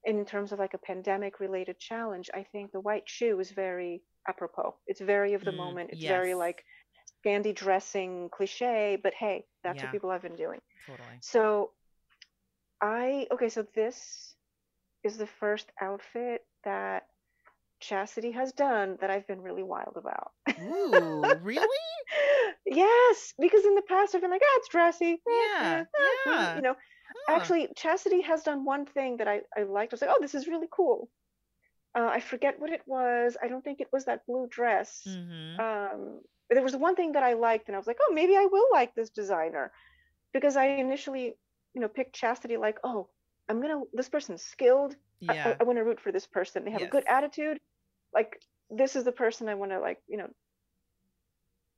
and 0.05 0.19
in 0.19 0.25
terms 0.25 0.51
of 0.51 0.59
like 0.59 0.73
a 0.73 0.79
pandemic-related 0.79 1.79
challenge, 1.79 2.29
I 2.33 2.43
think 2.43 2.71
the 2.71 2.81
white 2.81 3.09
shoe 3.09 3.39
is 3.39 3.51
very 3.51 4.03
apropos. 4.27 4.77
It's 4.87 5.01
very 5.01 5.33
of 5.33 5.45
the 5.45 5.51
Mm, 5.51 5.53
moment. 5.53 5.91
It's 5.91 6.05
very 6.05 6.35
like 6.35 6.63
Scandi 7.25 7.55
dressing 7.55 8.29
cliche, 8.31 8.97
but 9.01 9.13
hey, 9.15 9.47
that's 9.63 9.81
Yeah. 9.81 9.83
what 9.83 9.91
people 9.91 10.11
have 10.11 10.21
been 10.23 10.35
doing. 10.37 10.61
totally. 10.85 11.21
So 11.21 11.74
I 12.81 13.27
okay, 13.31 13.49
so 13.49 13.65
this 13.75 14.35
is 15.03 15.17
the 15.17 15.27
first 15.27 15.71
outfit 15.81 16.45
that 16.63 17.03
Chasity 17.81 18.33
has 18.33 18.51
done 18.53 18.97
that 19.01 19.09
I've 19.09 19.27
been 19.27 19.41
really 19.41 19.63
wild 19.63 19.97
about. 19.97 20.31
Ooh, 20.59 21.39
really? 21.43 21.85
yes, 22.65 23.33
because 23.39 23.65
in 23.65 23.75
the 23.75 23.81
past 23.81 24.15
I've 24.15 24.21
been 24.21 24.31
like, 24.31 24.41
ah, 24.43 24.55
it's 24.57 24.69
dressy. 24.69 25.13
eh, 25.13 25.17
Yeah, 25.27 25.79
eh, 25.79 25.81
eh," 25.81 26.35
yeah. 26.35 26.55
You 26.55 26.61
know, 26.61 26.75
Huh. 27.27 27.35
actually, 27.35 27.67
Chasity 27.75 28.23
has 28.23 28.43
done 28.43 28.65
one 28.65 28.85
thing 28.85 29.17
that 29.17 29.27
I, 29.27 29.41
I 29.57 29.63
liked. 29.63 29.93
I 29.93 29.95
was 29.95 30.01
like, 30.01 30.11
oh, 30.13 30.19
this 30.21 30.35
is 30.35 30.47
really 30.47 30.67
cool. 30.71 31.09
Uh, 31.97 32.07
I 32.11 32.19
forget 32.19 32.59
what 32.59 32.71
it 32.71 32.81
was. 32.85 33.37
I 33.41 33.47
don't 33.47 33.63
think 33.63 33.79
it 33.81 33.91
was 33.91 34.05
that 34.05 34.25
blue 34.25 34.47
dress. 34.49 35.01
Mhm. 35.07 35.59
Um, 35.59 36.21
there 36.49 36.63
was 36.63 36.75
one 36.75 36.95
thing 36.95 37.13
that 37.13 37.23
I 37.23 37.33
liked, 37.33 37.67
and 37.67 37.75
I 37.75 37.79
was 37.79 37.87
like, 37.87 37.99
oh, 38.01 38.13
maybe 38.13 38.35
I 38.35 38.47
will 38.51 38.67
like 38.71 38.93
this 38.95 39.09
designer, 39.09 39.71
because 40.33 40.55
I 40.57 40.67
initially, 40.67 41.29
you 41.75 41.81
know, 41.81 41.87
pick 41.89 42.13
Chasity 42.13 42.57
like, 42.59 42.79
oh, 42.83 43.09
I'm 43.49 43.61
gonna. 43.61 43.81
This 43.93 44.09
person's 44.09 44.41
skilled. 44.43 44.95
I- 45.29 45.33
I, 45.33 45.35
yeah, 45.35 45.55
I 45.59 45.63
want 45.63 45.77
to 45.79 45.83
root 45.83 45.99
for 46.01 46.11
this 46.11 46.27
person. 46.27 46.65
They 46.65 46.71
have 46.71 46.81
a 46.81 46.85
good 46.91 47.05
attitude. 47.07 47.59
Like 48.13 48.39
this 48.69 48.95
is 48.95 49.03
the 49.05 49.11
person 49.11 49.49
I 49.49 49.55
want 49.55 49.71
to 49.71 49.79
like, 49.79 49.99
you 50.07 50.17
know, 50.17 50.29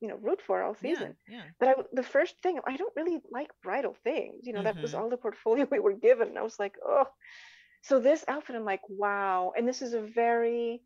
you 0.02 0.08
know, 0.10 0.16
root 0.22 0.42
for 0.46 0.62
all 0.64 0.76
season. 0.76 1.16
yeah. 1.28 1.44
But 1.60 1.70
I, 1.70 1.74
the 1.94 2.04
first 2.04 2.36
thing, 2.44 2.60
I 2.68 2.78
don't 2.78 2.96
really 2.96 3.20
like 3.32 3.50
bridal 3.64 3.96
things. 4.04 4.46
You 4.48 4.54
know, 4.54 4.64
that 4.64 4.82
was 4.82 4.94
Mhm. 4.94 5.00
all 5.00 5.10
the 5.10 5.18
portfolio 5.18 5.66
we 5.72 5.80
were 5.80 5.94
given. 5.94 6.28
And 6.30 6.38
I 6.38 6.44
was 6.44 6.60
like, 6.60 6.76
oh. 6.86 7.08
so 7.84 8.00
this 8.00 8.24
outfit, 8.28 8.56
I'm 8.56 8.66
like, 8.66 8.82
wow. 8.90 9.54
And 9.58 9.68
this 9.68 9.82
is 9.82 9.94
a 9.94 10.02
very, 10.02 10.82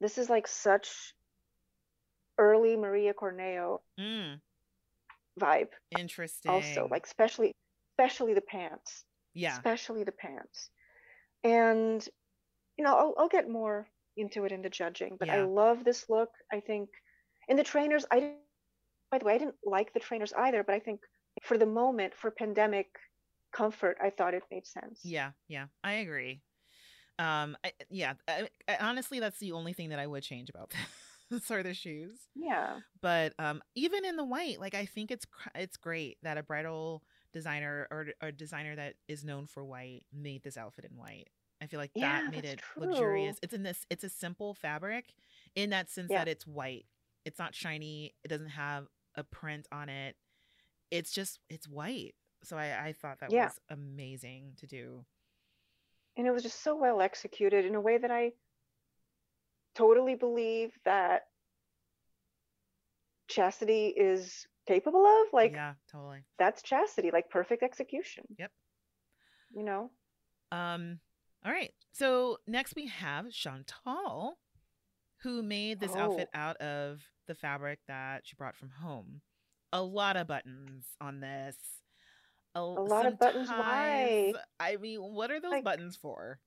this 0.00 0.18
is 0.18 0.28
like 0.30 0.46
such 0.46 1.14
early 2.38 2.76
Maria 2.76 3.14
Cornejo 3.14 3.80
Mm, 3.98 4.40
vibe. 5.40 5.68
interesting. 5.98 6.50
Also, 6.50 6.88
like 6.90 7.06
especially, 7.06 7.52
especially 7.92 8.34
the 8.34 8.40
pants, 8.40 9.04
yeah. 9.34 9.52
especially 9.52 10.04
the 10.04 10.12
pants. 10.12 10.70
And 11.44 12.06
you 12.76 12.84
know, 12.84 12.94
I'll, 12.94 13.14
I'll 13.18 13.28
get 13.28 13.48
more 13.48 13.88
into 14.16 14.44
it 14.44 14.52
in 14.52 14.62
the 14.62 14.70
judging, 14.70 15.16
but 15.18 15.30
I 15.30 15.42
love 15.42 15.84
this 15.84 16.06
look. 16.08 16.30
I 16.52 16.60
think, 16.60 16.88
in 17.48 17.56
the 17.56 17.64
trainers, 17.64 18.04
I 18.10 18.20
didn't. 18.20 18.36
By 19.10 19.18
the 19.18 19.24
way, 19.24 19.34
I 19.34 19.38
didn't 19.38 19.54
like 19.64 19.92
the 19.94 20.00
trainers 20.00 20.32
either, 20.36 20.64
but 20.64 20.74
I 20.74 20.80
think 20.80 21.00
for 21.42 21.56
the 21.56 21.66
moment, 21.66 22.14
for 22.14 22.30
pandemic 22.30 22.88
comfort, 23.52 23.96
I 24.02 24.10
thought 24.10 24.34
it 24.34 24.42
made 24.50 24.66
sense. 24.66 25.00
Yeah, 25.04 25.30
yeah, 25.48 25.66
I 25.84 25.94
agree. 25.94 26.42
Um, 27.18 27.56
I, 27.64 27.72
yeah, 27.88 28.14
I, 28.28 28.48
I, 28.68 28.76
honestly, 28.80 29.20
that's 29.20 29.38
the 29.38 29.52
only 29.52 29.72
thing 29.72 29.90
that 29.90 29.98
I 29.98 30.06
would 30.06 30.22
change 30.22 30.50
about 30.50 30.70
this 30.70 30.80
are 31.50 31.62
the 31.62 31.74
shoes. 31.74 32.18
Yeah. 32.34 32.80
But 33.00 33.34
um, 33.38 33.62
even 33.74 34.04
in 34.04 34.16
the 34.16 34.24
white, 34.24 34.60
like 34.60 34.74
I 34.74 34.86
think 34.86 35.10
it's 35.10 35.26
it's 35.54 35.76
great 35.76 36.18
that 36.22 36.38
a 36.38 36.42
bridal 36.42 37.02
designer 37.32 37.86
or 37.90 38.06
a 38.20 38.32
designer 38.32 38.76
that 38.76 38.94
is 39.08 39.24
known 39.24 39.46
for 39.46 39.64
white 39.64 40.04
made 40.12 40.42
this 40.42 40.56
outfit 40.56 40.86
in 40.90 40.96
white. 40.96 41.28
I 41.60 41.66
feel 41.66 41.80
like 41.80 41.90
Yeah, 41.94 42.22
that 42.22 42.30
made 42.30 42.44
it 42.44 42.60
luxurious. 42.76 43.38
It's 43.42 43.54
in 43.54 43.62
this. 43.62 43.84
It's 43.90 44.04
a 44.04 44.08
simple 44.10 44.54
fabric, 44.54 45.14
in 45.54 45.70
that 45.70 45.90
sense 45.90 46.10
Yeah. 46.10 46.18
that 46.18 46.28
it's 46.28 46.46
white. 46.46 46.86
It's 47.24 47.38
not 47.38 47.54
shiny. 47.54 48.14
It 48.24 48.28
doesn't 48.28 48.50
have 48.50 48.86
a 49.14 49.24
print 49.24 49.66
on 49.72 49.88
it. 49.88 50.16
It's 50.90 51.10
just 51.10 51.40
it's 51.48 51.68
white. 51.68 52.14
So 52.44 52.56
I 52.56 52.86
I 52.88 52.92
thought 52.92 53.20
that 53.20 53.30
Yeah. 53.32 53.46
was 53.46 53.58
amazing 53.70 54.52
to 54.58 54.66
do. 54.66 55.04
And 56.16 56.26
it 56.26 56.30
was 56.30 56.42
just 56.42 56.62
so 56.62 56.76
well 56.76 57.00
executed 57.00 57.64
in 57.66 57.74
a 57.74 57.80
way 57.80 57.98
that 57.98 58.10
I 58.10 58.32
totally 59.76 60.14
believe 60.14 60.72
that 60.84 61.22
chasity 63.30 63.92
is 63.96 64.46
capable 64.66 65.04
of. 65.06 65.26
Like 65.32 65.52
yeah, 65.52 65.74
totally. 65.90 66.24
that's 66.38 66.62
chasity, 66.62 67.12
like 67.12 67.30
perfect 67.30 67.62
execution. 67.62 68.24
Yep. 68.38 68.50
You 69.54 69.64
know? 69.64 69.90
Um, 70.52 70.98
all 71.44 71.52
right. 71.52 71.72
So 71.92 72.38
next 72.46 72.74
we 72.76 72.86
have 72.88 73.26
Shantall, 73.26 74.32
who 75.22 75.42
made 75.42 75.80
this 75.80 75.94
outfit 75.94 76.28
Oh. 76.34 76.38
out 76.38 76.56
of 76.58 77.00
the 77.28 77.34
fabric 77.34 77.78
that 77.88 78.22
she 78.24 78.36
brought 78.36 78.56
from 78.56 78.70
home. 78.70 79.20
A 79.72 79.82
lot 79.82 80.16
of 80.16 80.26
buttons 80.28 80.86
on 81.00 81.20
this. 81.20 81.56
A, 82.54 82.62
lot 82.62 83.04
of 83.04 83.18
buttons, 83.18 83.50
why? 83.50 84.32
I 84.58 84.76
mean, 84.76 85.00
what 85.00 85.30
are 85.30 85.40
those 85.40 85.50
Like- 85.50 85.64
buttons 85.64 85.96
for? 85.96 86.38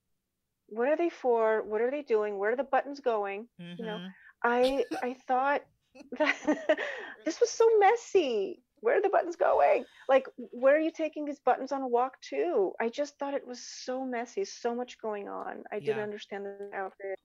What 0.70 0.88
are 0.88 0.96
they 0.96 1.10
for? 1.10 1.62
What 1.62 1.80
are 1.80 1.90
they 1.90 2.02
doing? 2.02 2.38
Where 2.38 2.52
are 2.52 2.56
the 2.56 2.64
buttons 2.64 3.00
going? 3.00 3.48
You 3.58 3.84
know, 3.84 3.96
Mhm. 3.98 4.12
I 4.42 4.84
I 5.02 5.14
thought 5.26 5.62
that 6.18 6.36
this 7.24 7.40
was 7.40 7.50
so 7.50 7.68
messy. 7.78 8.62
Where 8.80 8.96
are 8.98 9.02
the 9.02 9.10
buttons 9.10 9.36
going? 9.36 9.84
Like, 10.08 10.26
where 10.36 10.74
are 10.76 10.80
you 10.80 10.90
taking 10.90 11.26
these 11.26 11.40
buttons 11.40 11.70
on 11.72 11.82
a 11.82 11.88
walk 11.88 12.18
to? 12.30 12.72
I 12.80 12.88
just 12.88 13.18
thought 13.18 13.34
it 13.34 13.46
was 13.46 13.60
so 13.60 14.04
messy, 14.06 14.44
so 14.46 14.74
much 14.74 14.98
going 14.98 15.28
on. 15.28 15.64
I 15.70 15.80
didn't 15.80 16.02
understand 16.02 16.46
the 16.46 16.70
outfit 16.74 17.18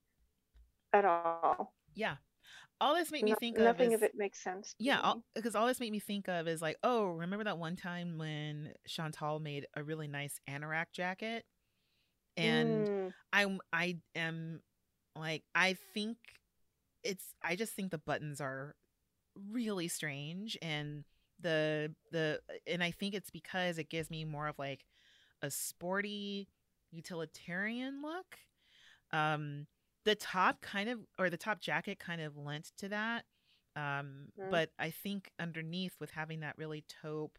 at 0.92 1.06
all. 1.06 1.74
Yeah. 1.94 2.18
All 2.82 2.94
this 2.96 3.10
made 3.12 3.24
me 3.24 3.32
No- 3.32 3.38
think 3.40 3.58
of 3.58 3.64
nothing 3.64 3.88
is, 3.88 3.94
of 3.94 4.04
it 4.04 4.16
makes 4.16 4.44
sense. 4.44 4.76
Yeah, 4.80 5.14
because 5.34 5.56
all 5.56 5.66
this 5.68 5.80
made 5.80 5.92
me 5.94 6.00
think 6.00 6.28
of 6.28 6.48
is 6.48 6.62
like, 6.62 6.78
oh, 6.84 7.06
remember 7.06 7.46
that 7.46 7.58
one 7.58 7.78
time 7.78 8.18
when 8.18 8.74
Shantall 8.88 9.42
made 9.42 9.66
a 9.76 9.84
really 9.84 10.10
nice 10.10 10.40
anorak 10.50 10.92
jacket, 10.92 11.46
and 12.38 12.90
Mm, 12.90 13.14
I'm 13.34 13.60
I 13.74 13.98
am 14.16 14.62
like 15.16 15.44
I 15.56 15.76
think 15.94 16.18
it's 17.04 17.34
I 17.44 17.56
just 17.56 17.74
think 17.74 17.92
the 17.92 17.98
buttons 18.00 18.42
are 18.42 18.76
really 19.52 19.88
strange 19.88 20.58
and 20.62 21.04
the 21.40 21.94
the 22.12 22.40
and 22.68 22.84
I 22.84 22.92
think 22.92 23.14
it's 23.16 23.30
because 23.32 23.78
it 23.78 23.90
gives 23.90 24.10
me 24.10 24.26
more 24.26 24.48
of 24.48 24.60
like 24.60 24.86
a 25.42 25.52
sporty 25.52 26.48
utilitarian 26.92 28.02
look. 28.02 28.38
Um 29.12 29.68
the 30.06 30.16
top 30.16 30.62
kind 30.62 30.90
of 30.90 31.00
or 31.20 31.30
the 31.30 31.38
top 31.38 31.62
jacket 31.62 32.00
kind 32.00 32.22
of 32.22 32.38
lent 32.38 32.72
to 32.78 32.90
that. 32.90 33.26
Um 33.76 34.28
Mhm. 34.38 34.50
but 34.50 34.70
I 34.80 34.92
think 34.92 35.32
underneath 35.40 35.94
with 36.00 36.12
having 36.12 36.42
that 36.42 36.58
really 36.58 36.86
taupe 37.02 37.38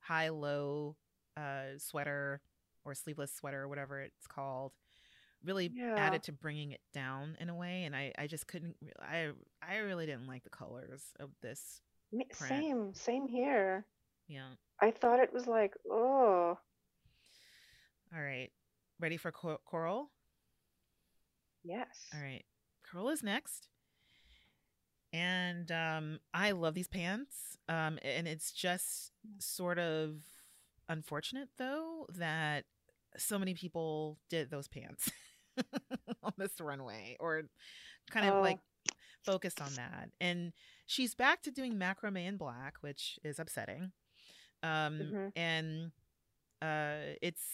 high 0.00 0.28
low 0.28 0.96
uh 1.36 1.78
sweater 1.78 2.40
or 2.84 2.94
sleeveless 2.94 3.32
sweater 3.34 3.62
or 3.62 3.68
whatever 3.68 4.00
it's 4.00 4.26
called 4.26 4.72
really 5.44 5.70
Yeah. 5.74 5.96
added 5.96 6.22
to 6.24 6.32
bringing 6.32 6.70
it 6.72 6.80
down 6.92 7.36
in 7.40 7.48
a 7.48 7.54
way 7.54 7.84
and 7.84 7.94
I 7.96 8.12
I 8.16 8.26
just 8.28 8.46
couldn't 8.46 8.76
I 9.00 9.30
I 9.60 9.76
really 9.78 10.06
didn't 10.06 10.26
like 10.28 10.44
the 10.44 10.50
colors 10.50 11.12
of 11.18 11.30
this. 11.40 11.80
print. 12.12 12.36
same, 12.36 12.94
same 12.94 13.26
here. 13.26 13.84
Yeah. 14.28 14.50
I 14.80 14.90
thought 14.92 15.20
it 15.20 15.32
was 15.32 15.46
like, 15.46 15.74
oh, 15.90 16.58
All 18.14 18.20
right. 18.22 18.50
Ready 19.00 19.16
for 19.16 19.32
cor- 19.32 19.58
coral? 19.64 20.10
yes. 21.64 21.88
All 22.14 22.20
right. 22.20 22.44
Coral 22.90 23.08
is 23.08 23.22
next. 23.22 23.68
And 25.12 25.70
um 25.72 26.20
I 26.32 26.52
love 26.52 26.74
these 26.74 26.88
pants. 26.88 27.56
Um 27.68 27.98
and 28.02 28.26
it's 28.28 28.52
just 28.52 29.12
sort 29.38 29.78
of 29.78 30.16
unfortunate 30.88 31.48
though 31.58 32.06
that 32.14 32.64
so 33.16 33.38
many 33.38 33.54
people 33.54 34.18
did 34.30 34.50
those 34.50 34.68
pants 34.68 35.10
on 36.22 36.32
this 36.38 36.60
runway 36.60 37.16
or 37.20 37.42
kind 38.10 38.26
of 38.26 38.34
Oh. 38.34 38.40
like 38.40 38.58
focused 39.24 39.60
on 39.60 39.72
that. 39.74 40.10
And 40.20 40.52
she's 40.86 41.14
back 41.14 41.42
to 41.42 41.50
doing 41.50 41.74
macrame 41.74 42.26
in 42.26 42.36
black, 42.36 42.76
which 42.80 43.18
is 43.22 43.38
upsetting. 43.38 43.92
Um 44.62 44.98
Mhm. 45.00 45.32
and 45.36 45.92
uh 46.60 47.14
it's 47.20 47.44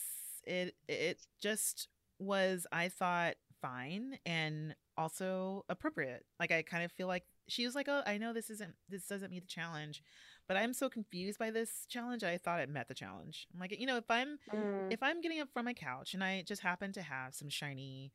it 0.46 0.74
it 0.88 1.26
just 1.40 1.88
was 2.18 2.66
I 2.72 2.88
thought 2.88 3.34
fine 3.60 4.18
and 4.24 4.74
also 4.96 5.64
appropriate. 5.68 6.24
Like 6.40 6.52
I 6.52 6.62
kind 6.62 6.84
of 6.84 6.92
feel 6.92 7.06
like 7.08 7.24
she 7.48 7.64
was 7.64 7.74
like, 7.74 7.88
"Oh, 7.88 8.02
I 8.06 8.18
know 8.18 8.32
this 8.32 8.50
isn't 8.50 8.74
this 8.88 9.06
doesn't 9.06 9.30
meet 9.30 9.42
the 9.42 9.48
challenge, 9.48 10.02
but 10.48 10.56
I'm 10.56 10.74
so 10.74 10.90
confused 10.90 11.38
by 11.38 11.50
this 11.50 11.86
challenge. 11.88 12.24
I 12.24 12.38
thought 12.38 12.60
it 12.60 12.70
met 12.70 12.88
the 12.88 12.94
challenge." 12.94 13.48
I'm 13.54 13.60
like, 13.60 13.78
you 13.78 13.86
know, 13.86 13.98
if 13.98 14.10
I'm 14.10 14.38
Mm, 14.54 14.90
if 14.90 15.02
I'm 15.02 15.20
getting 15.22 15.40
up 15.40 15.50
from 15.52 15.66
my 15.66 15.74
couch 15.74 16.14
and 16.14 16.24
I 16.24 16.42
just 16.42 16.62
happen 16.62 16.92
to 16.94 17.02
have 17.02 17.34
some 17.34 17.50
shiny 17.50 18.12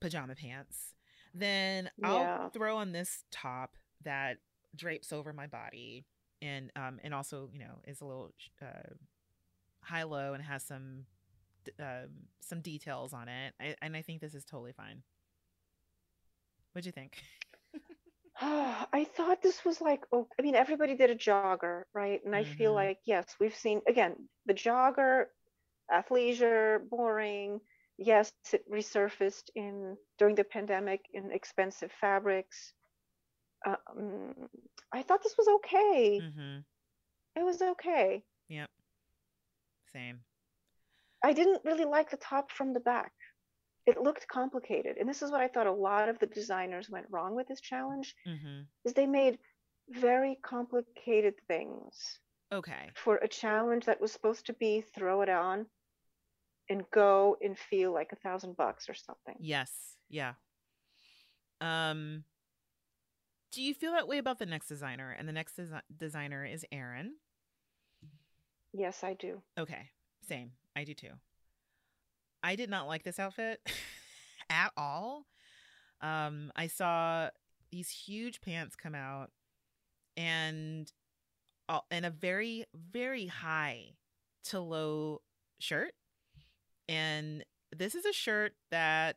pajama 0.00 0.34
pants, 0.36 0.94
then 1.34 1.90
I'll 2.02 2.32
throw 2.52 2.76
on 2.78 2.92
this 2.92 3.24
top 3.30 3.76
that 4.04 4.38
drapes 4.76 5.12
over 5.12 5.32
my 5.32 5.46
body 5.46 6.04
and 6.42 6.70
um 6.76 7.00
and 7.02 7.14
also 7.14 7.48
you 7.52 7.58
know 7.58 7.80
is 7.86 8.00
a 8.00 8.06
little 8.06 8.32
uh, 8.62 8.94
high 9.82 10.04
low 10.04 10.34
and 10.34 10.42
has 10.44 10.62
some 10.64 11.06
um 11.80 12.08
some 12.40 12.60
details 12.60 13.12
on 13.12 13.28
it. 13.28 13.54
I, 13.60 13.76
and 13.82 13.96
I 13.96 14.02
think 14.02 14.20
this 14.20 14.34
is 14.34 14.44
totally 14.44 14.72
fine. 14.72 15.02
What'd 16.72 16.86
you 16.86 16.92
think? 16.92 17.22
I 18.92 19.04
thought 19.16 19.42
this 19.42 19.64
was 19.64 19.80
like, 19.80 20.04
oh, 20.12 20.28
I 20.38 20.42
mean, 20.42 20.54
everybody 20.54 20.94
did 20.94 21.10
a 21.10 21.16
jogger, 21.16 21.84
right? 21.92 22.24
And 22.24 22.34
I 22.34 22.44
feel 22.44 22.72
Mhm. 22.72 22.74
like, 22.74 22.98
yes, 23.04 23.26
we've 23.40 23.54
seen, 23.54 23.82
again, 23.88 24.28
the 24.46 24.54
jogger, 24.54 25.26
athleisure, 25.90 26.88
boring. 26.88 27.60
Yes, 27.96 28.32
it 28.52 28.64
resurfaced 28.70 29.50
in 29.56 29.98
during 30.18 30.36
the 30.36 30.44
pandemic 30.44 31.00
in 31.12 31.32
expensive 31.32 31.90
fabrics. 32.00 32.72
Um, 33.66 34.48
I 34.92 35.02
thought 35.02 35.22
this 35.22 35.36
was 35.36 35.48
okay. 35.48 36.20
Mm-hmm. 36.20 36.60
It 37.34 37.44
was 37.44 37.60
okay. 37.60 38.24
Yep. 38.48 38.70
Same. 39.92 40.20
I 41.24 41.32
didn't 41.32 41.64
really 41.64 41.84
like 41.84 42.10
the 42.10 42.16
top 42.16 42.52
from 42.52 42.72
the 42.72 42.80
back. 42.80 43.12
It 43.88 44.02
looked 44.02 44.28
complicated. 44.28 44.98
And 44.98 45.08
this 45.08 45.22
is 45.22 45.30
what 45.30 45.40
I 45.40 45.48
thought 45.48 45.66
a 45.66 45.72
lot 45.72 46.10
of 46.10 46.18
the 46.18 46.26
designers 46.26 46.90
went 46.90 47.06
wrong 47.10 47.34
with 47.34 47.48
this 47.48 47.60
challenge 47.60 48.14
Mm-hmm. 48.26 48.62
is 48.84 48.92
they 48.92 49.06
made 49.06 49.38
very 49.88 50.36
complicated 50.42 51.34
things 51.48 52.18
Okay. 52.52 52.90
for 52.94 53.16
a 53.16 53.28
challenge 53.28 53.86
that 53.86 53.98
was 54.00 54.12
supposed 54.12 54.44
to 54.46 54.52
be 54.52 54.82
throw 54.94 55.22
it 55.22 55.30
on 55.30 55.64
and 56.68 56.82
go 56.90 57.38
and 57.40 57.58
feel 57.58 57.90
like 57.94 58.12
a 58.12 58.16
thousand 58.16 58.58
bucks 58.58 58.90
or 58.90 58.94
something. 58.94 59.36
Yes. 59.40 59.70
Yeah. 60.10 60.34
Um. 61.62 62.24
Do 63.52 63.62
you 63.62 63.72
feel 63.72 63.92
that 63.92 64.06
way 64.06 64.18
about 64.18 64.38
the 64.38 64.44
next 64.44 64.68
designer? 64.68 65.16
And 65.18 65.26
the 65.26 65.32
next 65.32 65.56
desi- 65.56 65.80
designer 65.96 66.44
is 66.44 66.66
Aaron. 66.70 67.14
Yes, 68.74 69.02
I 69.02 69.14
do. 69.14 69.40
Okay. 69.58 69.88
Same. 70.28 70.50
I 70.76 70.84
do 70.84 70.92
too. 70.92 71.12
I 72.42 72.56
did 72.56 72.70
not 72.70 72.86
like 72.86 73.02
this 73.02 73.18
outfit 73.18 73.60
at 74.50 74.70
all. 74.76 75.26
Um, 76.00 76.52
I 76.54 76.66
saw 76.68 77.30
these 77.70 77.90
huge 77.90 78.40
pants 78.40 78.76
come 78.76 78.94
out 78.94 79.30
and 80.16 80.90
uh, 81.68 81.80
and 81.90 82.06
a 82.06 82.10
very 82.10 82.64
very 82.74 83.26
high 83.26 83.90
to 84.44 84.60
low 84.60 85.20
shirt 85.58 85.92
and 86.88 87.44
this 87.76 87.94
is 87.94 88.04
a 88.06 88.12
shirt 88.12 88.52
that 88.70 89.16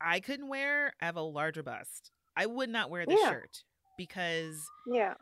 I 0.00 0.20
couldn't 0.20 0.48
wear. 0.48 0.94
I 1.00 1.06
have 1.06 1.16
a 1.16 1.20
larger 1.22 1.62
bust. 1.62 2.10
I 2.36 2.46
would 2.46 2.70
not 2.70 2.88
wear 2.90 3.04
this 3.04 3.18
Yeah. 3.22 3.30
shirt 3.30 3.62
because 3.98 4.56
Yeah. 4.86 5.14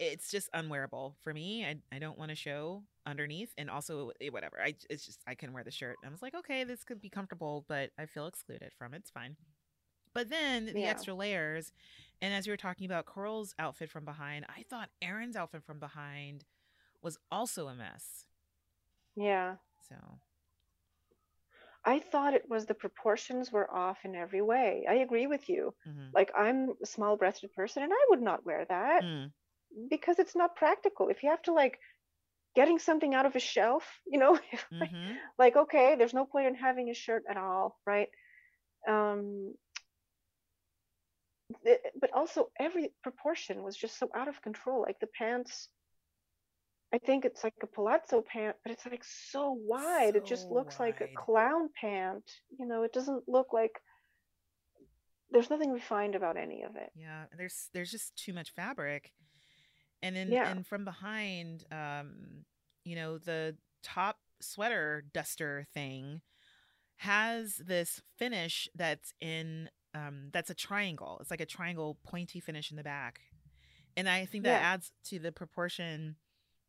it's 0.00 0.30
just 0.30 0.48
unwearable 0.52 1.16
for 1.22 1.32
me. 1.32 1.64
I, 1.64 1.76
I 1.94 1.98
don't 2.00 2.18
want 2.18 2.30
to 2.30 2.34
show 2.36 2.82
underneath, 3.06 3.52
and 3.58 3.70
also 3.70 4.12
eh, 4.20 4.28
whatever. 4.30 4.60
I 4.62 4.74
it's 4.90 5.06
just 5.06 5.20
I 5.26 5.34
couldn't 5.34 5.54
wear 5.54 5.64
the 5.64 5.70
shirt. 5.70 5.98
I 6.04 6.08
was 6.10 6.22
like, 6.22 6.34
okay, 6.34 6.64
this 6.64 6.84
could 6.84 7.00
be 7.00 7.10
comfortable, 7.10 7.64
but 7.68 7.90
I 7.98 8.06
feel 8.06 8.26
excluded 8.26 8.72
from 8.78 8.94
it. 8.94 8.98
It's 8.98 9.10
fine. 9.10 9.36
But 10.14 10.28
then 10.30 10.76
the 10.78 10.86
Yeah. 10.86 10.88
extra 10.88 11.14
layers, 11.14 11.72
and 12.20 12.34
as 12.34 12.46
you 12.46 12.52
were 12.52 12.56
talking 12.58 12.86
about 12.86 13.06
Coral's 13.06 13.54
outfit 13.58 13.90
from 13.90 14.04
behind, 14.04 14.46
I 14.48 14.64
thought 14.70 14.90
Aaron's 15.02 15.36
outfit 15.36 15.64
from 15.64 15.80
behind 15.80 16.44
was 17.02 17.18
also 17.30 17.68
a 17.68 17.74
mess. 17.74 18.26
Yeah. 19.16 19.56
So 19.88 20.20
I 21.84 21.98
thought 21.98 22.32
it 22.34 22.48
was 22.48 22.64
the 22.66 22.74
proportions 22.74 23.52
were 23.52 23.70
off 23.70 24.04
in 24.06 24.14
every 24.14 24.40
way. 24.42 24.86
I 24.88 24.94
agree 24.94 25.26
with 25.26 25.48
you. 25.50 25.74
mhm. 25.84 26.14
Like 26.14 26.30
I'm 26.34 26.70
a 26.82 26.86
small 26.86 27.16
breasted 27.16 27.52
person 27.52 27.82
and 27.82 27.92
I 27.92 28.06
would 28.10 28.22
not 28.22 28.44
wear 28.46 28.64
that 28.66 29.04
Mm, 29.04 29.32
because 29.88 30.18
it's 30.18 30.36
not 30.36 30.56
practical. 30.56 31.08
If 31.08 31.22
you 31.22 31.30
have 31.30 31.42
to 31.42 31.52
like 31.52 31.80
getting 32.60 32.78
something 32.78 33.14
out 33.14 33.26
of 33.26 33.36
a 33.36 33.40
shelf, 33.40 33.84
you 34.12 34.18
know, 34.18 34.38
mhm. 34.72 35.16
like 35.38 35.56
okay, 35.56 35.88
there's 35.96 36.14
no 36.20 36.26
point 36.26 36.46
in 36.48 36.54
having 36.54 36.90
a 36.90 36.94
shirt 36.94 37.24
at 37.30 37.36
all, 37.36 37.78
right? 37.86 38.08
Um 38.88 39.54
th- 41.64 41.80
but 42.00 42.12
also 42.12 42.50
every 42.58 42.92
proportion 43.02 43.62
was 43.62 43.76
just 43.76 43.98
so 43.98 44.10
out 44.14 44.28
of 44.28 44.42
control. 44.42 44.82
Like 44.82 45.00
the 45.00 45.12
pants 45.18 45.68
I 46.92 46.98
think 46.98 47.24
it's 47.24 47.44
like 47.44 47.54
a 47.62 47.66
palazzo 47.68 48.22
pant, 48.22 48.56
but 48.64 48.72
it's 48.72 48.84
like 48.84 49.04
so 49.04 49.52
wide. 49.52 50.16
it 50.16 50.26
just 50.26 50.48
So 50.48 50.54
looks 50.54 50.80
like 50.80 51.00
a 51.00 51.08
clown 51.16 51.68
pant. 51.80 52.24
You 52.58 52.66
know, 52.66 52.82
it 52.82 52.92
doesn't 52.92 53.28
look 53.28 53.52
like 53.52 53.80
there's 55.30 55.50
nothing 55.50 55.70
refined 55.72 56.16
about 56.16 56.36
any 56.36 56.64
of 56.64 56.74
it. 56.74 56.90
Yeah, 56.96 57.26
there's 57.38 57.68
there's 57.72 57.92
just 57.92 58.16
too 58.16 58.32
much 58.32 58.50
fabric. 58.50 59.12
And 60.02 60.16
then 60.16 60.38
Yeah. 60.38 60.44
and 60.44 60.66
from 60.66 60.84
behind, 60.84 61.64
um, 61.72 62.44
you 62.84 62.96
know, 62.96 63.18
the 63.18 63.56
top 63.82 64.18
sweater 64.40 65.04
duster 65.12 65.66
thing 65.74 66.20
has 66.98 67.56
this 67.56 68.00
finish 68.16 68.68
that's 68.74 69.12
in 69.20 69.68
um 69.94 70.28
that's 70.32 70.50
a 70.50 70.54
triangle. 70.54 71.18
It's 71.20 71.30
like 71.30 71.40
a 71.40 71.46
triangle 71.46 71.98
pointy 72.04 72.40
finish 72.40 72.70
in 72.70 72.76
the 72.76 72.82
back. 72.84 73.20
And 73.96 74.08
I 74.08 74.26
think 74.26 74.44
that 74.44 74.60
Yeah. 74.60 74.62
adds 74.62 74.92
to 75.06 75.18
the 75.18 75.32
proportion 75.32 76.16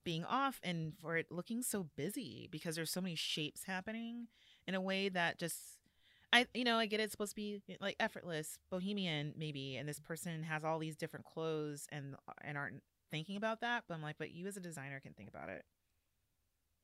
being 0.03 0.23
off 0.25 0.59
and 0.63 0.93
for 1.01 1.17
it 1.17 1.27
looking 1.31 1.61
so 1.61 1.87
busy 1.95 2.47
because 2.51 2.75
there's 2.75 2.91
so 2.91 3.01
many 3.01 3.15
shapes 3.15 3.63
happening 3.65 4.27
in 4.67 4.75
a 4.75 4.81
way 4.81 5.09
that 5.09 5.39
just 5.39 5.57
I 6.33 6.47
you 6.53 6.63
know 6.63 6.77
I 6.77 6.85
get 6.87 6.99
it's 6.99 7.11
supposed 7.11 7.31
to 7.31 7.35
be 7.35 7.61
like 7.81 7.95
effortless 7.99 8.57
bohemian 8.71 9.33
maybe 9.37 9.77
and 9.77 9.87
this 9.87 9.99
person 9.99 10.43
has 10.43 10.63
all 10.63 10.79
these 10.79 10.95
different 10.95 11.25
clothes 11.25 11.87
and 11.91 12.15
and 12.43 12.57
aren't 12.57 12.81
thinking 13.11 13.37
about 13.37 13.61
that 13.61 13.83
but 13.87 13.95
I'm 13.95 14.01
like 14.01 14.17
but 14.17 14.31
you 14.31 14.47
as 14.47 14.57
a 14.57 14.61
designer 14.61 14.99
can 14.99 15.13
think 15.13 15.29
about 15.29 15.49
it 15.49 15.63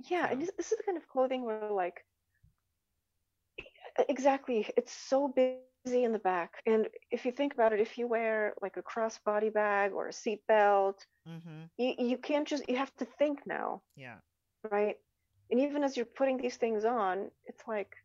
Yeah, 0.10 0.28
and 0.30 0.40
So- 0.42 0.46
this, 0.46 0.56
this 0.58 0.72
is 0.72 0.78
the 0.78 0.84
kind 0.84 0.98
of 0.98 1.08
clothing 1.08 1.44
where 1.46 1.72
like 1.72 2.04
exactly, 4.10 4.68
it's 4.78 4.94
so 4.94 5.28
busy 5.28 5.64
in 5.64 6.12
the 6.12 6.20
back. 6.20 6.20
And 6.66 6.88
if 7.12 7.26
you 7.26 7.32
think 7.32 7.54
about 7.54 7.74
it, 7.74 7.80
if 7.80 7.98
you 7.98 8.08
wear 8.08 8.54
like 8.62 8.78
a 8.78 8.84
crossbody 8.84 9.52
bag 9.54 9.92
or 9.94 10.08
a 10.08 10.12
seatbelt, 10.12 10.96
mm-hmm 11.28 11.66
you, 11.78 11.94
you 11.98 12.18
can't 12.18 12.48
just 12.48 12.68
you 12.70 12.76
have 12.78 12.96
to 12.98 13.06
think 13.20 13.40
now, 13.46 13.82
yeah 13.96 14.18
right? 14.72 14.96
And 15.50 15.60
even 15.60 15.84
as 15.84 15.96
you're 15.96 16.06
putting 16.06 16.38
these 16.38 16.58
things 16.58 16.86
on, 16.86 17.32
it's 17.46 17.64
like 17.68 17.96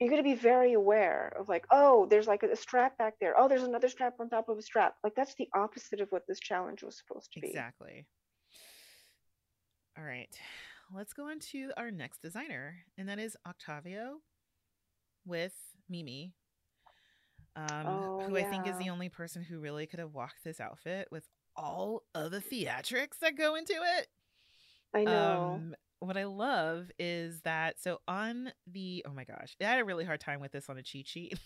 you're 0.00 0.08
going 0.10 0.22
to 0.22 0.28
be 0.28 0.34
very 0.34 0.72
aware 0.72 1.32
of 1.38 1.48
like, 1.48 1.66
oh, 1.70 2.06
there's 2.06 2.26
like 2.26 2.42
a, 2.42 2.56
strap 2.56 2.96
back 2.96 3.14
there. 3.20 3.34
Oh, 3.38 3.48
there's 3.48 3.62
another 3.62 3.88
strap 3.88 4.14
on 4.18 4.30
top 4.30 4.48
of 4.48 4.56
a 4.58 4.62
strap. 4.62 4.94
Like 5.04 5.14
that's 5.14 5.34
the 5.34 5.48
opposite 5.54 6.00
of 6.00 6.08
what 6.10 6.22
this 6.26 6.40
challenge 6.40 6.82
was 6.82 6.98
supposed 6.98 7.32
to 7.34 7.40
be. 7.40 7.48
exactly 7.48 8.06
all 9.98 10.04
right 10.04 10.34
let's 10.94 11.12
go 11.12 11.28
on 11.28 11.38
to 11.38 11.70
our 11.76 11.90
next 11.90 12.22
designer 12.22 12.76
and 12.96 13.08
that 13.08 13.18
is 13.18 13.36
Octavio 13.46 14.18
with 15.26 15.52
Mimi 15.88 16.32
um 17.56 17.86
Oh, 17.86 18.24
who 18.26 18.36
I 18.36 18.44
think 18.44 18.66
is 18.66 18.78
the 18.78 18.90
only 18.90 19.08
person 19.08 19.42
who 19.42 19.58
really 19.60 19.86
could 19.86 19.98
have 19.98 20.14
walked 20.14 20.44
this 20.44 20.60
outfit 20.60 21.08
with 21.10 21.24
all 21.56 22.04
of 22.14 22.30
the 22.30 22.40
theatrics 22.40 23.18
that 23.20 23.36
go 23.36 23.56
into 23.56 23.74
it 23.98 24.06
I 24.94 25.04
know. 25.04 25.60
Um, 25.60 25.74
what 26.00 26.16
I 26.16 26.24
love 26.24 26.90
is 26.98 27.40
that 27.42 27.80
so 27.80 28.00
on 28.08 28.52
the 28.66 29.04
oh 29.08 29.12
my 29.12 29.24
gosh, 29.24 29.56
I 29.60 29.64
had 29.64 29.80
a 29.80 29.84
really 29.84 30.04
hard 30.04 30.20
time 30.20 30.40
with 30.40 30.52
this 30.52 30.68
on 30.68 30.76
a 30.78 30.82
cheat 30.82 31.06
sheet 31.08 31.38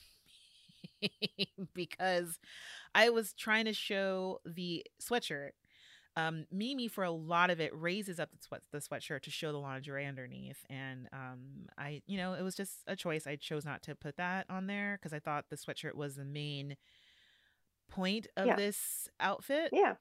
because 1.74 2.38
I 2.94 3.10
was 3.10 3.32
trying 3.32 3.64
to 3.66 3.72
show 3.72 4.40
the 4.44 4.84
sweatshirt. 5.02 5.50
Um, 6.16 6.46
Mimi 6.52 6.86
for 6.86 7.02
a 7.02 7.10
lot 7.10 7.50
of 7.50 7.60
it 7.60 7.72
raises 7.74 8.20
up 8.20 8.30
the 8.30 8.38
sweat 8.40 8.62
the 8.70 8.78
sweatshirt 8.78 9.22
to 9.22 9.30
show 9.32 9.50
the 9.50 9.58
lingerie 9.58 10.06
underneath, 10.06 10.64
and 10.70 11.08
um, 11.12 11.66
I 11.76 12.02
you 12.06 12.16
know 12.16 12.34
it 12.34 12.42
was 12.42 12.54
just 12.54 12.72
a 12.86 12.94
choice. 12.94 13.26
I 13.26 13.34
chose 13.36 13.64
not 13.64 13.82
to 13.82 13.96
put 13.96 14.16
that 14.18 14.46
on 14.48 14.68
there 14.68 14.96
because 15.00 15.12
I 15.12 15.18
thought 15.18 15.46
the 15.50 15.56
sweatshirt 15.56 15.94
was 15.96 16.14
the 16.14 16.24
main 16.24 16.76
point 17.90 18.28
of 18.36 18.46
Yeah. 18.46 18.56
this 18.56 19.08
outfit. 19.18 19.70
yeah. 19.72 19.94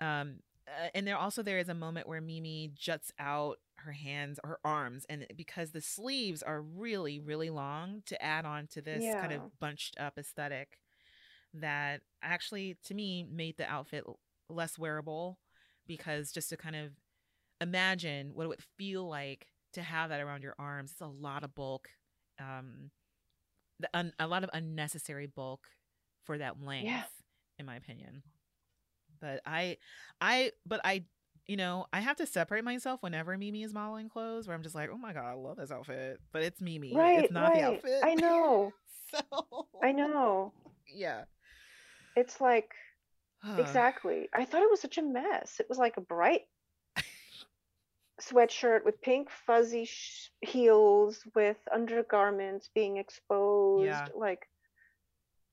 Um, 0.00 0.40
uh, 0.68 0.88
and 0.94 1.06
there 1.06 1.16
also 1.16 1.42
there 1.42 1.58
is 1.58 1.68
a 1.70 1.74
moment 1.74 2.08
where 2.08 2.20
Mimi 2.20 2.70
juts 2.74 3.10
out 3.18 3.58
her 3.84 3.92
hands 3.92 4.38
her 4.44 4.58
arms, 4.64 5.06
and 5.08 5.26
because 5.36 5.70
the 5.70 5.80
sleeves 5.80 6.42
are 6.42 6.60
really 6.60 7.20
really 7.20 7.50
long 7.50 8.02
to 8.06 8.22
add 8.22 8.44
on 8.44 8.66
to 8.68 8.82
this 8.82 9.02
kind 9.20 9.32
of 9.32 9.40
bunched 9.60 9.96
up 9.98 10.18
aesthetic, 10.18 10.78
that 11.52 12.00
actually 12.22 12.76
to 12.84 12.94
me 12.94 13.22
made 13.22 13.56
the 13.56 13.70
outfit 13.70 14.04
less 14.50 14.78
wearable, 14.78 15.38
because 15.86 16.32
just 16.32 16.48
to 16.50 16.56
kind 16.56 16.76
of 16.76 16.90
imagine 17.60 18.32
what 18.34 18.44
it 18.44 18.48
would 18.48 18.64
feel 18.76 19.08
like 19.08 19.46
to 19.72 19.82
have 19.82 20.10
that 20.10 20.20
around 20.20 20.42
your 20.42 20.54
arms, 20.58 20.92
it's 20.92 21.00
a 21.00 21.06
lot 21.06 21.44
of 21.44 21.54
bulk, 21.54 21.88
um, 22.40 22.90
the 23.80 23.88
un- 23.94 24.12
a 24.18 24.26
lot 24.26 24.44
of 24.44 24.50
unnecessary 24.52 25.26
bulk 25.26 25.68
for 26.24 26.38
that 26.38 26.60
length, 26.62 26.86
in 27.58 27.66
my 27.66 27.76
opinion. 27.76 28.22
But 29.20 29.40
I, 29.46 29.78
I, 30.20 30.52
but 30.66 30.80
I, 30.84 31.04
you 31.46 31.56
know, 31.56 31.86
I 31.92 32.00
have 32.00 32.16
to 32.16 32.26
separate 32.26 32.64
myself 32.64 33.02
whenever 33.02 33.36
Mimi 33.36 33.62
is 33.62 33.74
modeling 33.74 34.08
clothes, 34.08 34.46
where 34.46 34.56
I'm 34.56 34.62
just 34.62 34.74
like, 34.74 34.90
oh 34.92 34.96
my 34.98 35.12
god, 35.12 35.24
I 35.26 35.34
love 35.34 35.56
this 35.56 35.70
outfit, 35.70 36.20
but 36.32 36.42
it's 36.42 36.60
Mimi, 36.60 36.94
Right, 36.94 37.22
it's 37.24 37.32
not 37.32 37.52
the 37.54 37.60
right. 37.60 37.74
outfit. 37.74 38.00
I 38.02 38.14
know. 38.14 38.72
so 39.10 39.66
I 39.82 39.92
know. 39.92 40.52
yeah, 40.92 41.24
It's 42.16 42.40
like 42.40 42.70
exactly. 43.58 44.28
I 44.34 44.44
thought 44.44 44.62
it 44.62 44.70
was 44.70 44.80
such 44.80 44.98
a 44.98 45.02
mess. 45.02 45.56
It 45.60 45.66
was 45.68 45.78
like 45.78 45.96
a 45.98 46.00
bright 46.00 46.42
sweatshirt 48.20 48.84
with 48.84 49.02
pink 49.02 49.28
fuzzy 49.46 49.84
sh- 49.86 50.30
heels 50.40 51.20
with 51.34 51.56
undergarments 51.72 52.70
being 52.74 52.96
exposed. 52.96 53.86
Yeah. 53.86 54.06
Like 54.16 54.48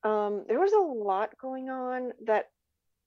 um 0.03 0.45
there 0.47 0.59
was 0.59 0.71
a 0.73 0.79
lot 0.79 1.37
going 1.39 1.69
on 1.69 2.11
that 2.25 2.49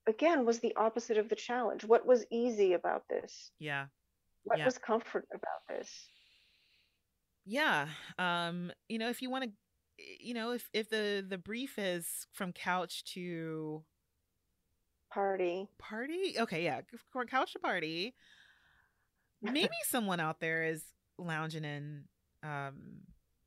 again 0.06 0.44
was 0.44 0.60
the 0.60 0.74
opposite 0.76 1.18
of 1.18 1.28
the 1.28 1.36
challenge. 1.36 1.84
What 1.84 2.06
was 2.06 2.24
easy 2.30 2.72
about 2.74 3.08
this? 3.08 3.50
yeah, 3.58 3.86
What 4.44 4.58
Yeah. 4.58 4.64
was 4.64 4.78
comfort 4.78 5.26
about 5.34 5.66
this? 5.68 6.10
yeah. 7.44 7.88
Um, 8.18 8.72
you 8.88 8.98
know, 8.98 9.08
if 9.10 9.22
you 9.22 9.30
want 9.30 9.44
to, 9.44 9.50
you 9.98 10.34
know, 10.34 10.52
if 10.52 10.68
if 10.72 10.88
the 10.88 11.24
the 11.26 11.38
brief 11.38 11.78
is 11.78 12.26
from 12.32 12.52
couch 12.52 13.04
to 13.14 13.84
Party. 15.10 15.68
party, 15.78 16.36
okay, 16.38 16.64
yeah, 16.64 16.80
from 17.12 17.26
couch 17.26 17.52
to 17.52 17.58
party, 17.58 18.14
maybe 19.42 19.68
someone 19.84 20.20
out 20.20 20.40
there 20.40 20.64
is 20.64 20.82
lounging 21.18 21.64
in 21.64 22.04
um 22.42 22.74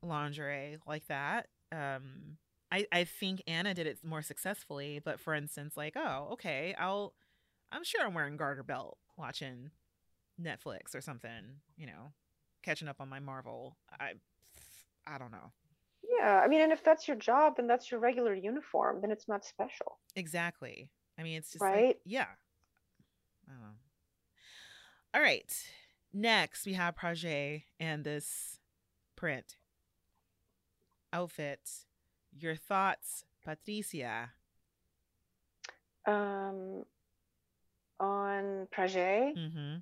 lingerie 0.01 0.77
like 0.88 1.05
that 1.07 1.47
um 1.71 2.38
i 2.72 2.85
i 2.91 3.03
think 3.03 3.41
anna 3.48 3.73
did 3.73 3.88
it 3.88 3.98
more 4.03 4.22
successfully 4.22 4.99
but 5.03 5.19
for 5.19 5.34
instance 5.34 5.76
like 5.77 5.94
oh 5.95 6.30
okay 6.34 6.76
i'll 6.77 7.14
i'm 7.72 7.84
sure 7.84 8.06
i'm 8.06 8.14
wearing 8.14 8.38
garter 8.38 8.64
belt 8.64 8.98
watching 9.18 9.69
netflix 10.41 10.94
or 10.95 11.02
something 11.02 11.61
you 11.77 11.85
know 11.88 12.11
catching 12.64 12.88
up 12.88 12.99
on 12.99 13.07
my 13.10 13.19
marvel 13.19 13.77
i 13.99 14.11
i 15.07 15.18
don't 15.18 15.31
know 15.31 15.52
Yeah, 16.19 16.41
I 16.44 16.48
mean, 16.48 16.61
and 16.61 16.72
if 16.72 16.84
that's 16.84 17.07
your 17.07 17.18
job 17.18 17.56
and 17.60 17.69
that's 17.69 17.91
your 17.91 17.99
regular 17.99 18.34
uniform, 18.34 19.02
then 19.02 19.11
it's 19.11 19.27
not 19.27 19.45
special. 19.45 19.99
exactly 20.15 20.89
i 21.18 21.23
mean 21.23 21.38
it's 21.38 21.52
just 21.52 21.61
like- 21.61 21.73
Right? 21.73 21.98
yeah 22.06 22.27
I 23.48 23.52
don't 23.53 23.61
know. 23.61 23.76
all 25.14 25.22
right 25.22 25.53
next 26.14 26.65
we 26.65 26.73
have 26.73 26.95
Prajjé 26.95 27.64
and 27.80 28.03
this 28.03 28.60
print 29.15 29.56
outfit 31.14 31.69
your 32.41 32.55
thoughts 32.55 33.26
patricia 33.43 34.31
Um, 36.05 36.85
on 37.99 38.68
Prajjé, 38.72 39.35
mm-hmm 39.35 39.77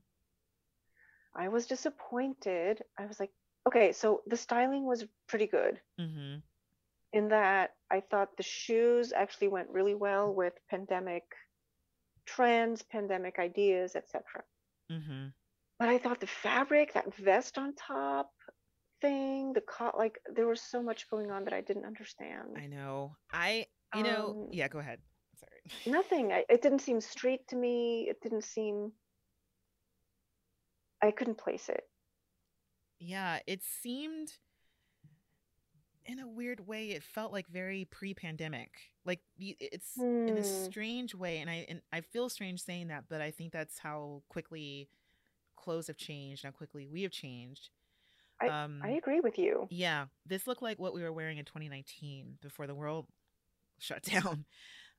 I 1.36 1.50
was 1.50 1.68
disappointed. 1.68 2.82
I 2.98 3.06
was 3.06 3.20
like, 3.20 3.32
okay, 3.68 3.92
so 3.92 4.22
the 4.26 4.38
styling 4.38 4.86
was 4.86 5.06
pretty 5.28 5.48
good 5.48 5.80
Mm-hmm. 6.00 6.38
in 7.14 7.28
that 7.30 7.72
I 7.92 8.00
thought 8.02 8.38
the 8.38 8.44
shoes 8.44 9.12
actually 9.14 9.50
went 9.50 9.70
really 9.70 9.96
well 9.96 10.34
with 10.34 10.54
pandemic 10.70 11.24
trends, 12.26 12.82
pandemic 12.84 13.38
ideas, 13.38 13.96
etc. 13.96 14.24
Mm-hmm. 14.92 15.28
But 15.78 15.90
I 15.90 15.98
thought 15.98 16.22
the 16.22 16.28
fabric, 16.28 16.94
that 16.94 17.14
vest 17.16 17.58
on 17.58 17.76
top 17.76 18.32
thing, 19.02 19.54
the 19.54 19.62
co- 19.62 19.96
like 19.98 20.20
there 20.34 20.48
was 20.48 20.62
so 20.62 20.82
much 20.84 21.10
going 21.10 21.32
on 21.32 21.46
that 21.46 21.54
I 21.54 21.62
didn't 21.62 21.86
understand. 21.86 22.62
I 22.62 22.68
know. 22.68 23.16
I 23.32 23.68
you 23.94 24.04
know, 24.04 24.38
Um, 24.38 24.50
yeah, 24.52 24.68
go 24.68 24.80
ahead. 24.80 25.00
Sorry. 25.40 25.76
Nothing. 25.86 26.32
I, 26.34 26.46
it 26.50 26.62
didn't 26.62 26.80
seem 26.82 27.02
straight 27.02 27.48
to 27.48 27.56
me. 27.56 28.08
It 28.10 28.22
didn't 28.22 28.44
seem. 28.44 28.94
I 31.02 31.12
couldn't 31.12 31.38
place 31.38 31.70
it. 31.70 31.88
Yeah, 33.00 33.40
it 33.48 33.62
seemed 33.64 34.34
in 36.06 36.20
a 36.20 36.28
weird 36.28 36.66
way 36.68 36.92
it 36.92 37.04
felt 37.04 37.32
like 37.32 37.48
very 37.48 37.86
pre-pandemic. 37.86 38.70
Like 39.06 39.22
it's 39.40 40.06
in 40.28 40.38
a 40.38 40.44
Hmm. 40.44 40.72
strange 40.72 41.16
way 41.16 41.40
and 41.40 41.50
I 41.50 41.66
and 41.70 41.82
I 41.92 42.02
feel 42.02 42.30
strange 42.30 42.62
saying 42.62 42.88
that, 42.88 43.06
but 43.10 43.22
I 43.22 43.32
think 43.32 43.52
that's 43.52 43.80
how 43.80 44.22
quickly 44.30 44.90
clothes 45.56 45.88
have 45.88 45.98
changed, 45.98 46.44
how 46.44 46.52
quickly 46.52 46.88
we 46.88 47.04
have 47.04 47.12
changed. 47.12 47.70
Um 48.44 48.82
I 48.84 48.90
agree 48.92 49.20
with 49.22 49.38
you. 49.38 49.68
yeah, 49.70 50.06
this 50.26 50.46
looked 50.48 50.62
like 50.62 50.80
what 50.80 50.94
we 50.94 51.02
were 51.02 51.14
wearing 51.14 51.38
in 51.38 51.46
2019 51.46 52.38
before 52.42 52.68
the 52.68 52.76
world 52.76 53.08
shut 53.80 54.04
down. 54.04 54.46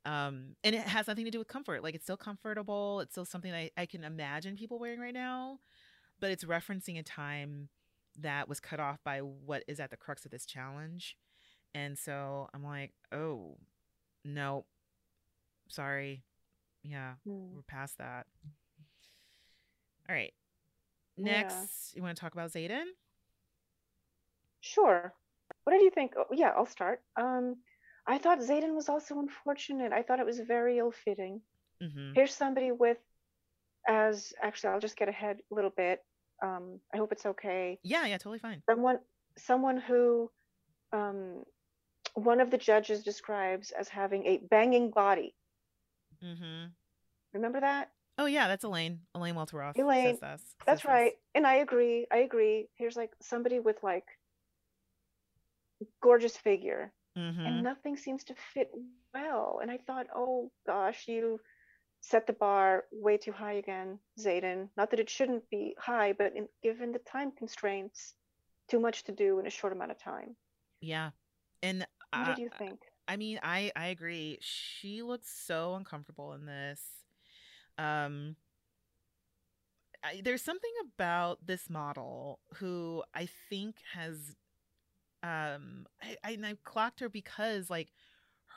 Um, 0.05 0.55
and 0.63 0.75
it 0.77 0.83
has 0.83 1.07
nothing 1.09 1.25
to 1.25 1.31
do 1.31 1.39
with 1.39 1.49
comfort. 1.49 1.83
Like 1.83 1.95
it's 1.95 2.05
still 2.05 2.17
comfortable. 2.17 3.01
It's 3.01 3.13
still 3.13 3.25
something 3.25 3.53
I, 3.53 3.71
I 3.77 3.87
can 3.87 4.05
imagine 4.05 4.57
people 4.57 4.79
wearing 4.79 5.01
right 5.01 5.13
now, 5.15 5.59
but 6.21 6.31
it's 6.31 6.45
referencing 6.45 6.99
a 6.99 7.03
time 7.03 7.69
that 8.21 8.49
was 8.49 8.61
cut 8.61 8.79
off 8.81 8.99
by 9.05 9.19
what 9.19 9.65
is 9.67 9.81
at 9.81 9.91
the 9.91 9.97
crux 9.97 10.25
of 10.25 10.31
this 10.31 10.47
challenge. 10.47 11.17
And 11.75 11.99
so 11.99 12.49
I'm 12.55 12.65
like, 12.65 12.93
oh, 13.13 13.59
no, 14.25 14.65
sorry. 15.69 16.23
Yeah, 16.85 17.15
Hmm. 17.25 17.55
we're 17.55 17.63
past 17.63 17.99
that. 17.99 18.27
All 20.09 20.15
right. 20.15 20.33
Yeah. 21.17 21.25
Next, 21.43 21.95
you 21.97 22.03
want 22.03 22.17
to 22.17 22.21
talk 22.21 22.33
about 22.33 22.53
Zayden? 22.53 22.85
Sure. 24.67 25.15
What 25.65 25.73
did 25.73 25.83
you 25.83 25.91
think? 25.91 26.15
Oh, 26.17 26.27
yeah, 26.33 26.53
I'll 26.57 26.67
start. 26.67 27.01
Um, 27.17 27.57
I 28.07 28.19
thought 28.19 28.41
Zayden 28.41 28.75
was 28.75 28.89
also 28.89 29.19
unfortunate. 29.19 29.93
I 29.93 30.03
thought 30.03 30.21
it 30.21 30.27
was 30.27 30.41
very 30.41 30.79
ill-fitting. 30.79 31.41
Mm-hmm. 31.83 32.13
Here's 32.15 32.35
somebody 32.35 32.73
with, 32.73 32.99
as 33.87 34.33
actually, 34.43 34.71
I'll 34.71 34.81
just 34.81 34.97
get 34.97 35.09
ahead 35.09 35.39
a 35.51 35.55
little 35.55 35.73
bit. 35.77 36.01
Um, 36.43 36.81
I 36.93 36.97
hope 36.97 37.13
it's 37.13 37.27
okay. 37.27 37.79
Yeah, 37.83 38.07
yeah, 38.07 38.19
totally 38.19 38.39
fine. 38.39 38.63
Someone, 38.69 38.99
someone 39.39 39.79
who, 39.79 40.31
um, 40.93 41.45
one 42.15 42.41
of 42.41 42.51
the 42.51 42.59
judges 42.59 43.03
describes 43.03 43.71
as 43.71 43.89
having 43.89 44.27
a 44.27 44.39
banging 44.51 44.91
body. 44.91 45.35
Mm-hmm. 46.25 46.67
Remember 47.35 47.61
that? 47.61 47.91
Oh 48.19 48.27
yeah, 48.27 48.49
that's 48.49 48.65
Elaine. 48.65 49.01
Elaine 49.15 49.35
Welteroth 49.35 49.79
Elaine, 49.79 50.15
says 50.15 50.21
this. 50.21 50.43
That's 50.65 50.83
says 50.83 50.89
right. 50.89 51.13
And 51.35 51.47
I 51.47 51.57
agree. 51.57 52.07
I 52.11 52.19
agree. 52.19 52.69
Here's 52.77 52.97
like 52.97 53.11
somebody 53.21 53.61
with 53.61 53.77
like 53.83 54.07
gorgeous 56.01 56.37
figure. 56.37 56.93
Mhm. 57.17 57.47
and 57.47 57.63
nothing 57.63 57.97
seems 57.97 58.25
to 58.25 58.35
fit 58.35 58.71
well. 59.15 59.61
And 59.63 59.71
I 59.71 59.79
thought, 59.79 60.07
oh 60.15 60.53
gosh, 60.67 61.09
you 61.09 61.41
set 62.03 62.27
the 62.27 62.35
bar 62.35 62.85
way 62.93 63.17
too 63.17 63.33
high 63.33 63.55
again, 63.55 63.99
Zayden. 64.21 64.69
Not 64.77 64.91
that 64.91 65.01
it 65.01 65.09
shouldn't 65.09 65.49
be 65.49 65.75
high, 65.79 66.13
but 66.13 66.37
in, 66.37 66.47
given 66.63 66.93
the 66.93 66.99
time 66.99 67.33
constraints, 67.33 68.15
too 68.69 68.79
much 68.79 69.05
to 69.05 69.13
do 69.13 69.39
in 69.39 69.47
a 69.47 69.51
short 69.51 69.73
amount 69.73 69.93
of 69.93 69.99
time. 69.99 70.37
Yeah, 70.83 71.13
and 71.63 71.79
What 71.79 71.89
I, 72.13 72.25
did 72.35 72.39
you 72.39 72.51
think? 72.59 72.81
I 73.09 73.17
mean, 73.17 73.41
I 73.43 73.73
I 73.75 73.87
agree. 73.87 74.39
She 74.43 75.03
looks 75.03 75.31
so 75.31 75.75
uncomfortable 75.75 76.35
in 76.35 76.45
this. 76.45 76.83
Um, 77.79 78.37
I, 80.05 80.21
there's 80.23 80.43
something 80.43 80.73
about 80.95 81.47
this 81.47 81.71
model 81.71 82.41
who 82.57 83.03
I 83.15 83.27
think 83.49 83.77
has, 83.95 84.37
um, 85.27 85.87
I, 86.03 86.17
I 86.25 86.31
and 86.33 86.47
I 86.47 86.55
clocked 86.65 87.01
her 87.01 87.09
because 87.09 87.71
like 87.71 87.91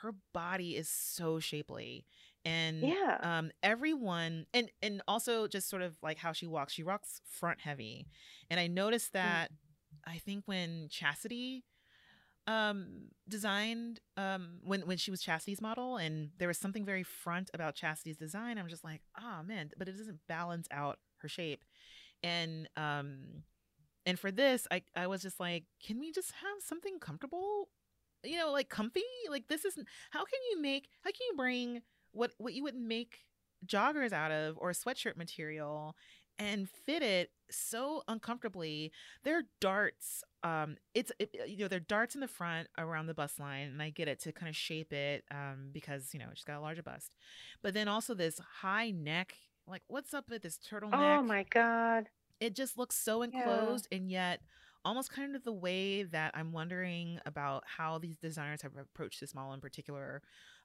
her 0.02 0.14
body 0.32 0.76
is 0.76 0.88
so 0.88 1.38
shapely 1.40 2.06
and 2.44 2.96
Yeah. 2.96 3.18
um 3.22 3.50
everyone 3.62 4.46
and 4.54 4.70
and 4.82 5.02
also 5.08 5.46
just 5.46 5.68
sort 5.68 5.82
of 5.82 5.96
like 6.02 6.18
how 6.18 6.32
she 6.32 6.46
walks 6.46 6.72
she 6.72 6.82
walks 6.82 7.20
front 7.28 7.60
heavy 7.60 8.06
and 8.50 8.58
i 8.60 8.66
noticed 8.66 9.12
that 9.12 9.50
i 10.06 10.16
think 10.18 10.44
when 10.46 10.88
chasity 10.88 11.62
um 12.46 13.08
designed 13.28 14.00
um 14.16 14.58
when 14.64 14.80
when 14.82 14.96
she 14.96 15.10
was 15.10 15.20
chasity's 15.22 15.60
model 15.60 15.96
and 15.96 16.30
there 16.38 16.48
was 16.48 16.58
something 16.58 16.84
very 16.84 17.02
front 17.02 17.50
about 17.54 17.74
chasity's 17.74 18.16
design 18.16 18.58
i'm 18.58 18.68
just 18.68 18.84
like 18.84 19.02
oh 19.20 19.42
man 19.44 19.70
but 19.78 19.88
it 19.88 19.96
doesn't 19.96 20.20
balance 20.28 20.66
out 20.70 20.98
her 21.18 21.28
shape 21.28 21.64
and 22.22 22.68
um 22.76 23.42
and 24.10 24.18
for 24.18 24.32
this 24.32 24.66
i 24.72 24.82
i 24.96 25.06
was 25.06 25.22
just 25.22 25.38
like 25.38 25.64
can 25.86 25.98
we 26.00 26.10
just 26.12 26.32
have 26.32 26.60
something 26.60 26.98
comfortable? 26.98 27.68
You 28.22 28.36
know 28.36 28.52
like 28.52 28.68
comfy? 28.68 29.02
Like 29.30 29.48
this 29.48 29.64
is 29.64 29.76
how 30.10 30.24
can 30.24 30.40
you 30.50 30.60
make 30.60 30.88
how 31.02 31.10
can 31.10 31.20
you 31.30 31.36
bring 31.36 31.80
what 32.12 32.32
what 32.38 32.52
you 32.52 32.62
would 32.64 32.74
make 32.74 33.20
joggers 33.66 34.12
out 34.12 34.30
of 34.32 34.58
or 34.58 34.72
sweatshirt 34.72 35.16
material 35.16 35.94
and 36.38 36.68
fit 36.68 37.02
it 37.02 37.30
so 37.50 38.02
uncomfortably? 38.08 38.92
They're 39.24 39.44
darts 39.60 40.22
um 40.42 40.76
it's 40.92 41.12
it, 41.18 41.34
you 41.46 41.58
know 41.58 41.68
they're 41.68 41.80
darts 41.80 42.14
in 42.14 42.20
the 42.20 42.28
front 42.28 42.68
around 42.76 43.06
the 43.06 43.14
bust 43.14 43.38
line 43.38 43.68
and 43.68 43.82
i 43.82 43.90
get 43.90 44.08
it 44.08 44.18
to 44.20 44.32
kind 44.32 44.48
of 44.48 44.56
shape 44.56 44.92
it 44.92 45.22
um 45.30 45.68
because 45.70 46.14
you 46.14 46.18
know 46.20 46.28
she's 46.34 46.44
got 46.44 46.58
a 46.58 46.60
larger 46.60 46.82
bust. 46.82 47.12
But 47.62 47.72
then 47.74 47.88
also 47.88 48.12
this 48.14 48.40
high 48.60 48.90
neck 48.90 49.34
like 49.66 49.82
what's 49.88 50.12
up 50.12 50.28
with 50.28 50.42
this 50.42 50.58
turtleneck? 50.58 51.20
Oh 51.20 51.22
my 51.22 51.44
God. 51.44 52.08
It 52.40 52.54
just 52.54 52.78
looks 52.78 52.96
so 52.96 53.22
Yeah. 53.22 53.24
enclosed 53.24 53.88
and 53.92 54.10
yet 54.10 54.40
almost 54.84 55.12
kind 55.12 55.36
of 55.36 55.44
the 55.44 55.52
way 55.52 56.04
that 56.04 56.32
I'm 56.34 56.52
wondering 56.52 57.20
about 57.26 57.64
how 57.66 57.98
these 57.98 58.16
designers 58.18 58.62
have 58.62 58.76
approached 58.76 59.20
this 59.20 59.34
model 59.34 59.52
in 59.52 59.60
particular 59.60 60.22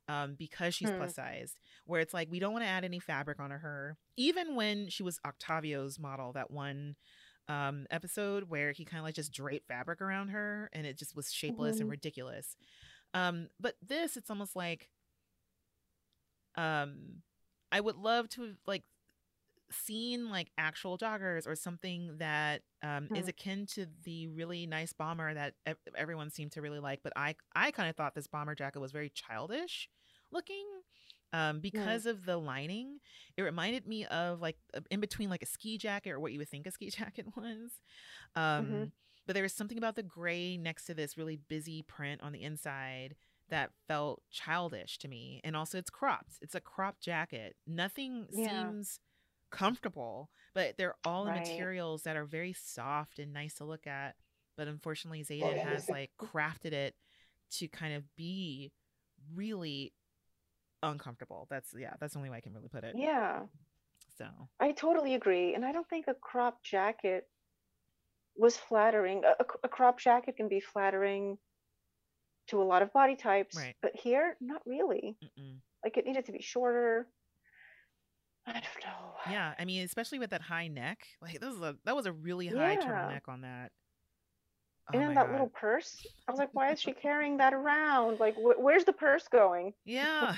um, 0.08 0.36
because 0.38 0.74
she's 0.76 0.90
Hmm. 0.90 0.98
plus 0.98 1.16
sized, 1.16 1.58
where 1.86 2.02
it's 2.02 2.14
like 2.14 2.30
we 2.32 2.40
don't 2.40 2.54
want 2.54 2.64
to 2.64 2.70
add 2.70 2.86
any 2.86 3.00
fabric 3.00 3.40
onto 3.40 3.58
her. 3.58 3.98
Even 4.18 4.56
when 4.56 4.90
she 4.90 5.04
was 5.04 5.20
Octavio's 5.26 6.00
model, 6.00 6.34
that 6.34 6.52
one 6.52 6.96
um, 7.48 7.86
episode 7.92 8.46
where 8.50 8.72
he 8.72 8.86
kind 8.86 9.00
of 9.00 9.06
like 9.06 9.16
just 9.16 9.32
draped 9.34 9.68
fabric 9.68 10.02
around 10.02 10.30
her 10.30 10.70
and 10.74 10.86
it 10.88 10.98
just 10.98 11.16
was 11.16 11.32
shapeless 11.32 11.80
and 11.80 11.90
Mhm. 11.90 11.92
ridiculous. 11.92 12.56
Um, 13.14 13.50
but 13.60 13.76
this, 13.86 14.18
it's 14.18 14.30
almost 14.30 14.56
like 14.56 14.90
um, 16.56 17.22
I 17.72 17.80
would 17.82 17.96
love 17.98 18.30
to 18.32 18.56
like 18.66 18.84
seen 19.72 20.30
like 20.30 20.52
actual 20.58 20.98
joggers 20.98 21.48
or 21.48 21.56
something 21.56 22.18
that 22.18 22.62
um, 22.84 23.08
is 23.16 23.24
Hmm. 23.24 23.30
akin 23.30 23.66
to 23.68 23.88
the 24.04 24.28
really 24.28 24.66
nice 24.68 24.94
bomber 24.94 25.34
that 25.34 25.56
ev- 25.66 25.78
everyone 25.98 26.30
seemed 26.30 26.52
to 26.54 26.62
really 26.62 26.80
like. 26.80 27.02
But 27.04 27.14
I 27.16 27.36
I 27.56 27.72
kind 27.72 27.90
of 27.90 27.96
thought 27.96 28.16
this 28.16 28.28
bomber 28.28 28.56
jacket 28.56 28.80
was 28.80 28.92
very 28.92 29.10
childish 29.10 29.90
looking 30.32 30.66
um, 31.34 31.60
because 31.60 32.06
of 32.06 32.26
the 32.26 32.38
lining. 32.38 33.00
It 33.38 33.42
reminded 33.42 33.88
me 33.88 34.06
of 34.06 34.40
like 34.42 34.58
in 34.92 35.00
between 35.00 35.30
like 35.30 35.44
a 35.44 35.48
ski 35.48 35.78
jacket 35.78 36.12
or 36.12 36.20
what 36.20 36.32
you 36.32 36.40
would 36.40 36.50
think 36.50 36.68
a 36.68 36.72
ski 36.72 36.90
jacket 36.92 37.26
was. 37.36 37.72
Um, 38.36 38.66
Mhm. 38.66 38.92
But 39.28 39.34
there 39.34 39.44
was 39.44 39.54
something 39.54 39.78
about 39.80 39.96
the 39.96 40.04
gray 40.04 40.56
next 40.58 40.86
to 40.86 40.94
this 40.94 41.18
really 41.18 41.36
busy 41.38 41.82
print 41.82 42.22
on 42.22 42.32
the 42.32 42.44
inside 42.44 43.16
that 43.50 43.72
felt 43.88 44.22
childish 44.30 44.98
to 45.00 45.08
me. 45.08 45.42
And 45.44 45.56
also, 45.56 45.78
it's 45.80 45.90
cropped. 45.90 46.34
It's 46.42 46.54
a 46.56 46.62
cropped 46.62 47.02
jacket. 47.02 47.56
Nothing 47.66 48.28
Yeah. 48.32 48.70
seems 48.70 49.00
comfortable, 49.52 50.30
but 50.54 50.76
they're 50.78 50.96
all 51.06 51.28
in 51.28 51.34
materials 51.34 52.04
that 52.04 52.16
are 52.18 52.26
very 52.26 52.54
soft 52.54 53.20
and 53.20 53.34
nice 53.34 53.56
to 53.56 53.66
look 53.66 53.88
at. 53.88 54.16
But 54.58 54.68
unfortunately, 54.68 55.24
Zayden 55.24 55.58
has 55.58 55.90
like 55.90 56.12
crafted 56.22 56.74
it 56.74 56.96
to 57.52 57.68
kind 57.68 57.94
of 57.96 58.04
be 58.16 58.72
really 59.34 59.94
uncomfortable. 60.84 61.48
That's 61.50 61.74
yeah, 61.78 61.94
that's 62.00 62.14
the 62.14 62.20
only 62.20 62.30
way 62.30 62.38
I 62.38 62.42
can 62.42 62.54
really 62.54 62.70
put 62.70 62.84
it. 62.84 62.96
Yeah. 62.98 63.42
So 64.18 64.26
I 64.60 64.72
totally 64.72 65.16
agree. 65.16 65.54
And 65.56 65.66
I 65.66 65.72
don't 65.72 65.88
think 65.90 66.06
a 66.08 66.14
crop 66.14 66.64
jacket 66.64 67.28
was 68.38 68.56
flattering. 68.56 69.24
A, 69.26 69.44
a, 69.44 69.46
a 69.66 69.70
crop 69.70 70.00
jacket 70.00 70.38
can 70.38 70.48
be 70.48 70.60
flattering 70.62 71.38
to 72.48 72.62
a 72.62 72.64
lot 72.64 72.82
of 72.82 72.94
body 72.94 73.16
types, 73.16 73.58
Right. 73.58 73.76
but 73.82 73.92
here, 73.96 74.38
not 74.40 74.62
really. 74.66 75.18
mm-mm. 75.24 75.56
Like 75.84 75.98
it 75.98 76.06
needed 76.06 76.26
to 76.26 76.32
be 76.32 76.42
shorter. 76.42 77.08
I 78.48 78.54
don't 78.54 78.64
know. 78.84 79.32
yeah, 79.32 79.54
I 79.58 79.66
mean, 79.66 79.84
especially 79.84 80.20
with 80.20 80.30
that 80.30 80.42
high 80.42 80.68
neck, 80.68 81.00
like 81.22 81.40
this 81.40 81.54
is 81.54 81.62
a 81.62 81.76
that 81.86 81.96
was 81.96 82.06
a 82.06 82.12
really 82.12 82.48
high 82.48 82.76
Yeah. 82.76 82.86
turtleneck 82.86 83.28
on 83.28 83.42
that. 83.42 83.72
And 84.94 85.02
Oh 85.02 85.06
then 85.08 85.16
that 85.16 85.26
God. 85.26 85.32
little 85.32 85.50
purse. 85.50 86.06
I 86.28 86.32
was 86.32 86.38
like, 86.40 86.50
why 86.54 86.72
is 86.72 86.80
she 86.80 86.92
carrying 87.02 87.38
that 87.38 87.54
around? 87.54 88.20
Like, 88.20 88.36
wh- 88.36 88.60
where's 88.60 88.86
the 88.86 88.94
purse 88.94 89.28
going? 89.28 89.74
Yeah. 89.86 90.36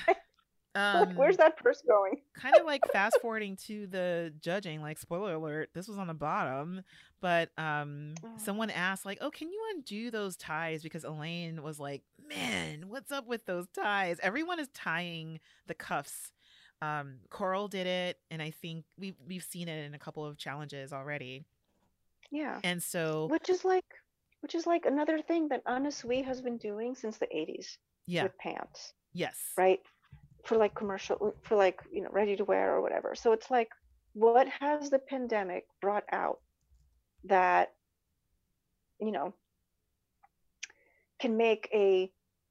Um, 0.74 1.08
like, 1.08 1.18
where's 1.18 1.36
that 1.38 1.56
purse 1.56 1.82
going? 1.86 2.20
kind 2.34 2.56
of 2.56 2.64
like 2.64 2.86
fast 2.92 3.18
forwarding 3.20 3.56
to 3.66 3.86
the 3.88 4.32
judging, 4.40 4.80
like 4.80 4.98
spoiler 4.98 5.34
alert, 5.34 5.70
this 5.74 5.88
was 5.88 5.98
on 5.98 6.06
the 6.06 6.14
bottom, 6.14 6.82
but 7.20 7.50
um 7.58 8.14
Oh. 8.22 8.28
someone 8.36 8.70
asked 8.70 9.04
like, 9.04 9.18
"Oh, 9.20 9.30
can 9.30 9.50
you 9.50 9.60
undo 9.74 10.10
those 10.10 10.36
ties?" 10.36 10.82
because 10.82 11.04
Elaine 11.04 11.62
was 11.62 11.80
like, 11.80 12.02
"Man, 12.28 12.88
what's 12.88 13.10
up 13.10 13.26
with 13.26 13.44
those 13.46 13.66
ties?" 13.74 14.18
Everyone 14.22 14.60
is 14.60 14.68
tying 14.68 15.40
the 15.66 15.74
cuffs. 15.74 16.30
Um 16.82 17.16
Coral 17.30 17.68
did 17.68 17.86
it 17.86 18.18
and 18.30 18.40
I 18.40 18.50
think 18.50 18.84
we 18.98 19.14
we've 19.26 19.42
seen 19.42 19.68
it 19.68 19.84
in 19.84 19.94
a 19.94 19.98
couple 19.98 20.24
of 20.24 20.38
challenges 20.38 20.92
already. 20.92 21.44
Yeah. 22.30 22.60
And 22.64 22.82
so 22.82 23.26
Which 23.26 23.48
is 23.48 23.64
like 23.64 23.84
which 24.40 24.54
is 24.54 24.66
like 24.66 24.86
another 24.86 25.20
thing 25.20 25.48
that 25.48 25.62
Anna 25.66 25.90
Sui 25.90 26.22
has 26.22 26.40
been 26.40 26.58
doing 26.58 26.94
since 26.94 27.18
the 27.18 27.26
80s 27.26 27.76
yeah, 28.06 28.22
with 28.22 28.38
pants, 28.38 28.92
yes. 29.12 29.36
right? 29.56 29.80
For 30.44 30.56
like 30.56 30.74
commercial 30.76 31.34
for 31.42 31.56
like, 31.56 31.80
you 31.92 32.02
know, 32.02 32.10
ready 32.12 32.36
to 32.36 32.44
wear 32.44 32.74
or 32.74 32.80
whatever. 32.80 33.14
So 33.16 33.32
it's 33.32 33.50
like 33.50 33.70
what 34.12 34.48
has 34.60 34.90
the 34.90 34.98
pandemic 34.98 35.66
brought 35.80 36.04
out 36.12 36.38
that 37.24 37.72
you 39.00 39.12
know 39.12 39.34
can 41.20 41.36
make 41.36 41.68
a 41.72 42.10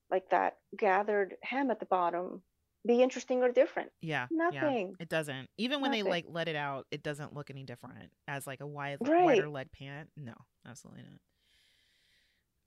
like 0.09 0.29
that 0.29 0.57
gathered 0.77 1.35
hem 1.41 1.71
at 1.71 1.79
the 1.79 1.85
bottom 1.85 2.41
be 2.85 3.01
interesting 3.01 3.43
or 3.43 3.51
different? 3.51 3.91
Yeah. 4.01 4.27
yeah. 4.31 4.49
Nothing. 4.49 4.95
It 4.99 5.09
doesn't. 5.09 5.49
Even 5.57 5.81
when 5.81 5.91
they 5.91 6.03
like 6.03 6.25
let 6.27 6.47
it 6.47 6.55
out, 6.55 6.85
it 6.91 7.03
doesn't 7.03 7.33
look 7.33 7.49
any 7.49 7.63
different 7.63 8.11
as 8.27 8.47
like 8.47 8.61
a 8.61 8.67
wide 8.67 8.97
Right. 9.01 9.23
wider 9.23 9.49
leg 9.49 9.71
pant. 9.71 10.09
No, 10.15 10.33
absolutely 10.67 11.03
not. 11.03 11.19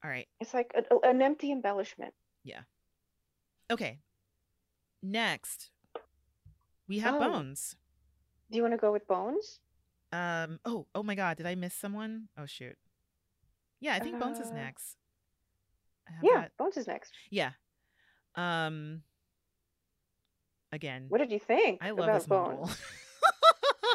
All 0.05 0.11
right. 0.11 0.27
It's 0.41 0.55
like 0.55 0.73
a, 0.75 1.09
an 1.09 1.21
empty 1.23 1.53
embellishment. 1.53 2.15
Yeah. 2.45 2.61
Okay. 3.71 3.99
Next, 5.03 5.71
we 6.89 6.99
have 6.99 7.15
Oh. 7.15 7.21
Bones. 7.21 7.77
Do 8.51 8.57
you 8.57 8.63
want 8.63 8.75
to 8.75 8.79
go 8.79 8.93
with 8.93 9.07
bones? 9.07 9.61
Um. 10.13 10.59
Oh. 10.65 10.87
Oh 10.95 11.03
my 11.03 11.15
God. 11.15 11.37
Did 11.37 11.47
I 11.47 11.55
miss 11.55 11.75
someone? 11.75 12.29
Oh 12.37 12.47
shoot. 12.47 12.77
Yeah, 13.81 13.95
I 13.95 14.01
think 14.01 14.19
Bones 14.21 14.39
is 14.39 14.51
Uh, 14.51 14.55
next. 14.55 14.97
Yeah, 16.23 16.41
that- 16.43 16.57
bones 16.59 16.77
is 16.77 16.87
next. 16.87 17.13
Yeah. 17.31 17.53
Um. 18.35 19.03
Again, 20.73 21.07
What 21.09 21.19
did 21.19 21.33
you 21.33 21.39
think 21.41 21.79
I 21.83 21.91
love 21.91 22.05
about 22.09 22.15
this 22.21 22.27
bones? 22.27 22.59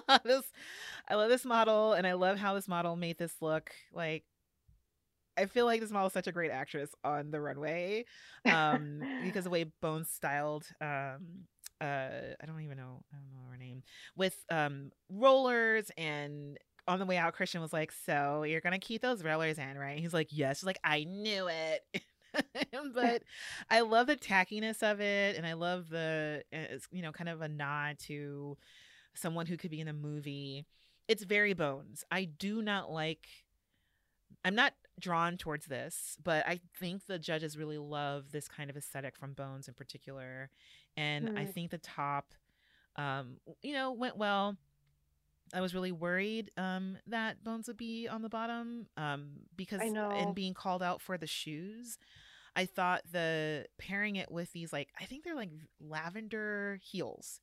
model. 0.08 0.20
this, 0.26 0.44
I 1.10 1.16
love 1.16 1.30
this 1.30 1.46
model, 1.46 1.94
and 1.94 2.06
I 2.06 2.14
love 2.14 2.38
how 2.38 2.54
this 2.54 2.68
model 2.68 2.96
made 2.96 3.18
this 3.18 3.34
look. 3.42 3.72
Like, 3.94 4.24
I 5.38 5.46
feel 5.46 5.66
like 5.66 5.82
this 5.82 5.92
model 5.92 6.08
is 6.08 6.14
such 6.14 6.28
a 6.28 6.32
great 6.32 6.52
actress 6.52 6.90
on 7.04 7.32
the 7.32 7.40
runway, 7.42 8.06
um, 8.46 9.02
because 9.24 9.44
the 9.46 9.50
way 9.50 9.64
Bones 9.82 10.10
styled, 10.10 10.66
um, 10.82 11.46
uh, 11.82 12.10
I 12.42 12.46
don't 12.46 12.62
even 12.62 12.78
know, 12.78 13.04
I 13.14 13.18
don't 13.18 13.32
know 13.34 13.50
her 13.52 13.58
name, 13.58 13.84
with 14.16 14.36
um 14.50 14.92
rollers 15.10 15.92
and. 15.98 16.58
On 16.88 17.00
the 17.00 17.06
way 17.08 17.18
out, 17.18 17.34
Christian 17.34 17.62
was 17.62 17.74
like, 17.74 17.92
"So 18.06 18.44
you're 18.44 18.62
gonna 18.62 18.78
keep 18.78 19.02
those 19.02 19.24
rollers 19.24 19.58
in, 19.58 19.76
right?" 19.76 19.98
He's 19.98 20.14
like, 20.14 20.28
"Yes." 20.30 20.60
She's 20.60 20.66
like, 20.68 20.78
"I 20.84 21.04
knew 21.06 21.48
it." 21.48 21.82
but 22.94 23.24
I 23.70 23.82
love 23.82 24.08
the 24.08 24.16
tackiness 24.16 24.84
of 24.84 25.00
it, 25.02 25.36
and 25.38 25.46
I 25.46 25.54
love 25.54 25.90
the 25.90 26.44
it's, 26.52 26.88
you 26.92 27.02
know 27.02 27.12
kind 27.12 27.30
of 27.30 27.42
a 27.42 27.48
nod 27.48 28.00
to 28.08 28.58
someone 29.16 29.46
who 29.48 29.58
could 29.58 29.72
be 29.72 29.82
in 29.82 29.88
a 29.88 29.94
movie. 29.94 30.66
It's 31.08 31.24
very 31.24 31.54
Bones. 31.54 32.04
I 32.12 32.26
do 32.26 32.62
not 32.62 32.92
like. 32.92 33.28
I'm 34.44 34.56
not 34.56 34.74
drawn 35.00 35.38
towards 35.38 35.66
this, 35.66 36.18
but 36.24 36.46
I 36.48 36.60
think 36.80 37.06
the 37.06 37.20
judges 37.20 37.58
really 37.58 37.78
love 37.78 38.32
this 38.32 38.48
kind 38.48 38.70
of 38.70 38.78
aesthetic 38.78 39.16
from 39.18 39.34
Bones 39.34 39.68
in 39.68 39.74
particular, 39.74 40.50
and 40.98 41.30
I 41.36 41.46
Mm. 41.46 41.54
think 41.54 41.72
the 41.72 41.78
top, 41.80 42.34
um, 42.96 43.38
you 43.62 43.74
know, 43.74 43.92
went 43.92 44.18
well. 44.18 44.58
I 45.54 45.62
was 45.62 45.74
really 45.76 45.92
worried 45.92 46.52
um, 46.58 46.98
that 47.08 47.44
Bones 47.44 47.68
would 47.68 47.78
be 47.78 48.08
on 48.08 48.22
the 48.22 48.30
bottom 48.30 48.88
um, 48.98 49.30
because 49.56 49.82
know. 49.82 50.10
and 50.18 50.36
being 50.36 50.54
called 50.54 50.84
out 50.84 51.02
for 51.02 51.18
the 51.18 51.28
shoes. 51.28 51.98
I 52.56 52.66
thought 52.66 53.02
the 53.12 53.66
pairing 53.78 54.16
it 54.16 54.32
with 54.32 54.52
these 54.54 54.72
like 54.72 54.90
I 55.00 55.06
think 55.06 55.24
they're 55.24 55.36
like 55.36 55.52
lavender 55.80 56.80
heels. 56.82 57.42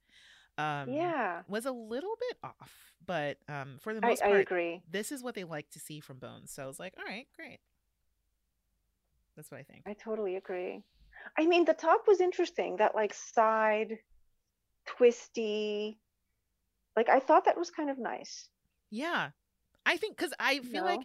Um, 0.59 0.90
yeah, 0.93 1.43
was 1.48 1.64
a 1.64 1.72
little 1.72 2.14
bit 2.28 2.39
off, 2.44 2.93
but 3.05 3.39
um, 3.48 3.78
for 3.80 3.94
the 3.94 4.05
I, 4.05 4.09
most 4.09 4.22
I 4.22 4.28
part, 4.28 4.40
agree. 4.43 4.82
this 4.90 5.10
is 5.10 5.22
what 5.22 5.34
they 5.34 5.44
like 5.44 5.70
to 5.70 5.78
see 5.78 6.01
from 6.01 6.18
Bones. 6.18 6.52
So 6.52 6.62
I 6.62 6.66
was 6.66 6.78
like, 6.78 6.94
all 6.98 7.05
right, 7.05 7.26
great. 7.36 7.59
That's 9.34 9.51
what 9.51 9.60
I 9.60 9.62
think. 9.62 9.82
I 9.86 9.94
totally 9.94 10.36
agree. 10.36 10.82
I 11.39 11.47
mean, 11.47 11.64
the 11.64 11.72
top 11.72 12.02
was 12.06 12.20
interesting. 12.20 12.76
That 12.76 12.94
like 12.94 13.14
side 13.14 13.98
twisty. 14.86 15.98
Like 16.97 17.09
I 17.09 17.20
thought 17.20 17.47
that 17.47 17.56
was 17.56 17.70
kind 17.70 17.89
of 17.89 17.98
nice. 17.98 18.48
Yeah, 18.90 19.30
I 19.86 19.97
think 19.97 20.16
because 20.16 20.34
I 20.39 20.59
feel 20.60 20.84
like? 20.84 21.01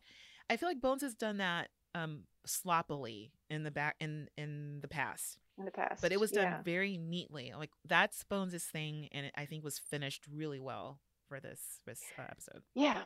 I 0.50 0.58
feel 0.58 0.70
like 0.70 0.82
Bones 0.82 1.02
has 1.02 1.14
done 1.14 1.38
that 1.38 1.70
um 1.96 2.24
sloppily 2.48 3.32
in 3.50 3.64
the 3.64 3.72
back 3.72 3.96
in 4.00 4.28
in 4.38 4.80
the 4.82 4.88
past, 4.88 5.38
in 5.58 5.66
the 5.66 5.72
past. 5.72 6.02
but 6.02 6.12
it 6.12 6.20
was 6.20 6.32
done 6.32 6.44
Yeah. 6.44 6.62
very 6.64 6.98
neatly. 6.98 7.54
Like 7.56 7.72
that's 7.86 8.24
Bones' 8.24 8.64
thing, 8.66 9.10
and 9.12 9.28
it, 9.28 9.34
I 9.36 9.46
think 9.46 9.64
was 9.64 9.78
finished 9.80 10.26
really 10.34 10.60
well 10.60 11.00
for 11.28 11.40
this 11.40 11.62
this 11.86 12.02
uh, 12.18 12.24
episode. 12.30 12.64
Yeah. 12.76 13.04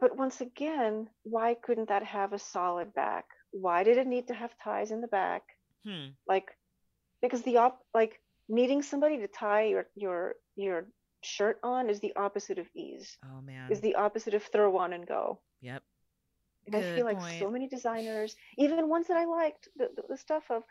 But 0.00 0.16
once 0.16 0.40
again, 0.40 1.08
why 1.24 1.54
couldn't 1.54 1.88
that 1.88 2.04
have 2.04 2.32
a 2.32 2.38
solid 2.38 2.94
back? 2.94 3.24
Why 3.50 3.82
did 3.82 3.96
it 3.98 4.06
need 4.06 4.28
to 4.28 4.34
have 4.34 4.56
ties 4.62 4.90
in 4.90 5.00
the 5.00 5.08
back? 5.08 5.42
Hmm. 5.86 6.08
Like 6.26 6.48
because 7.22 7.42
the 7.42 7.56
op 7.56 7.80
like 7.94 8.20
needing 8.48 8.82
somebody 8.82 9.18
to 9.18 9.28
tie 9.28 9.64
your 9.64 9.86
your 9.94 10.34
your 10.56 10.86
shirt 11.22 11.58
on 11.64 11.90
is 11.90 11.98
the 12.00 12.14
opposite 12.16 12.58
of 12.58 12.66
ease. 12.76 13.16
Oh 13.24 13.40
man. 13.40 13.72
Is 13.72 13.80
the 13.80 13.96
opposite 13.96 14.34
of 14.34 14.42
throw 14.44 14.76
on 14.78 14.92
and 14.92 15.06
go. 15.06 15.40
Yep. 15.62 15.82
And 16.74 16.84
I 16.84 16.96
feel 16.96 17.04
like 17.04 17.18
point. 17.18 17.38
so 17.38 17.50
many 17.50 17.68
designers, 17.68 18.36
even 18.56 18.88
ones 18.88 19.08
that 19.08 19.16
I 19.16 19.24
liked, 19.24 19.68
the, 19.76 19.88
the, 19.96 20.02
the 20.10 20.16
stuff 20.16 20.44
of, 20.50 20.62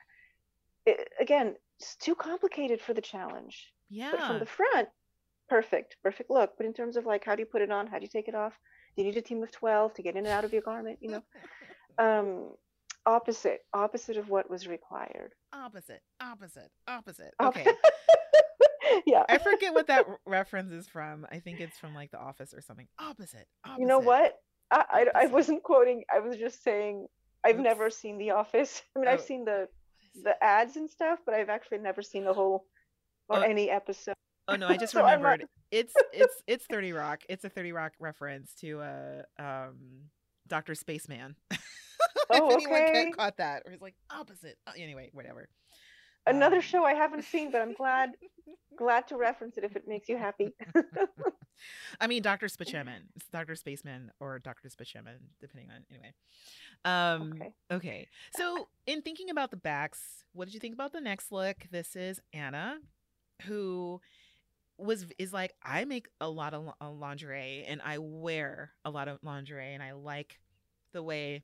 it, 0.85 1.09
again, 1.19 1.55
it's 1.79 1.95
too 1.97 2.15
complicated 2.15 2.81
for 2.81 2.93
the 2.93 3.01
challenge. 3.01 3.73
Yeah. 3.89 4.11
But 4.11 4.21
from 4.21 4.39
the 4.39 4.45
front, 4.45 4.89
perfect, 5.49 5.97
perfect 6.03 6.29
look. 6.29 6.53
But 6.57 6.65
in 6.65 6.73
terms 6.73 6.97
of 6.97 7.05
like, 7.05 7.23
how 7.23 7.35
do 7.35 7.41
you 7.41 7.45
put 7.45 7.61
it 7.61 7.71
on? 7.71 7.87
How 7.87 7.97
do 7.97 8.03
you 8.03 8.09
take 8.09 8.27
it 8.27 8.35
off? 8.35 8.53
Do 8.95 9.03
you 9.03 9.09
need 9.09 9.17
a 9.17 9.21
team 9.21 9.43
of 9.43 9.51
12 9.51 9.93
to 9.95 10.01
get 10.01 10.15
in 10.15 10.25
and 10.25 10.27
out 10.27 10.43
of 10.43 10.53
your 10.53 10.61
garment? 10.61 10.99
You 11.01 11.11
know, 11.11 11.23
um, 11.99 12.51
opposite, 13.05 13.61
opposite 13.73 14.17
of 14.17 14.29
what 14.29 14.49
was 14.49 14.67
required. 14.67 15.33
opposite, 15.53 16.01
opposite, 16.21 16.71
opposite. 16.87 17.33
Okay. 17.41 17.65
yeah. 19.05 19.23
I 19.29 19.37
forget 19.37 19.73
what 19.73 19.87
that 19.87 20.05
reference 20.25 20.71
is 20.71 20.87
from. 20.87 21.25
I 21.31 21.39
think 21.39 21.59
it's 21.59 21.77
from 21.77 21.93
like 21.93 22.11
The 22.11 22.19
Office 22.19 22.53
or 22.53 22.61
something. 22.61 22.87
Opposite. 22.99 23.47
opposite. 23.65 23.81
You 23.81 23.87
know 23.87 23.99
what? 23.99 24.35
I, 24.71 24.83
I, 25.15 25.23
I 25.23 25.25
wasn't 25.27 25.63
quoting. 25.63 26.03
I 26.13 26.19
was 26.19 26.37
just 26.37 26.63
saying 26.63 27.07
I've 27.43 27.55
Oops. 27.55 27.63
never 27.63 27.89
seen 27.89 28.17
The 28.17 28.31
Office. 28.31 28.81
I 28.95 28.99
mean, 28.99 29.07
I've 29.07 29.19
Oh. 29.19 29.23
seen 29.23 29.45
the 29.45 29.51
What 29.51 29.69
is 30.15 30.17
it? 30.17 30.23
the 30.25 30.43
ads 30.43 30.75
and 30.75 30.89
stuff, 30.89 31.19
but 31.25 31.33
I've 31.35 31.49
actually 31.49 31.79
never 31.79 32.01
seen 32.01 32.25
the 32.25 32.33
whole 32.33 32.65
or 33.29 33.39
Oh. 33.39 33.41
any 33.41 33.69
episode. 33.69 34.15
Oh 34.47 34.55
no, 34.55 34.67
I 34.67 34.77
just 34.77 34.93
So 34.93 34.99
I'm 35.03 35.21
not- 35.21 35.31
remembered. 35.31 35.49
It's 35.71 35.93
it's 36.13 36.41
it's 36.47 36.65
Thirty 36.65 36.93
Rock. 36.93 37.23
It's 37.27 37.43
a 37.43 37.49
Thirty 37.49 37.71
Rock 37.73 37.91
reference 37.99 38.53
to 38.61 38.79
uh 38.81 39.21
um 39.39 39.75
Doctor 40.47 40.75
Spaceman. 40.75 41.35
Oh, 42.29 42.49
if 42.49 42.53
anyone 42.55 42.79
ca- 42.81 42.89
okay. 42.89 43.11
caught 43.11 43.37
that, 43.37 43.63
or 43.65 43.71
it's 43.71 43.81
like 43.81 43.95
opposite. 44.09 44.57
Uh, 44.67 44.71
anyway, 44.77 45.09
whatever. 45.13 45.47
Another 46.27 46.61
show 46.61 46.83
I 46.85 46.93
haven't 46.93 47.23
seen, 47.23 47.51
but 47.51 47.61
I'm 47.61 47.73
glad 47.73 48.11
glad 48.77 49.07
to 49.07 49.17
reference 49.17 49.57
it 49.57 49.63
if 49.63 49.75
it 49.75 49.87
makes 49.87 50.07
you 50.07 50.17
happy. 50.17 50.53
I 51.99 52.07
mean, 52.07 52.21
Doctor 52.21 52.47
Spaceman. 52.47 53.03
Doctor 53.33 53.55
Spaceman 53.55 54.11
or 54.19 54.37
Doctor 54.39 54.69
Spaceman, 54.69 55.15
depending 55.41 55.69
on 55.71 55.83
anyway. 55.89 56.13
Um, 56.85 57.33
Okay. 57.33 57.53
okay. 57.71 58.07
So, 58.35 58.67
in 58.85 59.01
thinking 59.01 59.29
about 59.31 59.49
the 59.49 59.57
backs, 59.57 60.23
what 60.33 60.45
did 60.45 60.53
you 60.53 60.59
think 60.59 60.75
about 60.75 60.93
the 60.93 61.01
next 61.01 61.31
look? 61.31 61.57
This 61.71 61.95
is 61.95 62.21
Anna, 62.33 62.77
who 63.43 63.99
was 64.77 65.07
is 65.17 65.33
like 65.33 65.53
I 65.63 65.85
make 65.85 66.07
a 66.21 66.29
lot 66.29 66.53
of 66.53 66.71
lingerie 66.99 67.65
and 67.67 67.81
I 67.83 67.97
wear 67.97 68.73
a 68.85 68.91
lot 68.91 69.07
of 69.07 69.17
lingerie 69.23 69.73
and 69.73 69.81
I 69.81 69.93
like 69.93 70.39
the 70.93 71.01
way 71.01 71.43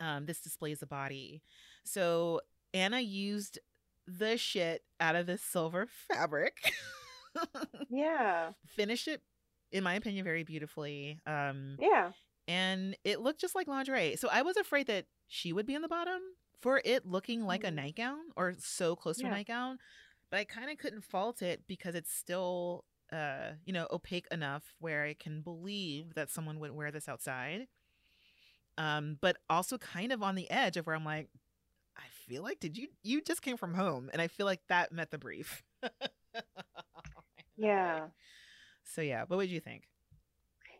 um, 0.00 0.26
this 0.26 0.40
displays 0.40 0.80
the 0.80 0.86
body. 0.86 1.42
So 1.84 2.42
Anna 2.74 3.00
used 3.00 3.58
the 4.08 4.36
shit 4.38 4.82
out 4.98 5.14
of 5.16 5.26
this 5.26 5.42
silver 5.42 5.86
fabric. 6.08 6.72
Yeah. 7.90 8.52
finished 8.66 9.06
it 9.06 9.22
in 9.70 9.84
my 9.84 9.94
opinion 9.94 10.24
very 10.24 10.42
beautifully 10.42 11.20
um 11.26 11.76
Yeah. 11.78 12.10
and 12.48 12.96
it 13.04 13.20
looked 13.20 13.40
just 13.40 13.54
like 13.54 13.68
lingerie 13.68 14.16
so 14.16 14.28
i 14.32 14.42
was 14.42 14.56
afraid 14.56 14.86
that 14.88 15.04
she 15.28 15.52
would 15.52 15.66
be 15.66 15.74
in 15.74 15.82
the 15.82 15.88
bottom 15.88 16.20
for 16.60 16.80
it 16.84 17.06
looking 17.06 17.44
like 17.44 17.62
a 17.62 17.68
Mm. 17.68 17.74
nightgown 17.74 18.18
or 18.36 18.54
so 18.58 18.96
close 18.96 19.18
to 19.18 19.26
a 19.26 19.30
nightgown 19.30 19.78
but 20.30 20.40
i 20.40 20.44
kind 20.44 20.68
of 20.70 20.78
couldn't 20.78 21.04
fault 21.04 21.42
it 21.42 21.62
because 21.68 21.94
it's 21.94 22.12
still 22.12 22.84
uh 23.12 23.50
you 23.64 23.72
know 23.72 23.86
opaque 23.92 24.26
enough 24.32 24.74
where 24.80 25.04
i 25.04 25.14
can 25.14 25.40
believe 25.42 26.14
that 26.14 26.30
someone 26.30 26.58
would 26.58 26.72
wear 26.72 26.90
this 26.90 27.08
outside 27.08 27.68
um 28.78 29.18
but 29.20 29.36
also 29.48 29.78
kind 29.78 30.12
of 30.12 30.22
on 30.22 30.34
the 30.34 30.50
edge 30.50 30.76
of 30.76 30.86
where 30.86 30.96
i'm 30.96 31.04
like 31.04 31.28
feel 32.28 32.42
like 32.42 32.60
did 32.60 32.76
you 32.76 32.88
you 33.02 33.22
just 33.22 33.42
came 33.42 33.56
from 33.56 33.74
home 33.74 34.10
and 34.12 34.20
I 34.20 34.28
feel 34.28 34.46
like 34.46 34.60
that 34.68 34.92
met 34.92 35.10
the 35.10 35.18
brief. 35.18 35.62
Yeah. 37.58 38.06
So 38.84 39.02
yeah, 39.02 39.24
what 39.26 39.36
would 39.36 39.50
you 39.50 39.60
think? 39.60 39.82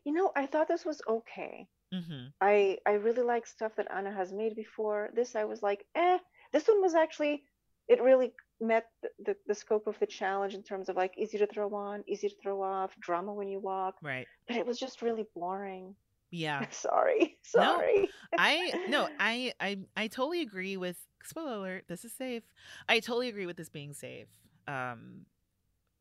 You 0.05 0.12
know, 0.12 0.31
I 0.35 0.47
thought 0.47 0.69
this 0.69 0.87
was 0.87 1.03
okay. 1.07 1.66
Mm-hmm. 1.93 2.29
I 2.41 2.79
I 2.87 2.93
really 2.93 3.23
like 3.23 3.47
stuff 3.47 3.73
that 3.77 3.89
Anna 3.95 4.12
has 4.12 4.33
made 4.33 4.55
before. 4.55 5.11
This 5.15 5.37
I 5.37 5.45
was 5.45 5.62
like, 5.62 5.85
eh. 5.95 6.19
This 6.53 6.66
one 6.66 6.81
was 6.81 6.95
actually 6.95 7.43
it 7.89 8.03
really 8.03 8.33
met 8.61 8.87
the, 9.03 9.09
the, 9.25 9.37
the 9.47 9.55
scope 9.55 9.87
of 9.87 9.99
the 9.99 10.07
challenge 10.07 10.55
in 10.55 10.62
terms 10.62 10.89
of 10.89 10.97
like 10.97 11.12
easy 11.16 11.39
to 11.39 11.47
throw 11.47 11.75
on, 11.75 12.05
easy 12.07 12.29
to 12.29 12.35
throw 12.43 12.62
off, 12.62 12.93
drama 13.01 13.33
when 13.33 13.49
you 13.49 13.59
walk. 13.59 13.97
Right. 14.03 14.27
But 14.47 14.57
it 14.57 14.66
was 14.66 14.79
just 14.79 15.03
really 15.03 15.27
boring. 15.35 15.95
Yeah. 16.31 16.66
Sorry. 16.70 17.39
Sorry. 17.43 17.62
No, 17.62 17.77
Sorry. 17.77 18.11
I 18.39 18.87
no, 18.89 19.09
I 19.19 19.53
I 19.61 19.79
I 19.97 20.07
totally 20.07 20.43
agree 20.43 20.77
with 20.77 20.97
spoiler 21.29 21.55
alert, 21.55 21.85
this 21.89 22.05
is 22.05 22.13
safe. 22.13 22.45
I 22.89 23.01
totally 23.01 23.29
agree 23.29 23.47
with 23.47 23.57
this 23.57 23.69
being 23.71 23.95
safe. 23.95 24.29
Um 24.69 25.27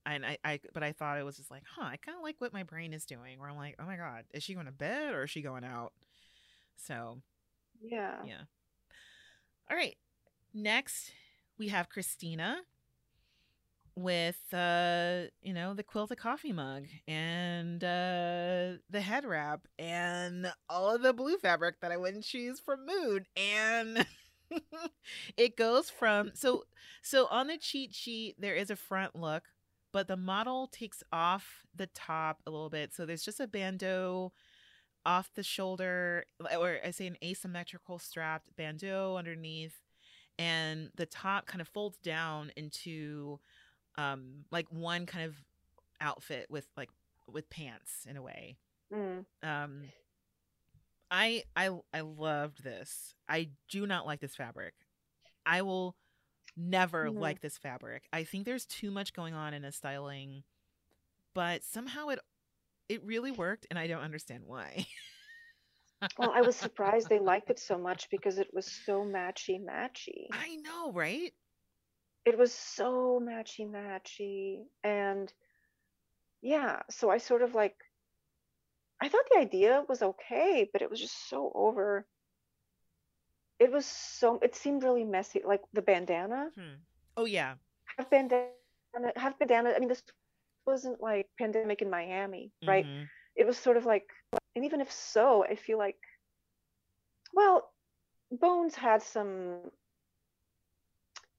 and 0.06 0.26
I, 0.26 0.38
I 0.44 0.60
but 0.74 0.84
I 0.84 0.94
thought 0.94 1.18
it 1.20 1.26
was 1.26 1.38
just 1.38 1.52
like, 1.52 1.64
huh, 1.76 1.86
I 1.86 1.98
kinda 1.98 2.20
like 2.22 2.36
what 2.40 2.54
my 2.54 2.64
brain 2.64 2.94
is 2.94 3.06
doing 3.06 3.40
where 3.40 3.50
I'm 3.50 3.58
like, 3.58 3.76
oh 3.80 3.86
my 3.86 3.98
god, 3.98 4.26
is 4.34 4.44
she 4.44 4.54
going 4.54 4.66
to 4.68 4.72
bed 4.72 5.14
or 5.14 5.24
is 5.24 5.32
she 5.32 5.42
going 5.42 5.64
out? 5.66 5.94
So 6.78 7.22
Yeah. 7.82 8.26
yeah. 8.26 8.44
All 9.70 9.78
right. 9.78 9.98
Next 10.54 11.12
we 11.58 11.70
have 11.70 11.90
Christina 11.90 12.62
with 13.96 14.40
uh 14.54 15.24
you 15.42 15.54
know 15.54 15.74
the 15.74 15.84
quilted 15.84 16.18
coffee 16.18 16.54
mug 16.54 16.86
and 17.08 17.84
uh 17.84 18.74
the 18.90 19.02
head 19.02 19.26
wrap 19.26 19.62
and 19.80 20.52
all 20.70 20.94
of 20.96 21.02
the 21.02 21.14
blue 21.14 21.38
fabric 21.38 21.80
that 21.82 21.92
I 21.92 21.98
wouldn't 21.98 22.24
choose 22.24 22.60
from 22.60 22.86
Mood 22.86 23.26
and 23.36 24.06
it 25.38 25.58
goes 25.58 25.90
from 25.90 26.32
so 26.34 26.64
so 27.02 27.28
on 27.28 27.48
the 27.48 27.58
cheat 27.58 27.94
sheet 27.94 28.36
there 28.40 28.56
is 28.56 28.70
a 28.70 28.76
front 28.76 29.16
look 29.16 29.44
but 29.94 30.08
the 30.08 30.18
model 30.18 30.68
takes 30.68 31.04
off 31.12 31.66
the 31.76 31.88
top 31.88 32.42
a 32.46 32.52
little 32.52 32.70
bit 32.70 32.94
so 32.94 33.06
there's 33.06 33.24
just 33.24 33.40
a 33.40 33.48
bandeau 33.48 34.32
off 35.06 35.32
the 35.36 35.44
shoulder 35.44 36.26
or 36.58 36.80
I 36.86 36.92
say 36.92 37.08
an 37.08 37.18
asymmetrical 37.24 38.00
strapped 38.00 38.56
bandeau 38.56 39.16
underneath 39.18 39.82
and 40.38 40.90
the 40.96 41.06
top 41.06 41.46
kind 41.46 41.62
of 41.62 41.68
folds 41.68 41.98
down 41.98 42.52
into 42.56 43.40
um 43.98 44.46
like 44.52 44.68
one 44.70 45.06
kind 45.06 45.26
of 45.26 45.36
outfit 46.02 46.48
with 46.50 46.68
like 46.76 46.90
with 47.32 47.50
pants 47.50 48.06
in 48.10 48.18
a 48.18 48.22
way 48.22 48.58
Mm. 48.94 49.26
um 49.44 49.82
i 51.12 51.44
i 51.56 51.70
i 51.94 52.02
loved 52.02 52.64
this 52.64 53.16
i 53.30 53.50
do 53.70 53.86
not 53.88 54.06
like 54.06 54.20
this 54.20 54.36
fabric 54.36 54.74
i 55.46 55.62
will 55.62 55.96
never 56.58 57.12
Mhm. 57.12 57.20
like 57.20 57.42
this 57.42 57.58
fabric 57.58 58.08
i 58.14 58.24
think 58.24 58.46
there's 58.46 58.66
too 58.66 58.92
much 58.92 59.14
going 59.14 59.34
on 59.34 59.54
in 59.54 59.62
the 59.62 59.72
styling 59.72 60.44
but 61.34 61.64
somehow 61.64 62.10
it 62.10 62.20
it 62.90 63.04
really 63.04 63.32
worked 63.32 63.68
and 63.70 63.80
i 63.80 63.88
don't 63.88 64.04
understand 64.04 64.44
why 64.46 64.86
Well, 66.18 66.32
I 66.32 66.42
was 66.42 66.56
surprised 66.56 67.10
they 67.10 67.20
liked 67.20 67.50
it 67.50 67.60
so 67.60 67.78
much 67.78 68.10
because 68.10 68.38
it 68.40 68.54
was 68.54 68.66
so 68.86 69.04
matchy 69.04 69.60
matchy. 69.64 70.28
i 70.32 70.56
know 70.58 70.92
right 70.92 71.34
It 72.26 72.38
was 72.38 72.54
so 72.54 73.20
matchy 73.20 73.66
matchy. 73.68 74.68
And 74.84 75.34
yeah, 76.42 76.82
so 76.90 77.10
I 77.10 77.18
sort 77.18 77.42
of 77.42 77.56
like 77.56 77.76
I 79.02 79.10
thought 79.10 79.26
the 79.32 79.40
idea 79.40 79.84
was 79.88 80.02
okay, 80.02 80.70
but 80.72 80.82
it 80.82 80.90
was 80.90 81.00
just 81.00 81.30
so 81.30 81.52
over. 81.54 82.06
It 83.60 83.72
was 83.72 83.86
so 83.86 84.40
it 84.42 84.56
seemed 84.56 84.84
really 84.84 85.04
messy. 85.04 85.42
Like 85.46 85.62
the 85.74 85.82
bandana. 85.82 86.52
hmm. 86.56 86.76
oh 87.18 87.26
yeah 87.26 87.56
Have 87.98 88.10
bandana 88.10 88.54
have 89.16 89.38
bandana. 89.40 89.74
I 89.76 89.80
mean 89.80 89.90
this 89.90 90.04
wasn't 90.66 91.02
like 91.02 91.28
pandemic 91.38 91.82
in 91.82 91.90
Miami, 91.90 92.52
right? 92.66 92.86
Mhm. 92.86 93.08
it 93.36 93.46
was 93.46 93.58
sort 93.58 93.78
of 93.78 93.86
like 93.86 94.10
and 94.56 94.66
even 94.66 94.82
if 94.82 94.92
so 94.92 95.44
i 95.46 95.56
feel 95.56 95.78
like 95.78 95.98
well 97.34 97.72
bones 98.32 98.76
had 98.76 99.02
some 99.02 99.72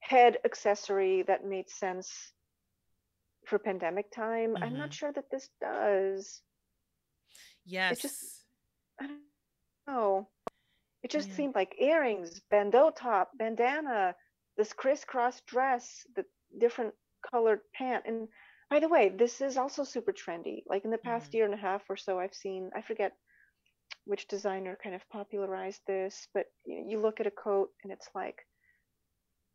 head 0.01 0.39
accessory 0.45 1.23
that 1.23 1.45
made 1.45 1.69
sense 1.69 2.33
for 3.47 3.59
pandemic 3.59 4.11
time 4.11 4.57
i'm 4.63 4.75
Mhm. 4.75 4.79
not 4.79 4.93
sure 4.95 5.13
that 5.13 5.31
this 5.31 5.49
does 5.61 6.43
yes 7.69 8.01
just- 8.01 8.45
i 9.01 9.07
don't 9.07 9.21
know. 9.87 10.29
It 11.05 11.11
just 11.13 11.29
Yeah. 11.29 11.35
seemed 11.37 11.55
like 11.55 11.81
earrings 11.81 12.41
bandeau 12.51 12.91
top 12.91 13.31
bandana 13.39 14.17
this 14.57 14.73
crisscross 14.73 15.41
dress 15.43 15.85
the 16.17 16.25
different 16.59 16.93
colored 17.31 17.61
pant. 17.73 18.05
And 18.07 18.29
by 18.71 18.81
the 18.81 18.89
way 18.89 19.09
this 19.11 19.41
is 19.41 19.57
also 19.57 19.85
super 19.85 20.13
trendy. 20.13 20.63
Like 20.67 20.85
in 20.85 20.91
the 20.91 20.99
past 20.99 21.31
Mhm. 21.31 21.35
year 21.35 21.45
and 21.45 21.55
a 21.55 21.65
half 21.69 21.83
or 21.89 21.97
so 21.97 22.19
i've 22.19 22.35
seen 22.35 22.71
i 22.75 22.83
forget 22.83 23.13
which 24.05 24.27
designer 24.29 24.75
kind 24.83 24.95
of 24.95 25.09
popularized 25.11 25.83
this 25.87 26.27
but 26.35 26.47
you, 26.65 26.85
you 26.91 26.99
look 26.99 27.21
at 27.21 27.27
a 27.27 27.31
coat 27.47 27.69
and 27.85 27.93
it's 27.93 28.09
like 28.15 28.39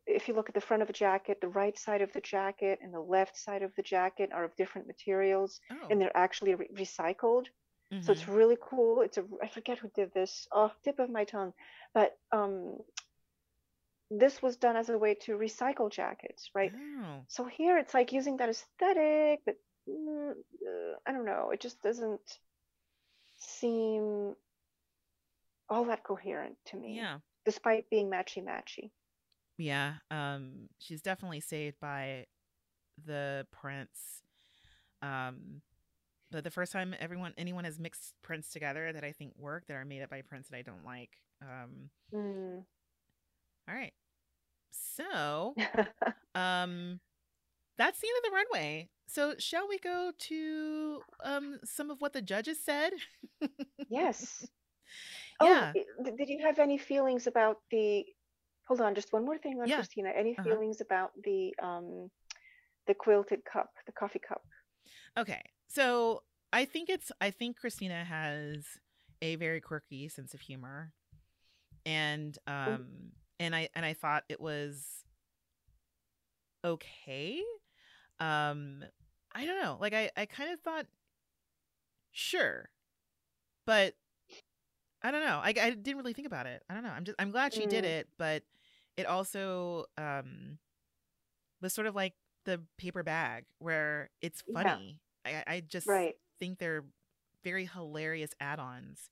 if 0.05 0.27
you 0.27 0.33
look 0.33 0.49
at 0.49 0.55
the 0.55 0.61
front 0.69 0.83
of 0.83 0.89
a 0.89 0.93
jacket 1.05 1.39
the 1.41 1.47
right 1.61 1.77
side 1.77 2.01
of 2.01 2.11
the 2.13 2.21
jacket 2.21 2.79
and 2.81 2.93
the 2.93 2.99
left 3.17 3.35
side 3.37 3.63
of 3.63 3.73
the 3.75 3.81
jacket 3.83 4.29
are 4.33 4.43
of 4.45 4.55
different 4.55 4.87
materials 4.87 5.59
oh. 5.71 5.87
and 5.89 5.99
they're 5.99 6.15
actually 6.25 6.55
re- 6.55 6.67
recycled 6.73 7.47
so 8.01 8.11
it's 8.11 8.23
mhm. 8.23 8.35
really 8.35 8.57
cool. 8.61 9.01
It's 9.01 9.17
a 9.17 9.25
I 9.41 9.47
forget 9.47 9.79
who 9.79 9.89
did 9.95 10.13
this. 10.13 10.47
Oh, 10.51 10.71
tip 10.83 10.99
of 10.99 11.09
my 11.09 11.25
tongue. 11.25 11.53
But 11.93 12.17
um 12.31 12.77
this 14.11 14.41
was 14.41 14.57
done 14.57 14.75
as 14.75 14.89
a 14.89 14.97
way 14.97 15.15
to 15.15 15.37
recycle 15.37 15.91
jackets, 15.91 16.49
right? 16.53 16.71
oh 16.75 17.25
So 17.27 17.45
here 17.45 17.77
it's 17.77 17.93
like 17.93 18.13
using 18.13 18.37
that 18.37 18.49
aesthetic, 18.49 19.41
but 19.45 19.55
mm, 19.89 20.31
uh, 20.31 20.95
I 21.05 21.11
don't 21.11 21.25
know. 21.25 21.51
It 21.51 21.61
just 21.61 21.81
doesn't 21.81 22.39
seem 23.37 24.35
all 25.69 25.85
that 25.85 26.03
coherent 26.03 26.57
to 26.65 26.77
me, 26.77 26.97
yeah 26.97 27.19
despite 27.45 27.89
being 27.89 28.09
matchy 28.09 28.43
matchy. 28.43 28.91
Yeah, 29.57 29.95
um, 30.09 30.69
she's 30.79 31.01
definitely 31.01 31.41
saved 31.41 31.77
by 31.79 32.25
the 33.05 33.45
prince. 33.51 34.23
Um, 35.01 35.61
but 36.33 36.43
the 36.43 36.51
first 36.51 36.73
time 36.73 36.95
everyone 36.99 37.33
anyone 37.37 37.65
has 37.65 37.79
mixed 37.79 38.15
prints 38.23 38.49
together 38.49 38.91
that 38.93 39.03
I 39.05 39.13
think 39.13 39.33
work 39.37 39.67
that 39.67 39.75
are 39.75 39.85
made 39.85 40.03
up 40.03 40.09
by 40.11 40.21
prints 40.21 40.49
that 40.49 40.57
I 40.57 40.63
don't 40.63 40.85
like. 40.85 41.11
Um, 41.41 41.89
Mm. 42.13 42.65
all 43.69 43.75
right, 43.75 43.93
so 44.71 45.55
um, 46.35 46.99
that's 47.77 47.99
the 47.99 48.07
end 48.07 48.17
of 48.17 48.31
the 48.31 48.35
runway. 48.35 48.89
So 49.07 49.35
shall 49.39 49.67
we 49.69 49.79
go 49.79 50.11
to 50.17 51.01
um 51.23 51.59
some 51.65 51.91
of 51.91 52.01
what 52.01 52.13
the 52.13 52.21
judges 52.21 52.63
said? 52.63 52.91
yes. 53.89 54.47
Yeah. 55.41 55.73
Oh, 55.73 56.11
did 56.17 56.29
you 56.29 56.39
have 56.45 56.59
any 56.59 56.77
feelings 56.77 57.27
about 57.27 57.57
the? 57.71 58.05
Hold 58.67 58.81
on, 58.81 58.95
just 58.95 59.11
one 59.13 59.25
more 59.25 59.37
thing 59.37 59.59
on 59.61 59.67
Yeah. 59.67 59.75
Christina. 59.75 60.09
Any 60.15 60.35
Uh-huh. 60.37 60.43
feelings 60.49 60.81
about 60.81 61.11
the 61.23 61.53
um, 61.61 62.09
the 62.87 62.93
quilted 62.93 63.43
cup, 63.45 63.69
the 63.85 63.91
coffee 63.93 64.19
cup? 64.27 64.41
Okay. 65.17 65.41
So 65.73 66.21
I 66.51 66.65
think 66.65 66.89
it's 66.89 67.11
I 67.19 67.31
think 67.31 67.57
Christina 67.57 68.03
has 68.03 68.65
a 69.21 69.35
very 69.35 69.59
quirky 69.59 70.07
sense 70.07 70.33
of 70.33 70.41
humor. 70.41 70.93
And 71.85 72.37
um 72.47 73.11
and 73.39 73.55
I 73.55 73.69
and 73.75 73.85
I 73.85 73.93
thought 73.93 74.23
it 74.29 74.39
was 74.39 75.03
okay. 76.63 77.41
Um 78.19 78.83
I 79.33 79.45
don't 79.45 79.61
know. 79.61 79.77
Like 79.81 79.93
I 79.93 80.11
I 80.15 80.25
kind 80.25 80.51
of 80.53 80.59
thought 80.59 80.85
sure. 82.11 82.69
But 83.65 83.95
I 85.01 85.11
don't 85.11 85.25
know. 85.25 85.39
I 85.43 85.49
I 85.49 85.69
didn't 85.71 85.97
really 85.97 86.13
think 86.13 86.27
about 86.27 86.45
it. 86.45 86.63
I 86.69 86.73
don't 86.73 86.83
know. 86.83 86.91
I'm 86.91 87.03
just 87.03 87.15
I'm 87.19 87.31
glad 87.31 87.53
she 87.53 87.65
did 87.65 87.83
Mm. 87.83 87.87
it, 87.99 88.09
but 88.17 88.43
it 88.95 89.05
also 89.07 89.85
um 89.97 90.59
was 91.61 91.73
sort 91.73 91.87
of 91.87 91.95
like 91.95 92.13
the 92.45 92.61
paper 92.77 93.03
bag 93.03 93.45
where 93.59 94.09
it's 94.21 94.43
funny. 94.53 94.99
I 95.25 95.43
I 95.47 95.59
just 95.61 95.87
Right. 95.87 96.15
think 96.39 96.59
they're 96.59 96.85
very 97.43 97.65
hilarious 97.65 98.31
add-ons 98.39 99.09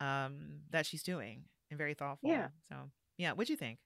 um 0.00 0.60
that 0.70 0.86
she's 0.86 1.02
doing 1.02 1.44
and 1.70 1.78
very 1.78 1.94
thoughtful. 1.94 2.30
Yeah. 2.30 2.48
So 2.68 2.90
yeah, 3.18 3.32
what'd 3.32 3.50
you 3.50 3.56
think? 3.56 3.78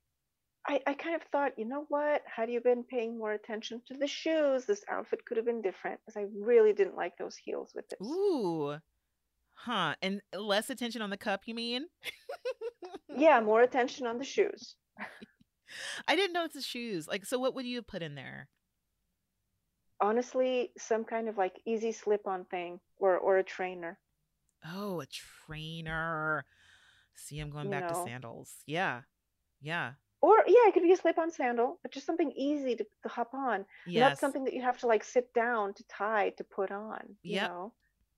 I, 0.66 0.80
I 0.86 0.94
kind 0.94 1.14
of 1.14 1.22
thought, 1.30 1.58
you 1.58 1.66
know 1.66 1.84
what? 1.88 2.22
Had 2.24 2.50
you 2.50 2.58
been 2.60 2.84
paying 2.84 3.18
more 3.18 3.32
attention 3.32 3.82
to 3.88 3.94
the 3.94 4.06
shoes, 4.06 4.64
this 4.64 4.82
outfit 4.88 5.26
could 5.26 5.36
have 5.36 5.44
been 5.44 5.60
different. 5.60 6.00
Because 6.06 6.16
I 6.16 6.24
really 6.40 6.72
didn't 6.72 6.96
like 6.96 7.18
those 7.18 7.36
heels 7.36 7.72
with 7.74 7.84
it. 7.92 8.02
Ooh. 8.02 8.78
Huh. 9.52 9.94
And 10.00 10.22
less 10.34 10.70
attention 10.70 11.02
on 11.02 11.10
the 11.10 11.18
cup, 11.18 11.42
you 11.46 11.54
mean? 11.54 11.84
Yeah, 13.16 13.40
more 13.40 13.62
attention 13.62 14.06
on 14.06 14.18
the 14.18 14.24
shoes. 14.24 14.74
I 16.08 16.16
didn't 16.16 16.32
notice 16.32 16.54
the 16.54 16.62
shoes. 16.62 17.06
Like, 17.06 17.24
so 17.26 17.38
what 17.38 17.54
would 17.54 17.64
you 17.66 17.80
put 17.82 18.02
in 18.02 18.14
there? 18.14 18.48
Honestly, 20.00 20.70
some 20.76 21.04
kind 21.04 21.28
of 21.28 21.38
like 21.38 21.60
easy 21.64 21.92
slip-on 21.92 22.44
thing, 22.46 22.80
or 22.98 23.16
or 23.18 23.38
a 23.38 23.44
trainer. 23.44 23.98
Oh, 24.64 25.00
a 25.00 25.06
trainer. 25.06 26.44
See, 27.14 27.38
I'm 27.40 27.50
going 27.50 27.66
You 27.66 27.70
back 27.70 27.88
to 27.88 27.94
sandals. 27.94 28.52
Yeah. 28.66 29.02
Yeah. 29.60 29.92
or 30.20 30.38
yeah, 30.46 30.68
it 30.68 30.74
could 30.74 30.82
be 30.82 30.92
a 30.92 30.96
slip-on 30.96 31.30
sandal, 31.30 31.78
but 31.82 31.92
just 31.92 32.06
something 32.06 32.32
easy 32.32 32.76
to, 32.76 32.84
to 33.02 33.08
hop 33.08 33.34
on, 33.34 33.64
Yes. 33.86 34.10
not 34.10 34.18
something 34.18 34.44
that 34.44 34.54
you 34.54 34.62
have 34.62 34.78
to 34.78 34.86
like 34.86 35.04
sit 35.04 35.32
down 35.34 35.74
to 35.74 35.84
tie 35.84 36.30
to 36.30 36.44
put 36.44 36.70
on. 36.70 37.16
You 37.22 37.36
Yep. 37.36 37.48
know, 37.48 37.72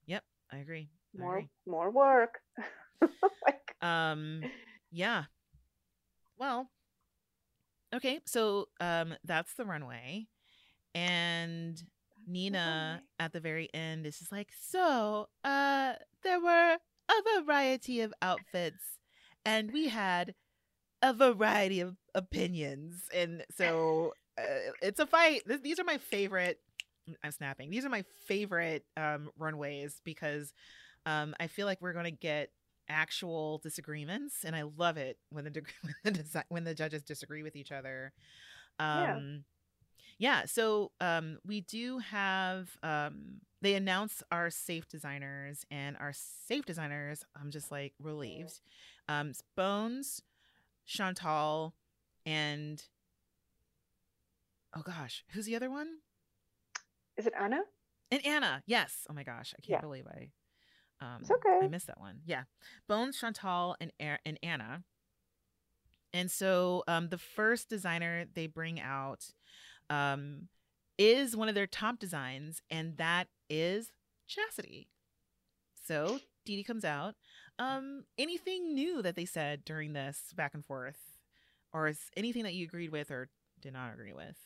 Yep. 0.06 0.24
I 0.52 0.56
agree. 0.58 0.88
I 1.18 1.22
more 1.22 1.36
agree. 1.38 1.50
more 1.66 1.90
work. 1.90 2.40
like, 3.46 3.76
Um, 3.82 4.48
yeah. 4.90 5.24
Well, 6.38 6.70
okay. 7.94 8.20
So, 8.24 8.68
um, 8.80 9.14
that's 9.24 9.54
the 9.54 9.64
runway, 9.64 10.26
and 10.96 11.80
Nina 12.26 13.02
at 13.20 13.32
the 13.32 13.40
very 13.40 13.68
end 13.74 14.06
is 14.06 14.18
just 14.18 14.32
like, 14.32 14.48
so, 14.58 15.28
uh, 15.44 15.92
there 16.24 16.40
were 16.40 16.78
a 17.08 17.42
variety 17.42 18.00
of 18.00 18.14
outfits, 18.22 18.98
and 19.44 19.70
we 19.72 19.88
had 19.88 20.34
a 21.02 21.12
variety 21.12 21.80
of 21.80 21.96
opinions, 22.14 23.08
and 23.14 23.44
so 23.54 24.14
uh, 24.38 24.72
it's 24.82 24.98
a 24.98 25.06
fight. 25.06 25.42
Th- 25.46 25.62
these 25.62 25.78
are 25.78 25.84
my 25.84 25.98
favorite. 25.98 26.58
I'm 27.22 27.30
snapping. 27.30 27.70
These 27.70 27.84
are 27.84 27.90
my 27.90 28.04
favorite 28.26 28.84
um, 28.96 29.30
runways 29.38 30.00
because 30.02 30.52
um, 31.04 31.34
I 31.38 31.46
feel 31.46 31.66
like 31.66 31.80
we're 31.80 31.92
going 31.92 32.06
to 32.06 32.10
get 32.10 32.50
actual 32.88 33.58
disagreements, 33.58 34.44
and 34.44 34.56
I 34.56 34.62
love 34.76 34.96
it 34.96 35.18
when 35.30 35.44
the 35.44 35.62
when 36.02 36.14
the, 36.14 36.44
when 36.48 36.64
the 36.64 36.74
judges 36.74 37.02
disagree 37.02 37.42
with 37.42 37.54
each 37.54 37.70
other. 37.70 38.12
Yeah. 38.80 39.16
Um, 39.16 39.44
yeah. 40.18 40.44
So 40.46 40.92
um, 41.00 41.38
we 41.46 41.60
do 41.62 41.98
have. 41.98 42.70
Um, 42.82 43.40
they 43.62 43.74
announce 43.74 44.22
our 44.30 44.50
safe 44.50 44.86
designers, 44.88 45.64
and 45.70 45.96
our 45.98 46.12
safe 46.14 46.64
designers. 46.64 47.24
I'm 47.40 47.50
just 47.50 47.70
like 47.70 47.94
relieved. 48.00 48.60
Um, 49.08 49.32
Bones, 49.56 50.22
Shantall, 50.86 51.72
and 52.24 52.82
oh 54.76 54.82
gosh, 54.82 55.24
who's 55.32 55.46
the 55.46 55.56
other 55.56 55.70
one? 55.70 55.88
is 57.16 57.26
it 57.26 57.32
Anna? 57.40 57.60
And 58.10 58.24
Anna, 58.26 58.62
yes. 58.66 59.06
Oh 59.10 59.14
my 59.14 59.22
gosh, 59.24 59.54
I 59.56 59.60
can't 59.62 59.78
Yeah. 59.78 59.80
believe 59.80 60.06
I 60.06 60.30
um 61.00 61.18
It's 61.22 61.30
okay. 61.30 61.60
I 61.62 61.68
missed 61.68 61.86
that 61.88 61.98
one. 62.00 62.20
Yeah. 62.26 62.44
Bones, 62.88 63.18
Shantall, 63.20 63.74
and 63.80 63.90
A- 64.00 64.18
and 64.26 64.38
Anna. 64.42 64.84
And 66.12 66.30
so 66.30 66.84
um 66.88 67.08
the 67.08 67.18
first 67.18 67.68
designer 67.68 68.26
they 68.34 68.46
bring 68.46 68.80
out 68.80 69.32
um 69.90 70.48
is 70.98 71.36
one 71.36 71.48
of 71.48 71.54
their 71.54 71.66
top 71.66 71.98
designs, 71.98 72.62
and 72.70 72.96
that 72.96 73.28
is 73.50 73.90
Chasity. 74.28 74.86
So 75.86 76.18
Dee 76.44 76.56
Dee 76.56 76.64
comes 76.64 76.84
out. 76.84 77.14
Um, 77.58 78.04
anything 78.18 78.74
new 78.74 79.02
that 79.02 79.16
they 79.16 79.24
said 79.24 79.64
during 79.64 79.92
this 79.92 80.32
back 80.34 80.54
and 80.54 80.64
forth? 80.64 80.98
Or 81.72 81.88
is 81.88 81.98
anything 82.16 82.44
that 82.44 82.54
you 82.54 82.64
agreed 82.64 82.90
with 82.90 83.10
or 83.10 83.28
did 83.60 83.72
not 83.72 83.92
agree 83.92 84.12
with? 84.12 84.36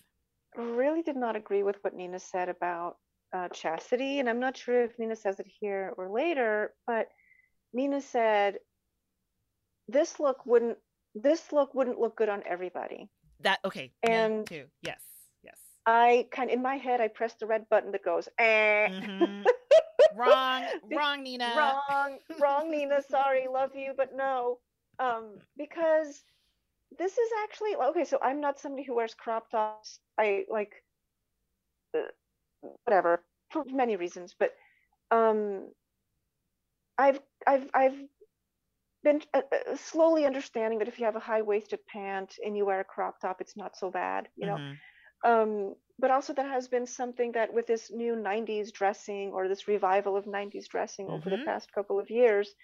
really 0.57 1.03
did 1.03 1.17
not 1.17 1.37
agree 1.37 1.63
with 1.63 1.77
what 1.83 1.95
Nina 1.95 2.19
said 2.19 2.49
about 2.49 2.97
uh, 3.33 3.49
chasity, 3.49 4.19
and 4.19 4.29
I'm 4.29 4.41
not 4.41 4.57
sure 4.57 4.83
if 4.83 4.99
Nina 4.99 5.17
says 5.17 5.39
it 5.39 5.47
here 5.61 5.93
or 5.97 6.11
later, 6.11 6.73
but 6.87 7.09
Nina 7.73 8.01
said 8.01 8.59
this 9.87 10.19
look 10.19 10.45
wouldn't 10.47 10.79
this 11.15 11.53
look 11.53 11.75
wouldn't 11.75 11.99
look 12.01 12.17
good 12.17 12.29
on 12.29 12.43
everybody. 12.47 13.09
That 13.41 13.61
okay. 13.65 13.93
And- 14.03 14.47
too. 14.47 14.65
Yes. 14.83 15.01
I 15.87 16.29
kind 16.31 16.51
in 16.51 16.63
my 16.63 16.77
head 16.77 17.01
I 17.01 17.09
press 17.09 17.35
the 17.35 17.47
red 17.47 17.69
button 17.69 17.93
that 17.93 18.05
goes 18.05 18.29
eh. 18.39 18.89
Mhm. 18.89 19.45
wrong, 20.17 20.63
wrong, 20.93 21.23
Nina. 21.23 21.55
wrong, 21.57 22.19
wrong, 22.41 22.71
Nina. 22.71 23.03
Sorry, 23.03 23.47
love 23.49 23.75
you, 23.75 23.95
but 23.97 24.15
no. 24.15 24.59
Um, 24.99 25.39
because 25.57 26.23
this 26.99 27.17
is 27.19 27.31
actually 27.45 27.77
okay. 27.77 28.05
So 28.05 28.19
I'm 28.23 28.41
not 28.41 28.59
somebody 28.61 28.85
who 28.85 28.95
wears 28.95 29.15
crop 29.15 29.51
tops. 29.51 30.01
I 30.19 30.45
like 30.51 30.73
uh, 31.97 32.09
whatever 32.85 33.25
for 33.51 33.65
many 33.65 33.97
reasons, 33.97 34.35
but 34.39 34.53
um, 35.11 35.73
I've 36.99 37.21
I've 37.47 37.71
I've 37.75 37.99
been 39.03 39.23
uh, 39.33 39.43
uh, 39.53 39.77
slowly 39.77 40.27
understanding 40.27 40.79
that 40.81 40.89
if 40.89 40.99
you 40.99 41.07
have 41.07 41.17
a 41.17 41.21
high 41.21 41.43
waisted 41.43 41.81
pant 41.87 42.35
and 42.45 42.57
you 42.57 42.67
wear 42.67 42.81
a 42.81 42.85
crop 42.85 43.19
top, 43.21 43.41
it's 43.41 43.57
not 43.57 43.77
so 43.77 43.91
bad, 43.91 44.29
you 44.37 44.47
know 44.47 44.59
Mhm. 44.59 44.77
Um, 45.25 45.75
but 45.99 46.11
also 46.11 46.33
that 46.33 46.47
has 46.47 46.69
been 46.69 46.87
something 46.87 47.33
that 47.33 47.53
with 47.53 47.67
this 47.67 47.91
new 47.91 48.17
90s 48.17 48.73
dressing 48.73 49.33
or 49.33 49.49
this 49.49 49.69
revival 49.69 50.17
of 50.17 50.27
90s 50.27 50.69
dressing 50.69 51.09
over 51.09 51.29
the 51.31 51.37
Mhm. 51.37 51.45
past 51.45 51.73
couple 51.73 51.99
of 52.01 52.11
years 52.11 52.55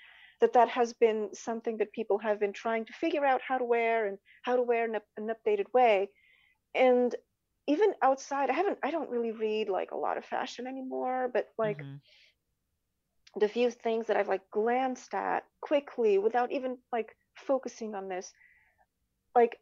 that 0.40 0.52
that 0.52 0.68
has 0.68 0.92
been 0.92 1.30
something 1.34 1.78
that 1.78 1.92
people 1.92 2.18
have 2.18 2.38
been 2.40 2.52
trying 2.52 2.84
to 2.84 2.92
figure 2.92 3.24
out 3.24 3.40
how 3.46 3.58
to 3.58 3.64
wear 3.64 4.06
and 4.06 4.18
how 4.42 4.56
to 4.56 4.62
wear 4.62 4.84
in 4.84 4.94
an 5.16 5.30
updated 5.34 5.66
way 5.72 6.08
and 6.74 7.14
even 7.66 7.92
outside 8.02 8.50
i 8.50 8.52
haven't 8.52 8.78
i 8.82 8.90
don't 8.90 9.10
really 9.10 9.32
read 9.32 9.68
like 9.68 9.90
a 9.92 9.96
lot 9.96 10.18
of 10.18 10.24
fashion 10.24 10.66
anymore 10.66 11.30
but 11.32 11.48
like 11.58 11.82
Mhm. 11.82 12.00
the 13.36 13.48
few 13.48 13.70
things 13.70 14.06
that 14.06 14.16
I've 14.16 14.28
like 14.28 14.50
glanced 14.50 15.14
at 15.14 15.44
quickly 15.60 16.18
without 16.18 16.52
even 16.52 16.78
like 16.92 17.14
focusing 17.36 17.94
on 17.94 18.08
this, 18.08 18.32
like 19.34 19.58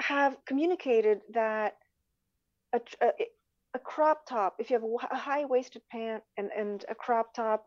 have 0.00 0.36
communicated 0.46 1.20
that 1.34 1.76
a, 2.72 2.80
a, 3.02 3.10
a 3.74 3.78
crop 3.78 4.26
top, 4.26 4.56
if 4.58 4.70
you 4.70 4.98
have 5.00 5.10
a 5.10 5.16
high 5.16 5.44
waisted 5.44 5.82
pant 5.90 6.22
and, 6.36 6.50
and 6.56 6.84
a 6.88 6.94
crop 6.94 7.34
top 7.34 7.66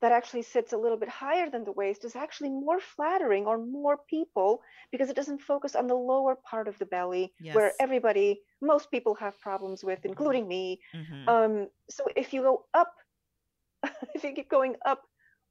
that 0.00 0.12
actually 0.12 0.42
sits 0.42 0.72
a 0.72 0.76
little 0.78 0.98
bit 0.98 1.08
higher 1.08 1.50
than 1.50 1.64
the 1.64 1.72
waist, 1.72 2.04
is 2.04 2.16
actually 2.16 2.50
more 2.50 2.80
flattering 2.80 3.46
on 3.46 3.72
more 3.72 3.98
people 4.08 4.60
because 4.92 5.10
it 5.10 5.16
doesn't 5.16 5.42
focus 5.42 5.74
on 5.74 5.88
the 5.88 5.94
lower 5.94 6.36
part 6.48 6.68
of 6.68 6.78
the 6.78 6.86
belly 6.86 7.32
where 7.52 7.74
everybody, 7.80 8.40
most 8.62 8.90
people 8.90 9.14
have 9.16 9.38
problems 9.40 9.84
with, 9.84 10.04
including 10.04 10.46
me. 10.48 10.80
Mhm. 10.94 11.28
Um, 11.28 11.68
so 11.90 12.06
if 12.16 12.32
you 12.32 12.42
go 12.42 12.66
up, 12.74 12.92
if 14.14 14.24
you 14.24 14.32
keep 14.32 14.48
going 14.50 14.76
up 14.86 15.02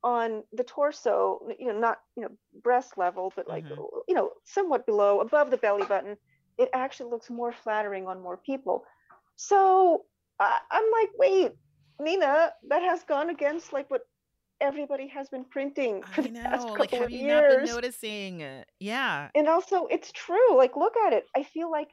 on 0.03 0.43
the 0.53 0.63
torso, 0.63 1.39
you 1.59 1.67
know, 1.67 1.79
not 1.79 1.97
you 2.15 2.23
know 2.23 2.29
breast 2.63 2.97
level, 2.97 3.31
but 3.35 3.47
like 3.47 3.65
Mhm. 3.65 3.77
you 4.07 4.15
know 4.15 4.31
somewhat 4.45 4.85
below, 4.85 5.21
above 5.21 5.49
the 5.51 5.57
belly 5.57 5.85
button, 5.85 6.17
it 6.57 6.69
actually 6.73 7.09
looks 7.11 7.29
more 7.29 7.51
flattering 7.51 8.07
on 8.07 8.21
more 8.21 8.37
people. 8.37 8.85
So 9.35 10.05
I, 10.39 10.59
I'm 10.71 10.91
like, 10.91 11.09
wait, 11.17 11.51
Nina, 11.99 12.53
that 12.69 12.81
has 12.83 13.03
gone 13.03 13.29
against 13.29 13.73
like 13.73 13.89
what 13.89 14.01
everybody 14.59 15.07
has 15.07 15.29
been 15.29 15.45
printing 15.45 16.03
for 16.13 16.21
I 16.21 16.27
the 16.27 16.33
past 16.33 16.67
couple 16.67 16.79
Like, 16.79 16.91
have 16.91 17.03
of 17.03 17.11
you 17.11 17.27
not 17.27 17.47
been 17.47 17.59
years. 17.59 17.69
noticing? 17.69 18.63
Yeah. 18.79 19.29
And 19.35 19.47
also, 19.47 19.85
it's 19.87 20.11
true. 20.11 20.55
Like, 20.57 20.75
look 20.75 20.95
at 21.05 21.13
it. 21.13 21.25
I 21.35 21.43
feel 21.43 21.69
like 21.71 21.89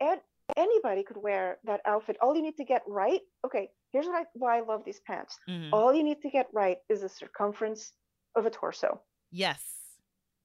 ed- 0.00 0.22
anybody 0.56 1.02
could 1.04 1.16
wear 1.16 1.58
that 1.64 1.80
outfit. 1.86 2.16
All 2.20 2.34
you 2.34 2.42
need 2.42 2.56
to 2.56 2.64
get 2.64 2.82
right. 2.88 3.20
Okay, 3.44 3.70
here's 3.92 4.06
what 4.06 4.16
I, 4.22 4.24
why 4.34 4.58
I 4.58 4.60
love 4.60 4.84
these 4.84 5.00
pants. 5.00 5.38
Mhm. 5.48 5.70
All 5.72 5.92
you 5.94 6.02
need 6.02 6.22
to 6.22 6.30
get 6.30 6.48
right 6.52 6.78
is 6.88 7.00
the 7.02 7.08
circumference 7.08 7.92
of 8.34 8.46
a 8.46 8.50
torso, 8.50 9.02
Yes. 9.30 9.62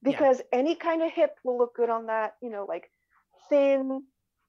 Yeah. 0.02 0.10
because 0.12 0.42
any 0.52 0.74
kind 0.74 1.02
of 1.02 1.10
hip 1.12 1.38
will 1.44 1.58
look 1.58 1.74
good 1.74 1.90
on 1.90 2.06
that. 2.06 2.36
You 2.42 2.50
know, 2.50 2.64
like 2.64 2.90
thin, 3.48 4.04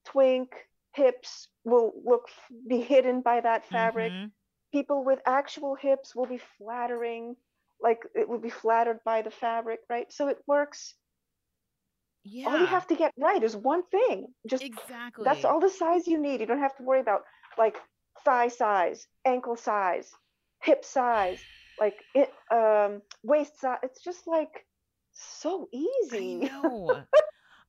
twink 0.05 0.49
hips 0.93 1.47
will 1.63 1.93
look 2.03 2.27
be 2.67 2.81
hidden 2.81 3.21
by 3.21 3.41
that 3.41 3.65
fabric. 3.67 4.11
Mhm. 4.11 4.31
People 4.71 5.03
with 5.03 5.21
actual 5.25 5.75
hips 5.75 6.15
will 6.15 6.25
be 6.25 6.39
flattering. 6.57 7.37
Like 7.79 8.03
it 8.15 8.27
will 8.27 8.39
be 8.39 8.49
flattered 8.49 9.03
by 9.03 9.21
the 9.21 9.31
fabric, 9.31 9.81
right? 9.89 10.11
So 10.11 10.27
it 10.27 10.41
works. 10.47 10.95
Yeah. 12.23 12.47
All 12.49 12.59
you 12.59 12.65
have 12.65 12.87
to 12.87 12.95
get 12.95 13.13
right 13.17 13.41
is 13.41 13.55
one 13.55 13.83
thing. 13.83 14.33
Just 14.47 14.63
exactly. 14.63 15.23
That's 15.23 15.45
all 15.45 15.59
the 15.59 15.69
size 15.69 16.07
you 16.07 16.17
need. 16.17 16.41
You 16.41 16.47
don't 16.47 16.59
have 16.59 16.75
to 16.77 16.83
worry 16.83 16.99
about 16.99 17.23
like 17.57 17.77
thigh 18.27 18.49
size, 18.49 19.07
ankle 19.25 19.55
size, 19.55 20.11
hip 20.61 20.83
size, 20.83 21.39
like 21.79 21.95
it, 22.13 22.31
um, 22.51 23.01
waist 23.23 23.59
size. 23.61 23.79
It's 23.83 24.03
just 24.03 24.27
like 24.27 24.65
so 25.13 25.69
I 25.73 25.77
easy. 25.77 26.35
know. 26.51 27.03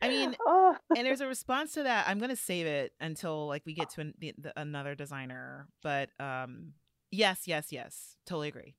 I 0.02 0.08
mean, 0.08 0.36
oh, 0.46 0.76
and 0.96 1.06
there's 1.06 1.20
a 1.20 1.26
response 1.26 1.74
to 1.74 1.84
that. 1.84 2.08
I'm 2.08 2.18
gonna 2.18 2.36
save 2.36 2.66
it 2.66 2.92
until 3.00 3.46
like 3.46 3.62
we 3.66 3.74
get 3.74 3.90
to 3.90 4.00
an, 4.00 4.14
the, 4.18 4.34
the, 4.38 4.60
another 4.60 4.94
designer. 4.94 5.68
But 5.82 6.10
um, 6.20 6.72
yes, 7.10 7.42
yes, 7.46 7.68
yes, 7.70 8.16
totally 8.26 8.48
agree. 8.48 8.74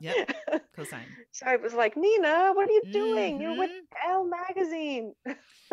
Yep. 0.00 0.30
Cosign. 0.76 1.06
So 1.32 1.46
I 1.46 1.56
was 1.56 1.74
like, 1.74 1.96
Nina, 1.96 2.52
what 2.54 2.68
are 2.68 2.72
you 2.72 2.82
doing? 2.92 3.40
You're 3.40 3.56
with 3.56 3.70
Mhm. 3.70 4.08
Elle 4.10 4.24
magazine. 4.26 5.14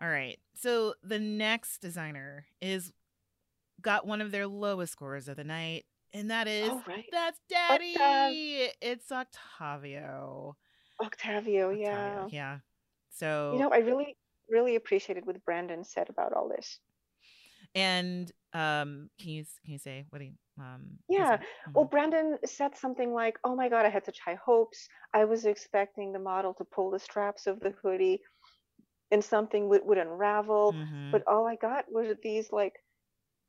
All 0.00 0.08
right. 0.08 0.38
So 0.54 0.94
the 1.02 1.18
next 1.18 1.78
designer 1.78 2.46
is 2.60 2.92
got 3.82 4.06
one 4.06 4.20
of 4.20 4.30
their 4.30 4.46
lowest 4.46 4.92
scores 4.92 5.28
of 5.28 5.36
the 5.36 5.44
night, 5.44 5.84
and 6.12 6.30
that 6.30 6.48
is 6.48 6.70
Oh, 6.70 6.82
right. 6.86 7.04
that's 7.10 7.38
Octav. 7.38 7.48
Daddy. 7.98 8.68
It's 8.80 9.10
Octavio. 9.12 10.56
Octavio, 11.02 11.70
yeah. 11.70 11.90
Octavio, 11.90 12.28
yeah. 12.30 12.58
So 13.10 13.52
You 13.54 13.58
know, 13.60 13.70
I 13.70 13.78
really, 13.78 14.16
really 14.48 14.76
appreciated 14.76 15.26
what 15.26 15.42
Brandon 15.44 15.84
said 15.84 16.08
about 16.08 16.32
all 16.32 16.48
this. 16.48 16.78
And 17.74 18.30
um, 18.52 19.08
can 19.18 19.30
you 19.30 19.44
can 19.64 19.72
you 19.72 19.78
say 19.78 20.04
what 20.10 20.20
you 20.22 20.32
um? 20.58 20.98
Yeah. 21.08 21.38
say? 21.38 21.44
Well. 21.74 21.84
Brandon 21.86 22.38
said 22.44 22.76
something 22.76 23.12
like, 23.14 23.38
"Oh 23.44 23.56
my 23.56 23.68
God, 23.68 23.86
I 23.86 23.88
had 23.88 24.04
such 24.04 24.18
high 24.20 24.34
hopes. 24.44 24.88
I 25.14 25.24
was 25.24 25.46
expecting 25.46 26.12
the 26.12 26.18
model 26.18 26.52
to 26.54 26.64
pull 26.64 26.90
the 26.90 26.98
straps 26.98 27.46
of 27.46 27.60
the 27.60 27.70
hoodie 27.82 28.20
and 29.10 29.24
something 29.24 29.68
would, 29.68 29.84
would 29.84 29.98
unravel, 29.98 30.72
Mhm. 30.72 31.12
but 31.12 31.26
all 31.26 31.46
I 31.46 31.56
got 31.56 31.90
was 31.90 32.14
these 32.22 32.50
like 32.52 32.74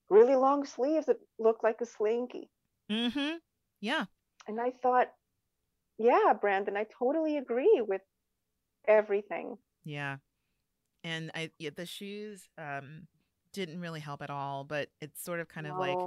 really 0.09 0.35
long 0.35 0.65
sleeves 0.65 1.05
that 1.07 1.17
looked 1.39 1.63
like 1.63 1.81
a 1.81 1.85
slinky." 1.85 2.49
Mhm. 2.89 3.39
Yeah. 3.79 4.05
And 4.47 4.59
I 4.59 4.71
thought, 4.71 5.13
"Yeah, 5.97 6.33
Brandon, 6.39 6.77
I 6.77 6.85
totally 6.85 7.37
agree 7.37 7.81
with 7.81 8.01
everything." 8.87 9.57
Yeah. 9.83 10.17
And 11.03 11.31
I 11.35 11.51
yeah, 11.57 11.71
the 11.75 11.85
shoes 11.85 12.49
um 12.57 13.07
didn't 13.51 13.79
really 13.79 13.99
help 13.99 14.21
at 14.21 14.29
all, 14.29 14.63
but 14.63 14.89
it's 14.99 15.23
sort 15.23 15.39
of 15.39 15.47
kind 15.47 15.67
of 15.67 15.77
like 15.77 15.97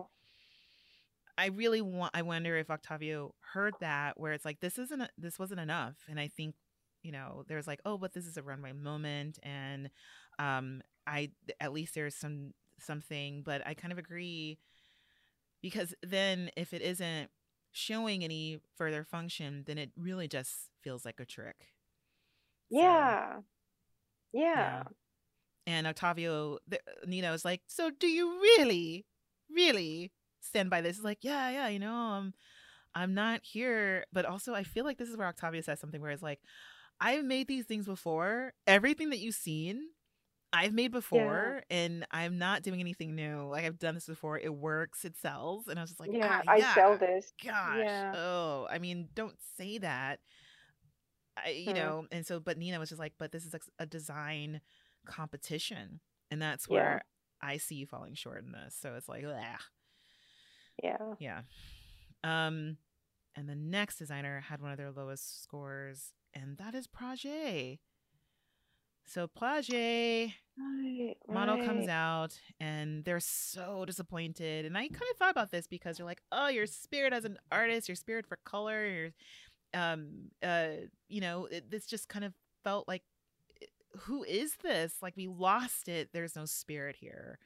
I 1.39 1.47
really 1.47 1.83
want 1.83 2.13
I 2.15 2.23
wonder 2.23 2.57
if 2.57 2.71
Octavio 2.71 3.35
heard 3.41 3.75
that 3.81 4.19
where 4.19 4.33
it's 4.33 4.45
like 4.45 4.61
this 4.61 4.79
isn't 4.79 5.03
a- 5.03 5.11
this 5.19 5.39
wasn't 5.39 5.61
enough 5.61 5.97
and 6.09 6.19
I 6.19 6.29
think 6.29 6.55
you 7.03 7.13
know 7.13 7.45
there's 7.47 7.67
like 7.67 7.81
oh 7.85 7.99
but 7.99 8.13
this 8.15 8.27
is 8.27 8.37
a 8.37 8.43
runway 8.43 8.73
moment 8.73 9.39
and 9.43 9.91
um 10.39 10.83
I 11.07 11.31
at 11.61 11.73
least 11.73 11.95
there's 11.95 12.17
some 12.17 12.53
something 12.81 13.43
but 13.43 13.67
I 13.67 13.75
kind 13.75 13.93
of 13.93 13.99
agree 13.99 14.59
because 15.63 15.95
then 16.03 16.51
if 16.57 16.73
it 16.73 16.83
isn't 16.83 17.31
showing 17.73 18.25
any 18.25 18.61
further 18.77 19.05
function 19.05 19.65
then 19.67 19.79
it 19.79 19.91
really 19.97 20.29
just 20.29 20.71
feels 20.83 21.05
like 21.05 21.21
a 21.21 21.25
trick. 21.25 21.75
So, 22.71 23.19
Yeah. 23.23 23.43
yeah. 24.33 24.55
Yeah. 24.55 24.85
And 25.67 25.87
Octavio, 25.87 26.59
the, 26.69 26.81
Nina 27.07 27.31
was 27.31 27.45
like, 27.45 27.63
"So 27.67 27.91
do 27.91 28.07
you 28.07 28.41
really, 28.41 29.07
really 29.51 30.13
stand 30.41 30.71
by 30.71 30.81
this?" 30.81 30.97
He's 30.97 31.05
like, 31.05 31.25
"Yeah, 31.25 31.51
yeah, 31.51 31.69
you 31.69 31.79
know, 31.79 31.93
I'm, 31.95 32.35
I'm 32.95 33.15
not 33.15 33.43
here." 33.45 34.07
But 34.13 34.27
also, 34.27 34.55
I 34.55 34.65
feel 34.65 34.85
like 34.85 34.99
this 34.99 35.09
is 35.11 35.17
where 35.17 35.29
Octavio 35.29 35.61
says 35.63 35.81
something 35.81 36.01
where 36.01 36.11
it's 36.13 36.23
like, 36.23 36.41
"I've 37.01 37.25
made 37.25 37.49
these 37.49 37.67
things 37.67 37.87
before. 37.87 38.55
Everything 38.67 39.11
that 39.11 39.19
you've 39.19 39.35
seen, 39.37 39.91
I've 40.53 40.73
made 40.73 40.85
Yeah. 40.85 40.89
before, 40.99 41.63
and 41.71 42.07
I'm 42.11 42.39
not 42.39 42.63
doing 42.63 42.81
anything 42.81 43.15
new. 43.15 43.47
Like 43.49 43.65
I've 43.65 43.79
done 43.79 43.95
this 43.95 44.07
before. 44.07 44.39
It 44.39 44.55
works. 44.55 45.05
It 45.05 45.17
sells." 45.17 45.69
And 45.69 45.79
I 45.79 45.83
was 45.83 45.91
just 45.91 46.01
like, 46.01 46.11
Yeah. 46.13 46.43
"Ah, 46.47 46.51
I 46.53 46.75
sell 46.75 46.97
this. 46.97 47.33
gosh, 47.43 47.79
Yeah. 47.79 48.13
oh, 48.17 48.67
I 48.71 48.79
mean, 48.79 49.09
don't 49.15 49.37
say 49.57 49.79
that." 49.79 50.21
I, 51.37 51.51
you 51.51 51.75
know, 51.75 52.07
and 52.11 52.27
so, 52.27 52.41
but 52.41 52.57
Nina 52.57 52.79
was 52.79 52.89
just 52.89 52.99
like, 52.99 53.13
"But 53.19 53.33
this 53.33 53.45
is 53.45 53.53
like 53.53 53.65
a 53.79 53.87
design." 53.87 54.61
competition 55.07 56.01
and 56.33 56.43
that's 56.43 56.67
Yeah. 56.69 56.75
where 56.75 57.05
i 57.41 57.59
see 57.59 57.77
you 57.77 57.87
falling 57.87 58.15
short 58.15 58.43
in 58.45 58.51
this 58.51 58.75
so 58.75 58.97
it's 58.97 59.09
like 59.09 59.25
ah, 59.25 59.59
Yeah. 60.83 61.15
yeah 61.21 61.43
um 62.25 62.79
and 63.37 63.49
the 63.49 63.55
next 63.55 63.99
designer 63.99 64.41
had 64.41 64.61
one 64.61 64.73
of 64.73 64.79
their 64.79 64.91
lowest 64.91 65.45
scores 65.45 66.13
and 66.35 66.59
that 66.59 66.75
is 66.75 66.89
Prajjé. 66.89 67.79
So 69.07 69.29
Right. 70.59 71.17
model 71.29 71.57
comes 71.59 71.89
out 71.89 72.39
and 72.61 73.05
they're 73.05 73.21
so 73.21 73.85
disappointed 73.85 74.65
and 74.65 74.77
i 74.77 74.83
kind 74.83 75.03
of 75.13 75.19
thought 75.19 75.31
about 75.31 75.51
this 75.51 75.67
because 75.67 75.99
you're 75.99 76.07
like 76.07 76.23
oh 76.33 76.49
your 76.49 76.67
spirit 76.67 77.13
as 77.13 77.25
an 77.25 77.39
artist 77.53 77.89
your 77.89 77.97
spirit 77.97 78.27
for 78.27 78.39
color 78.45 78.87
your 78.87 79.11
um 79.75 80.31
uh 80.43 80.69
you 81.09 81.21
know 81.21 81.47
it, 81.47 81.71
this 81.71 81.87
just 81.87 82.09
kind 82.09 82.25
of 82.25 82.33
felt 82.65 82.89
like 82.89 83.03
who 84.01 84.25
is 84.25 84.55
this 84.63 84.95
like 85.03 85.15
we 85.17 85.27
lost 85.29 85.89
it 85.89 86.11
there's 86.13 86.37
no 86.37 86.45
spirit 86.45 86.97
here 86.99 87.39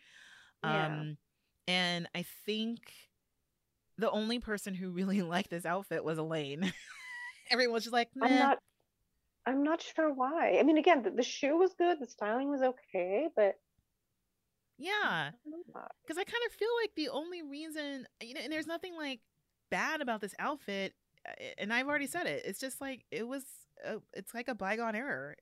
Yeah. 0.63 0.87
um 0.87 1.17
and 1.69 2.09
i 2.15 2.25
think 2.47 2.81
the 3.99 4.11
only 4.11 4.39
person 4.39 4.75
who 4.75 4.91
really 4.91 5.23
liked 5.23 5.51
this 5.51 5.67
outfit 5.67 6.05
was 6.05 6.19
elaine 6.19 6.73
everyone 7.51 7.75
was 7.75 7.85
just 7.85 7.93
like 7.93 8.09
I'm 8.23 8.39
not. 8.39 8.59
I'm 9.47 9.63
not 9.63 9.83
sure 9.83 10.13
why. 10.13 10.59
I 10.59 10.63
mean, 10.63 10.79
again, 10.79 11.03
the, 11.03 11.11
the 11.11 11.23
shoe 11.23 11.57
was 11.57 11.73
good. 11.75 11.99
The 12.01 12.07
styling 12.07 12.51
was 12.51 12.63
okay, 12.63 13.29
but 13.35 13.57
yeah 14.79 14.93
I 15.05 15.31
because 16.03 16.17
I 16.19 16.25
kind 16.25 16.43
of 16.47 16.53
feel 16.53 16.69
like 16.83 16.93
the 16.97 17.11
only 17.11 17.43
reason, 17.43 18.07
you 18.23 18.35
know, 18.35 18.41
and 18.43 18.53
there's 18.53 18.67
nothing 18.67 18.97
like 18.97 19.21
bad 19.71 20.01
about 20.01 20.21
this 20.21 20.35
outfit, 20.39 20.95
uh, 21.29 21.33
and 21.59 21.73
I've 21.73 21.87
already 21.87 22.07
said 22.07 22.27
it. 22.27 22.43
It's 22.45 22.61
just 22.61 22.81
like 22.81 23.05
it 23.11 23.27
was, 23.27 23.45
a, 23.85 23.97
it's 24.15 24.35
like 24.35 24.49
a 24.49 24.55
bygone 24.55 24.95
error. 24.95 25.37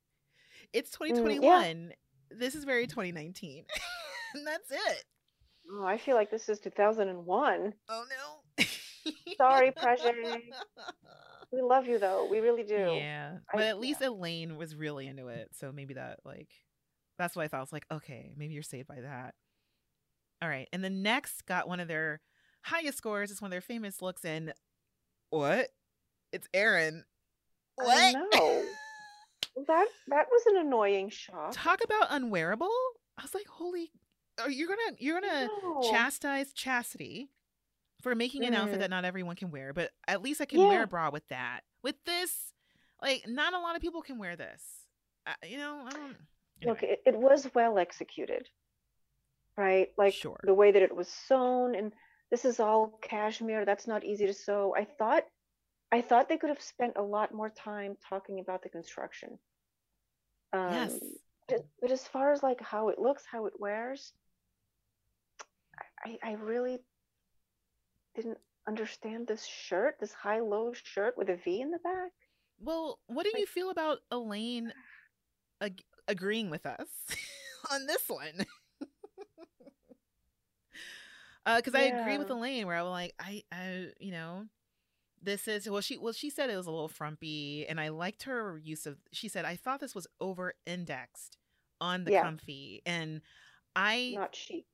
It's 0.72 0.90
Mm, 0.96 1.06
yeah. 1.06 1.14
2021. 1.14 1.92
This 2.30 2.54
is 2.54 2.64
very 2.64 2.86
2019, 2.86 3.64
and 4.34 4.46
that's 4.46 4.70
it. 4.70 5.04
Oh, 5.70 5.84
I 5.84 5.98
feel 5.98 6.16
like 6.16 6.30
this 6.30 6.48
is 6.48 6.58
2001. 6.60 7.74
Oh 7.88 8.04
no. 8.58 8.64
Sorry, 9.36 9.70
Prajjé. 9.76 10.40
We 11.50 11.62
love 11.62 11.86
you 11.86 11.98
though. 11.98 12.26
We 12.30 12.40
really 12.40 12.62
do. 12.62 12.92
Yeah, 12.94 13.38
I- 13.52 13.56
but 13.56 13.64
at 13.66 13.78
least 13.80 14.02
Elaine 14.02 14.56
was 14.56 14.74
really 14.74 15.06
into 15.06 15.28
it, 15.28 15.48
so 15.54 15.72
maybe 15.72 15.94
that 15.94 16.20
like 16.24 16.50
that's 17.18 17.34
what 17.34 17.44
I 17.44 17.48
thought. 17.48 17.58
I 17.58 17.60
was 17.60 17.72
like, 17.72 17.86
okay, 17.90 18.32
maybe 18.36 18.54
you're 18.54 18.62
saved 18.62 18.86
by 18.88 19.00
that. 19.00 19.34
All 20.42 20.48
right, 20.48 20.68
and 20.72 20.84
the 20.84 20.90
next 20.90 21.46
got 21.46 21.66
one 21.68 21.80
of 21.80 21.88
their 21.88 22.20
highest 22.62 22.98
scores. 22.98 23.30
It's 23.30 23.40
one 23.42 23.48
of 23.48 23.52
their 23.52 23.60
famous 23.60 24.00
looks, 24.02 24.24
and 24.24 24.52
what? 25.30 25.68
It's 26.32 26.46
Aaron. 26.54 27.04
I 27.80 27.84
What? 28.12 28.34
know. 28.34 28.64
That 29.66 29.88
that 30.06 30.26
was 30.30 30.46
an 30.46 30.58
annoying 30.58 31.10
shot. 31.10 31.52
Talk 31.52 31.82
about 31.82 32.06
unwearable. 32.10 32.70
I 33.18 33.22
was 33.22 33.34
like, 33.34 33.48
holy. 33.48 33.90
Are 34.40 34.48
you 34.50 34.68
gonna 34.68 34.96
you're 35.00 35.20
gonna 35.20 35.48
No. 35.64 35.82
chastise 35.90 36.52
chasity 36.52 37.30
for 38.02 38.14
making 38.14 38.44
an 38.44 38.54
outfit 38.54 38.76
Mm. 38.76 38.80
that 38.80 38.90
not 38.90 39.04
everyone 39.04 39.36
can 39.36 39.50
wear, 39.50 39.72
but 39.72 39.90
at 40.06 40.22
least 40.22 40.40
I 40.40 40.44
can 40.44 40.60
wear 40.60 40.84
a 40.84 40.86
bra 40.86 41.10
with 41.10 41.26
that. 41.28 41.62
With 41.82 41.96
this, 42.04 42.52
like, 43.02 43.24
not 43.26 43.54
a 43.54 43.58
lot 43.58 43.76
of 43.76 43.82
people 43.82 44.02
can 44.02 44.18
wear 44.18 44.36
this. 44.36 44.62
I, 45.26 45.34
you 45.44 45.58
know, 45.58 45.82
I 45.86 45.90
don't. 45.90 46.16
Look, 46.64 46.82
it, 46.82 47.02
it 47.06 47.16
was 47.16 47.48
well 47.54 47.78
executed, 47.78 48.48
right? 49.56 49.88
Like 49.96 50.14
Sure. 50.14 50.38
the 50.42 50.54
way 50.54 50.70
that 50.72 50.82
it 50.82 50.94
was 50.94 51.08
sewn, 51.08 51.74
and 51.74 51.92
this 52.30 52.44
is 52.44 52.60
all 52.60 52.98
cashmere. 53.02 53.64
That's 53.64 53.86
not 53.86 54.04
easy 54.04 54.26
to 54.26 54.34
sew. 54.34 54.74
I 54.76 54.84
thought, 54.84 55.24
I 55.92 56.00
thought 56.02 56.28
they 56.28 56.36
could 56.36 56.50
have 56.50 56.60
spent 56.62 56.94
a 56.96 57.02
lot 57.02 57.32
more 57.32 57.50
time 57.50 57.96
talking 58.08 58.40
about 58.40 58.62
the 58.62 58.68
construction. 58.68 59.38
Um, 60.52 60.72
yes. 60.72 60.98
but, 61.46 61.66
but 61.80 61.90
as 61.90 62.06
far 62.06 62.32
as 62.32 62.42
like 62.42 62.60
how 62.60 62.88
it 62.88 62.98
looks, 62.98 63.24
how 63.30 63.46
it 63.46 63.54
wears, 63.58 64.12
I, 66.04 66.18
I 66.22 66.32
really 66.34 66.78
didn't 68.22 68.38
understand 68.66 69.26
this 69.26 69.44
shirt, 69.46 69.96
this 70.00 70.12
high-low 70.12 70.72
shirt 70.74 71.16
with 71.16 71.28
a 71.30 71.36
V 71.36 71.60
in 71.60 71.70
the 71.70 71.78
back. 71.78 72.10
Well, 72.60 72.98
what 73.06 73.24
do 73.24 73.30
like- 73.32 73.40
you 73.40 73.46
feel 73.46 73.70
about 73.70 73.98
Elaine 74.10 74.72
ag- 75.60 75.82
agreeing 76.06 76.50
with 76.50 76.66
us 76.66 76.88
on 77.70 77.86
this 77.86 78.02
one? 78.08 78.46
Uh, 81.46 81.56
because 81.56 81.74
I 81.74 81.82
agree 81.84 82.18
with 82.18 82.28
Elaine, 82.28 82.66
where 82.66 82.76
I'm 82.76 82.86
like, 82.88 83.14
I, 83.18 83.42
I, 83.50 83.86
you 83.98 84.12
know, 84.12 84.44
this 85.22 85.48
is 85.48 85.66
well, 85.68 85.80
she 85.80 85.96
well, 85.96 86.12
she 86.12 86.28
said 86.28 86.50
it 86.50 86.56
was 86.56 86.66
a 86.66 86.70
little 86.70 86.88
frumpy, 86.88 87.64
and 87.66 87.80
I 87.80 87.88
liked 87.88 88.24
her 88.24 88.60
use 88.62 88.84
of. 88.84 88.98
She 89.12 89.28
said 89.28 89.46
I 89.46 89.56
thought 89.56 89.80
this 89.80 89.94
was 89.94 90.06
over 90.20 90.52
indexed 90.66 91.38
on 91.80 92.04
the 92.04 92.12
Yeah. 92.12 92.22
comfy, 92.22 92.82
and 92.84 93.22
I 93.74 94.12
Not 94.14 94.34
chic. 94.36 94.66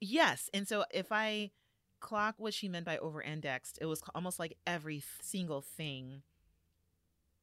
Yes. 0.00 0.50
And 0.52 0.66
so 0.66 0.84
if 0.92 1.12
I 1.12 1.52
clock 2.00 2.36
what 2.38 2.54
she 2.54 2.68
meant 2.68 2.86
by 2.86 2.98
over 2.98 3.22
indexed, 3.22 3.78
it 3.80 3.86
was 3.86 4.02
almost 4.14 4.38
like 4.38 4.58
every 4.66 5.02
single 5.20 5.62
thing 5.62 6.22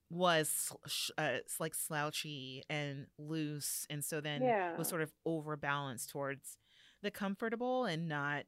was 0.09 0.71
uh, 1.17 1.37
like 1.59 1.73
slouchy 1.73 2.63
and 2.69 3.07
loose. 3.17 3.87
And 3.89 4.03
so 4.03 4.21
then 4.21 4.41
Yeah. 4.43 4.75
was 4.75 4.87
sort 4.87 5.01
of 5.01 5.11
overbalanced 5.25 6.09
towards 6.09 6.57
the 7.01 7.11
comfortable 7.11 7.85
and 7.85 8.07
not 8.07 8.45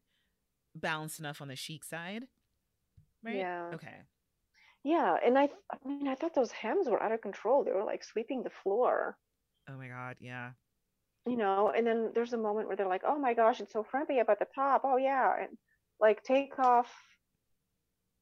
balanced 0.76 1.20
enough 1.20 1.42
on 1.42 1.50
the 1.50 1.56
chic 1.56 1.84
side. 1.84 2.28
Right? 3.24 3.36
Yeah. 3.38 3.74
Okay. 3.74 4.04
Yeah, 4.84 5.18
and 5.22 5.38
I, 5.38 5.50
I 5.70 5.78
mean, 5.86 6.08
I 6.08 6.16
thought 6.16 6.34
those 6.34 6.54
hems 6.54 6.88
were 6.88 7.04
out 7.04 7.12
of 7.12 7.20
control. 7.20 7.66
They 7.66 7.74
were 7.74 7.84
like 7.84 8.06
sweeping 8.06 8.44
the 8.44 8.50
floor, 8.50 9.18
Oh 9.68 9.78
my 9.78 9.88
God. 9.88 10.18
Yeah. 10.20 10.54
you 11.26 11.38
know. 11.38 11.72
And 11.72 11.86
then 11.86 12.12
there's 12.14 12.34
a 12.34 12.38
moment 12.38 12.68
where 12.68 12.76
they're 12.78 12.88
like, 12.88 13.04
"Oh 13.06 13.18
my 13.20 13.34
gosh, 13.34 13.62
it's 13.62 13.74
so 13.74 13.84
frumpy 13.84 14.20
up 14.20 14.30
at 14.30 14.40
the 14.40 14.46
top." 14.46 14.82
Oh 14.84 14.98
yeah, 14.98 15.36
and 15.44 15.58
like 16.00 16.24
take 16.24 16.58
off. 16.60 16.92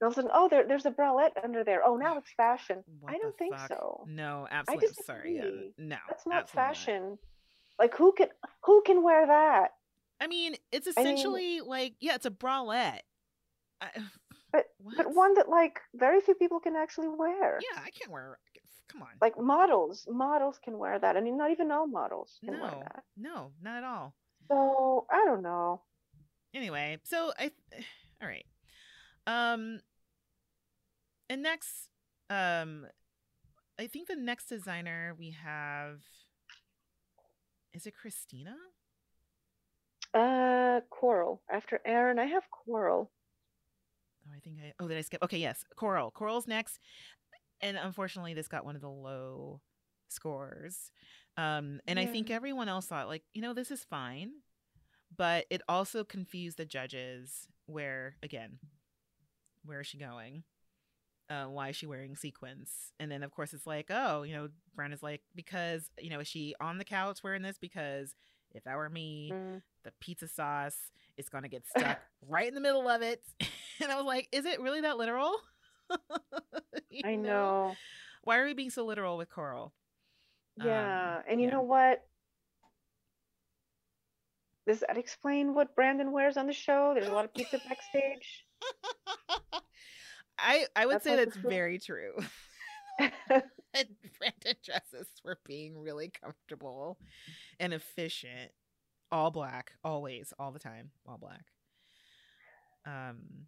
And 0.02 0.06
all 0.06 0.08
of 0.08 0.14
a 0.14 0.16
sudden, 0.16 0.32
oh, 0.34 0.50
there, 0.50 0.68
there's 0.68 0.86
a 0.86 0.91
bralette 0.91 1.32
under 1.44 1.64
there. 1.64 1.82
Oh, 1.86 1.95
now 1.95 2.18
it's 2.18 2.32
fashion. 2.36 2.84
What 3.00 3.14
I 3.14 3.18
don't 3.20 3.38
think 3.38 3.56
fuck? 3.56 3.70
so. 3.70 4.06
No, 4.08 4.48
absolutely. 4.52 4.90
Sorry. 5.06 5.36
Yeah. 5.36 5.50
No. 5.78 5.98
That's 6.10 6.28
not 6.28 6.50
fashion. 6.50 7.18
Like 7.80 7.95
who 7.95 8.14
can 8.14 8.28
who 8.64 8.82
can 8.86 9.04
wear 9.04 9.28
that? 9.28 9.70
I 10.20 10.28
mean, 10.28 10.56
it's 10.72 10.88
I 10.95 11.02
mean- 11.02 11.14
essentially 11.14 11.62
like, 11.62 11.95
yeah, 12.00 12.16
it's 12.16 12.26
a 12.26 12.32
bralette. 12.32 13.02
I, 13.82 13.90
But 14.52 14.66
what? 14.78 14.98
but 14.98 15.16
one 15.16 15.34
that 15.34 15.50
like 15.50 15.80
very 15.95 16.22
few 16.22 16.36
people 16.36 16.60
can 16.60 16.76
actually 16.76 17.08
wear. 17.08 17.60
Yeah, 17.60 17.82
I 17.84 17.90
can't 17.90 18.12
wear. 18.12 18.38
Come 18.88 19.02
on. 19.02 19.08
Like 19.20 19.40
models, 19.40 20.06
models 20.08 20.60
can 20.64 20.78
wear 20.78 21.00
that. 21.00 21.18
I 21.18 21.22
mean, 21.22 21.38
not 21.38 21.50
even 21.50 21.72
all 21.72 21.88
models 21.88 22.38
can 22.45 22.60
wear 22.60 22.70
no, 22.70 22.80
that. 22.84 23.04
no, 23.18 23.52
not 23.64 23.78
at 23.78 23.84
all. 23.84 24.14
So 24.50 25.08
I 25.10 25.26
don't 25.26 25.41
know. 25.41 25.82
Anyway, 26.53 26.99
so 27.03 27.31
I 27.38 27.51
all 28.21 28.27
right. 28.27 28.45
Um 29.27 29.80
and 31.30 31.41
next 31.41 31.89
um 32.30 32.85
I 33.80 33.88
think 33.88 34.07
the 34.07 34.15
next 34.15 34.47
designer 34.47 35.15
we 35.17 35.35
have 35.43 36.01
is 37.73 37.88
it 37.88 37.95
Christina? 37.95 38.55
Uh, 40.13 40.81
Coral. 40.91 41.41
After 41.51 41.81
Aaron, 41.85 42.19
I 42.19 42.25
have 42.25 42.43
Coral. 42.51 43.11
Oh, 44.27 44.31
I 44.35 44.39
think 44.39 44.57
I. 44.63 44.73
Oh, 44.80 44.88
did 44.88 44.97
I 44.97 45.01
skip? 45.01 45.23
Okay, 45.23 45.39
yes, 45.39 45.65
Coral. 45.75 46.11
Coral's 46.11 46.47
next, 46.47 46.80
and 47.61 47.77
unfortunately, 47.77 48.34
this 48.34 48.47
got 48.47 48.63
one 48.63 48.75
of 48.75 48.81
the 48.81 48.89
low 48.89 49.59
scores. 50.09 50.91
Um, 51.35 51.80
and 51.88 51.97
I 51.97 52.05
think 52.05 52.30
everyone 52.30 52.69
else 52.69 52.85
thought 52.85 53.07
like, 53.07 53.23
you 53.34 53.41
know, 53.41 53.53
this 53.53 53.71
is 53.71 53.84
fine, 53.84 54.34
but 55.15 55.45
it 55.49 55.61
also 55.68 56.03
confused 56.03 56.57
the 56.57 56.65
judges. 56.65 57.48
Where 57.68 58.15
again, 58.23 58.60
where 59.65 59.81
is 59.81 59.88
she 59.88 59.98
going? 59.98 60.44
Uh, 61.30 61.45
why 61.45 61.69
is 61.69 61.76
she 61.76 61.85
wearing 61.85 62.15
sequins? 62.15 62.69
And 62.99 63.11
then 63.11 63.23
of 63.23 63.31
course 63.31 63.53
it's 63.53 63.65
like, 63.68 63.88
oh, 63.90 64.23
you 64.23 64.34
know, 64.34 64.49
Brandon's 64.76 65.03
like, 65.03 65.22
because 65.35 65.90
you 65.99 66.10
know, 66.10 66.19
is 66.19 66.27
she 66.27 66.56
on 66.60 66.77
the 66.77 66.85
couch 66.85 67.23
wearing 67.23 67.41
this? 67.41 67.57
Because 67.60 68.15
if 68.53 68.64
that 68.65 68.76
were 68.77 68.90
me, 68.90 69.31
Mm. 69.34 69.61
the 69.84 69.91
pizza 69.99 70.27
sauce 70.27 70.77
is 71.18 71.30
gonna 71.30 71.49
get 71.49 71.65
stuck 71.68 71.99
right 72.27 72.48
in 72.48 72.56
the 72.56 72.61
middle 72.61 72.88
of 72.90 73.02
it. 73.02 73.23
And 73.81 73.91
I 73.91 73.95
was 73.95 74.06
like, 74.06 74.30
is 74.31 74.45
it 74.45 74.61
really 74.61 74.81
that 74.81 74.98
literal? 74.98 75.34
I 77.03 77.15
know. 77.15 77.77
Why 78.23 78.38
are 78.40 78.45
we 78.45 78.53
being 78.53 78.69
so 78.69 78.85
literal 78.85 79.18
with 79.18 79.30
Coral? 79.30 79.73
Um, 80.60 80.65
Yeah. 80.65 81.22
and 81.27 81.41
you 81.41 81.48
yeah. 81.48 81.53
know 81.53 81.61
what? 81.61 82.06
Does 84.65 84.80
that 84.81 84.98
explain 84.98 85.53
what 85.53 85.76
Brandon 85.76 86.11
wears 86.11 86.38
on 86.38 86.48
the 86.48 86.53
show? 86.53 86.94
There's 86.94 87.07
a 87.07 87.14
lot 87.14 87.26
of 87.26 87.34
pizza 87.34 87.60
backstage. 87.68 88.45
I 90.40 90.65
I 90.76 90.85
would 90.85 90.95
That's 90.95 91.03
say 91.03 91.15
that's 91.15 91.38
true. 91.38 91.49
very 91.49 91.80
true. 91.80 92.14
and 92.99 93.88
Brandon 94.19 94.56
dresses 94.64 95.07
for 95.22 95.40
being 95.45 95.77
really 95.77 96.10
comfortable 96.22 96.98
and 97.60 97.73
efficient. 97.73 98.52
All 99.11 99.31
black, 99.31 99.73
always, 99.84 100.34
all 100.40 100.52
the 100.52 100.60
time, 100.60 100.91
all 101.07 101.18
black. 101.18 101.45
Um 102.85 103.48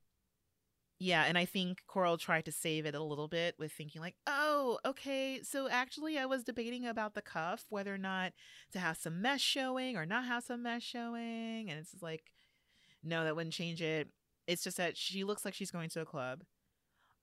yeah, 1.00 1.26
and 1.26 1.38
I 1.38 1.46
think 1.46 1.84
Coral 1.88 2.18
tried 2.18 2.46
to 2.46 2.52
save 2.52 2.86
it 2.86 2.96
a 2.96 3.04
little 3.04 3.28
bit 3.28 3.56
with 3.60 3.72
thinking 3.72 4.02
like, 4.02 4.16
"Oh, 4.26 4.80
okay, 4.86 5.42
so 5.44 5.68
actually 5.70 6.18
I 6.18 6.26
was 6.26 6.44
debating 6.44 6.86
about 6.86 7.16
the 7.16 7.22
cuff 7.22 7.66
whether 7.70 7.94
or 7.94 7.98
not 7.98 8.34
to 8.72 8.80
have 8.80 8.98
some 8.98 9.22
mesh 9.22 9.42
showing 9.42 9.98
or 9.98 10.06
not 10.06 10.26
have 10.26 10.44
some 10.44 10.64
mesh 10.64 10.84
showing." 10.84 11.70
And 11.70 11.80
it's 11.80 11.92
just 11.92 12.04
like, 12.04 12.32
"No, 13.04 13.24
that 13.26 13.36
wouldn't 13.36 13.54
change 13.54 13.82
it. 13.82 14.10
It's 14.48 14.64
just 14.64 14.78
that 14.78 14.96
she 14.96 15.24
looks 15.24 15.44
like 15.44 15.54
she's 15.54 15.72
going 15.72 15.90
to 15.90 16.02
a 16.02 16.06
club." 16.06 16.44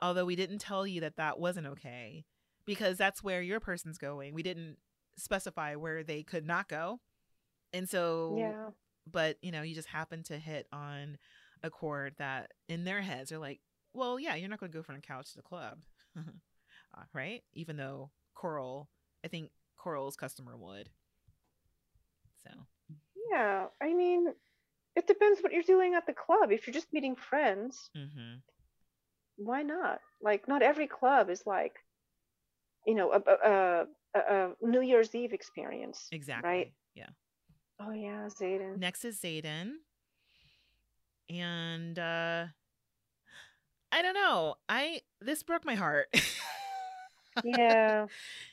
Although 0.03 0.27
we 0.27 0.37
didn't 0.37 0.59
tell 0.59 0.87
you 0.87 1.01
that 1.03 1.17
that 1.17 1.39
wasn't 1.39 1.69
okay 1.69 2.25
because 2.67 2.99
that's 2.99 3.23
where 3.23 3.41
your 3.41 3.61
person's 3.61 3.99
going. 3.99 4.35
We 4.35 4.43
didn't 4.43 4.77
specify 5.17 5.77
where 5.77 6.03
they 6.03 6.23
could 6.23 6.47
not 6.47 6.69
go. 6.69 7.01
And 7.73 7.89
so 7.89 8.37
yeah. 8.39 8.71
but 9.11 9.39
you 9.43 9.51
know, 9.51 9.63
you 9.63 9.75
just 9.75 9.89
happen 9.89 10.23
to 10.25 10.39
hit 10.39 10.67
on 10.73 11.17
a 11.63 11.71
chord 11.71 12.15
that 12.19 12.51
in 12.69 12.85
their 12.85 13.01
heads 13.03 13.33
are 13.33 13.39
like, 13.39 13.61
well, 13.95 14.19
yeah, 14.19 14.35
you're 14.35 14.49
not 14.49 14.59
going 14.61 14.73
to 14.73 14.79
go 14.79 14.83
from 14.83 14.97
the 14.97 15.01
couch 15.03 15.31
to 15.33 15.37
the 15.37 15.43
club, 15.43 15.79
Uh, 16.95 17.05
right? 17.15 17.43
Even 17.55 17.77
though 17.79 18.11
Coral, 18.35 18.89
I 19.25 19.29
think 19.29 19.51
Coral's 19.79 20.15
customer 20.17 20.57
would. 20.59 20.91
So 22.45 22.51
Yeah. 23.31 23.67
I 23.83 23.95
mean, 23.95 24.27
it 24.95 25.07
depends 25.07 25.41
what 25.41 25.53
you're 25.53 25.63
doing 25.63 25.95
at 25.95 26.05
the 26.07 26.13
club. 26.13 26.53
If 26.53 26.67
you're 26.67 26.75
just 26.75 26.93
meeting 26.93 27.17
friends, 27.17 27.89
mm-hmm. 27.97 28.41
why 29.37 29.63
not? 29.63 30.01
Like, 30.21 30.49
not 30.49 30.61
every 30.63 30.87
club 30.87 31.31
is 31.31 31.45
like, 31.47 31.73
you 32.87 32.95
know, 32.95 33.13
a, 33.13 33.21
a, 33.31 33.87
a, 34.15 34.21
a 34.21 34.51
New 34.61 34.83
Year's 34.83 35.15
Eve 35.15 35.33
experience. 35.33 36.09
exactly, 36.13 36.51
Right? 36.51 36.73
yeah. 36.95 37.09
Oh, 37.81 37.93
yeah, 37.93 38.29
Zayden. 38.29 38.79
Next 38.79 39.05
is 39.05 39.19
Zayden, 39.19 39.71
and 41.33 41.99
uh 41.99 42.47
I 43.93 44.03
don't 44.03 44.15
know. 44.15 44.57
I 44.69 45.03
this 45.21 45.43
broke 45.43 45.65
my 45.65 45.75
heart. 45.75 46.09
Yeah. 47.43 48.07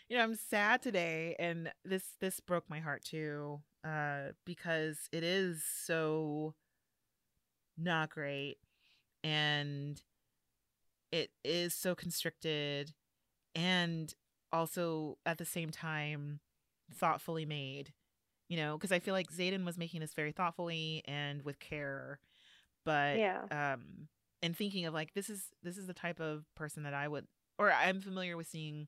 you 0.10 0.18
know 0.18 0.24
i'm 0.24 0.36
sad 0.36 0.82
today 0.82 1.36
and 1.40 1.72
this 1.86 2.04
this 2.20 2.40
broke 2.40 2.70
my 2.70 2.80
heart 2.80 3.04
too 3.04 3.62
uh 3.84 4.32
because 4.46 5.10
it 5.12 5.24
is 5.24 5.64
so 5.64 6.54
not 7.78 8.10
great 8.10 8.58
and 9.24 10.02
it 11.12 11.32
is 11.44 11.74
so 11.74 11.96
constricted 11.96 12.94
and 13.56 14.14
also 14.52 15.18
at 15.26 15.38
the 15.38 15.46
same 15.46 15.70
time 15.70 16.40
thoughtfully 16.94 17.46
made 17.46 17.94
you 18.50 18.58
know 18.58 18.78
because 18.78 18.92
i 18.92 19.00
feel 19.00 19.14
like 19.14 19.32
zayden 19.32 19.66
was 19.66 19.78
making 19.78 20.00
this 20.02 20.14
very 20.14 20.32
thoughtfully 20.32 21.02
and 21.06 21.44
with 21.44 21.60
care 21.60 22.20
but 22.86 23.22
Yeah. 23.22 23.48
um 23.52 24.08
and 24.42 24.56
thinking 24.56 24.86
of 24.86 24.94
like 24.94 25.14
this 25.14 25.30
is 25.30 25.46
this 25.64 25.78
is 25.78 25.88
the 25.88 25.94
type 25.94 26.20
of 26.20 26.46
person 26.56 26.84
that 26.84 26.94
i 26.94 27.08
would 27.08 27.26
or 27.58 27.72
i'm 27.72 28.02
familiar 28.02 28.38
with 28.38 28.48
seeing 28.48 28.88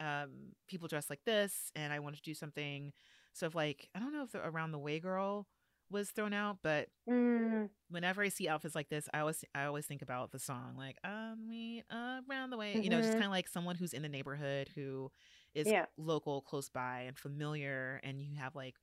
um 0.00 0.52
people 0.68 0.88
dressed 0.88 1.10
like 1.10 1.24
this 1.24 1.70
and 1.76 1.92
i 1.92 1.98
want 2.00 2.16
to 2.16 2.22
do 2.22 2.34
something 2.34 2.92
so 3.32 3.46
if 3.46 3.54
like 3.54 3.88
i 3.94 3.98
don't 3.98 4.12
know 4.12 4.22
if 4.24 4.32
the 4.32 4.46
around 4.46 4.72
the 4.72 4.78
way 4.78 4.98
girl 5.00 5.46
was 5.90 6.10
thrown 6.10 6.32
out 6.32 6.58
but 6.62 6.88
Mm, 7.08 7.68
whenever 7.90 8.22
i 8.22 8.28
see 8.28 8.48
outfits 8.48 8.74
like 8.74 8.88
this 8.88 9.08
i 9.14 9.20
always 9.20 9.44
i 9.54 9.64
always 9.64 9.86
think 9.86 10.02
about 10.02 10.30
the 10.30 10.38
song 10.38 10.74
like 10.76 10.96
um 11.04 11.46
we 11.48 11.82
around 11.90 12.50
the 12.50 12.56
way 12.56 12.78
you 12.78 12.88
know 12.90 13.00
just 13.00 13.14
Mhm. 13.14 13.16
kind 13.16 13.26
of 13.26 13.32
like 13.32 13.48
someone 13.48 13.76
who's 13.76 13.92
in 13.92 14.02
the 14.02 14.08
neighborhood 14.08 14.68
who 14.74 15.10
is 15.54 15.72
Yeah. 15.72 15.86
local 15.96 16.42
close 16.42 16.68
by 16.68 17.00
and 17.06 17.16
familiar 17.18 18.00
and 18.04 18.20
you 18.20 18.36
have 18.38 18.54
like 18.54 18.74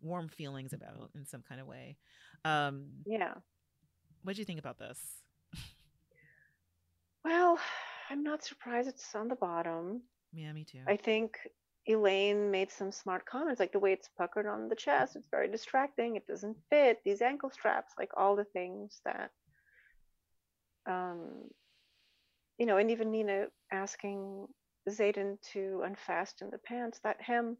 warm 0.00 0.28
feelings 0.28 0.72
about 0.72 1.10
in 1.14 1.24
some 1.26 1.42
kind 1.46 1.60
of 1.60 1.66
way 1.66 1.96
um 2.44 2.88
yeah. 3.04 3.34
What 4.24 4.34
do 4.34 4.40
you 4.42 4.44
think 4.44 4.58
about 4.58 4.78
this 4.78 4.98
Well, 7.24 7.58
I'm 8.10 8.22
not 8.22 8.44
surprised 8.44 8.88
it's 8.88 9.14
on 9.14 9.28
the 9.28 9.36
bottom. 9.36 10.02
yeah 10.32 10.52
me 10.52 10.64
too 10.64 10.80
I 10.86 10.96
think 10.96 11.38
Elaine 11.86 12.50
made 12.50 12.70
some 12.70 12.90
smart 12.92 13.24
comments, 13.26 13.60
like 13.60 13.72
the 13.72 13.78
way 13.78 13.92
it's 13.92 14.08
puckered 14.18 14.46
on 14.46 14.68
the 14.68 14.74
chest. 14.76 15.16
It's 15.16 15.28
very 15.30 15.48
distracting. 15.48 16.16
It 16.16 16.26
doesn't 16.26 16.56
fit. 16.70 16.98
These 17.04 17.20
ankle 17.22 17.50
straps, 17.50 17.92
like 17.98 18.10
all 18.16 18.36
the 18.36 18.44
things 18.44 19.00
that, 19.04 19.30
um, 20.86 21.50
you 22.58 22.66
know, 22.66 22.78
and 22.78 22.90
even 22.90 23.10
Nina 23.10 23.46
asking 23.70 24.46
Zayden 24.88 25.38
to 25.52 25.82
unfasten 25.84 26.50
the 26.50 26.58
pants. 26.58 27.00
That 27.04 27.20
hem 27.20 27.56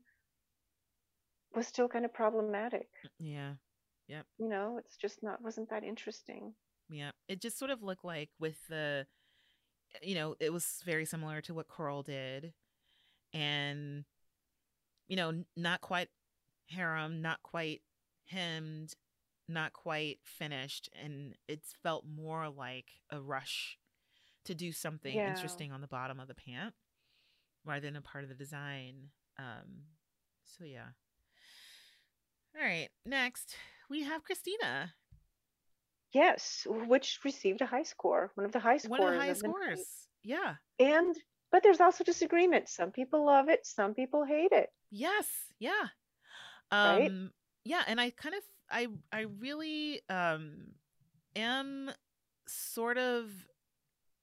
was 1.54 1.66
still 1.66 1.88
kind 1.88 2.04
of 2.04 2.12
problematic. 2.14 2.88
yeah 3.18 3.54
You 4.08 4.48
know, 4.48 4.78
it's 4.78 4.96
just 4.96 5.24
not 5.24 5.42
wasn't 5.42 5.70
that 5.70 5.82
interesting. 5.82 6.54
Yeah, 6.88 7.10
it 7.28 7.40
just 7.40 7.58
sort 7.58 7.70
of 7.70 7.82
looked 7.82 8.04
like 8.04 8.30
with 8.38 8.56
the, 8.68 9.06
you 10.02 10.14
know, 10.14 10.36
it 10.40 10.52
was 10.52 10.82
very 10.84 11.04
similar 11.04 11.40
to 11.42 11.54
what 11.54 11.68
Coral 11.68 12.02
did, 12.02 12.52
and 13.34 14.04
you 15.08 15.16
know, 15.16 15.44
not 15.56 15.80
quite 15.80 16.08
harem, 16.68 17.22
not 17.22 17.42
quite 17.42 17.82
hemmed, 18.26 18.94
not 19.48 19.72
quite 19.72 20.18
finished, 20.24 20.88
and 21.02 21.34
it's 21.48 21.74
felt 21.82 22.04
more 22.06 22.48
like 22.48 22.86
a 23.10 23.20
rush 23.20 23.78
to 24.44 24.54
do 24.54 24.72
something 24.72 25.14
Yeah. 25.14 25.26
interesting 25.26 25.72
on 25.72 25.80
the 25.80 25.86
bottom 25.88 26.20
of 26.20 26.28
the 26.28 26.34
pant 26.34 26.74
rather 27.64 27.80
than 27.80 27.96
a 27.96 28.02
part 28.02 28.24
of 28.24 28.30
the 28.30 28.36
design. 28.36 29.10
Um, 29.38 29.84
so 30.44 30.64
yeah. 30.64 30.88
All 32.56 32.62
right, 32.64 32.88
next 33.04 33.56
we 33.90 34.02
have 34.02 34.22
Christina. 34.22 34.92
Yes, 36.12 36.66
which 36.68 37.18
received 37.24 37.60
a 37.60 37.66
high 37.66 37.82
score, 37.82 38.30
one 38.36 38.46
of 38.46 38.52
the 38.52 38.60
high 38.60 38.76
scores. 38.76 39.00
One 39.00 39.08
of 39.08 39.14
the 39.14 39.20
highest 39.20 39.42
the 39.42 39.48
night. 39.48 39.54
scores. 39.56 39.86
Yeah. 40.22 40.54
And 40.78 41.16
but 41.50 41.62
there's 41.62 41.80
also 41.80 42.04
disagreement. 42.04 42.68
Some 42.68 42.90
people 42.90 43.26
love 43.26 43.48
it, 43.48 43.66
some 43.66 43.94
people 43.94 44.24
hate 44.24 44.52
it. 44.52 44.70
Yes. 44.90 45.26
Yeah. 45.58 45.72
Right? 46.72 47.10
Um 47.10 47.30
yeah, 47.64 47.82
and 47.86 48.00
I 48.00 48.10
kind 48.10 48.34
of 48.34 48.42
I 48.70 48.86
I 49.12 49.26
really 49.40 50.00
um 50.08 50.72
am 51.34 51.90
sort 52.46 52.98
of 52.98 53.30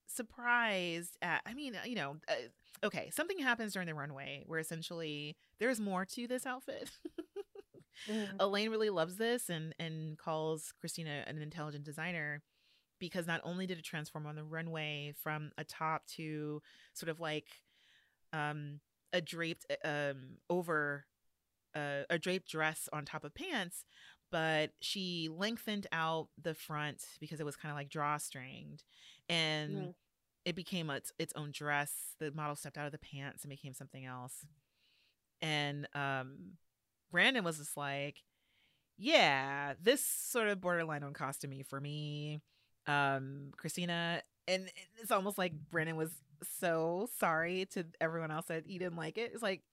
surprised 0.07 1.17
at 1.21 1.41
I 1.45 1.53
mean, 1.53 1.77
you 1.85 1.95
know, 1.95 2.17
uh, 2.27 2.85
okay, 2.85 3.09
something 3.11 3.39
happens 3.39 3.73
during 3.73 3.87
the 3.87 3.95
runway 3.95 4.43
where 4.45 4.59
essentially 4.59 5.35
there's 5.59 5.79
more 5.79 6.05
to 6.05 6.27
this 6.27 6.45
outfit. 6.45 6.89
Mm. 8.07 8.39
Elaine 8.39 8.69
really 8.69 8.89
loves 8.89 9.17
this 9.17 9.49
and 9.49 9.73
and 9.79 10.17
calls 10.17 10.73
Christina 10.79 11.23
an 11.27 11.41
intelligent 11.41 11.83
designer 11.83 12.41
because 12.99 13.27
not 13.27 13.41
only 13.43 13.65
did 13.67 13.77
it 13.79 13.83
transform 13.85 14.25
on 14.25 14.35
the 14.35 14.43
runway 14.43 15.13
from 15.21 15.51
a 15.57 15.63
top 15.63 16.05
to 16.07 16.61
sort 16.93 17.09
of 17.09 17.19
like 17.19 17.47
um 18.33 18.79
a 19.13 19.21
draped 19.21 19.65
uh, 19.83 19.87
um 20.11 20.37
over 20.49 21.05
uh, 21.75 22.03
a 22.09 22.17
draped 22.19 22.49
dress 22.49 22.89
on 22.91 23.05
top 23.05 23.23
of 23.23 23.33
pants 23.33 23.85
but 24.31 24.71
she 24.81 25.29
lengthened 25.31 25.87
out 25.91 26.27
the 26.41 26.53
front 26.53 27.03
because 27.19 27.39
it 27.39 27.45
was 27.45 27.55
kind 27.55 27.71
of 27.71 27.77
like 27.77 27.89
drawstringed 27.89 28.83
and 29.29 29.89
Mm. 29.89 29.93
it 30.45 30.55
became 30.55 30.89
its 30.89 31.11
its 31.19 31.33
own 31.35 31.51
dress. 31.51 32.15
The 32.19 32.31
model 32.31 32.55
stepped 32.55 32.77
out 32.77 32.85
of 32.87 32.91
the 32.91 32.97
pants 32.99 33.43
and 33.43 33.49
became 33.49 33.73
something 33.73 34.05
else. 34.05 34.45
And 35.41 35.87
um 35.93 36.57
Brandon 37.11 37.43
was 37.43 37.57
just 37.57 37.77
like, 37.77 38.17
yeah, 38.97 39.73
this 39.81 40.03
sort 40.05 40.47
of 40.49 40.61
borderline 40.61 41.03
on 41.03 41.13
costumey 41.13 41.65
for 41.65 41.79
me. 41.81 42.41
Um 42.87 43.51
Christina 43.57 44.21
and 44.47 44.69
it's 45.01 45.11
almost 45.11 45.37
like 45.37 45.53
Brandon 45.71 45.95
was 45.97 46.11
so 46.59 47.09
sorry 47.19 47.65
to 47.73 47.85
everyone 48.01 48.31
else 48.31 48.47
that 48.47 48.65
he 48.67 48.79
didn't 48.79 48.97
like 48.97 49.17
it. 49.17 49.31
It's 49.33 49.43
like 49.43 49.63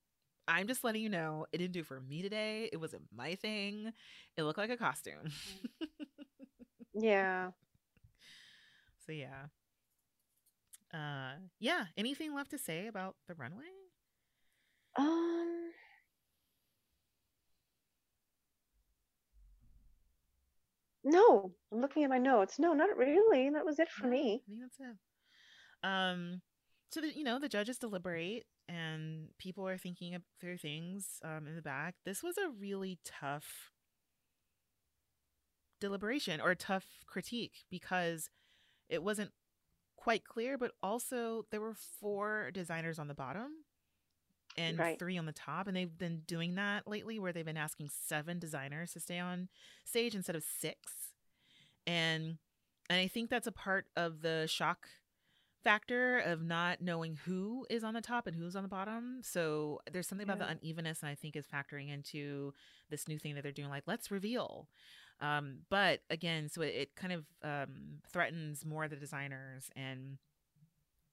I'm 0.48 0.66
just 0.68 0.84
letting 0.84 1.02
you 1.02 1.10
know 1.10 1.46
it 1.52 1.58
didn't 1.58 1.74
do 1.74 1.84
for 1.84 2.00
me 2.00 2.22
today. 2.22 2.70
It 2.72 2.78
wasn't 2.78 3.04
my 3.14 3.36
thing. 3.36 3.92
It 4.36 4.42
looked 4.44 4.58
like 4.58 4.70
a 4.70 4.76
costume. 4.78 5.32
Yeah. 6.94 7.52
so 9.06 9.12
yeah. 9.12 9.46
Uh 10.92 11.36
yeah, 11.58 11.86
anything 11.96 12.34
left 12.34 12.50
to 12.50 12.58
say 12.58 12.86
about 12.86 13.16
the 13.26 13.34
runway? 13.34 13.66
Um. 14.98 15.67
No, 21.08 21.56
I'm 21.72 21.80
looking 21.80 22.04
at 22.04 22.10
my 22.10 22.18
notes. 22.18 22.60
No, 22.60 22.72
not 22.72 22.96
really. 22.96 23.50
That 23.50 23.64
was 23.66 23.80
it 23.80 23.90
for 23.90 24.06
Yeah, 24.06 24.08
me. 24.08 24.44
I 24.46 24.50
think 24.50 24.60
that's 24.60 24.78
it. 24.80 24.96
Um 25.82 26.42
so 26.90 27.00
the 27.00 27.16
you 27.16 27.24
know, 27.24 27.38
the 27.38 27.48
judges 27.48 27.78
deliberate 27.78 28.46
and 28.68 29.28
people 29.38 29.66
are 29.66 29.78
thinking 29.78 30.14
of 30.14 30.22
through 30.40 30.58
things 30.58 31.20
um 31.24 31.46
in 31.46 31.56
the 31.56 31.62
back. 31.62 31.94
This 32.04 32.22
was 32.22 32.38
a 32.38 32.50
really 32.50 32.98
tough 33.04 33.72
deliberation 35.80 36.40
or 36.40 36.50
a 36.50 36.56
tough 36.56 36.84
critique 37.06 37.64
because 37.70 38.30
it 38.88 39.02
wasn't 39.02 39.32
quite 39.96 40.24
clear, 40.24 40.58
but 40.58 40.72
also 40.82 41.46
there 41.50 41.60
were 41.60 41.74
four 41.74 42.50
designers 42.52 42.98
on 42.98 43.08
the 43.08 43.14
bottom 43.14 43.64
and 44.58 44.78
Right. 44.78 44.98
three 44.98 45.16
on 45.16 45.26
the 45.26 45.32
top. 45.32 45.66
And 45.66 45.76
they've 45.76 45.96
been 45.98 46.20
doing 46.26 46.54
that 46.56 46.86
lately 46.86 47.18
where 47.18 47.32
they've 47.32 47.44
been 47.44 47.56
asking 47.56 47.90
seven 47.90 48.38
designers 48.38 48.92
to 48.92 49.00
stay 49.00 49.18
on 49.18 49.48
stage 49.84 50.14
instead 50.14 50.36
of 50.36 50.44
six. 50.44 51.12
And 51.86 52.38
and 52.90 52.98
I 53.00 53.06
think 53.06 53.28
that's 53.30 53.46
a 53.46 53.52
part 53.52 53.86
of 53.96 54.22
the 54.22 54.46
shock 54.48 54.88
factor 55.62 56.18
of 56.18 56.40
not 56.42 56.80
knowing 56.80 57.18
who 57.26 57.66
is 57.68 57.84
on 57.84 57.92
the 57.92 58.00
top 58.00 58.26
and 58.26 58.34
who's 58.36 58.56
on 58.56 58.62
the 58.62 58.68
bottom. 58.68 59.18
So 59.22 59.80
there's 59.92 60.06
something 60.06 60.24
about 60.26 60.38
the 60.38 60.48
unevenness 60.48 61.02
and 61.02 61.10
I 61.10 61.14
think 61.14 61.36
is 61.36 61.46
factoring 61.46 61.92
into 61.92 62.54
this 62.88 63.08
new 63.08 63.18
thing 63.18 63.34
that 63.34 63.42
they're 63.42 63.52
doing, 63.52 63.68
like 63.68 63.82
let's 63.86 64.10
reveal. 64.10 64.68
Um, 65.20 65.58
but 65.68 66.00
again, 66.10 66.48
so 66.48 66.62
it, 66.62 66.74
it 66.74 66.96
kind 66.96 67.12
of 67.12 67.24
um, 67.42 68.00
threatens 68.10 68.64
more 68.64 68.84
of 68.84 68.90
the 68.90 68.96
designers 68.96 69.68
and 69.76 70.18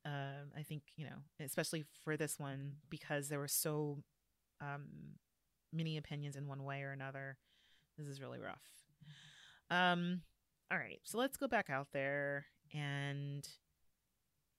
um 0.06 0.52
I 0.58 0.64
think 0.64 0.84
you 0.96 1.06
know, 1.06 1.18
especially 1.44 1.86
for 2.04 2.16
this 2.18 2.40
one 2.40 2.74
because 2.90 3.28
there 3.30 3.40
were 3.40 3.48
so 3.48 3.98
um, 4.62 4.86
many 5.74 5.98
opinions 5.98 6.36
in 6.36 6.48
one 6.48 6.64
way 6.64 6.84
or 6.84 6.92
another. 6.92 7.38
This 7.98 8.08
is 8.08 8.22
really 8.22 8.40
rough. 8.40 8.62
Um, 9.70 10.22
all 10.72 10.78
right, 10.78 11.00
so 11.04 11.18
let's 11.18 11.38
go 11.38 11.48
back 11.48 11.70
out 11.70 11.88
there 11.94 12.46
and 12.74 13.48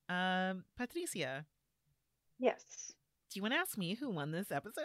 um, 0.08 0.64
Patricia, 0.76 1.44
Yes. 2.38 2.92
do 3.30 3.38
you 3.38 3.42
want 3.42 3.54
to 3.54 3.58
ask 3.58 3.76
me 3.78 3.94
who 3.94 4.10
won 4.10 4.30
this 4.32 4.50
episode? 4.50 4.84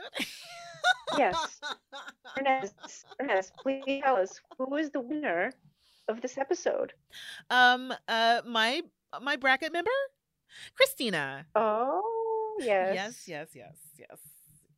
Yes. 1.18 1.60
Hernease, 2.38 2.74
Hernease, 3.20 3.52
please 3.62 4.02
tell 4.04 4.16
us 4.16 4.40
who 4.58 4.76
is 4.78 4.90
the 4.92 5.02
winner 5.02 5.52
of 6.08 6.22
this 6.22 6.38
episode? 6.38 6.94
um, 7.50 7.94
uh, 8.08 8.42
my 8.48 8.82
my 9.22 9.36
bracket 9.36 9.74
member, 9.74 9.92
Christina. 10.76 11.46
Oh, 11.56 12.56
yes. 12.60 12.94
Yes, 12.94 13.28
yes, 13.28 13.48
yes, 13.56 13.76
yes. 13.98 14.20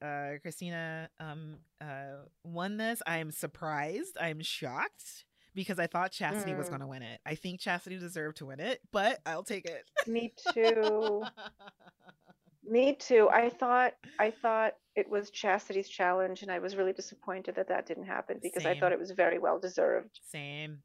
Uh, 0.02 0.38
Christina 0.41 1.10
um 1.20 1.58
uh 1.80 2.26
won 2.44 2.78
this. 2.78 3.02
I 3.08 3.20
am 3.20 3.32
surprised. 3.32 4.18
I'm 4.20 4.41
shocked 4.41 5.26
because 5.56 5.80
I 5.80 5.88
thought 5.88 6.12
Chasity 6.12 6.58
was 6.58 6.68
Mm. 6.68 6.70
going 6.72 6.82
to 6.82 6.88
win 6.88 7.04
it. 7.04 7.22
I 7.26 7.36
think 7.36 7.62
Chasity 7.62 8.00
deserved 8.00 8.38
to 8.38 8.48
win 8.48 8.60
it, 8.60 8.82
but 8.91 9.20
I'll 9.26 9.44
take 9.44 9.66
it. 9.66 9.86
Me 10.08 10.34
too. 10.54 11.24
Me 12.66 12.95
too. 12.95 13.30
I 13.30 13.50
thought 13.50 13.94
I 14.20 14.32
thought 14.32 14.74
it 14.95 15.10
was 15.10 15.30
Chasity's 15.32 15.90
challenge, 15.90 16.44
and 16.44 16.52
I 16.52 16.60
was 16.60 16.76
really 16.76 16.94
disappointed 16.94 17.56
that 17.56 17.68
that 17.70 17.86
didn't 17.86 18.06
happen 18.06 18.40
because 18.41 18.66
I 18.66 18.80
thought 18.80 18.91
it 18.94 19.00
was 19.00 19.12
very 19.12 19.38
well 19.40 19.60
deserved. 19.60 20.20
same, 20.32 20.80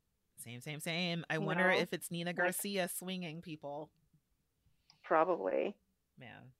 same, 0.45 0.61
same, 0.61 0.81
same. 0.81 1.25
I 1.31 1.35
You 1.35 1.43
wonder 1.43 1.71
know, 1.71 1.79
if 1.79 1.93
it's 1.93 2.11
Nina 2.11 2.33
Garcia 2.33 2.89
swinging 2.89 3.43
people. 3.43 3.91
Probably. 5.09 5.75
Man. 6.21 6.53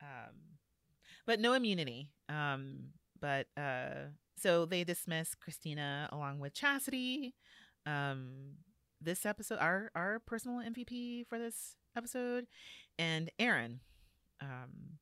Um, 0.00 0.34
but 1.26 1.40
no 1.40 1.52
immunity. 1.52 2.10
Um, 2.30 2.94
but 3.20 3.48
uh, 3.54 4.08
so 4.38 4.64
they 4.64 4.82
dismiss 4.82 5.34
Christina 5.34 6.08
along 6.10 6.38
with 6.38 6.54
Chasity. 6.54 7.34
Um, 7.84 8.54
this 8.98 9.26
episode, 9.26 9.58
our 9.58 9.90
our 9.94 10.20
personal 10.20 10.60
MVP 10.60 11.26
for 11.28 11.38
this 11.38 11.76
episode, 11.94 12.46
and 12.98 13.30
Aaron. 13.38 13.80
Um, 14.40 14.98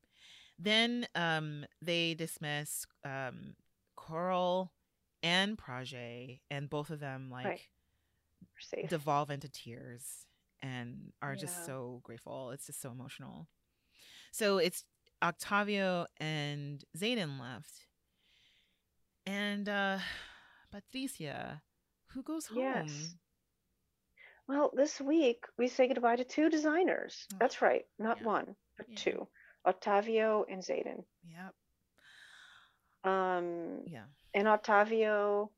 then 0.58 1.06
um, 1.14 1.64
they 1.80 2.14
dismiss 2.14 2.86
um, 3.04 3.54
Coral 3.96 4.72
and 5.22 5.56
Prajjé, 5.56 6.40
and 6.50 6.68
both 6.68 6.90
of 6.90 6.98
them 6.98 7.30
like 7.30 7.46
Right. 7.46 7.60
Devolve 8.88 9.30
into 9.30 9.48
tears 9.48 10.26
and 10.62 11.12
are 11.22 11.36
just 11.36 11.64
so 11.66 12.00
grateful. 12.02 12.50
It's 12.50 12.66
just 12.66 12.80
so 12.82 12.90
emotional. 12.90 13.46
So 14.32 14.58
it's 14.58 14.84
Octavio 15.22 16.06
and 16.18 16.84
Zayden 16.96 17.40
left. 17.40 17.72
And 19.26 19.68
uh 19.68 19.98
Patricia, 20.70 21.62
who 22.08 22.22
goes 22.22 22.46
home? 22.46 22.58
Yes. 22.58 23.14
Well, 24.46 24.70
this 24.74 25.00
week 25.00 25.44
we 25.58 25.68
say 25.68 25.88
goodbye 25.88 26.16
to 26.16 26.24
two 26.24 26.48
designers. 26.48 27.26
Oh, 27.34 27.36
That's 27.40 27.60
right, 27.62 27.84
not 27.98 28.20
yeah. 28.20 28.26
one, 28.26 28.56
but 28.76 28.86
Yeah. 28.88 28.96
two. 28.98 29.28
Octavio 29.66 30.44
and 30.50 30.62
Zayden. 30.62 31.04
Yep. 31.24 31.54
Um, 33.04 33.82
Yeah. 33.86 34.04
and 34.34 34.48
Octavio 34.48 35.50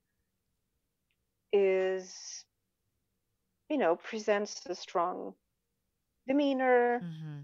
is, 1.52 2.44
you 3.70 3.78
know, 3.78 3.96
presents 3.96 4.60
a 4.66 4.74
strong 4.74 5.32
demeanor. 6.26 7.00
Mm-hmm. 7.02 7.40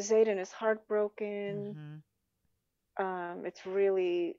Zayden 0.00 0.40
is 0.40 0.52
heartbroken. 0.52 1.76
Mm-hmm. 1.76 3.04
Um, 3.04 3.44
it's 3.44 3.66
really, 3.66 4.36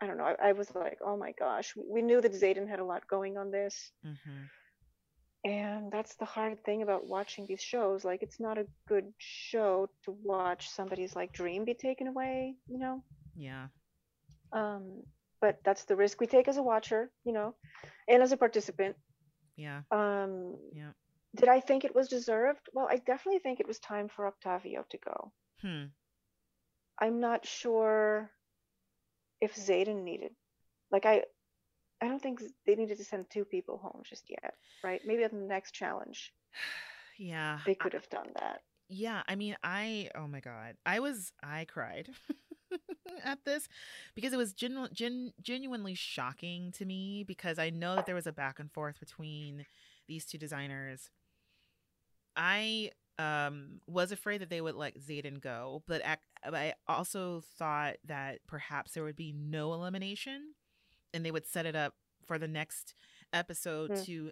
I 0.00 0.06
don't 0.06 0.18
know. 0.18 0.24
I, 0.24 0.48
I 0.48 0.52
was 0.52 0.74
like, 0.74 0.98
oh 1.04 1.16
my 1.16 1.32
gosh, 1.38 1.74
we, 1.76 2.02
knew 2.02 2.20
that 2.20 2.32
Zayden 2.32 2.68
had 2.68 2.80
a 2.80 2.84
lot 2.84 3.06
going 3.06 3.38
on 3.38 3.50
this. 3.50 3.92
Mm-hmm. 4.04 5.50
And 5.50 5.92
that's 5.92 6.14
the 6.16 6.24
hard 6.24 6.64
thing 6.64 6.82
about 6.82 7.06
watching 7.06 7.46
these 7.46 7.62
shows. 7.62 8.04
Like, 8.04 8.22
it's 8.22 8.38
not 8.38 8.58
a 8.58 8.66
good 8.88 9.12
show 9.18 9.88
to 10.04 10.16
watch 10.22 10.68
somebody's 10.70 11.16
like 11.16 11.32
dream 11.32 11.64
be 11.64 11.74
taken 11.74 12.06
away, 12.06 12.54
you 12.68 12.78
know? 12.78 13.02
Yeah. 13.36 13.66
Um, 14.52 15.02
but 15.40 15.58
that's 15.64 15.84
the 15.84 15.96
risk 15.96 16.20
we 16.20 16.26
take 16.28 16.46
as 16.46 16.58
a 16.58 16.62
watcher, 16.62 17.10
you 17.24 17.32
know, 17.32 17.54
and 18.08 18.22
as 18.22 18.30
a 18.30 18.36
participant. 18.36 18.94
Yeah. 19.56 19.82
Um, 19.90 20.56
Yeah. 20.72 20.92
did 21.36 21.48
I 21.48 21.60
think 21.60 21.84
it 21.84 21.94
was 21.94 22.08
deserved? 22.08 22.68
Well, 22.72 22.88
I 22.90 22.96
definitely 22.96 23.40
think 23.40 23.60
it 23.60 23.66
was 23.68 23.78
time 23.78 24.08
for 24.08 24.26
Octavio 24.26 24.84
to 24.90 24.98
go. 24.98 25.32
Hmm. 25.60 25.84
I'm 26.98 27.20
not 27.20 27.46
sure 27.46 28.30
if 29.40 29.54
Zayden 29.56 30.04
needed, 30.04 30.32
like, 30.90 31.04
I, 31.06 31.24
I 32.00 32.08
don't 32.08 32.22
think 32.22 32.42
they 32.66 32.74
needed 32.76 32.98
to 32.98 33.04
send 33.04 33.26
two 33.30 33.44
people 33.44 33.78
home 33.78 34.02
just 34.04 34.24
yet, 34.28 34.54
right? 34.84 35.00
Maybe 35.04 35.24
at 35.24 35.30
the 35.32 35.36
next 35.38 35.72
challenge 35.72 36.32
Yeah. 37.18 37.58
they 37.66 37.74
could 37.74 37.92
have 37.92 38.08
done 38.08 38.30
that. 38.36 38.60
yeah 38.88 39.22
i 39.28 39.36
mean 39.36 39.56
i 39.62 40.10
oh 40.14 40.26
my 40.26 40.40
god 40.40 40.76
i 40.84 40.98
was 41.00 41.32
i 41.42 41.64
cried 41.64 42.08
at 43.24 43.44
this 43.44 43.68
because 44.14 44.32
it 44.32 44.36
was 44.36 44.52
genu- 44.52 44.88
gen- 44.92 45.32
genuinely 45.42 45.94
shocking 45.94 46.72
to 46.72 46.84
me 46.84 47.24
because 47.26 47.58
i 47.58 47.70
know 47.70 47.96
that 47.96 48.06
there 48.06 48.14
was 48.14 48.26
a 48.26 48.32
back 48.32 48.58
and 48.58 48.72
forth 48.72 48.98
between 49.00 49.66
these 50.08 50.24
two 50.24 50.38
designers 50.38 51.10
i 52.36 52.90
um 53.18 53.80
was 53.86 54.10
afraid 54.12 54.40
that 54.40 54.50
they 54.50 54.60
would 54.60 54.74
let 54.74 54.98
Zayden 54.98 55.40
go 55.40 55.82
but 55.86 56.00
ac- 56.04 56.20
i 56.54 56.74
also 56.88 57.42
thought 57.58 57.96
that 58.06 58.38
perhaps 58.46 58.92
there 58.92 59.04
would 59.04 59.16
be 59.16 59.32
no 59.32 59.72
elimination 59.74 60.54
and 61.12 61.24
they 61.24 61.30
would 61.30 61.46
set 61.46 61.66
it 61.66 61.76
up 61.76 61.94
for 62.24 62.38
the 62.38 62.48
next 62.48 62.94
episode 63.32 63.90
Hmm. 63.90 64.02
to 64.04 64.30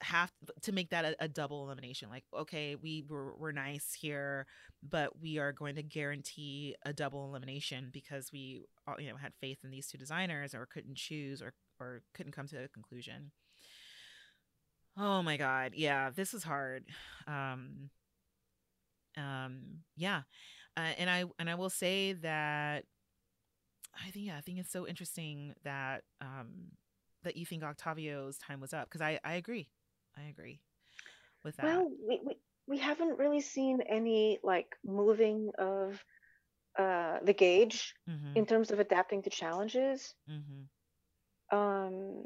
have 0.00 0.32
to 0.62 0.72
make 0.72 0.90
that 0.90 1.04
a, 1.04 1.16
a, 1.24 1.28
double 1.28 1.64
elimination 1.64 2.08
like 2.08 2.24
okay 2.36 2.76
we 2.76 3.04
were, 3.08 3.34
we're 3.36 3.52
nice 3.52 3.96
here 4.00 4.46
but 4.88 5.20
we 5.20 5.38
are 5.38 5.52
going 5.52 5.74
to 5.74 5.82
guarantee 5.82 6.76
a 6.84 6.92
double 6.92 7.28
elimination 7.28 7.90
because 7.92 8.30
we 8.32 8.62
uh, 8.86 8.94
you 8.98 9.08
know 9.08 9.16
had 9.16 9.32
faith 9.40 9.58
in 9.64 9.70
these 9.70 9.88
two 9.88 9.98
designers 9.98 10.54
or 10.54 10.66
couldn't 10.66 10.96
choose 10.96 11.42
or 11.42 11.52
or 11.80 12.02
couldn't 12.14 12.32
come 12.32 12.48
to 12.48 12.64
a 12.64 12.68
conclusion. 12.68 13.30
Oh 14.96 15.22
my 15.22 15.36
god 15.36 15.72
yeah 15.74 16.10
this 16.10 16.32
is 16.32 16.44
hard. 16.44 16.84
Um 17.26 17.90
um 19.16 19.80
yeah 19.96 20.22
uh, 20.76 20.92
and 20.96 21.10
i 21.10 21.24
and 21.38 21.50
i 21.50 21.54
will 21.54 21.70
say 21.70 22.12
that 22.12 22.84
i 24.06 24.10
think 24.10 24.26
yeah 24.26 24.36
i 24.36 24.40
think 24.40 24.58
it's 24.58 24.70
so 24.70 24.86
interesting 24.86 25.54
that 25.64 26.02
um 26.20 26.70
that 27.24 27.36
you 27.36 27.44
think 27.44 27.64
octavio's 27.64 28.38
time 28.38 28.60
was 28.60 28.72
up 28.72 28.84
because 28.84 29.00
i 29.00 29.18
i 29.24 29.34
agree 29.34 29.66
I 30.18 30.28
agree 30.28 30.60
with 31.44 31.56
that. 31.56 31.64
Well, 31.64 31.90
we, 32.06 32.20
we, 32.24 32.36
we 32.66 32.78
haven't 32.78 33.18
really 33.18 33.40
seen 33.40 33.80
any 33.88 34.38
like 34.42 34.76
moving 34.84 35.50
of 35.58 36.02
uh, 36.78 37.18
the 37.22 37.32
gauge 37.32 37.94
mm-hmm. 38.08 38.36
in 38.36 38.46
terms 38.46 38.70
of 38.70 38.80
adapting 38.80 39.22
to 39.22 39.30
challenges. 39.30 40.14
Mm-hmm. 40.30 41.56
Um, 41.56 42.24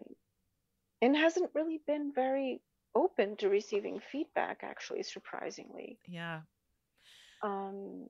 and 1.00 1.16
hasn't 1.16 1.50
really 1.54 1.80
been 1.86 2.12
very 2.14 2.60
open 2.94 3.36
to 3.36 3.48
receiving 3.48 4.00
feedback, 4.00 4.60
actually, 4.62 5.02
surprisingly. 5.02 5.98
Yeah. 6.06 6.40
Um, 7.42 8.06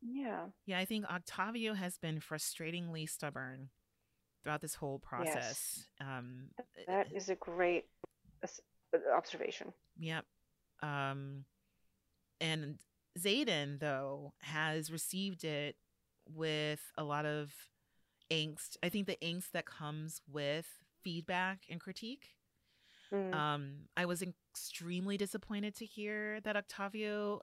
yeah. 0.00 0.46
Yeah, 0.66 0.78
I 0.78 0.84
think 0.84 1.06
Octavio 1.06 1.74
has 1.74 1.98
been 1.98 2.20
frustratingly 2.20 3.08
stubborn 3.08 3.68
throughout 4.42 4.60
this 4.60 4.74
whole 4.74 4.98
process. 4.98 5.86
Yes. 6.00 6.08
Um, 6.08 6.48
that 6.88 7.06
is 7.14 7.28
a 7.28 7.36
great 7.36 7.84
observation. 9.16 9.72
Yep. 9.98 10.24
Um, 10.82 11.44
and 12.40 12.78
Zayden, 13.18 13.78
though, 13.78 14.32
has 14.40 14.90
received 14.90 15.44
it 15.44 15.76
with 16.28 16.80
a 16.96 17.04
lot 17.04 17.26
of 17.26 17.52
angst. 18.30 18.76
I 18.82 18.88
think 18.88 19.06
the 19.06 19.18
angst 19.22 19.52
that 19.52 19.66
comes 19.66 20.20
with 20.30 20.66
feedback 21.02 21.60
and 21.70 21.80
critique. 21.80 22.30
Mm. 23.12 23.34
Um, 23.34 23.72
I 23.96 24.06
was 24.06 24.22
extremely 24.22 25.16
disappointed 25.16 25.76
to 25.76 25.84
hear 25.84 26.40
that 26.40 26.56
Octavio 26.56 27.42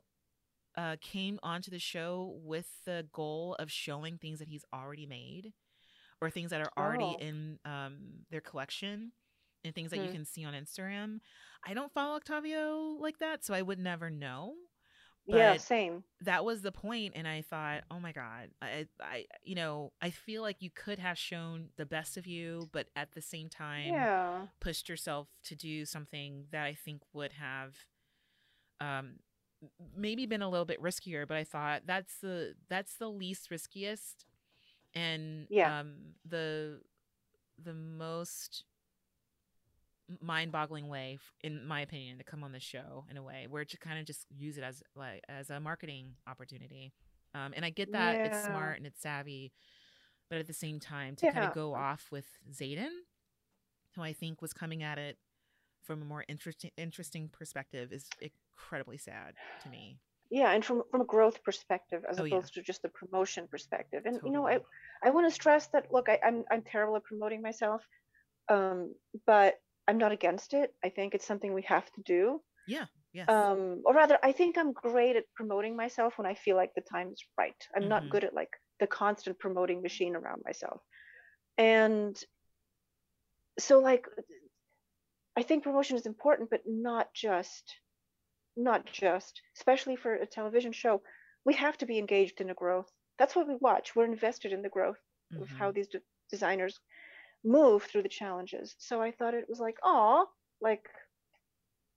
uh, 0.78 0.96
came 1.02 1.40
onto 1.44 1.70
the 1.70 1.80
show 1.80 2.40
with 2.44 2.68
the 2.86 3.06
goal 3.14 3.56
of 3.60 3.72
showing 3.72 4.18
things 4.18 4.40
that 4.40 4.48
he's 4.48 4.66
already 4.74 5.06
made 5.06 5.54
or 6.22 6.30
things 6.30 6.52
that 6.52 6.62
are 6.62 6.72
already 6.78 7.04
oh. 7.04 7.18
in 7.20 7.60
um, 7.66 7.98
their 8.32 8.42
collection 8.42 9.12
and 9.64 9.74
things 9.76 9.92
that 9.92 9.98
mm-hmm. 9.98 10.08
you 10.08 10.12
can 10.14 10.26
see 10.26 10.46
on 10.46 10.54
Instagram. 10.54 11.20
I 11.66 11.74
don't 11.74 11.92
follow 11.92 12.16
Octavio 12.16 12.98
like 13.00 13.20
that, 13.20 13.44
so 13.44 13.54
I 13.54 13.62
would 13.62 13.80
never 13.80 14.10
know. 14.10 14.54
But 15.28 15.38
yeah, 15.38 15.58
same. 15.58 16.04
That 16.22 16.44
was 16.44 16.62
the 16.62 16.72
point, 16.72 17.14
and 17.16 17.28
I 17.28 17.42
thought, 17.42 17.84
oh 17.92 18.00
my 18.00 18.12
god, 18.12 18.50
I, 18.62 18.88
I, 19.00 19.26
you 19.44 19.54
know, 19.54 19.92
I 20.02 20.10
feel 20.10 20.42
like 20.42 20.58
you 20.60 20.72
could 20.74 20.98
have 20.98 21.20
shown 21.20 21.68
the 21.78 21.86
best 21.86 22.18
of 22.18 22.26
you, 22.26 22.70
but 22.72 22.88
at 22.96 23.12
the 23.12 23.22
same 23.22 23.48
time, 23.48 23.94
yeah. 23.94 24.48
pushed 24.60 24.90
yourself 24.90 25.28
to 25.46 25.56
do 25.56 25.86
something 25.86 26.46
that 26.52 26.66
I 26.66 26.74
think 26.74 27.02
would 27.14 27.34
have, 27.34 27.76
um, 28.82 29.18
maybe 29.96 30.26
been 30.26 30.42
a 30.42 30.50
little 30.50 30.66
bit 30.66 30.82
riskier. 30.82 31.28
But 31.28 31.38
I 31.38 31.44
thought 31.44 31.84
that's 31.86 32.16
the 32.22 32.56
that's 32.70 32.96
the 32.96 33.10
least 33.10 33.52
riskiest 33.52 34.26
and 34.96 35.48
yeah. 35.50 35.80
um, 35.80 35.96
the 36.28 36.80
the 37.64 37.74
most 37.74 38.64
mind-boggling 40.22 40.88
way 40.88 41.20
in 41.42 41.66
my 41.66 41.82
opinion 41.82 42.18
to 42.18 42.24
come 42.24 42.44
on 42.44 42.52
the 42.52 42.60
show 42.60 43.06
in 43.10 43.18
a 43.18 43.24
way 43.24 43.48
where 43.50 43.66
to 43.66 43.78
kind 43.78 44.00
of 44.00 44.06
just 44.06 44.26
use 44.30 44.58
it 44.58 44.64
as 44.64 44.82
like 44.96 45.24
as 45.30 45.50
a 45.50 45.60
marketing 45.60 46.14
opportunity 46.28 46.92
um, 47.36 47.54
and 47.56 47.64
i 47.64 47.70
get 47.70 47.92
that 47.92 48.16
yeah. 48.16 48.26
it's 48.26 48.46
smart 48.46 48.78
and 48.78 48.88
it's 48.88 49.02
savvy 49.02 49.52
but 50.30 50.40
at 50.40 50.48
the 50.48 50.54
same 50.54 50.80
time 50.80 51.16
to 51.16 51.26
yeah. 51.26 51.32
kind 51.32 51.46
of 51.46 51.54
go 51.54 51.74
off 51.74 52.08
with 52.12 52.26
Zayden, 52.52 52.90
who 53.96 54.02
i 54.02 54.14
think 54.14 54.42
was 54.42 54.54
coming 54.54 54.84
at 54.84 54.98
it 54.98 55.18
from 55.84 56.02
a 56.02 56.06
more 56.06 56.26
interesting 56.28 56.72
interesting 56.78 57.30
perspective 57.32 57.92
is 57.92 58.08
incredibly 58.22 58.98
sad 58.98 59.34
to 59.64 59.70
me 59.70 60.00
yeah 60.30 60.52
and 60.52 60.64
from 60.64 60.84
from 60.92 61.02
a 61.02 61.06
growth 61.06 61.44
perspective 61.44 62.04
as 62.10 62.20
oh, 62.20 62.26
opposed 62.26 62.56
yeah. 62.56 62.62
to 62.62 62.66
just 62.66 62.82
the 62.82 62.90
promotion 62.90 63.48
perspective 63.50 64.04
and 64.06 64.16
totally. 64.16 64.32
you 64.32 64.38
know 64.38 64.48
i 64.48 64.60
i 65.04 65.10
want 65.10 65.28
to 65.28 65.34
stress 65.34 65.68
that 65.68 65.92
look 65.92 66.10
I, 66.10 66.20
i'm 66.26 66.44
i'm 66.52 66.62
terrible 66.62 66.96
at 66.96 67.04
promoting 67.04 67.42
myself 67.42 67.82
um 68.50 68.94
but 69.26 69.56
i'm 69.90 69.98
not 69.98 70.12
against 70.12 70.54
it 70.54 70.74
i 70.84 70.90
think 70.90 71.14
it's 71.14 71.26
something 71.26 71.54
we 71.54 71.62
have 71.64 71.90
to 71.92 72.02
do 72.06 72.42
yeah 72.68 72.86
yes. 73.14 73.28
um 73.30 73.82
or 73.86 73.94
rather 73.94 74.18
i 74.24 74.32
think 74.32 74.58
i'm 74.58 74.72
great 74.72 75.16
at 75.16 75.24
promoting 75.36 75.76
myself 75.76 76.18
when 76.18 76.28
i 76.28 76.36
feel 76.36 76.56
like 76.56 76.72
the 76.76 76.82
time 76.82 77.10
is 77.12 77.24
right 77.38 77.68
i'm 77.76 77.82
mm-hmm. 77.82 77.90
not 77.90 78.10
good 78.10 78.24
at 78.24 78.34
like 78.34 78.52
the 78.80 78.88
constant 78.88 79.38
promoting 79.40 79.82
machine 79.82 80.16
around 80.16 80.42
myself 80.46 80.82
and 81.58 82.18
so 83.58 83.80
like 83.80 84.06
i 85.36 85.44
think 85.44 85.64
promotion 85.64 85.98
is 85.98 86.06
important 86.06 86.50
but 86.50 86.62
not 86.66 87.08
just 87.14 87.76
not 88.60 88.86
just, 88.86 89.42
especially 89.58 89.96
for 89.96 90.14
a 90.14 90.26
television 90.26 90.72
show, 90.72 91.02
we 91.46 91.54
have 91.56 91.78
to 91.78 91.86
be 91.86 91.98
engaged 91.98 92.42
in 92.42 92.48
the 92.48 92.54
growth. 92.54 92.92
That's 93.18 93.36
what 93.36 93.48
we 93.48 93.56
watch. 93.56 93.96
We're 93.96 94.06
invested 94.06 94.52
in 94.52 94.62
the 94.62 94.70
growth 94.70 95.00
mm-hmm. 95.34 95.44
of 95.44 95.50
how 95.50 95.68
mm-hmm. 95.68 95.76
these 95.76 95.88
de- 95.88 96.02
designers 96.30 96.80
move 97.44 97.84
through 97.84 98.04
the 98.04 98.10
challenges. 98.10 98.76
So 98.80 99.02
I 99.02 99.12
thought 99.12 99.34
it 99.34 99.50
was 99.50 99.60
like, 99.60 99.78
oh, 99.84 100.28
like 100.62 100.84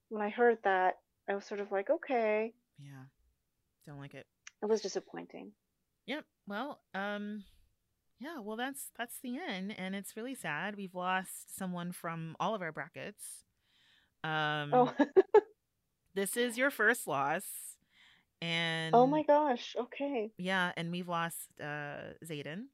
when 0.08 0.22
I 0.22 0.28
heard 0.30 0.58
that, 0.64 0.94
I 1.28 1.34
was 1.34 1.44
sort 1.44 1.60
of 1.60 1.70
like, 1.72 1.90
okay. 1.90 2.52
Yeah. 2.78 3.04
Don't 3.86 3.98
like 3.98 4.14
it. 4.14 4.26
It 4.62 4.66
was 4.66 4.80
disappointing. 4.80 5.52
Yep. 6.06 6.24
Well, 6.46 6.80
um 6.94 7.44
yeah, 8.20 8.38
well 8.40 8.56
that's 8.56 8.90
that's 8.96 9.18
the 9.22 9.38
end 9.38 9.74
and 9.76 9.94
it's 9.94 10.16
really 10.16 10.34
sad. 10.34 10.76
We've 10.76 10.94
lost 10.94 11.56
someone 11.56 11.92
from 11.92 12.36
all 12.38 12.54
of 12.54 12.62
our 12.62 12.72
brackets. 12.72 13.44
Um 14.22 14.70
Oh. 14.72 14.92
this 16.14 16.36
is 16.36 16.56
your 16.56 16.70
first 16.70 17.06
loss. 17.06 17.44
And 18.40 18.94
oh 18.94 19.06
my 19.06 19.22
gosh, 19.22 19.76
okay. 19.78 20.32
Yeah, 20.36 20.72
and 20.76 20.90
we've 20.90 21.08
lost 21.08 21.48
uh 21.60 22.14
Zayden. 22.24 22.64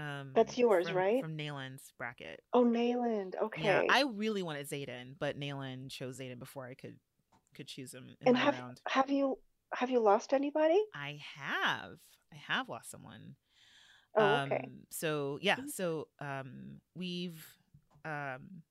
Um 0.00 0.32
That's 0.34 0.56
yours, 0.56 0.88
from, 0.88 0.96
right? 0.96 1.22
From 1.22 1.36
Nayland's 1.36 1.92
bracket. 1.98 2.40
Oh, 2.52 2.64
Nayland. 2.64 3.34
Okay. 3.42 3.64
Yeah, 3.64 3.82
I 3.88 4.04
really 4.14 4.42
wanted 4.42 4.68
Zayden, 4.68 5.14
but 5.18 5.38
Nayland 5.38 5.90
chose 5.90 6.18
Zayden 6.18 6.38
before 6.38 6.66
I 6.66 6.74
could 6.74 6.96
could 7.54 7.68
choose 7.68 7.92
him. 7.92 8.16
and 8.24 8.36
have 8.36 8.58
round. 8.58 8.80
have 8.88 9.10
you 9.10 9.38
have 9.74 9.90
you 9.90 10.00
lost 10.00 10.32
anybody? 10.32 10.80
I 10.94 11.18
have. 11.36 11.98
I 12.32 12.36
have 12.48 12.68
lost 12.68 12.90
someone. 12.90 13.36
Oh, 14.16 14.24
okay. 14.24 14.64
Um, 14.66 14.72
so 14.90 15.38
yeah, 15.42 15.56
mm. 15.56 15.68
so 15.68 16.08
um, 16.20 16.80
we've 16.96 17.44
um, 18.04 18.62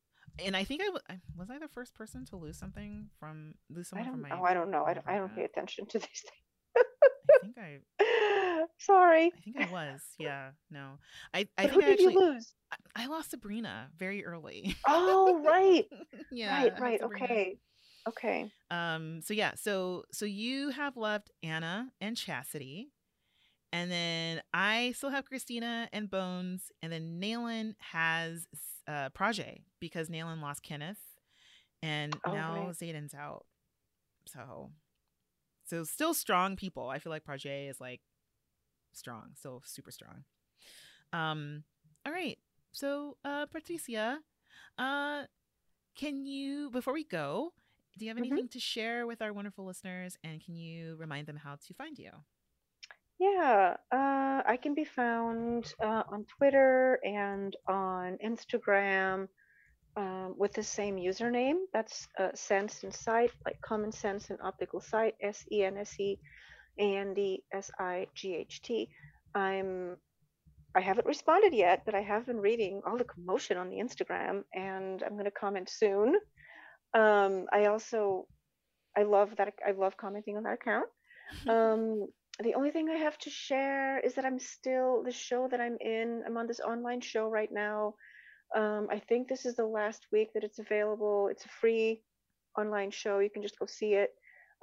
and 0.44 0.56
I 0.56 0.64
think 0.64 0.82
I 0.82 0.90
was 0.90 1.02
was 1.38 1.50
I 1.50 1.60
the 1.60 1.68
first 1.68 1.94
person 1.94 2.26
to 2.26 2.38
lose 2.38 2.58
something 2.58 3.08
from 3.20 3.54
lose 3.70 3.90
someone 3.90 4.10
from 4.10 4.22
my. 4.22 4.32
Oh, 4.32 4.44
I 4.44 4.54
don't 4.54 4.72
know. 4.72 4.84
I 4.86 4.94
don't. 4.94 5.08
I 5.08 5.18
don't 5.18 5.34
pay 5.36 5.44
attention 5.44 5.86
to 5.88 6.00
these 6.00 6.08
things. 6.08 6.49
I 7.30 7.40
think 7.42 7.58
I. 7.58 8.64
Sorry. 8.78 9.32
I 9.36 9.40
think 9.42 9.58
I 9.58 9.72
was. 9.72 10.02
Yeah. 10.18 10.50
No. 10.72 11.00
I. 11.34 11.48
I 11.58 11.68
but 11.68 11.72
think 11.72 11.84
I 11.84 11.92
actually 11.92 12.16
lose. 12.16 12.54
I, 12.72 13.04
I, 13.04 13.08
lost 13.08 13.32
Sabrina 13.32 13.90
very 13.98 14.26
early. 14.26 14.76
Oh 14.88 15.42
right. 15.44 15.86
yeah. 16.32 16.64
Right. 16.64 16.80
Right. 16.80 17.02
Okay. 17.02 17.58
Okay. 18.08 18.52
Um. 18.72 19.22
So 19.22 19.34
yeah. 19.34 19.54
So 19.56 20.04
so 20.12 20.26
you 20.26 20.70
have 20.70 20.98
left 20.98 21.32
Anna 21.44 21.92
and 22.02 22.16
Chasity. 22.16 22.88
And 23.72 23.92
then 23.92 24.42
I 24.52 24.94
still 24.98 25.12
have 25.12 25.26
Christina 25.26 25.88
and 25.94 26.10
Bones, 26.10 26.72
and 26.82 26.92
then 26.92 27.20
Nayland 27.22 27.76
has 27.78 28.48
uh, 28.88 29.10
Prajjé 29.10 29.62
because 29.80 30.10
Nayland 30.10 30.42
lost 30.42 30.64
Kenneth, 30.64 30.98
and 31.84 32.16
oh, 32.26 32.34
now 32.34 32.66
right. 32.66 32.70
Zayden's 32.70 33.14
out. 33.14 33.46
So, 34.26 34.72
so 35.70 35.84
still 35.84 36.14
strong 36.14 36.56
people. 36.56 36.90
I 36.90 37.00
feel 37.00 37.12
like 37.12 37.24
Prajjé 37.24 37.70
is 37.70 37.80
like 37.80 38.02
strong, 38.94 39.32
still 39.36 39.62
super 39.66 39.92
strong. 39.92 40.24
Um, 41.14 41.64
all 42.06 42.12
right. 42.12 42.38
So, 42.72 43.18
uh, 43.24 43.46
Patricia, 43.46 44.20
uh, 44.78 45.24
can 45.96 46.26
you 46.26 46.70
before 46.72 46.94
we 46.94 47.04
go, 47.04 47.54
do 47.98 48.06
you 48.06 48.10
have 48.10 48.16
mm-hmm. 48.16 48.24
anything 48.24 48.46
mm-hmm. 48.46 48.52
to 48.54 48.60
share 48.60 49.06
with 49.06 49.22
our 49.22 49.34
wonderful 49.34 49.66
listeners, 49.66 50.18
and 50.24 50.44
can 50.44 50.56
you 50.56 50.96
remind 50.98 51.28
them 51.28 51.36
how 51.36 51.56
to 51.68 51.74
find 51.74 51.98
you? 51.98 52.12
Yeah, 53.20 53.76
uh, 53.92 54.42
I 54.46 54.58
can 54.62 54.74
be 54.74 54.86
found 54.86 55.74
uh, 55.84 56.04
on 56.08 56.26
Twitter 56.26 57.00
and 57.04 57.56
on 57.68 58.18
Instagram 58.26 59.28
um, 60.00 60.34
with 60.38 60.54
the 60.54 60.64
same 60.64 60.96
username. 60.96 61.58
That's 61.74 62.08
uh, 62.18 62.30
Sense 62.34 62.84
and 62.84 62.94
Sight, 62.94 63.32
like 63.46 63.60
Common 63.62 63.92
Sense 63.92 64.30
and 64.30 64.40
Optical 64.42 64.80
Sight, 64.80 65.16
S 65.22 65.44
E 65.52 65.64
N 65.64 65.78
S 65.78 66.00
E 66.00 66.18
A 66.80 66.96
N 66.96 67.14
D 67.14 67.44
S 67.54 67.70
I 67.78 68.08
G 68.16 68.36
H 68.36 68.62
T. 68.62 68.88
I'm 69.36 69.98
I 70.74 70.82
haven't 70.82 71.08
responded 71.08 71.54
yet, 71.54 71.82
but 71.86 71.96
I 71.96 72.02
have 72.02 72.26
been 72.26 72.40
reading 72.40 72.82
all 72.86 72.98
the 72.98 73.04
commotion 73.04 73.58
on 73.58 73.70
the 73.70 73.78
Instagram, 73.78 74.44
and 74.54 75.04
I'm 75.04 75.14
going 75.14 75.26
to 75.26 75.32
comment 75.32 75.70
soon. 75.70 76.16
Um, 76.94 77.48
I 77.52 77.66
also, 77.66 78.28
I 78.98 79.04
love 79.04 79.36
that. 79.38 79.54
I 79.68 79.72
love 79.72 79.98
commenting 79.98 80.38
on 80.38 80.44
that 80.44 80.54
account. 80.54 80.88
Um, 81.48 82.08
the 82.42 82.56
only 82.56 82.72
thing 82.72 82.90
I 82.90 82.96
have 82.96 83.18
to 83.20 83.30
share 83.30 84.00
is 84.00 84.16
that 84.16 84.26
I'm 84.26 84.40
still 84.40 85.04
the 85.04 85.12
show 85.12 85.48
that 85.52 85.62
I'm 85.62 85.78
in. 85.80 86.24
I'm 86.26 86.38
on 86.38 86.48
this 86.48 86.60
online 86.60 87.02
show 87.02 87.28
right 87.30 87.52
now. 87.52 87.94
Um, 88.56 88.88
I 88.92 89.00
think 89.00 89.28
this 89.28 89.46
is 89.46 89.56
the 89.56 89.66
last 89.66 90.08
week 90.12 90.30
that 90.34 90.44
it's 90.44 90.60
available. 90.60 91.28
It's 91.28 91.46
a 91.46 91.50
free 91.50 92.02
online 92.58 92.92
show. 92.92 93.20
You 93.20 93.30
can 93.30 93.42
just 93.42 93.60
go 93.60 93.66
see 93.66 93.94
it. 93.94 94.12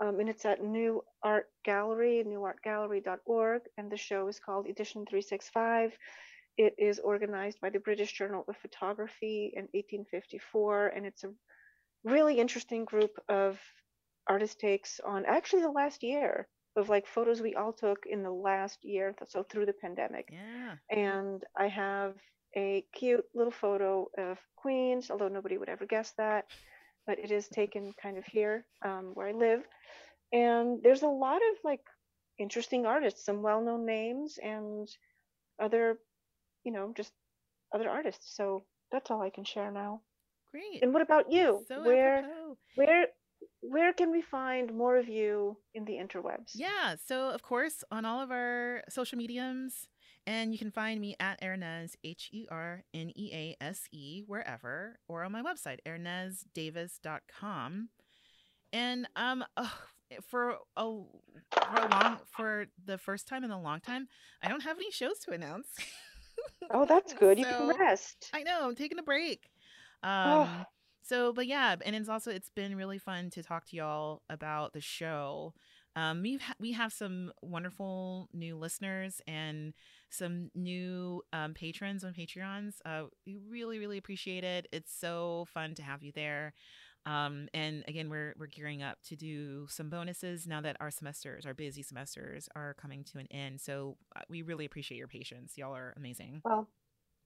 Um, 0.02 0.20
and 0.20 0.28
it's 0.28 0.44
at 0.44 0.62
New 0.62 1.02
Art 1.22 1.46
Gallery, 1.64 2.22
newartgallery.org, 2.26 3.62
and 3.78 3.90
the 3.90 3.96
show 3.96 4.28
is 4.28 4.38
called 4.38 4.66
Edition 4.66 5.06
365. 5.08 5.92
It 6.58 6.74
is 6.78 6.98
organized 6.98 7.60
by 7.60 7.70
the 7.70 7.80
British 7.80 8.12
Journal 8.12 8.44
of 8.48 8.56
Photography 8.58 9.52
in 9.54 9.62
1854, 9.72 10.88
and 10.88 11.06
it's 11.06 11.24
a 11.24 11.32
really 12.04 12.38
interesting 12.38 12.84
group 12.84 13.12
of 13.28 13.58
artist 14.28 14.58
takes 14.58 15.00
on 15.00 15.24
actually 15.24 15.62
the 15.62 15.70
last 15.70 16.02
year 16.02 16.48
of 16.76 16.88
like 16.88 17.06
photos 17.06 17.40
we 17.40 17.54
all 17.54 17.72
took 17.72 18.04
in 18.06 18.22
the 18.22 18.30
last 18.30 18.84
year, 18.84 19.14
so 19.28 19.42
through 19.42 19.66
the 19.66 19.72
pandemic. 19.72 20.28
Yeah. 20.30 20.74
And 20.90 21.42
I 21.56 21.68
have 21.68 22.14
a 22.54 22.84
cute 22.92 23.24
little 23.34 23.52
photo 23.52 24.08
of 24.18 24.38
Queens, 24.56 25.10
although 25.10 25.28
nobody 25.28 25.58
would 25.58 25.68
ever 25.68 25.86
guess 25.86 26.12
that, 26.18 26.46
but 27.06 27.18
it 27.18 27.30
is 27.30 27.48
taken 27.48 27.94
kind 28.00 28.18
of 28.18 28.24
here 28.24 28.66
um, 28.84 29.12
where 29.14 29.28
I 29.28 29.32
live. 29.32 29.62
And 30.32 30.82
there's 30.82 31.02
a 31.02 31.08
lot 31.08 31.36
of 31.36 31.58
like 31.64 31.82
interesting 32.38 32.86
artists, 32.86 33.24
some 33.24 33.42
well 33.42 33.62
known 33.62 33.86
names, 33.86 34.38
and 34.42 34.88
other, 35.60 35.98
you 36.64 36.72
know, 36.72 36.92
just 36.96 37.12
other 37.74 37.88
artists. 37.88 38.36
So 38.36 38.64
that's 38.92 39.10
all 39.10 39.22
I 39.22 39.30
can 39.30 39.44
share 39.44 39.70
now. 39.70 40.00
Great. 40.50 40.82
And 40.82 40.92
what 40.92 41.02
about 41.02 41.30
you? 41.30 41.64
So 41.68 41.82
where 41.82 42.18
apropos. 42.18 42.56
where 42.74 43.06
where 43.60 43.92
can 43.92 44.10
we 44.10 44.22
find 44.22 44.74
more 44.74 44.96
of 44.96 45.08
you 45.08 45.56
in 45.74 45.84
the 45.84 45.94
interwebs? 45.94 46.52
Yeah. 46.54 46.96
So, 47.04 47.30
of 47.30 47.42
course, 47.42 47.82
on 47.90 48.04
all 48.04 48.20
of 48.20 48.30
our 48.30 48.82
social 48.88 49.18
mediums, 49.18 49.88
and 50.26 50.52
you 50.52 50.58
can 50.58 50.70
find 50.70 51.00
me 51.00 51.16
at 51.20 51.40
Hernease, 51.40 51.94
H 52.02 52.30
E 52.32 52.46
R 52.50 52.82
N 52.92 53.12
E 53.14 53.30
A 53.32 53.56
S 53.62 53.82
E, 53.92 54.22
wherever, 54.26 54.98
or 55.08 55.24
on 55.24 55.32
my 55.32 55.42
website, 55.42 55.78
herneasedavis.com. 55.86 57.88
And 58.72 59.08
um, 59.14 59.44
ugh, 59.56 59.70
for 60.28 60.56
a 60.76 61.00
for 61.52 61.76
a 61.76 61.88
long 61.88 62.18
for 62.26 62.66
the 62.84 62.98
first 62.98 63.28
time 63.28 63.44
in 63.44 63.50
a 63.50 63.60
long 63.60 63.80
time, 63.80 64.08
I 64.42 64.48
don't 64.48 64.62
have 64.62 64.76
any 64.76 64.90
shows 64.90 65.18
to 65.20 65.32
announce. 65.32 65.68
Oh, 66.70 66.84
that's 66.84 67.12
good. 67.14 67.38
You 67.38 67.44
can 67.44 67.72
rest. 67.78 68.30
I 68.34 68.42
know, 68.42 68.68
I'm 68.68 68.74
taking 68.74 68.98
a 68.98 69.02
break. 69.02 69.50
Oh. 70.02 70.42
Um, 70.42 70.66
so, 71.02 71.32
but 71.32 71.46
yeah, 71.46 71.76
and 71.84 71.94
it's 71.94 72.08
also 72.08 72.32
it's 72.32 72.50
been 72.50 72.74
really 72.74 72.98
fun 72.98 73.30
to 73.30 73.42
talk 73.42 73.66
to 73.66 73.76
y'all 73.76 74.22
about 74.28 74.72
the 74.72 74.80
show. 74.80 75.54
Um, 75.94 76.20
we've 76.20 76.42
ha- 76.42 76.56
we 76.58 76.72
have 76.72 76.92
some 76.92 77.32
wonderful 77.42 78.28
new 78.34 78.56
listeners 78.56 79.20
and 79.26 79.72
some 80.10 80.50
new 80.54 81.22
um, 81.32 81.54
patrons 81.54 82.04
on 82.04 82.12
Patreons. 82.12 82.74
Uh, 82.84 83.04
we 83.26 83.36
really 83.48 83.78
really 83.78 83.98
appreciate 83.98 84.44
it. 84.44 84.66
It's 84.72 84.94
so 84.94 85.46
fun 85.52 85.74
to 85.74 85.82
have 85.82 86.02
you 86.02 86.12
there. 86.14 86.54
Um, 87.06 87.48
and 87.54 87.84
again, 87.86 88.10
we're 88.10 88.34
we're 88.36 88.48
gearing 88.48 88.82
up 88.82 88.98
to 89.04 89.16
do 89.16 89.66
some 89.68 89.88
bonuses 89.90 90.46
now 90.46 90.60
that 90.62 90.76
our 90.80 90.90
semesters, 90.90 91.46
our 91.46 91.54
busy 91.54 91.82
semesters, 91.82 92.48
are 92.56 92.74
coming 92.74 93.04
to 93.12 93.18
an 93.18 93.28
end. 93.30 93.60
So 93.60 93.96
uh, 94.16 94.22
we 94.28 94.42
really 94.42 94.64
appreciate 94.64 94.98
your 94.98 95.06
patience. 95.06 95.54
Y'all 95.56 95.74
are 95.74 95.94
amazing. 95.96 96.42
Well, 96.44 96.68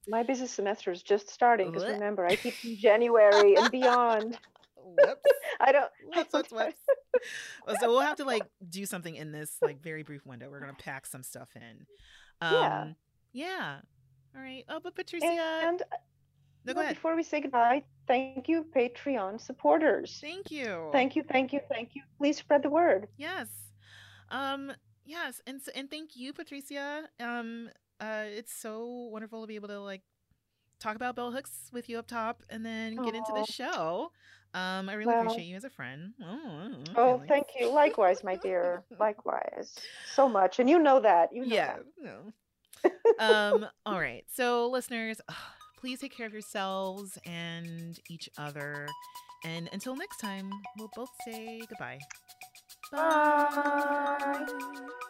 my 0.07 0.21
business 0.21 0.51
semester 0.51 0.91
is 0.91 1.01
just 1.01 1.29
starting 1.29 1.71
because 1.71 1.87
remember, 1.87 2.27
I 2.27 2.35
teach 2.35 2.63
in 2.63 2.77
January 2.77 3.55
and 3.55 3.71
beyond. 3.71 4.37
Whoops. 4.83 5.21
I 5.59 5.71
don't. 5.71 5.91
Whoops, 6.15 6.33
whoops, 6.33 6.51
whoops. 6.51 7.79
So 7.79 7.89
we'll 7.89 8.01
have 8.01 8.17
to 8.17 8.25
like 8.25 8.43
do 8.67 8.85
something 8.85 9.15
in 9.15 9.31
this 9.31 9.57
like 9.61 9.81
very 9.81 10.03
brief 10.03 10.25
window. 10.25 10.49
We're 10.49 10.59
gonna 10.59 10.73
pack 10.73 11.05
some 11.05 11.23
stuff 11.23 11.49
in. 11.55 11.85
Um, 12.41 12.53
Yeah. 12.53 12.87
Yeah. 13.33 13.79
All 14.35 14.41
right. 14.41 14.63
Oh, 14.69 14.79
but 14.81 14.95
Patricia. 14.95 15.25
And 15.25 15.81
no, 16.65 16.73
go 16.73 16.79
know, 16.79 16.83
ahead. 16.83 16.95
before 16.95 17.15
we 17.15 17.23
say 17.23 17.41
goodbye, 17.41 17.83
thank 18.07 18.47
you, 18.47 18.65
Patreon 18.75 19.39
supporters. 19.41 20.19
Thank 20.21 20.51
you. 20.51 20.89
Thank 20.91 21.15
you, 21.15 21.23
thank 21.23 21.53
you, 21.53 21.59
thank 21.69 21.95
you. 21.95 22.03
Please 22.17 22.37
spread 22.37 22.63
the 22.63 22.69
word. 22.69 23.07
Yes. 23.17 23.47
Um. 24.29 24.71
Yes. 25.05 25.41
And 25.47 25.59
and 25.75 25.89
thank 25.89 26.15
you, 26.15 26.33
Patricia. 26.33 27.03
Um. 27.19 27.69
Uh. 27.99 28.25
It's 28.27 28.53
so 28.53 29.09
wonderful 29.11 29.41
to 29.41 29.47
be 29.47 29.55
able 29.55 29.69
to 29.69 29.79
like 29.79 30.03
talk 30.81 30.95
about 30.95 31.15
bell 31.15 31.31
hooks 31.31 31.69
with 31.71 31.87
you 31.87 31.97
up 31.99 32.07
top, 32.07 32.43
and 32.49 32.65
then 32.65 32.95
get 32.97 33.15
into 33.15 33.31
the 33.33 33.45
show. 33.45 34.11
Um. 34.53 34.89
I 34.89 34.93
really 34.93 35.13
Well- 35.13 35.21
appreciate 35.21 35.45
you 35.45 35.55
as 35.55 35.63
a 35.63 35.69
friend. 35.69 36.13
Oh. 36.21 36.71
Oh, 36.97 37.13
feelings. 37.13 37.27
thank 37.29 37.47
you. 37.57 37.71
Likewise, 37.71 38.23
my 38.23 38.35
dear. 38.35 38.83
Likewise. 38.99 39.75
So 40.13 40.27
much. 40.27 40.59
And 40.59 40.69
you 40.69 40.79
know 40.79 40.99
that. 40.99 41.29
You 41.33 41.45
know 41.45 41.55
yeah 41.55 41.75
that. 41.77 41.85
no 42.03 42.33
um 43.19 43.67
all 43.85 43.99
right 43.99 44.23
so 44.33 44.67
listeners 44.67 45.21
please 45.77 45.99
take 45.99 46.15
care 46.17 46.25
of 46.25 46.33
yourselves 46.33 47.15
and 47.27 47.99
each 48.09 48.27
other 48.39 48.87
and 49.45 49.69
until 49.71 49.95
next 49.95 50.17
time 50.17 50.49
we'll 50.79 50.89
both 50.95 51.09
say 51.23 51.61
goodbye 51.69 51.99
Bye. 52.91 54.17
Bye. 54.19 55.01